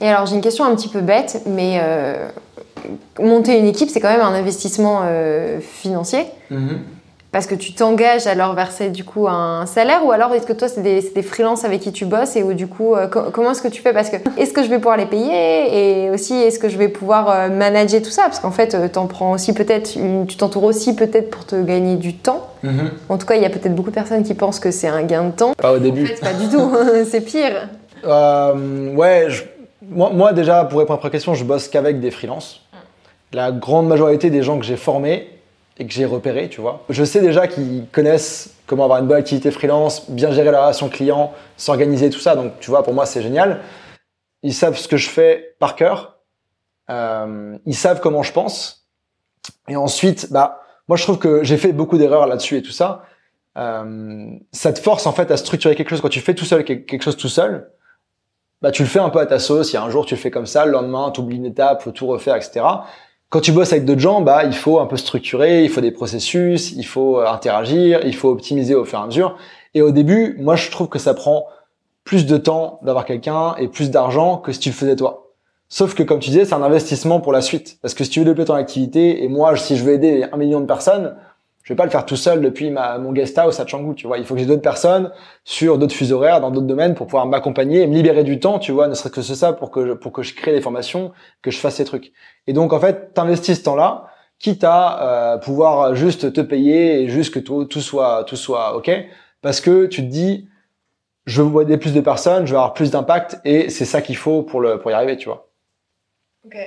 Et 0.00 0.08
alors, 0.08 0.26
j'ai 0.26 0.34
une 0.34 0.40
question 0.40 0.64
un 0.64 0.74
petit 0.74 0.88
peu 0.88 1.00
bête, 1.00 1.42
mais 1.46 1.78
euh, 1.82 2.28
monter 3.20 3.58
une 3.58 3.66
équipe, 3.66 3.90
c'est 3.90 4.00
quand 4.00 4.10
même 4.10 4.20
un 4.20 4.34
investissement 4.34 5.00
euh, 5.04 5.58
financier. 5.60 6.26
Mm-hmm. 6.50 6.78
Parce 7.30 7.46
que 7.46 7.54
tu 7.54 7.74
t'engages 7.74 8.26
à 8.26 8.34
leur 8.34 8.54
verser 8.54 8.88
du 8.88 9.04
coup 9.04 9.28
un 9.28 9.66
salaire 9.66 10.00
ou 10.06 10.12
alors 10.12 10.32
est-ce 10.32 10.46
que 10.46 10.54
toi 10.54 10.66
c'est 10.66 10.80
des, 10.80 11.02
des 11.14 11.22
freelances 11.22 11.62
avec 11.62 11.82
qui 11.82 11.92
tu 11.92 12.06
bosses 12.06 12.36
et 12.36 12.42
où 12.42 12.54
du 12.54 12.68
coup 12.68 12.94
euh, 12.94 13.06
co 13.06 13.24
comment 13.30 13.50
est-ce 13.50 13.60
que 13.60 13.68
tu 13.68 13.82
fais? 13.82 13.92
Parce 13.92 14.08
que 14.08 14.16
est-ce 14.38 14.54
que 14.54 14.62
je 14.62 14.70
vais 14.70 14.78
pouvoir 14.78 14.96
les 14.96 15.04
payer? 15.04 16.06
Et 16.06 16.10
aussi 16.10 16.32
est-ce 16.32 16.58
que 16.58 16.70
je 16.70 16.78
vais 16.78 16.88
pouvoir 16.88 17.50
manager 17.50 18.00
tout 18.00 18.10
ça? 18.10 18.22
Parce 18.22 18.40
qu'en 18.40 18.50
fait 18.50 18.90
t'en 18.92 19.06
prends 19.06 19.32
aussi 19.32 19.52
peut-être, 19.52 19.98
tu 20.26 20.36
t'entoures 20.38 20.64
aussi 20.64 20.96
peut-être 20.96 21.28
pour 21.28 21.44
te 21.44 21.62
gagner 21.62 21.96
du 21.96 22.14
temps. 22.14 22.48
-hmm. 22.64 22.70
En 23.10 23.18
tout 23.18 23.26
cas 23.26 23.34
il 23.34 23.42
y 23.42 23.46
a 23.46 23.50
peut-être 23.50 23.74
beaucoup 23.74 23.90
de 23.90 23.94
personnes 23.94 24.22
qui 24.22 24.32
pensent 24.32 24.58
que 24.58 24.70
c'est 24.70 24.88
un 24.88 25.02
gain 25.02 25.24
de 25.24 25.32
temps. 25.32 25.52
Pas 25.52 25.72
au 25.74 25.78
début. 25.78 26.04
En 26.04 26.06
fait 26.06 26.20
pas 26.20 26.32
du 26.32 26.48
tout, 26.48 26.70
c'est 27.10 27.20
pire. 27.20 27.68
ouais, 28.96 29.26
je 29.28 29.42
moi, 29.88 30.10
moi, 30.10 30.32
déjà, 30.32 30.64
pour 30.64 30.78
répondre 30.80 31.00
à 31.00 31.04
la 31.04 31.10
question, 31.10 31.34
je 31.34 31.44
bosse 31.44 31.68
qu'avec 31.68 32.00
des 32.00 32.10
freelances. 32.10 32.62
La 33.32 33.52
grande 33.52 33.88
majorité 33.88 34.30
des 34.30 34.42
gens 34.42 34.58
que 34.58 34.64
j'ai 34.64 34.76
formés 34.76 35.28
et 35.78 35.86
que 35.86 35.92
j'ai 35.92 36.04
repérés, 36.04 36.48
tu 36.48 36.60
vois, 36.60 36.84
je 36.88 37.04
sais 37.04 37.20
déjà 37.20 37.46
qu'ils 37.46 37.86
connaissent 37.92 38.54
comment 38.66 38.84
avoir 38.84 39.00
une 39.00 39.06
bonne 39.06 39.18
activité 39.18 39.50
freelance, 39.50 40.10
bien 40.10 40.30
gérer 40.30 40.50
la 40.50 40.62
relation 40.62 40.88
client, 40.88 41.32
s'organiser, 41.56 42.10
tout 42.10 42.18
ça. 42.18 42.36
Donc, 42.36 42.52
tu 42.60 42.70
vois, 42.70 42.82
pour 42.82 42.94
moi, 42.94 43.06
c'est 43.06 43.22
génial. 43.22 43.60
Ils 44.42 44.54
savent 44.54 44.76
ce 44.76 44.88
que 44.88 44.96
je 44.96 45.08
fais 45.08 45.56
par 45.58 45.76
cœur. 45.76 46.18
Euh, 46.90 47.56
ils 47.66 47.74
savent 47.74 48.00
comment 48.00 48.22
je 48.22 48.32
pense. 48.32 48.88
Et 49.68 49.76
ensuite, 49.76 50.32
bah, 50.32 50.62
moi, 50.88 50.96
je 50.96 51.02
trouve 51.02 51.18
que 51.18 51.44
j'ai 51.44 51.56
fait 51.56 51.72
beaucoup 51.72 51.98
d'erreurs 51.98 52.26
là-dessus 52.26 52.56
et 52.56 52.62
tout 52.62 52.72
ça. 52.72 53.04
Euh, 53.56 54.30
ça 54.52 54.72
te 54.72 54.78
force 54.78 55.06
en 55.06 55.12
fait 55.12 55.30
à 55.30 55.36
structurer 55.36 55.74
quelque 55.74 55.90
chose 55.90 56.00
quand 56.00 56.08
tu 56.08 56.20
fais 56.20 56.34
tout 56.34 56.44
seul 56.44 56.64
quelque 56.64 57.02
chose 57.02 57.16
tout 57.16 57.28
seul 57.28 57.72
bah, 58.62 58.70
tu 58.70 58.82
le 58.82 58.88
fais 58.88 58.98
un 58.98 59.10
peu 59.10 59.20
à 59.20 59.26
ta 59.26 59.38
sauce. 59.38 59.72
Il 59.72 59.74
y 59.74 59.76
a 59.76 59.82
un 59.82 59.90
jour, 59.90 60.06
tu 60.06 60.14
le 60.14 60.20
fais 60.20 60.30
comme 60.30 60.46
ça, 60.46 60.64
le 60.66 60.72
lendemain, 60.72 61.10
tu 61.10 61.20
oublies 61.20 61.36
une 61.36 61.46
étape, 61.46 61.82
faut 61.82 61.90
tout 61.90 62.06
refaire, 62.06 62.36
etc. 62.36 62.64
Quand 63.30 63.40
tu 63.40 63.52
bosses 63.52 63.72
avec 63.72 63.84
d'autres 63.84 64.00
gens, 64.00 64.20
bah, 64.22 64.44
il 64.44 64.54
faut 64.54 64.80
un 64.80 64.86
peu 64.86 64.96
structurer, 64.96 65.62
il 65.62 65.70
faut 65.70 65.80
des 65.82 65.90
processus, 65.90 66.72
il 66.72 66.84
faut 66.84 67.20
euh, 67.20 67.26
interagir, 67.26 68.00
il 68.04 68.14
faut 68.14 68.30
optimiser 68.30 68.74
au 68.74 68.84
fur 68.84 68.98
et 68.98 69.02
à 69.02 69.06
mesure. 69.06 69.36
Et 69.74 69.82
au 69.82 69.90
début, 69.90 70.36
moi, 70.38 70.56
je 70.56 70.70
trouve 70.70 70.88
que 70.88 70.98
ça 70.98 71.14
prend 71.14 71.46
plus 72.04 72.24
de 72.24 72.38
temps 72.38 72.80
d'avoir 72.82 73.04
quelqu'un 73.04 73.54
et 73.56 73.68
plus 73.68 73.90
d'argent 73.90 74.38
que 74.38 74.52
si 74.52 74.60
tu 74.60 74.70
le 74.70 74.74
faisais 74.74 74.96
toi. 74.96 75.26
Sauf 75.68 75.94
que, 75.94 76.02
comme 76.02 76.18
tu 76.20 76.30
disais, 76.30 76.46
c'est 76.46 76.54
un 76.54 76.62
investissement 76.62 77.20
pour 77.20 77.32
la 77.32 77.42
suite. 77.42 77.78
Parce 77.82 77.92
que 77.92 78.02
si 78.02 78.08
tu 78.08 78.20
veux 78.20 78.24
développer 78.24 78.46
ton 78.46 78.54
activité, 78.54 79.22
et 79.22 79.28
moi, 79.28 79.54
si 79.56 79.76
je 79.76 79.84
veux 79.84 79.92
aider 79.92 80.24
un 80.32 80.36
million 80.38 80.60
de 80.60 80.66
personnes, 80.66 81.14
je 81.68 81.74
vais 81.74 81.76
pas 81.76 81.84
le 81.84 81.90
faire 81.90 82.06
tout 82.06 82.16
seul 82.16 82.40
depuis 82.40 82.70
ma, 82.70 82.96
mon 82.96 83.12
guest 83.12 83.36
house 83.36 83.60
à 83.60 83.66
Canggu, 83.66 83.94
tu 83.94 84.06
vois. 84.06 84.16
Il 84.16 84.24
faut 84.24 84.32
que 84.32 84.40
j'ai 84.40 84.46
d'autres 84.46 84.62
personnes 84.62 85.12
sur 85.44 85.76
d'autres 85.76 85.94
fuseaux 85.94 86.16
horaires, 86.16 86.40
dans 86.40 86.50
d'autres 86.50 86.66
domaines 86.66 86.94
pour 86.94 87.06
pouvoir 87.06 87.26
m'accompagner 87.26 87.82
et 87.82 87.86
me 87.86 87.92
libérer 87.92 88.24
du 88.24 88.40
temps, 88.40 88.58
tu 88.58 88.72
vois, 88.72 88.88
ne 88.88 88.94
serait-ce 88.94 89.14
que 89.14 89.20
ça 89.20 89.52
pour 89.52 89.70
que 89.70 89.86
je, 89.86 89.92
pour 89.92 90.10
que 90.10 90.22
je 90.22 90.34
crée 90.34 90.52
des 90.52 90.62
formations, 90.62 91.12
que 91.42 91.50
je 91.50 91.58
fasse 91.58 91.74
ces 91.74 91.84
trucs. 91.84 92.10
Et 92.46 92.54
donc, 92.54 92.72
en 92.72 92.80
fait, 92.80 93.12
t'investis 93.12 93.58
ce 93.58 93.64
temps-là, 93.64 94.06
quitte 94.38 94.64
à 94.64 95.34
euh, 95.34 95.36
pouvoir 95.36 95.94
juste 95.94 96.32
te 96.32 96.40
payer 96.40 97.02
et 97.02 97.08
juste 97.10 97.34
que 97.34 97.38
tout, 97.38 97.66
tout 97.66 97.82
soit, 97.82 98.24
tout 98.24 98.36
soit 98.36 98.74
OK. 98.74 98.90
Parce 99.42 99.60
que 99.60 99.84
tu 99.84 100.00
te 100.00 100.10
dis, 100.10 100.48
je 101.26 101.42
veux 101.42 101.64
aider 101.64 101.76
plus 101.76 101.92
de 101.92 102.00
personnes, 102.00 102.46
je 102.46 102.52
veux 102.52 102.58
avoir 102.58 102.72
plus 102.72 102.92
d'impact 102.92 103.40
et 103.44 103.68
c'est 103.68 103.84
ça 103.84 104.00
qu'il 104.00 104.16
faut 104.16 104.42
pour 104.42 104.62
le, 104.62 104.78
pour 104.78 104.90
y 104.90 104.94
arriver, 104.94 105.18
tu 105.18 105.28
vois. 105.28 105.47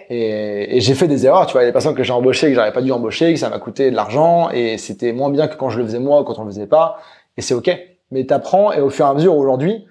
Et, 0.09 0.77
et 0.77 0.81
j'ai 0.81 0.95
fait 0.95 1.07
des 1.07 1.25
erreurs, 1.25 1.45
tu 1.45 1.53
vois, 1.53 1.61
il 1.61 1.65
y 1.65 1.67
a 1.67 1.69
des 1.69 1.73
personnes 1.73 1.95
que 1.95 2.03
j'ai 2.03 2.13
embauchées 2.13 2.49
que 2.49 2.55
j'aurais 2.55 2.73
pas 2.73 2.81
dû 2.81 2.91
embaucher, 2.91 3.33
que 3.33 3.39
ça 3.39 3.49
m'a 3.49 3.59
coûté 3.59 3.91
de 3.91 3.95
l'argent 3.95 4.49
et 4.49 4.77
c'était 4.77 5.13
moins 5.13 5.29
bien 5.29 5.47
que 5.47 5.55
quand 5.55 5.69
je 5.69 5.79
le 5.79 5.85
faisais 5.85 5.99
moi 5.99 6.21
ou 6.21 6.23
quand 6.23 6.37
on 6.39 6.43
le 6.43 6.51
faisait 6.51 6.67
pas. 6.67 6.99
Et 7.37 7.41
c'est 7.41 7.53
ok. 7.53 7.69
Mais 8.11 8.25
t'apprends 8.25 8.71
et 8.71 8.81
au 8.81 8.89
fur 8.89 9.05
et 9.05 9.09
à 9.09 9.13
mesure 9.13 9.35
aujourd'hui, 9.35 9.85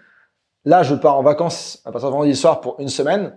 là 0.65 0.83
je 0.83 0.95
pars 0.95 1.17
en 1.17 1.23
vacances 1.23 1.81
à 1.85 1.93
partir 1.93 2.09
de 2.09 2.13
vendredi 2.13 2.37
soir 2.37 2.61
pour 2.61 2.77
une 2.79 2.89
semaine. 2.89 3.37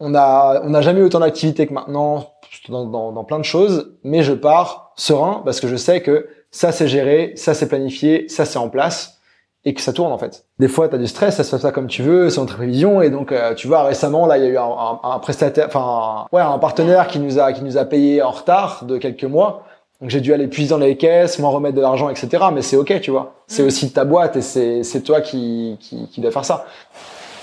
On 0.00 0.14
a 0.14 0.60
on 0.64 0.70
n'a 0.70 0.82
jamais 0.82 1.00
eu 1.00 1.04
autant 1.04 1.20
d'activités 1.20 1.66
que 1.66 1.72
maintenant 1.72 2.34
dans, 2.68 3.12
dans 3.12 3.24
plein 3.24 3.38
de 3.38 3.44
choses, 3.44 3.96
mais 4.04 4.22
je 4.22 4.32
pars 4.32 4.92
serein 4.96 5.42
parce 5.44 5.60
que 5.60 5.68
je 5.68 5.76
sais 5.76 6.02
que 6.02 6.28
ça 6.50 6.72
c'est 6.72 6.88
géré, 6.88 7.32
ça 7.36 7.54
c'est 7.54 7.68
planifié, 7.68 8.28
ça 8.28 8.44
c'est 8.44 8.58
en 8.58 8.68
place 8.68 9.20
et 9.66 9.72
que 9.74 9.80
ça 9.80 9.92
tourne 9.92 10.12
en 10.12 10.18
fait. 10.18 10.44
Des 10.58 10.68
fois, 10.68 10.88
tu 10.88 10.94
as 10.94 10.98
du 10.98 11.06
stress, 11.06 11.36
ça 11.36 11.44
se 11.44 11.50
passe 11.50 11.62
pas 11.62 11.72
comme 11.72 11.86
tu 11.86 12.02
veux, 12.02 12.28
c'est 12.30 12.40
notre 12.40 12.56
prévision 12.56 13.00
et 13.02 13.10
donc 13.10 13.32
euh, 13.32 13.54
tu 13.54 13.66
vois 13.66 13.82
récemment 13.84 14.26
là, 14.26 14.36
il 14.38 14.44
y 14.44 14.46
a 14.46 14.50
eu 14.50 14.58
un, 14.58 14.62
un, 14.64 15.00
un 15.02 15.18
prestataire, 15.18 15.66
enfin 15.68 16.26
ouais, 16.32 16.42
un 16.42 16.58
partenaire 16.58 17.06
qui 17.08 17.18
nous 17.18 17.38
a 17.38 17.52
qui 17.52 17.62
nous 17.62 17.78
a 17.78 17.84
payé 17.84 18.20
en 18.22 18.30
retard 18.30 18.84
de 18.84 18.98
quelques 18.98 19.24
mois. 19.24 19.62
Donc 20.00 20.10
j'ai 20.10 20.20
dû 20.20 20.34
aller 20.34 20.48
puiser 20.48 20.70
dans 20.70 20.78
les 20.78 20.96
caisses, 20.96 21.38
moi 21.38 21.50
remettre 21.50 21.76
de 21.76 21.80
l'argent, 21.80 22.10
etc. 22.10 22.28
Mais 22.52 22.60
c'est 22.62 22.76
ok, 22.76 23.00
tu 23.00 23.10
vois. 23.10 23.32
C'est 23.46 23.62
Mm. 23.62 23.66
aussi 23.66 23.92
ta 23.92 24.04
boîte 24.04 24.36
et 24.36 24.42
c'est 24.42 24.82
c'est 24.82 25.00
toi 25.00 25.20
qui, 25.22 25.78
qui 25.80 26.08
qui 26.08 26.20
dois 26.20 26.30
faire 26.32 26.44
ça. 26.44 26.66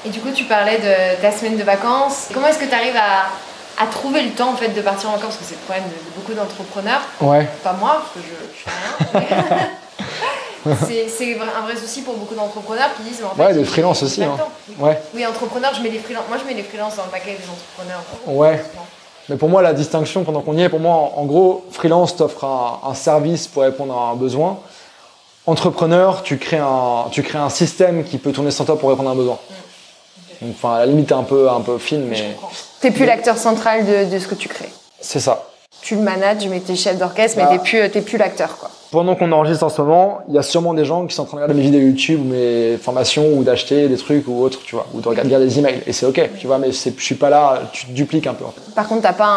Et 0.05 0.09
du 0.09 0.19
coup, 0.19 0.29
tu 0.33 0.43
parlais 0.43 0.77
de 0.77 1.21
ta 1.21 1.31
semaine 1.31 1.57
de 1.57 1.63
vacances. 1.63 2.29
Comment 2.33 2.47
est-ce 2.47 2.59
que 2.59 2.65
tu 2.65 2.73
arrives 2.73 2.97
à, 2.97 3.83
à 3.83 3.87
trouver 3.87 4.21
le 4.23 4.31
temps 4.31 4.49
en 4.51 4.55
fait 4.55 4.69
de 4.69 4.81
partir 4.81 5.09
en 5.09 5.13
vacances? 5.13 5.37
Parce 5.37 5.37
que 5.37 5.43
c'est 5.45 5.55
le 5.55 5.61
problème 5.61 5.85
de, 5.85 5.89
de 5.89 6.15
beaucoup 6.15 6.33
d'entrepreneurs. 6.33 7.01
Ouais. 7.21 7.47
Pas 7.63 7.73
moi, 7.79 8.01
parce 8.01 8.11
que 8.13 8.19
je, 8.19 8.35
je 8.57 8.63
fais 8.63 9.17
rien. 9.19 9.57
mais 9.59 10.05
c'est 10.87 11.37
un 11.39 11.61
vrai 11.65 11.75
souci 11.75 12.01
pour 12.01 12.15
beaucoup 12.15 12.35
d'entrepreneurs 12.35 12.89
qui 12.95 13.03
disent 13.03 13.19
mais 13.21 13.27
en 13.27 13.35
fait, 13.49 13.55
Ouais, 13.57 13.63
freelances 13.65 13.99
j'ai 13.99 14.05
aussi, 14.05 14.23
hein. 14.23 14.37
Ouais. 14.79 14.99
Oui, 15.13 15.25
entrepreneurs, 15.25 15.73
je 15.75 15.81
mets 15.81 15.89
les 15.89 15.99
freelances. 15.99 16.25
Moi, 16.29 16.37
je 16.39 16.45
mets 16.47 16.53
les 16.53 16.63
freelances 16.63 16.95
dans 16.95 17.05
le 17.05 17.09
paquet 17.11 17.31
des 17.39 17.49
entrepreneurs. 17.49 18.03
Ouais. 18.27 18.63
Mais 19.29 19.37
pour 19.37 19.49
moi, 19.49 19.61
la 19.61 19.73
distinction, 19.73 20.23
pendant 20.23 20.41
qu'on 20.41 20.57
y 20.57 20.63
est, 20.63 20.69
pour 20.69 20.79
moi, 20.79 20.93
en 21.15 21.25
gros, 21.25 21.65
freelance 21.71 22.15
t'offre 22.15 22.43
un, 22.43 22.79
un 22.89 22.93
service 22.93 23.47
pour 23.47 23.63
répondre 23.63 23.97
à 23.97 24.11
un 24.11 24.15
besoin. 24.15 24.59
Entrepreneur, 25.47 26.21
tu 26.21 26.37
crées 26.37 26.59
un, 26.59 27.05
tu 27.11 27.23
crées 27.23 27.39
un 27.39 27.49
système 27.49 28.03
qui 28.03 28.17
peut 28.17 28.31
tourner 28.31 28.51
sans 28.51 28.65
toi 28.65 28.77
pour 28.77 28.89
répondre 28.89 29.09
à 29.09 29.13
un 29.13 29.15
besoin. 29.15 29.39
Donc, 30.41 30.55
enfin, 30.55 30.75
à 30.75 30.79
la 30.79 30.85
limite, 30.87 31.07
t'es 31.07 31.13
un 31.13 31.23
peu, 31.23 31.49
un 31.49 31.61
peu 31.61 31.77
fine, 31.77 32.05
Mais 32.07 32.15
je 32.15 32.23
mais 32.23 32.29
comprends. 32.33 32.49
T'es 32.79 32.91
plus 32.91 33.05
l'acteur 33.05 33.37
central 33.37 33.85
de, 33.85 34.11
de 34.13 34.19
ce 34.19 34.27
que 34.27 34.35
tu 34.35 34.47
crées. 34.49 34.69
C'est 34.99 35.19
ça. 35.19 35.45
Tu 35.81 35.95
le 35.95 36.01
manages, 36.01 36.45
mais 36.47 36.59
t'es 36.59 36.75
chef 36.75 36.97
d'orchestre, 36.97 37.37
mais 37.37 37.43
Bah. 37.45 37.49
t'es 37.53 37.59
plus, 37.59 37.89
t'es 37.91 38.01
plus 38.01 38.17
l'acteur, 38.17 38.57
quoi. 38.57 38.69
Pendant 38.91 39.15
qu'on 39.15 39.31
enregistre 39.31 39.63
en 39.63 39.69
ce 39.69 39.81
moment, 39.81 40.19
il 40.27 40.35
y 40.35 40.37
a 40.37 40.43
sûrement 40.43 40.73
des 40.73 40.83
gens 40.83 41.05
qui 41.07 41.15
sont 41.15 41.21
en 41.21 41.25
train 41.25 41.37
de 41.37 41.43
regarder 41.43 41.53
mes 41.61 41.65
vidéos 41.65 41.79
YouTube 41.87 42.19
ou 42.21 42.25
mes 42.29 42.75
formations 42.77 43.25
ou 43.35 43.43
d'acheter 43.43 43.87
des 43.87 43.95
trucs 43.95 44.27
ou 44.27 44.41
autres, 44.43 44.59
tu 44.65 44.75
vois, 44.75 44.85
ou 44.93 44.99
de 44.99 45.07
regarder 45.07 45.37
des 45.37 45.59
emails. 45.59 45.81
Et 45.87 45.93
c'est 45.93 46.05
ok, 46.05 46.29
tu 46.37 46.45
vois, 46.47 46.57
mais 46.57 46.71
je 46.73 46.89
suis 46.97 47.15
pas 47.15 47.29
là, 47.29 47.61
tu 47.71 47.85
te 47.85 47.91
dupliques 47.91 48.27
un 48.27 48.33
peu. 48.33 48.43
en 48.43 48.51
fait. 48.51 48.73
Par 48.75 48.87
contre, 48.89 49.03
t'as 49.03 49.13
pas 49.13 49.27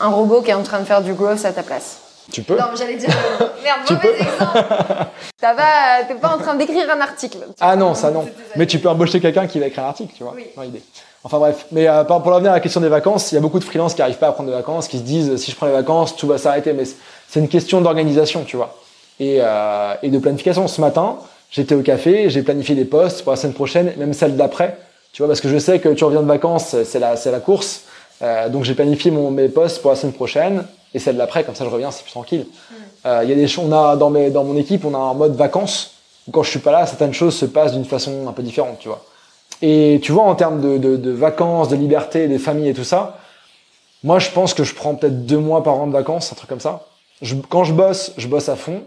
un, 0.00 0.06
un 0.06 0.08
robot 0.08 0.40
qui 0.40 0.50
est 0.50 0.54
en 0.54 0.62
train 0.62 0.80
de 0.80 0.84
faire 0.86 1.02
du 1.02 1.12
growth 1.12 1.44
à 1.44 1.52
ta 1.52 1.62
place. 1.62 1.98
Tu 2.32 2.42
peux 2.42 2.56
Non, 2.56 2.64
j'allais 2.76 2.96
dire. 2.96 3.10
euh, 3.40 3.44
Merde, 3.62 3.80
Tu 3.86 3.92
mauvais 3.94 4.08
exemple. 4.18 4.64
T'as 5.40 5.54
pas- 5.54 6.04
T'es 6.08 6.14
pas 6.14 6.34
en 6.34 6.38
train 6.38 6.54
d'écrire 6.54 6.90
un 6.90 7.00
article. 7.00 7.38
Ah 7.60 7.76
non, 7.76 7.94
ça 7.94 8.10
non. 8.10 8.26
Mais 8.56 8.66
tu 8.66 8.78
peux 8.78 8.88
embaucher 8.88 9.20
quelqu'un 9.20 9.46
qui 9.46 9.60
va 9.60 9.66
écrire 9.66 9.84
un 9.84 9.88
article, 9.88 10.12
tu 10.16 10.22
vois. 10.24 10.32
Oui. 10.34 10.46
dans 10.56 10.62
l'idée. 10.62 10.82
Enfin 11.22 11.38
bref. 11.38 11.66
Mais 11.70 11.86
euh, 11.86 12.02
pour 12.04 12.24
revenir 12.24 12.50
à 12.50 12.54
la 12.54 12.60
question 12.60 12.80
des 12.80 12.88
vacances, 12.88 13.30
il 13.30 13.34
y 13.34 13.38
a 13.38 13.42
beaucoup 13.42 13.58
de 13.58 13.64
freelances 13.64 13.92
qui 13.94 14.00
n'arrivent 14.00 14.16
pas 14.18 14.28
à 14.28 14.32
prendre 14.32 14.48
des 14.48 14.56
vacances, 14.56 14.88
qui 14.88 14.96
se 14.98 15.02
disent 15.02 15.36
si 15.36 15.50
je 15.50 15.56
prends 15.56 15.66
les 15.66 15.72
vacances, 15.72 16.16
tout 16.16 16.26
va 16.26 16.38
s'arrêter. 16.38 16.72
Mais 16.72 16.84
c'est 17.28 17.40
une 17.40 17.48
question 17.48 17.80
d'organisation, 17.82 18.42
tu 18.44 18.56
vois. 18.56 18.74
Et, 19.18 19.38
euh, 19.40 19.94
et 20.02 20.10
de 20.10 20.18
planification. 20.18 20.68
Ce 20.68 20.80
matin, 20.80 21.16
j'étais 21.50 21.74
au 21.74 21.82
café, 21.82 22.28
j'ai 22.28 22.42
planifié 22.42 22.74
des 22.74 22.84
postes 22.84 23.22
pour 23.22 23.32
la 23.32 23.36
semaine 23.36 23.54
prochaine, 23.54 23.92
même 23.96 24.12
celle 24.12 24.36
d'après. 24.36 24.76
Tu 25.12 25.22
vois, 25.22 25.28
parce 25.28 25.40
que 25.40 25.48
je 25.48 25.56
sais 25.56 25.78
que 25.78 25.88
tu 25.88 26.04
reviens 26.04 26.20
de 26.20 26.26
vacances, 26.26 26.76
c'est 26.84 26.98
la, 26.98 27.16
c'est 27.16 27.30
la 27.30 27.40
course. 27.40 27.84
Euh, 28.20 28.50
donc 28.50 28.64
j'ai 28.64 28.74
planifié 28.74 29.10
mon, 29.10 29.30
mes 29.30 29.48
postes 29.48 29.80
pour 29.80 29.90
la 29.90 29.96
semaine 29.96 30.12
prochaine 30.12 30.66
et 30.92 30.98
celle 30.98 31.16
d'après, 31.16 31.44
comme 31.44 31.54
ça 31.54 31.64
je 31.64 31.70
reviens, 31.70 31.90
c'est 31.90 32.02
plus 32.02 32.12
tranquille. 32.12 32.46
Euh, 33.06 33.20
Il 33.24 33.30
y 33.30 33.32
a 33.32 33.36
des 33.36 33.48
choses, 33.48 33.64
on 33.66 33.72
a 33.72 33.96
dans, 33.96 34.10
mes, 34.10 34.30
dans 34.30 34.44
mon 34.44 34.56
équipe, 34.56 34.84
on 34.84 34.94
a 34.94 34.98
un 34.98 35.14
mode 35.14 35.34
vacances 35.34 35.92
où 36.28 36.30
quand 36.30 36.42
je 36.42 36.50
suis 36.50 36.58
pas 36.58 36.72
là, 36.72 36.84
certaines 36.86 37.14
choses 37.14 37.34
se 37.36 37.46
passent 37.46 37.72
d'une 37.72 37.84
façon 37.84 38.28
un 38.28 38.32
peu 38.32 38.42
différente, 38.42 38.78
tu 38.80 38.88
vois. 38.88 39.02
Et 39.62 40.00
tu 40.02 40.12
vois, 40.12 40.24
en 40.24 40.34
termes 40.34 40.60
de, 40.60 40.76
de, 40.76 40.96
de 40.96 41.10
vacances, 41.10 41.68
de 41.68 41.76
liberté, 41.76 42.28
des 42.28 42.38
familles 42.38 42.68
et 42.68 42.74
tout 42.74 42.84
ça, 42.84 43.18
moi 44.04 44.18
je 44.18 44.30
pense 44.30 44.52
que 44.52 44.64
je 44.64 44.74
prends 44.74 44.94
peut-être 44.94 45.24
deux 45.24 45.38
mois 45.38 45.62
par 45.62 45.74
an 45.74 45.86
de 45.86 45.92
vacances, 45.92 46.32
un 46.32 46.36
truc 46.36 46.50
comme 46.50 46.60
ça. 46.60 46.84
Je, 47.22 47.34
quand 47.48 47.64
je 47.64 47.72
bosse, 47.72 48.12
je 48.18 48.28
bosse 48.28 48.50
à 48.50 48.56
fond. 48.56 48.82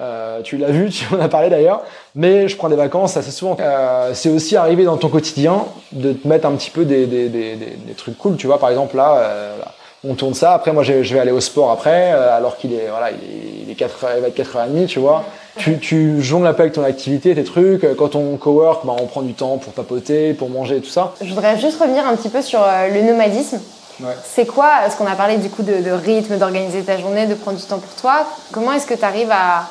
Euh, 0.00 0.42
tu 0.42 0.56
l'as 0.56 0.70
vu, 0.70 0.90
tu 0.90 1.06
en 1.14 1.20
as 1.20 1.28
parlé 1.28 1.48
d'ailleurs, 1.48 1.82
mais 2.14 2.48
je 2.48 2.56
prends 2.56 2.68
des 2.68 2.76
vacances 2.76 3.16
assez 3.16 3.30
souvent. 3.30 3.56
Euh, 3.60 4.10
c'est 4.12 4.30
aussi 4.30 4.56
arrivé 4.56 4.84
dans 4.84 4.96
ton 4.96 5.08
quotidien 5.08 5.66
de 5.92 6.12
te 6.12 6.26
mettre 6.26 6.46
un 6.46 6.52
petit 6.52 6.70
peu 6.70 6.84
des, 6.84 7.06
des, 7.06 7.28
des, 7.28 7.54
des, 7.54 7.94
trucs 7.96 8.18
cool, 8.18 8.36
tu 8.36 8.46
vois. 8.46 8.58
Par 8.58 8.70
exemple 8.70 8.96
là, 8.96 9.16
euh, 9.18 9.58
là, 9.58 9.72
on 10.02 10.14
tourne 10.14 10.34
ça. 10.34 10.52
Après, 10.52 10.72
moi, 10.72 10.82
je 10.82 10.92
vais 10.92 11.20
aller 11.20 11.30
au 11.30 11.40
sport 11.40 11.70
après, 11.70 12.10
alors 12.10 12.56
qu'il 12.56 12.72
est 12.74 12.88
voilà, 12.90 13.10
il 13.10 13.16
est, 13.16 13.62
il 13.62 13.70
est 13.70 13.74
4, 13.74 14.06
il 14.16 14.22
va 14.22 14.28
être 14.28 14.36
4h30, 14.36 14.86
tu 14.86 14.98
vois. 14.98 15.24
Tu, 15.56 15.78
tu 15.78 16.20
jongles 16.20 16.48
un 16.48 16.52
peu 16.52 16.62
avec 16.62 16.74
ton 16.74 16.82
activité, 16.82 17.32
tes 17.32 17.44
trucs. 17.44 17.86
Quand 17.96 18.16
on 18.16 18.36
cowork, 18.36 18.84
bah, 18.84 18.96
on 19.00 19.06
prend 19.06 19.22
du 19.22 19.34
temps 19.34 19.58
pour 19.58 19.72
papoter, 19.72 20.34
pour 20.34 20.50
manger 20.50 20.80
tout 20.80 20.90
ça. 20.90 21.14
Je 21.22 21.32
voudrais 21.32 21.56
juste 21.58 21.80
revenir 21.80 22.04
un 22.04 22.16
petit 22.16 22.28
peu 22.28 22.42
sur 22.42 22.60
le 22.92 23.00
nomadisme. 23.00 23.60
Ouais. 24.00 24.10
C'est 24.24 24.44
quoi, 24.44 24.90
ce 24.90 24.96
qu'on 24.96 25.06
a 25.06 25.14
parlé 25.14 25.36
du 25.36 25.48
coup 25.48 25.62
de, 25.62 25.80
de 25.80 25.90
rythme, 25.92 26.36
d'organiser 26.36 26.82
ta 26.82 26.98
journée, 26.98 27.28
de 27.28 27.34
prendre 27.34 27.58
du 27.58 27.64
temps 27.64 27.78
pour 27.78 27.94
toi 27.94 28.26
Comment 28.50 28.72
est-ce 28.72 28.86
que 28.86 28.94
tu 28.94 29.04
arrives 29.04 29.30
à, 29.30 29.68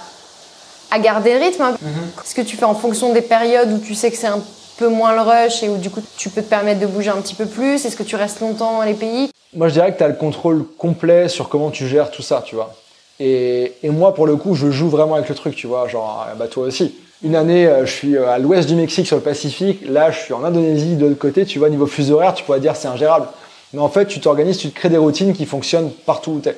à 0.94 1.00
garder 1.00 1.34
le 1.34 1.40
rythme 1.40 1.64
hein 1.64 1.76
Est-ce 2.24 2.36
que 2.36 2.42
tu 2.42 2.56
fais 2.56 2.66
en 2.66 2.76
fonction 2.76 3.14
des 3.14 3.22
périodes 3.22 3.72
où 3.72 3.80
tu 3.80 3.96
sais 3.96 4.12
que 4.12 4.18
c'est 4.18 4.28
un 4.28 4.42
peu 4.78 4.88
moins 4.88 5.14
le 5.14 5.22
rush 5.22 5.64
et 5.64 5.70
où 5.70 5.78
du 5.78 5.90
coup 5.90 6.02
tu 6.18 6.30
peux 6.30 6.42
te 6.42 6.50
permettre 6.50 6.80
de 6.80 6.86
bouger 6.86 7.10
un 7.10 7.22
petit 7.22 7.36
peu 7.36 7.46
plus 7.46 7.84
Est-ce 7.86 7.96
que 7.96 8.04
tu 8.04 8.16
restes 8.16 8.40
longtemps 8.42 8.74
dans 8.78 8.84
les 8.84 8.94
pays? 8.94 9.32
Moi, 9.56 9.68
je 9.68 9.74
dirais 9.74 9.92
que 9.92 9.98
tu 9.98 10.04
as 10.04 10.08
le 10.08 10.16
contrôle 10.16 10.66
complet 10.78 11.30
sur 11.30 11.50
comment 11.50 11.70
tu 11.70 11.88
gères 11.88 12.10
tout 12.12 12.24
ça, 12.24 12.44
tu 12.46 12.56
vois. 12.56 12.74
Et, 13.20 13.74
et 13.84 13.90
moi, 13.90 14.14
pour 14.16 14.26
le 14.26 14.36
coup, 14.36 14.56
je 14.56 14.72
joue 14.72 14.90
vraiment 14.90 15.16
avec 15.16 15.30
le 15.30 15.36
truc, 15.36 15.56
tu 15.56 15.68
vois. 15.68 15.88
Genre, 15.88 16.28
euh, 16.28 16.36
bah 16.36 16.48
toi 16.48 16.66
aussi. 16.66 16.96
Une 17.24 17.36
année, 17.36 17.68
euh, 17.68 17.86
je 17.86 17.92
suis 17.92 18.18
euh, 18.18 18.30
à 18.30 18.40
l'ouest 18.40 18.68
du 18.68 18.76
Mexique, 18.76 19.06
sur 19.06 19.16
le 19.16 19.22
Pacifique. 19.22 19.88
Là, 19.88 20.10
je 20.10 20.20
suis 20.20 20.34
en 20.34 20.44
Indonésie, 20.44 20.96
de 20.96 21.06
l'autre 21.06 21.20
côté. 21.20 21.46
Tu 21.46 21.60
vois, 21.60 21.70
niveau 21.70 21.86
fuseau 21.86 22.16
horaire, 22.16 22.34
tu 22.34 22.44
pourrais 22.44 22.60
dire 22.60 22.76
c'est 22.76 22.88
ingérable. 22.88 23.28
Mais 23.74 23.80
en 23.80 23.90
fait, 23.90 24.08
tu 24.08 24.20
t'organises, 24.20 24.58
tu 24.58 24.70
te 24.70 24.76
crées 24.76 24.90
des 24.90 24.98
routines 24.98 25.34
qui 25.34 25.46
fonctionnent 25.46 25.92
partout 26.06 26.32
où 26.32 26.40
tu 26.42 26.50
es. 26.50 26.58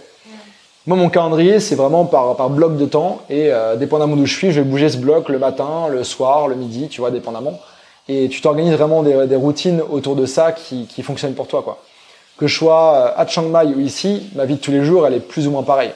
Moi, 0.87 0.97
mon 0.97 1.09
calendrier, 1.09 1.59
c'est 1.59 1.75
vraiment 1.75 2.05
par, 2.05 2.35
par 2.35 2.51
bloc 2.51 2.77
de 2.77 2.85
temps. 2.85 3.21
Et 3.29 3.51
euh, 3.51 3.75
dépendamment 3.75 4.15
d'où 4.15 4.27
je 4.27 4.33
suis, 4.33 4.51
je 4.51 4.61
vais 4.61 4.67
bouger 4.67 4.89
ce 4.89 4.97
bloc 4.97 5.29
le 5.29 5.39
matin, 5.39 5.87
le 5.89 6.03
soir, 6.03 6.47
le 6.47 6.55
midi, 6.55 6.89
tu 6.89 7.01
vois, 7.01 7.09
dépendamment. 7.09 7.59
Et 8.07 8.29
tu 8.29 8.39
t'organises 8.39 8.73
vraiment 8.73 9.01
des, 9.01 9.25
des 9.25 9.35
routines 9.35 9.81
autour 9.89 10.15
de 10.15 10.27
ça 10.27 10.51
qui, 10.51 10.85
qui 10.85 11.01
fonctionnent 11.01 11.33
pour 11.33 11.47
toi, 11.47 11.63
quoi. 11.63 11.81
Que 12.37 12.45
je 12.45 12.55
sois 12.55 12.95
euh, 12.95 13.21
à 13.21 13.25
Chiang 13.25 13.49
Mai 13.49 13.73
ou 13.75 13.79
ici, 13.79 14.29
ma 14.35 14.45
vie 14.45 14.55
de 14.55 14.59
tous 14.59 14.71
les 14.71 14.83
jours, 14.83 15.07
elle 15.07 15.15
est 15.15 15.19
plus 15.19 15.47
ou 15.47 15.51
moins 15.51 15.63
pareille. 15.63 15.93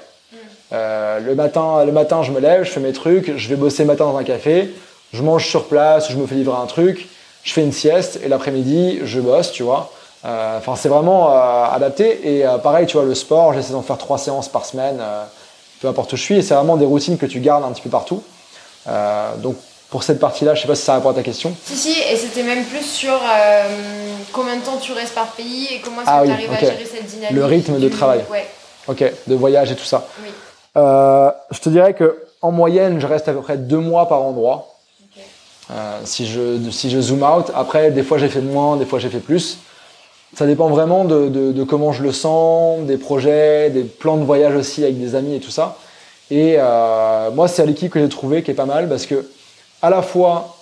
Euh, 0.72 1.20
le, 1.20 1.36
matin, 1.36 1.84
le 1.86 1.92
matin, 1.92 2.24
je 2.24 2.32
me 2.32 2.40
lève, 2.40 2.64
je 2.64 2.72
fais 2.72 2.80
mes 2.80 2.94
trucs, 2.94 3.38
je 3.38 3.50
vais 3.50 3.56
bosser 3.56 3.84
le 3.84 3.88
matin 3.88 4.06
dans 4.06 4.18
un 4.18 4.24
café, 4.24 4.70
je 5.14 5.22
mange 5.22 5.48
sur 5.48 5.66
place, 5.66 6.12
je 6.12 6.18
me 6.18 6.26
fais 6.26 6.36
livrer 6.36 6.58
un 6.58 6.68
truc, 6.68 7.10
je 7.44 7.54
fais 7.54 7.62
une 7.64 7.72
sieste 7.72 8.20
et 8.24 8.28
l'après-midi, 8.28 9.00
je 9.04 9.20
bosse, 9.20 9.52
tu 9.52 9.64
vois. 9.64 9.92
Euh, 10.26 10.58
Enfin, 10.58 10.76
c'est 10.76 10.90
vraiment 10.90 11.32
euh, 11.32 11.66
adapté. 11.72 12.20
Et 12.38 12.46
euh, 12.46 12.58
pareil, 12.58 12.86
tu 12.86 12.98
vois, 12.98 13.06
le 13.06 13.16
sport, 13.16 13.54
j'essaie 13.54 13.74
d'en 13.74 13.82
faire 13.82 13.98
trois 13.98 14.18
séances 14.18 14.50
par 14.50 14.66
semaine, 14.66 15.02
peu 15.82 15.88
importe 15.88 16.14
où 16.14 16.16
je 16.18 16.22
suis. 16.24 16.38
Et 16.38 16.42
c'est 16.42 16.54
vraiment 16.56 16.78
des 16.78 16.86
routines 16.86 17.18
que 17.18 17.26
tu 17.26 17.40
gardes 17.40 17.64
un 17.64 17.72
petit 17.72 17.82
peu 17.82 17.90
partout. 17.90 18.22
Donc, 19.38 19.56
pour 19.90 20.04
cette 20.04 20.20
partie-là, 20.20 20.54
je 20.54 20.62
sais 20.62 20.68
pas 20.68 20.76
si 20.76 20.84
ça 20.84 20.94
répond 20.96 21.10
à 21.10 21.14
ta 21.16 21.24
question. 21.24 21.52
Si, 21.66 21.76
si, 21.76 22.00
et 22.00 22.16
c'était 22.16 22.44
même 22.44 22.64
plus 22.66 22.84
sur 22.86 23.12
euh, 23.14 23.64
combien 24.32 24.56
de 24.56 24.62
temps 24.62 24.78
tu 24.80 24.92
restes 24.92 25.16
par 25.16 25.28
pays 25.28 25.68
et 25.74 25.80
comment 25.82 26.02
est-ce 26.02 26.10
Ah 26.12 26.20
que 26.22 26.28
oui, 26.28 26.28
tu 26.28 26.34
arrives 26.34 26.54
à 26.54 26.60
gérer 26.60 26.86
cette 26.86 27.06
dynamique. 27.08 27.36
Le 27.36 27.46
rythme 27.46 27.80
de 27.80 27.90
travail. 27.90 28.24
Ouais, 28.30 28.46
Ok, 28.88 29.04
de 29.28 29.36
voyage 29.36 29.72
et 29.72 29.76
tout 29.76 29.86
ça. 29.86 30.06
oui. 30.24 30.30
Euh, 30.78 31.32
je 31.50 31.60
te 31.60 31.70
dirais 31.70 31.96
que 31.96 32.24
en 32.44 32.52
moyenne, 32.52 33.02
je 33.02 33.08
reste 33.08 33.28
à 33.28 33.34
peu 33.34 33.42
près 33.42 33.58
deux 33.58 33.80
mois 33.80 34.08
par 34.08 34.22
endroit. 34.22 34.76
Euh, 35.72 36.00
si 36.04 36.28
je 36.28 36.58
si 36.72 36.90
je 36.92 37.00
zoom 37.00 37.24
out, 37.24 37.48
après 37.56 37.90
des 37.92 38.04
fois 38.04 38.18
j'ai 38.20 38.30
fait 38.30 38.42
moins, 38.42 38.78
des 38.78 38.86
fois 38.86 39.00
j'ai 39.00 39.10
fait 39.10 39.20
plus. 39.20 39.58
Ça 40.36 40.46
dépend 40.46 40.70
vraiment 40.70 41.06
de, 41.06 41.64
comment 41.64 41.92
je 41.92 42.04
le 42.04 42.12
sens, 42.12 42.82
des 42.82 42.98
projets, 42.98 43.70
des 43.72 43.84
plans 43.84 44.18
de 44.18 44.24
voyage 44.24 44.56
aussi 44.56 44.84
avec 44.84 45.00
des 45.00 45.16
amis 45.16 45.36
et 45.36 45.40
tout 45.40 45.52
ça. 45.52 45.78
Et 46.32 46.56
euh, 46.58 47.32
moi, 47.32 47.48
c'est 47.48 47.66
l'équipe 47.66 47.92
que 47.92 48.00
j'ai 48.00 48.10
trouvé 48.10 48.44
qui 48.44 48.52
est 48.52 48.56
pas 48.56 48.68
mal 48.68 48.88
parce 48.88 49.06
que 49.06 49.28
à 49.82 49.90
la 49.90 50.02
fois 50.02 50.56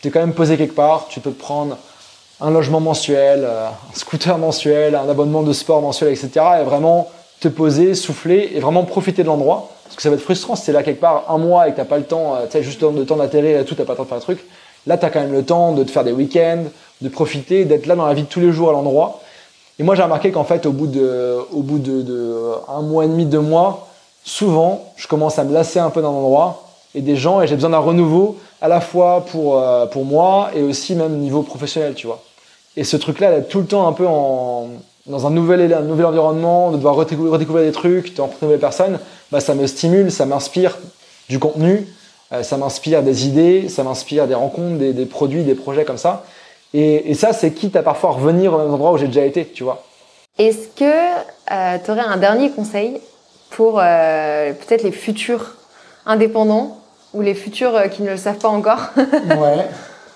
tu 0.00 0.08
es 0.08 0.10
quand 0.10 0.20
même 0.20 0.34
posé 0.34 0.56
quelque 0.56 0.74
part, 0.74 1.06
tu 1.08 1.20
peux 1.20 1.30
te 1.30 1.40
prendre 1.40 1.76
un 2.40 2.50
logement 2.50 2.80
mensuel, 2.80 3.44
euh, 3.44 3.68
un 3.68 3.94
scooter 3.94 4.38
mensuel, 4.38 4.94
un 4.94 5.08
abonnement 5.08 5.42
de 5.42 5.52
sport 5.52 5.80
mensuel, 5.80 6.12
etc. 6.12 6.30
Et 6.60 6.64
vraiment 6.64 7.10
te 7.40 7.48
poser, 7.48 7.94
souffler 7.94 8.52
et 8.54 8.60
vraiment 8.60 8.84
profiter 8.84 9.22
de 9.22 9.28
l'endroit. 9.28 9.70
Parce 9.84 9.96
que 9.96 10.02
ça 10.02 10.10
va 10.10 10.16
être 10.16 10.22
frustrant 10.22 10.56
si 10.56 10.66
t'es 10.66 10.72
là 10.72 10.82
quelque 10.82 11.00
part 11.00 11.24
un 11.28 11.38
mois 11.38 11.68
et 11.68 11.72
que 11.72 11.76
t'as 11.76 11.84
pas 11.84 11.98
le 11.98 12.04
temps, 12.04 12.34
euh, 12.34 12.46
tu 12.46 12.52
sais, 12.52 12.62
juste 12.62 12.82
le 12.82 13.04
temps 13.04 13.16
d'atterrir 13.16 13.60
et 13.60 13.64
tout, 13.64 13.74
t'as 13.74 13.84
pas 13.84 13.92
le 13.92 13.96
temps 13.98 14.02
de 14.04 14.08
faire 14.08 14.18
le 14.18 14.22
truc. 14.22 14.44
Là, 14.86 14.96
t'as 14.98 15.10
quand 15.10 15.20
même 15.20 15.32
le 15.32 15.44
temps 15.44 15.72
de 15.72 15.82
te 15.82 15.90
faire 15.90 16.04
des 16.04 16.12
week-ends, 16.12 16.64
de 17.00 17.08
profiter, 17.08 17.64
d'être 17.64 17.86
là 17.86 17.94
dans 17.96 18.06
la 18.06 18.14
vie 18.14 18.22
de 18.22 18.28
tous 18.28 18.40
les 18.40 18.52
jours 18.52 18.70
à 18.70 18.72
l'endroit. 18.72 19.20
Et 19.78 19.82
moi, 19.82 19.94
j'ai 19.94 20.02
remarqué 20.02 20.30
qu'en 20.32 20.44
fait, 20.44 20.64
au 20.66 20.72
bout 20.72 20.86
de, 20.86 21.36
au 21.52 21.60
bout 21.60 21.78
de, 21.78 22.02
de 22.02 22.52
un 22.68 22.80
mois 22.82 23.04
et 23.04 23.08
demi, 23.08 23.26
deux 23.26 23.40
mois, 23.40 23.88
souvent, 24.24 24.84
je 24.96 25.06
commence 25.06 25.38
à 25.38 25.44
me 25.44 25.52
lasser 25.52 25.78
un 25.78 25.90
peu 25.90 26.00
d'un 26.00 26.08
endroit 26.08 26.62
et 26.94 27.02
des 27.02 27.16
gens 27.16 27.42
et 27.42 27.46
j'ai 27.46 27.54
besoin 27.54 27.70
d'un 27.70 27.78
renouveau 27.78 28.36
à 28.60 28.68
la 28.68 28.80
fois 28.80 29.26
pour, 29.30 29.60
euh, 29.60 29.86
pour 29.86 30.04
moi 30.04 30.50
et 30.54 30.62
aussi 30.62 30.94
même 30.94 31.18
niveau 31.18 31.42
professionnel, 31.42 31.94
tu 31.94 32.06
vois. 32.06 32.22
Et 32.76 32.84
ce 32.84 32.96
truc-là, 32.96 33.30
d'être 33.30 33.48
tout 33.48 33.60
le 33.60 33.66
temps 33.66 33.86
un 33.86 33.92
peu 33.92 34.06
en, 34.06 34.68
dans 35.06 35.26
un 35.26 35.30
nouvel, 35.30 35.72
un 35.72 35.82
nouvel 35.82 36.06
environnement, 36.06 36.70
de 36.70 36.76
devoir 36.76 36.94
redécouvrir, 36.94 37.32
redécouvrir 37.32 37.66
des 37.66 37.72
trucs, 37.72 38.14
de 38.14 38.20
rencontrer 38.20 38.40
de 38.40 38.46
nouvelles 38.46 38.60
personnes, 38.60 38.98
bah, 39.30 39.40
ça 39.40 39.54
me 39.54 39.66
stimule, 39.66 40.10
ça 40.10 40.26
m'inspire 40.26 40.78
du 41.28 41.38
contenu, 41.38 41.86
euh, 42.32 42.42
ça 42.42 42.56
m'inspire 42.56 43.02
des 43.02 43.26
idées, 43.26 43.68
ça 43.68 43.82
m'inspire 43.82 44.26
des 44.26 44.34
rencontres, 44.34 44.78
des, 44.78 44.92
des 44.92 45.06
produits, 45.06 45.44
des 45.44 45.54
projets 45.54 45.84
comme 45.84 45.98
ça. 45.98 46.24
Et, 46.74 47.10
et 47.10 47.14
ça, 47.14 47.32
c'est 47.32 47.52
quitte 47.52 47.76
à 47.76 47.82
parfois 47.82 48.10
revenir 48.10 48.52
au 48.54 48.58
même 48.58 48.72
endroit 48.72 48.92
où 48.92 48.98
j'ai 48.98 49.06
déjà 49.06 49.24
été, 49.24 49.44
tu 49.46 49.64
vois. 49.64 49.84
Est-ce 50.38 50.68
que 50.68 51.84
tu 51.84 51.90
aurais 51.90 52.00
un 52.00 52.16
dernier 52.18 52.50
conseil 52.50 53.00
pour 53.50 53.80
euh, 53.80 54.52
peut-être 54.52 54.82
les 54.82 54.92
futurs 54.92 55.54
indépendants 56.04 56.78
ou 57.14 57.22
les 57.22 57.34
futurs 57.34 57.74
euh, 57.74 57.88
qui 57.88 58.02
ne 58.02 58.10
le 58.10 58.16
savent 58.16 58.38
pas 58.38 58.48
encore? 58.48 58.80
Ouais. 58.96 59.66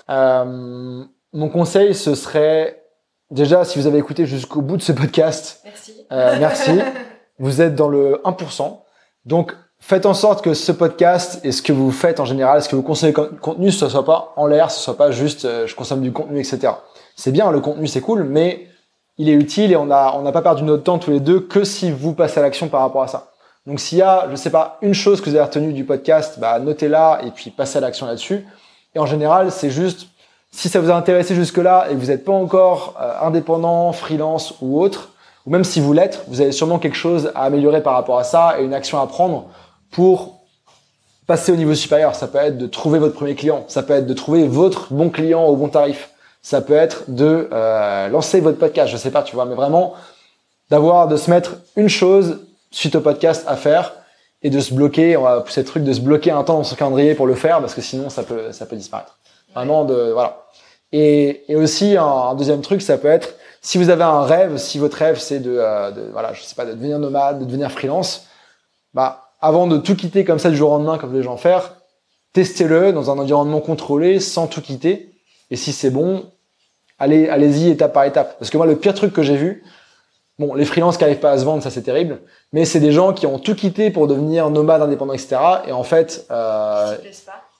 Euh, 0.09 1.03
mon 1.33 1.49
conseil, 1.49 1.95
ce 1.95 2.13
serait 2.15 2.83
déjà, 3.31 3.63
si 3.65 3.79
vous 3.79 3.87
avez 3.87 3.97
écouté 3.97 4.25
jusqu'au 4.25 4.61
bout 4.61 4.77
de 4.77 4.81
ce 4.81 4.91
podcast, 4.91 5.61
Merci. 5.63 6.05
euh, 6.11 6.35
merci. 6.39 6.71
vous 7.39 7.61
êtes 7.61 7.75
dans 7.75 7.87
le 7.87 8.21
1%. 8.25 8.77
Donc, 9.25 9.55
faites 9.81 10.05
en 10.05 10.13
sorte 10.13 10.41
que 10.41 10.53
ce 10.53 10.71
podcast 10.71 11.41
et 11.43 11.51
ce 11.51 11.61
que 11.61 11.73
vous 11.73 11.91
faites 11.91 12.21
en 12.21 12.25
général, 12.25 12.61
ce 12.63 12.69
que 12.69 12.77
vous 12.77 12.83
consommez 12.83 13.11
comme 13.11 13.37
contenu, 13.37 13.71
ce 13.71 13.89
soit 13.89 14.05
pas 14.05 14.31
en 14.37 14.45
l'air, 14.45 14.71
ce 14.71 14.79
soit 14.79 14.95
pas 14.95 15.11
juste 15.11 15.43
euh, 15.43 15.67
je 15.67 15.75
consomme 15.75 16.01
du 16.01 16.13
contenu, 16.13 16.39
etc. 16.39 16.73
C'est 17.17 17.31
bien, 17.31 17.51
le 17.51 17.59
contenu 17.59 17.87
c'est 17.87 17.99
cool, 17.99 18.23
mais 18.23 18.67
il 19.17 19.27
est 19.27 19.33
utile 19.33 19.73
et 19.73 19.75
on 19.75 19.91
a 19.91 20.13
on 20.15 20.21
n'a 20.21 20.31
pas 20.31 20.41
perdu 20.41 20.63
notre 20.63 20.83
temps 20.83 20.99
tous 20.99 21.11
les 21.11 21.19
deux 21.19 21.41
que 21.41 21.65
si 21.65 21.91
vous 21.91 22.13
passez 22.13 22.39
à 22.39 22.43
l'action 22.43 22.69
par 22.69 22.81
rapport 22.81 23.03
à 23.03 23.07
ça. 23.07 23.31
Donc 23.67 23.79
s'il 23.79 23.97
y 23.97 24.01
a, 24.01 24.27
je 24.31 24.35
sais 24.35 24.49
pas, 24.49 24.77
une 24.81 24.93
chose 24.93 25.19
que 25.19 25.29
vous 25.29 25.35
avez 25.35 25.45
retenue 25.45 25.73
du 25.73 25.83
podcast, 25.83 26.39
bah 26.39 26.59
notez-la 26.59 27.21
et 27.25 27.31
puis 27.31 27.49
passez 27.51 27.77
à 27.77 27.81
l'action 27.81 28.05
là-dessus. 28.05 28.45
Et 28.95 28.99
en 28.99 29.05
général, 29.05 29.51
c'est 29.51 29.69
juste 29.69 30.07
si 30.51 30.69
ça 30.69 30.79
vous 30.79 30.89
a 30.89 30.95
intéressé 30.95 31.35
jusque-là 31.35 31.87
et 31.89 31.93
que 31.93 31.99
vous 31.99 32.07
n'êtes 32.07 32.25
pas 32.25 32.33
encore 32.33 32.95
euh, 33.01 33.25
indépendant, 33.25 33.91
freelance 33.93 34.55
ou 34.61 34.81
autre, 34.81 35.09
ou 35.45 35.51
même 35.51 35.63
si 35.63 35.79
vous 35.79 35.93
l'êtes, 35.93 36.23
vous 36.27 36.41
avez 36.41 36.51
sûrement 36.51 36.77
quelque 36.77 36.97
chose 36.97 37.31
à 37.35 37.43
améliorer 37.43 37.81
par 37.81 37.93
rapport 37.93 38.19
à 38.19 38.23
ça 38.23 38.59
et 38.59 38.63
une 38.63 38.73
action 38.73 38.99
à 38.99 39.07
prendre 39.07 39.45
pour 39.91 40.41
passer 41.27 41.51
au 41.51 41.55
niveau 41.55 41.75
supérieur. 41.75 42.15
Ça 42.15 42.27
peut 42.27 42.39
être 42.39 42.57
de 42.57 42.67
trouver 42.67 42.99
votre 42.99 43.15
premier 43.15 43.35
client, 43.35 43.63
ça 43.67 43.83
peut 43.83 43.93
être 43.93 44.07
de 44.07 44.13
trouver 44.13 44.47
votre 44.47 44.93
bon 44.93 45.09
client 45.09 45.45
au 45.45 45.55
bon 45.55 45.69
tarif, 45.69 46.09
ça 46.41 46.61
peut 46.61 46.75
être 46.75 47.03
de 47.07 47.49
euh, 47.51 48.07
lancer 48.09 48.39
votre 48.39 48.57
podcast, 48.57 48.91
je 48.91 48.97
sais 48.97 49.11
pas, 49.11 49.23
tu 49.23 49.35
vois, 49.35 49.45
mais 49.45 49.55
vraiment 49.55 49.93
d'avoir, 50.69 51.07
de 51.07 51.17
se 51.17 51.29
mettre 51.29 51.57
une 51.75 51.89
chose 51.89 52.39
suite 52.71 52.95
au 52.95 53.01
podcast 53.01 53.43
à 53.47 53.55
faire 53.55 53.93
et 54.41 54.49
de 54.49 54.59
se 54.59 54.73
bloquer, 54.73 55.17
on 55.17 55.23
va 55.23 55.41
pousser 55.41 55.63
truc 55.63 55.83
de 55.83 55.93
se 55.93 55.99
bloquer 55.99 56.31
un 56.31 56.43
temps 56.43 56.55
dans 56.55 56.63
son 56.63 56.75
calendrier 56.75 57.13
pour 57.13 57.27
le 57.27 57.35
faire 57.35 57.59
parce 57.59 57.75
que 57.75 57.81
sinon 57.81 58.09
ça 58.09 58.23
peut, 58.23 58.51
ça 58.51 58.65
peut 58.65 58.75
disparaître. 58.75 59.17
Vraiment 59.53 59.85
de, 59.85 60.11
voilà. 60.11 60.45
Et, 60.91 61.43
et 61.47 61.55
aussi 61.55 61.95
un, 61.97 62.33
deuxième 62.35 62.61
truc, 62.61 62.81
ça 62.81 62.97
peut 62.97 63.09
être 63.09 63.35
si 63.61 63.77
vous 63.77 63.89
avez 63.89 64.03
un 64.03 64.23
rêve, 64.23 64.57
si 64.57 64.79
votre 64.79 64.97
rêve 64.97 65.19
c'est 65.19 65.39
de, 65.39 65.55
euh, 65.57 65.91
de, 65.91 66.09
voilà, 66.11 66.33
je 66.33 66.41
sais 66.41 66.55
pas, 66.55 66.65
de 66.65 66.73
devenir 66.73 66.97
nomade, 66.97 67.39
de 67.39 67.45
devenir 67.45 67.71
freelance, 67.71 68.25
bah 68.93 69.30
avant 69.41 69.67
de 69.67 69.77
tout 69.77 69.95
quitter 69.95 70.23
comme 70.23 70.39
ça 70.39 70.49
du 70.49 70.55
jour 70.55 70.71
au 70.71 70.77
lendemain 70.77 70.97
comme 70.97 71.13
les 71.13 71.23
gens 71.23 71.37
font, 71.37 71.61
testez-le 72.33 72.93
dans 72.93 73.11
un 73.11 73.17
environnement 73.17 73.59
contrôlé 73.59 74.19
sans 74.19 74.47
tout 74.47 74.61
quitter. 74.61 75.13
Et 75.49 75.55
si 75.55 75.73
c'est 75.73 75.89
bon, 75.89 76.25
allez, 76.99 77.27
allez-y 77.27 77.69
étape 77.69 77.93
par 77.93 78.05
étape. 78.05 78.37
Parce 78.39 78.49
que 78.49 78.57
moi, 78.57 78.65
le 78.65 78.77
pire 78.77 78.93
truc 78.93 79.11
que 79.11 79.23
j'ai 79.23 79.35
vu, 79.35 79.63
bon, 80.39 80.53
les 80.53 80.65
freelances 80.65 80.97
qui 80.97 81.03
n'arrivent 81.03 81.19
pas 81.19 81.31
à 81.31 81.37
se 81.37 81.43
vendre, 81.43 81.63
ça 81.63 81.71
c'est 81.71 81.81
terrible, 81.81 82.21
mais 82.53 82.65
c'est 82.65 82.79
des 82.79 82.91
gens 82.91 83.13
qui 83.13 83.25
ont 83.25 83.39
tout 83.39 83.55
quitté 83.55 83.89
pour 83.89 84.07
devenir 84.07 84.49
nomades 84.49 84.81
indépendants, 84.81 85.13
etc. 85.13 85.37
Et 85.67 85.71
en 85.71 85.83
fait, 85.83 86.25
euh, 86.31 86.95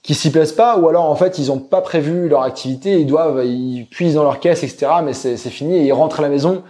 qui 0.02 0.14
s'y 0.14 0.30
plaisent 0.30 0.52
pas, 0.52 0.78
ou 0.78 0.88
alors 0.88 1.04
en 1.04 1.16
fait 1.16 1.38
ils 1.38 1.52
ont 1.52 1.58
pas 1.58 1.80
prévu 1.80 2.28
leur 2.28 2.42
activité, 2.42 3.00
ils 3.00 3.06
doivent, 3.06 3.44
ils 3.44 3.86
puisent 3.90 4.14
dans 4.14 4.24
leur 4.24 4.40
caisse, 4.40 4.62
etc. 4.62 4.92
Mais 5.04 5.12
c'est 5.12 5.36
fini 5.36 5.76
et 5.76 5.82
ils 5.82 5.92
rentrent 5.92 6.20
à 6.20 6.22
la 6.22 6.28
maison, 6.28 6.62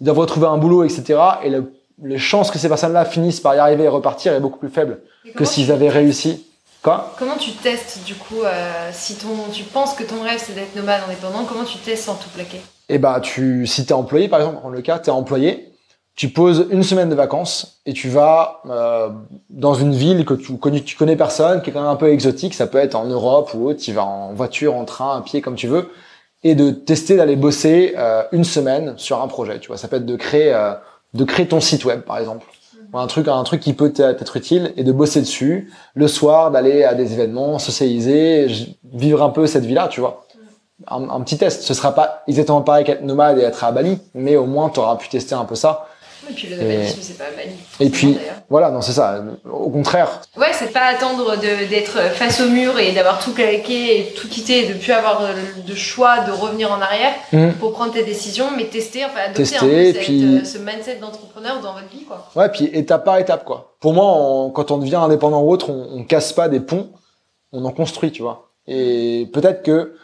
ils 0.00 0.04
doivent 0.04 0.18
retrouver 0.18 0.46
un 0.46 0.58
boulot, 0.58 0.84
etc. 0.84 1.18
Et 1.44 1.50
le, 1.50 1.72
les 2.02 2.18
chances 2.18 2.50
que 2.50 2.58
ces 2.58 2.68
personnes-là 2.68 3.04
finissent 3.04 3.40
par 3.40 3.54
y 3.54 3.58
arriver 3.58 3.84
et 3.84 3.88
repartir 3.88 4.32
est 4.32 4.40
beaucoup 4.40 4.58
plus 4.58 4.68
faible 4.68 5.00
que 5.34 5.44
s'ils 5.44 5.72
avaient 5.72 5.88
réussi. 5.88 6.44
Quoi? 6.82 7.12
Comment 7.18 7.36
tu 7.36 7.50
testes 7.52 8.04
du 8.06 8.14
coup 8.14 8.42
euh, 8.44 8.90
si 8.92 9.16
ton, 9.16 9.28
tu 9.52 9.64
penses 9.64 9.94
que 9.94 10.04
ton 10.04 10.22
rêve 10.22 10.40
c'est 10.44 10.54
d'être 10.54 10.76
nomade 10.76 11.02
indépendant, 11.06 11.44
comment 11.44 11.64
tu 11.64 11.78
testes 11.78 12.04
sans 12.04 12.14
tout 12.14 12.28
plaquer? 12.30 12.60
Eh 12.88 12.98
bah 12.98 13.18
tu, 13.20 13.66
si 13.66 13.84
t'es 13.84 13.94
employé 13.94 14.28
par 14.28 14.40
exemple, 14.40 14.62
dans 14.62 14.68
le 14.68 14.80
cas, 14.80 14.98
t'es 15.00 15.10
employé, 15.10 15.72
tu 16.18 16.30
poses 16.30 16.66
une 16.70 16.82
semaine 16.82 17.08
de 17.08 17.14
vacances 17.14 17.80
et 17.86 17.92
tu 17.92 18.08
vas 18.08 18.60
euh, 18.68 19.08
dans 19.50 19.74
une 19.74 19.94
ville 19.94 20.24
que 20.24 20.34
tu 20.34 20.56
connais, 20.56 20.80
tu 20.80 20.96
connais 20.96 21.14
personne, 21.14 21.62
qui 21.62 21.70
est 21.70 21.72
quand 21.72 21.80
même 21.80 21.88
un 21.88 21.94
peu 21.94 22.10
exotique, 22.10 22.54
ça 22.54 22.66
peut 22.66 22.78
être 22.78 22.96
en 22.96 23.04
Europe 23.04 23.50
ou 23.54 23.68
autre, 23.68 23.80
tu 23.80 23.92
vas 23.92 24.04
en 24.04 24.32
voiture, 24.32 24.74
en 24.74 24.84
train, 24.84 25.16
à 25.16 25.20
pied, 25.20 25.40
comme 25.40 25.54
tu 25.54 25.68
veux, 25.68 25.90
et 26.42 26.56
de 26.56 26.70
tester 26.72 27.16
d'aller 27.16 27.36
bosser 27.36 27.94
euh, 27.96 28.24
une 28.32 28.42
semaine 28.42 28.94
sur 28.96 29.22
un 29.22 29.28
projet. 29.28 29.60
Tu 29.60 29.68
vois, 29.68 29.76
ça 29.76 29.86
peut 29.86 29.94
être 29.94 30.06
de 30.06 30.16
créer 30.16 30.52
euh, 30.52 30.72
de 31.14 31.24
créer 31.24 31.48
ton 31.48 31.60
site 31.60 31.84
web, 31.84 32.02
par 32.02 32.18
exemple. 32.18 32.46
Un 32.94 33.06
truc, 33.06 33.28
un 33.28 33.42
truc 33.44 33.60
qui 33.60 33.74
peut 33.74 33.92
être 33.98 34.36
utile 34.36 34.72
et 34.76 34.84
de 34.84 34.92
bosser 34.92 35.20
dessus. 35.20 35.70
Le 35.94 36.08
soir, 36.08 36.50
d'aller 36.50 36.84
à 36.84 36.94
des 36.94 37.12
événements, 37.12 37.58
socialiser, 37.58 38.48
vivre 38.92 39.22
un 39.22 39.28
peu 39.28 39.46
cette 39.46 39.66
vie-là, 39.66 39.88
tu 39.88 40.00
vois. 40.00 40.24
Un, 40.86 41.20
petit 41.20 41.36
test. 41.36 41.62
Ce 41.62 41.74
sera 41.74 41.94
pas 41.94 42.22
exactement 42.28 42.62
pareil 42.62 42.84
qu'être 42.84 43.02
nomade 43.02 43.38
et 43.38 43.42
être 43.42 43.64
à 43.64 43.72
Bali, 43.72 43.98
mais 44.14 44.36
au 44.36 44.46
moins 44.46 44.70
tu 44.70 44.80
auras 44.80 44.96
pu 44.96 45.08
tester 45.08 45.34
un 45.34 45.44
peu 45.44 45.54
ça. 45.54 45.88
Et 46.30 46.34
puis 46.34 46.48
le 46.48 46.56
nomadisme, 46.56 46.98
c'est 47.00 47.18
pas 47.18 47.30
Bali. 47.36 47.56
Et 47.80 47.90
puis, 47.90 48.18
voilà, 48.48 48.70
non, 48.70 48.80
c'est 48.80 48.92
ça. 48.92 49.22
Au 49.50 49.70
contraire. 49.70 50.20
Ouais, 50.36 50.52
c'est 50.52 50.72
pas 50.72 50.86
attendre 50.86 51.36
d'être 51.36 51.98
face 52.14 52.40
au 52.40 52.48
mur 52.48 52.78
et 52.78 52.92
d'avoir 52.92 53.18
tout 53.18 53.32
claqué 53.32 54.00
et 54.00 54.04
tout 54.14 54.28
quitté 54.28 54.64
et 54.64 54.68
de 54.68 54.74
plus 54.74 54.92
avoir 54.92 55.22
de 55.66 55.74
choix 55.74 56.20
de 56.20 56.32
revenir 56.32 56.70
en 56.72 56.80
arrière 56.80 57.12
mmh. 57.32 57.52
pour 57.60 57.72
prendre 57.72 57.92
tes 57.92 58.04
décisions, 58.04 58.46
mais 58.56 58.64
tester, 58.64 59.04
enfin 59.04 59.20
adopter 59.26 59.42
tester, 59.42 59.90
un 59.90 59.92
peu 59.92 59.98
puis... 59.98 60.24
Euh, 60.24 60.44
ce 60.44 60.58
mindset 60.58 60.96
d'entrepreneur 60.96 61.60
dans 61.60 61.72
votre 61.74 61.88
vie, 61.88 62.04
quoi. 62.04 62.28
Ouais, 62.36 62.48
puis 62.48 62.66
étape 62.72 63.04
par 63.04 63.18
étape, 63.18 63.44
quoi. 63.44 63.74
Pour 63.80 63.92
moi, 63.92 64.50
quand 64.54 64.70
on 64.70 64.78
devient 64.78 64.96
indépendant 64.96 65.40
ou 65.40 65.50
autre, 65.50 65.70
on, 65.70 65.98
on 65.98 66.04
casse 66.04 66.32
pas 66.32 66.48
des 66.48 66.60
ponts, 66.60 66.90
on 67.52 67.64
en 67.64 67.70
construit, 67.70 68.12
tu 68.12 68.22
vois. 68.22 68.50
Et 68.66 69.28
peut-être 69.32 69.62
que 69.62 69.94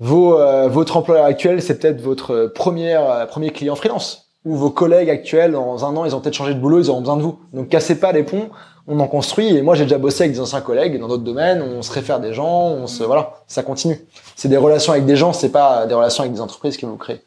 vos, 0.00 0.38
euh, 0.38 0.68
votre 0.68 0.96
employeur 0.96 1.24
actuel, 1.24 1.62
c'est 1.62 1.78
peut-être 1.78 2.00
votre 2.00 2.32
euh, 2.32 2.48
premier 2.48 3.50
client 3.52 3.76
freelance 3.76 4.21
ou 4.44 4.56
vos 4.56 4.70
collègues 4.70 5.10
actuels, 5.10 5.52
dans 5.52 5.84
un 5.84 5.96
an, 5.96 6.04
ils 6.04 6.14
ont 6.14 6.20
peut-être 6.20 6.34
changé 6.34 6.54
de 6.54 6.60
boulot, 6.60 6.80
ils 6.80 6.90
auront 6.90 7.00
besoin 7.00 7.16
de 7.16 7.22
vous. 7.22 7.38
Donc 7.52 7.68
cassez 7.68 7.94
pas 7.98 8.12
les 8.12 8.22
ponts, 8.22 8.48
on 8.88 8.98
en 9.00 9.06
construit. 9.06 9.56
Et 9.56 9.62
moi, 9.62 9.74
j'ai 9.74 9.84
déjà 9.84 9.98
bossé 9.98 10.24
avec 10.24 10.32
des 10.32 10.40
anciens 10.40 10.60
collègues 10.60 10.98
dans 10.98 11.08
d'autres 11.08 11.22
domaines, 11.22 11.62
on 11.62 11.82
se 11.82 11.92
réfère 11.92 12.20
des 12.20 12.32
gens, 12.32 12.68
on 12.68 12.86
se, 12.86 13.04
voilà, 13.04 13.34
ça 13.46 13.62
continue. 13.62 13.98
C'est 14.36 14.48
des 14.48 14.56
relations 14.56 14.92
avec 14.92 15.06
des 15.06 15.16
gens, 15.16 15.32
c'est 15.32 15.50
pas 15.50 15.86
des 15.86 15.94
relations 15.94 16.22
avec 16.22 16.34
des 16.34 16.40
entreprises 16.40 16.76
que 16.76 16.86
vous 16.86 16.96
créez. 16.96 17.20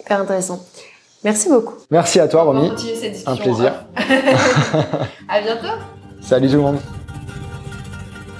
Hyper 0.00 0.20
intéressant. 0.20 0.60
Merci 1.22 1.50
beaucoup. 1.50 1.74
Merci 1.90 2.18
à 2.18 2.28
toi, 2.28 2.42
Romy. 2.42 2.70
Un 3.26 3.36
plaisir. 3.36 3.84
à 5.28 5.40
bientôt. 5.40 5.66
Salut 6.22 6.48
tout 6.48 6.56
le 6.56 6.62
monde. 6.62 6.78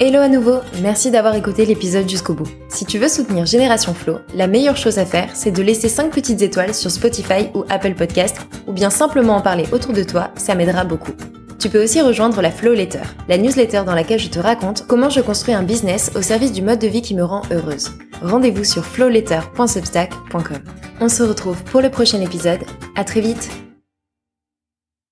Hello 0.03 0.21
à 0.21 0.29
nouveau, 0.29 0.61
merci 0.81 1.11
d'avoir 1.11 1.35
écouté 1.35 1.67
l'épisode 1.67 2.09
jusqu'au 2.09 2.33
bout. 2.33 2.49
Si 2.71 2.87
tu 2.87 2.97
veux 2.97 3.07
soutenir 3.07 3.45
Génération 3.45 3.93
Flow, 3.93 4.21
la 4.35 4.47
meilleure 4.47 4.79
chose 4.79 4.97
à 4.97 5.05
faire, 5.05 5.29
c'est 5.35 5.51
de 5.51 5.61
laisser 5.61 5.91
5 5.91 6.11
petites 6.11 6.41
étoiles 6.41 6.73
sur 6.73 6.91
Spotify 6.91 7.51
ou 7.53 7.65
Apple 7.69 7.93
Podcast, 7.95 8.39
ou 8.67 8.73
bien 8.73 8.89
simplement 8.89 9.37
en 9.37 9.43
parler 9.43 9.67
autour 9.73 9.93
de 9.93 10.03
toi, 10.03 10.31
ça 10.37 10.55
m'aidera 10.55 10.85
beaucoup. 10.85 11.13
Tu 11.59 11.69
peux 11.69 11.85
aussi 11.85 12.01
rejoindre 12.01 12.41
la 12.41 12.51
Flow 12.51 12.73
Letter, 12.73 13.03
la 13.29 13.37
newsletter 13.37 13.83
dans 13.85 13.95
laquelle 13.95 14.19
je 14.19 14.31
te 14.31 14.39
raconte 14.39 14.87
comment 14.87 15.11
je 15.11 15.21
construis 15.21 15.53
un 15.53 15.65
business 15.65 16.13
au 16.15 16.23
service 16.23 16.53
du 16.53 16.63
mode 16.63 16.79
de 16.79 16.89
vie 16.89 17.03
qui 17.03 17.15
me 17.15 17.23
rend 17.23 17.43
heureuse. 17.51 17.91
Rendez-vous 18.23 18.65
sur 18.65 18.87
flowletter.substack.com. 18.87 20.63
On 21.03 21.11
se 21.11 21.23
retrouve 21.23 21.63
pour 21.65 21.83
le 21.83 21.91
prochain 21.91 22.23
épisode. 22.23 22.61
À 22.97 23.05
très 23.05 23.21
vite. 23.21 23.51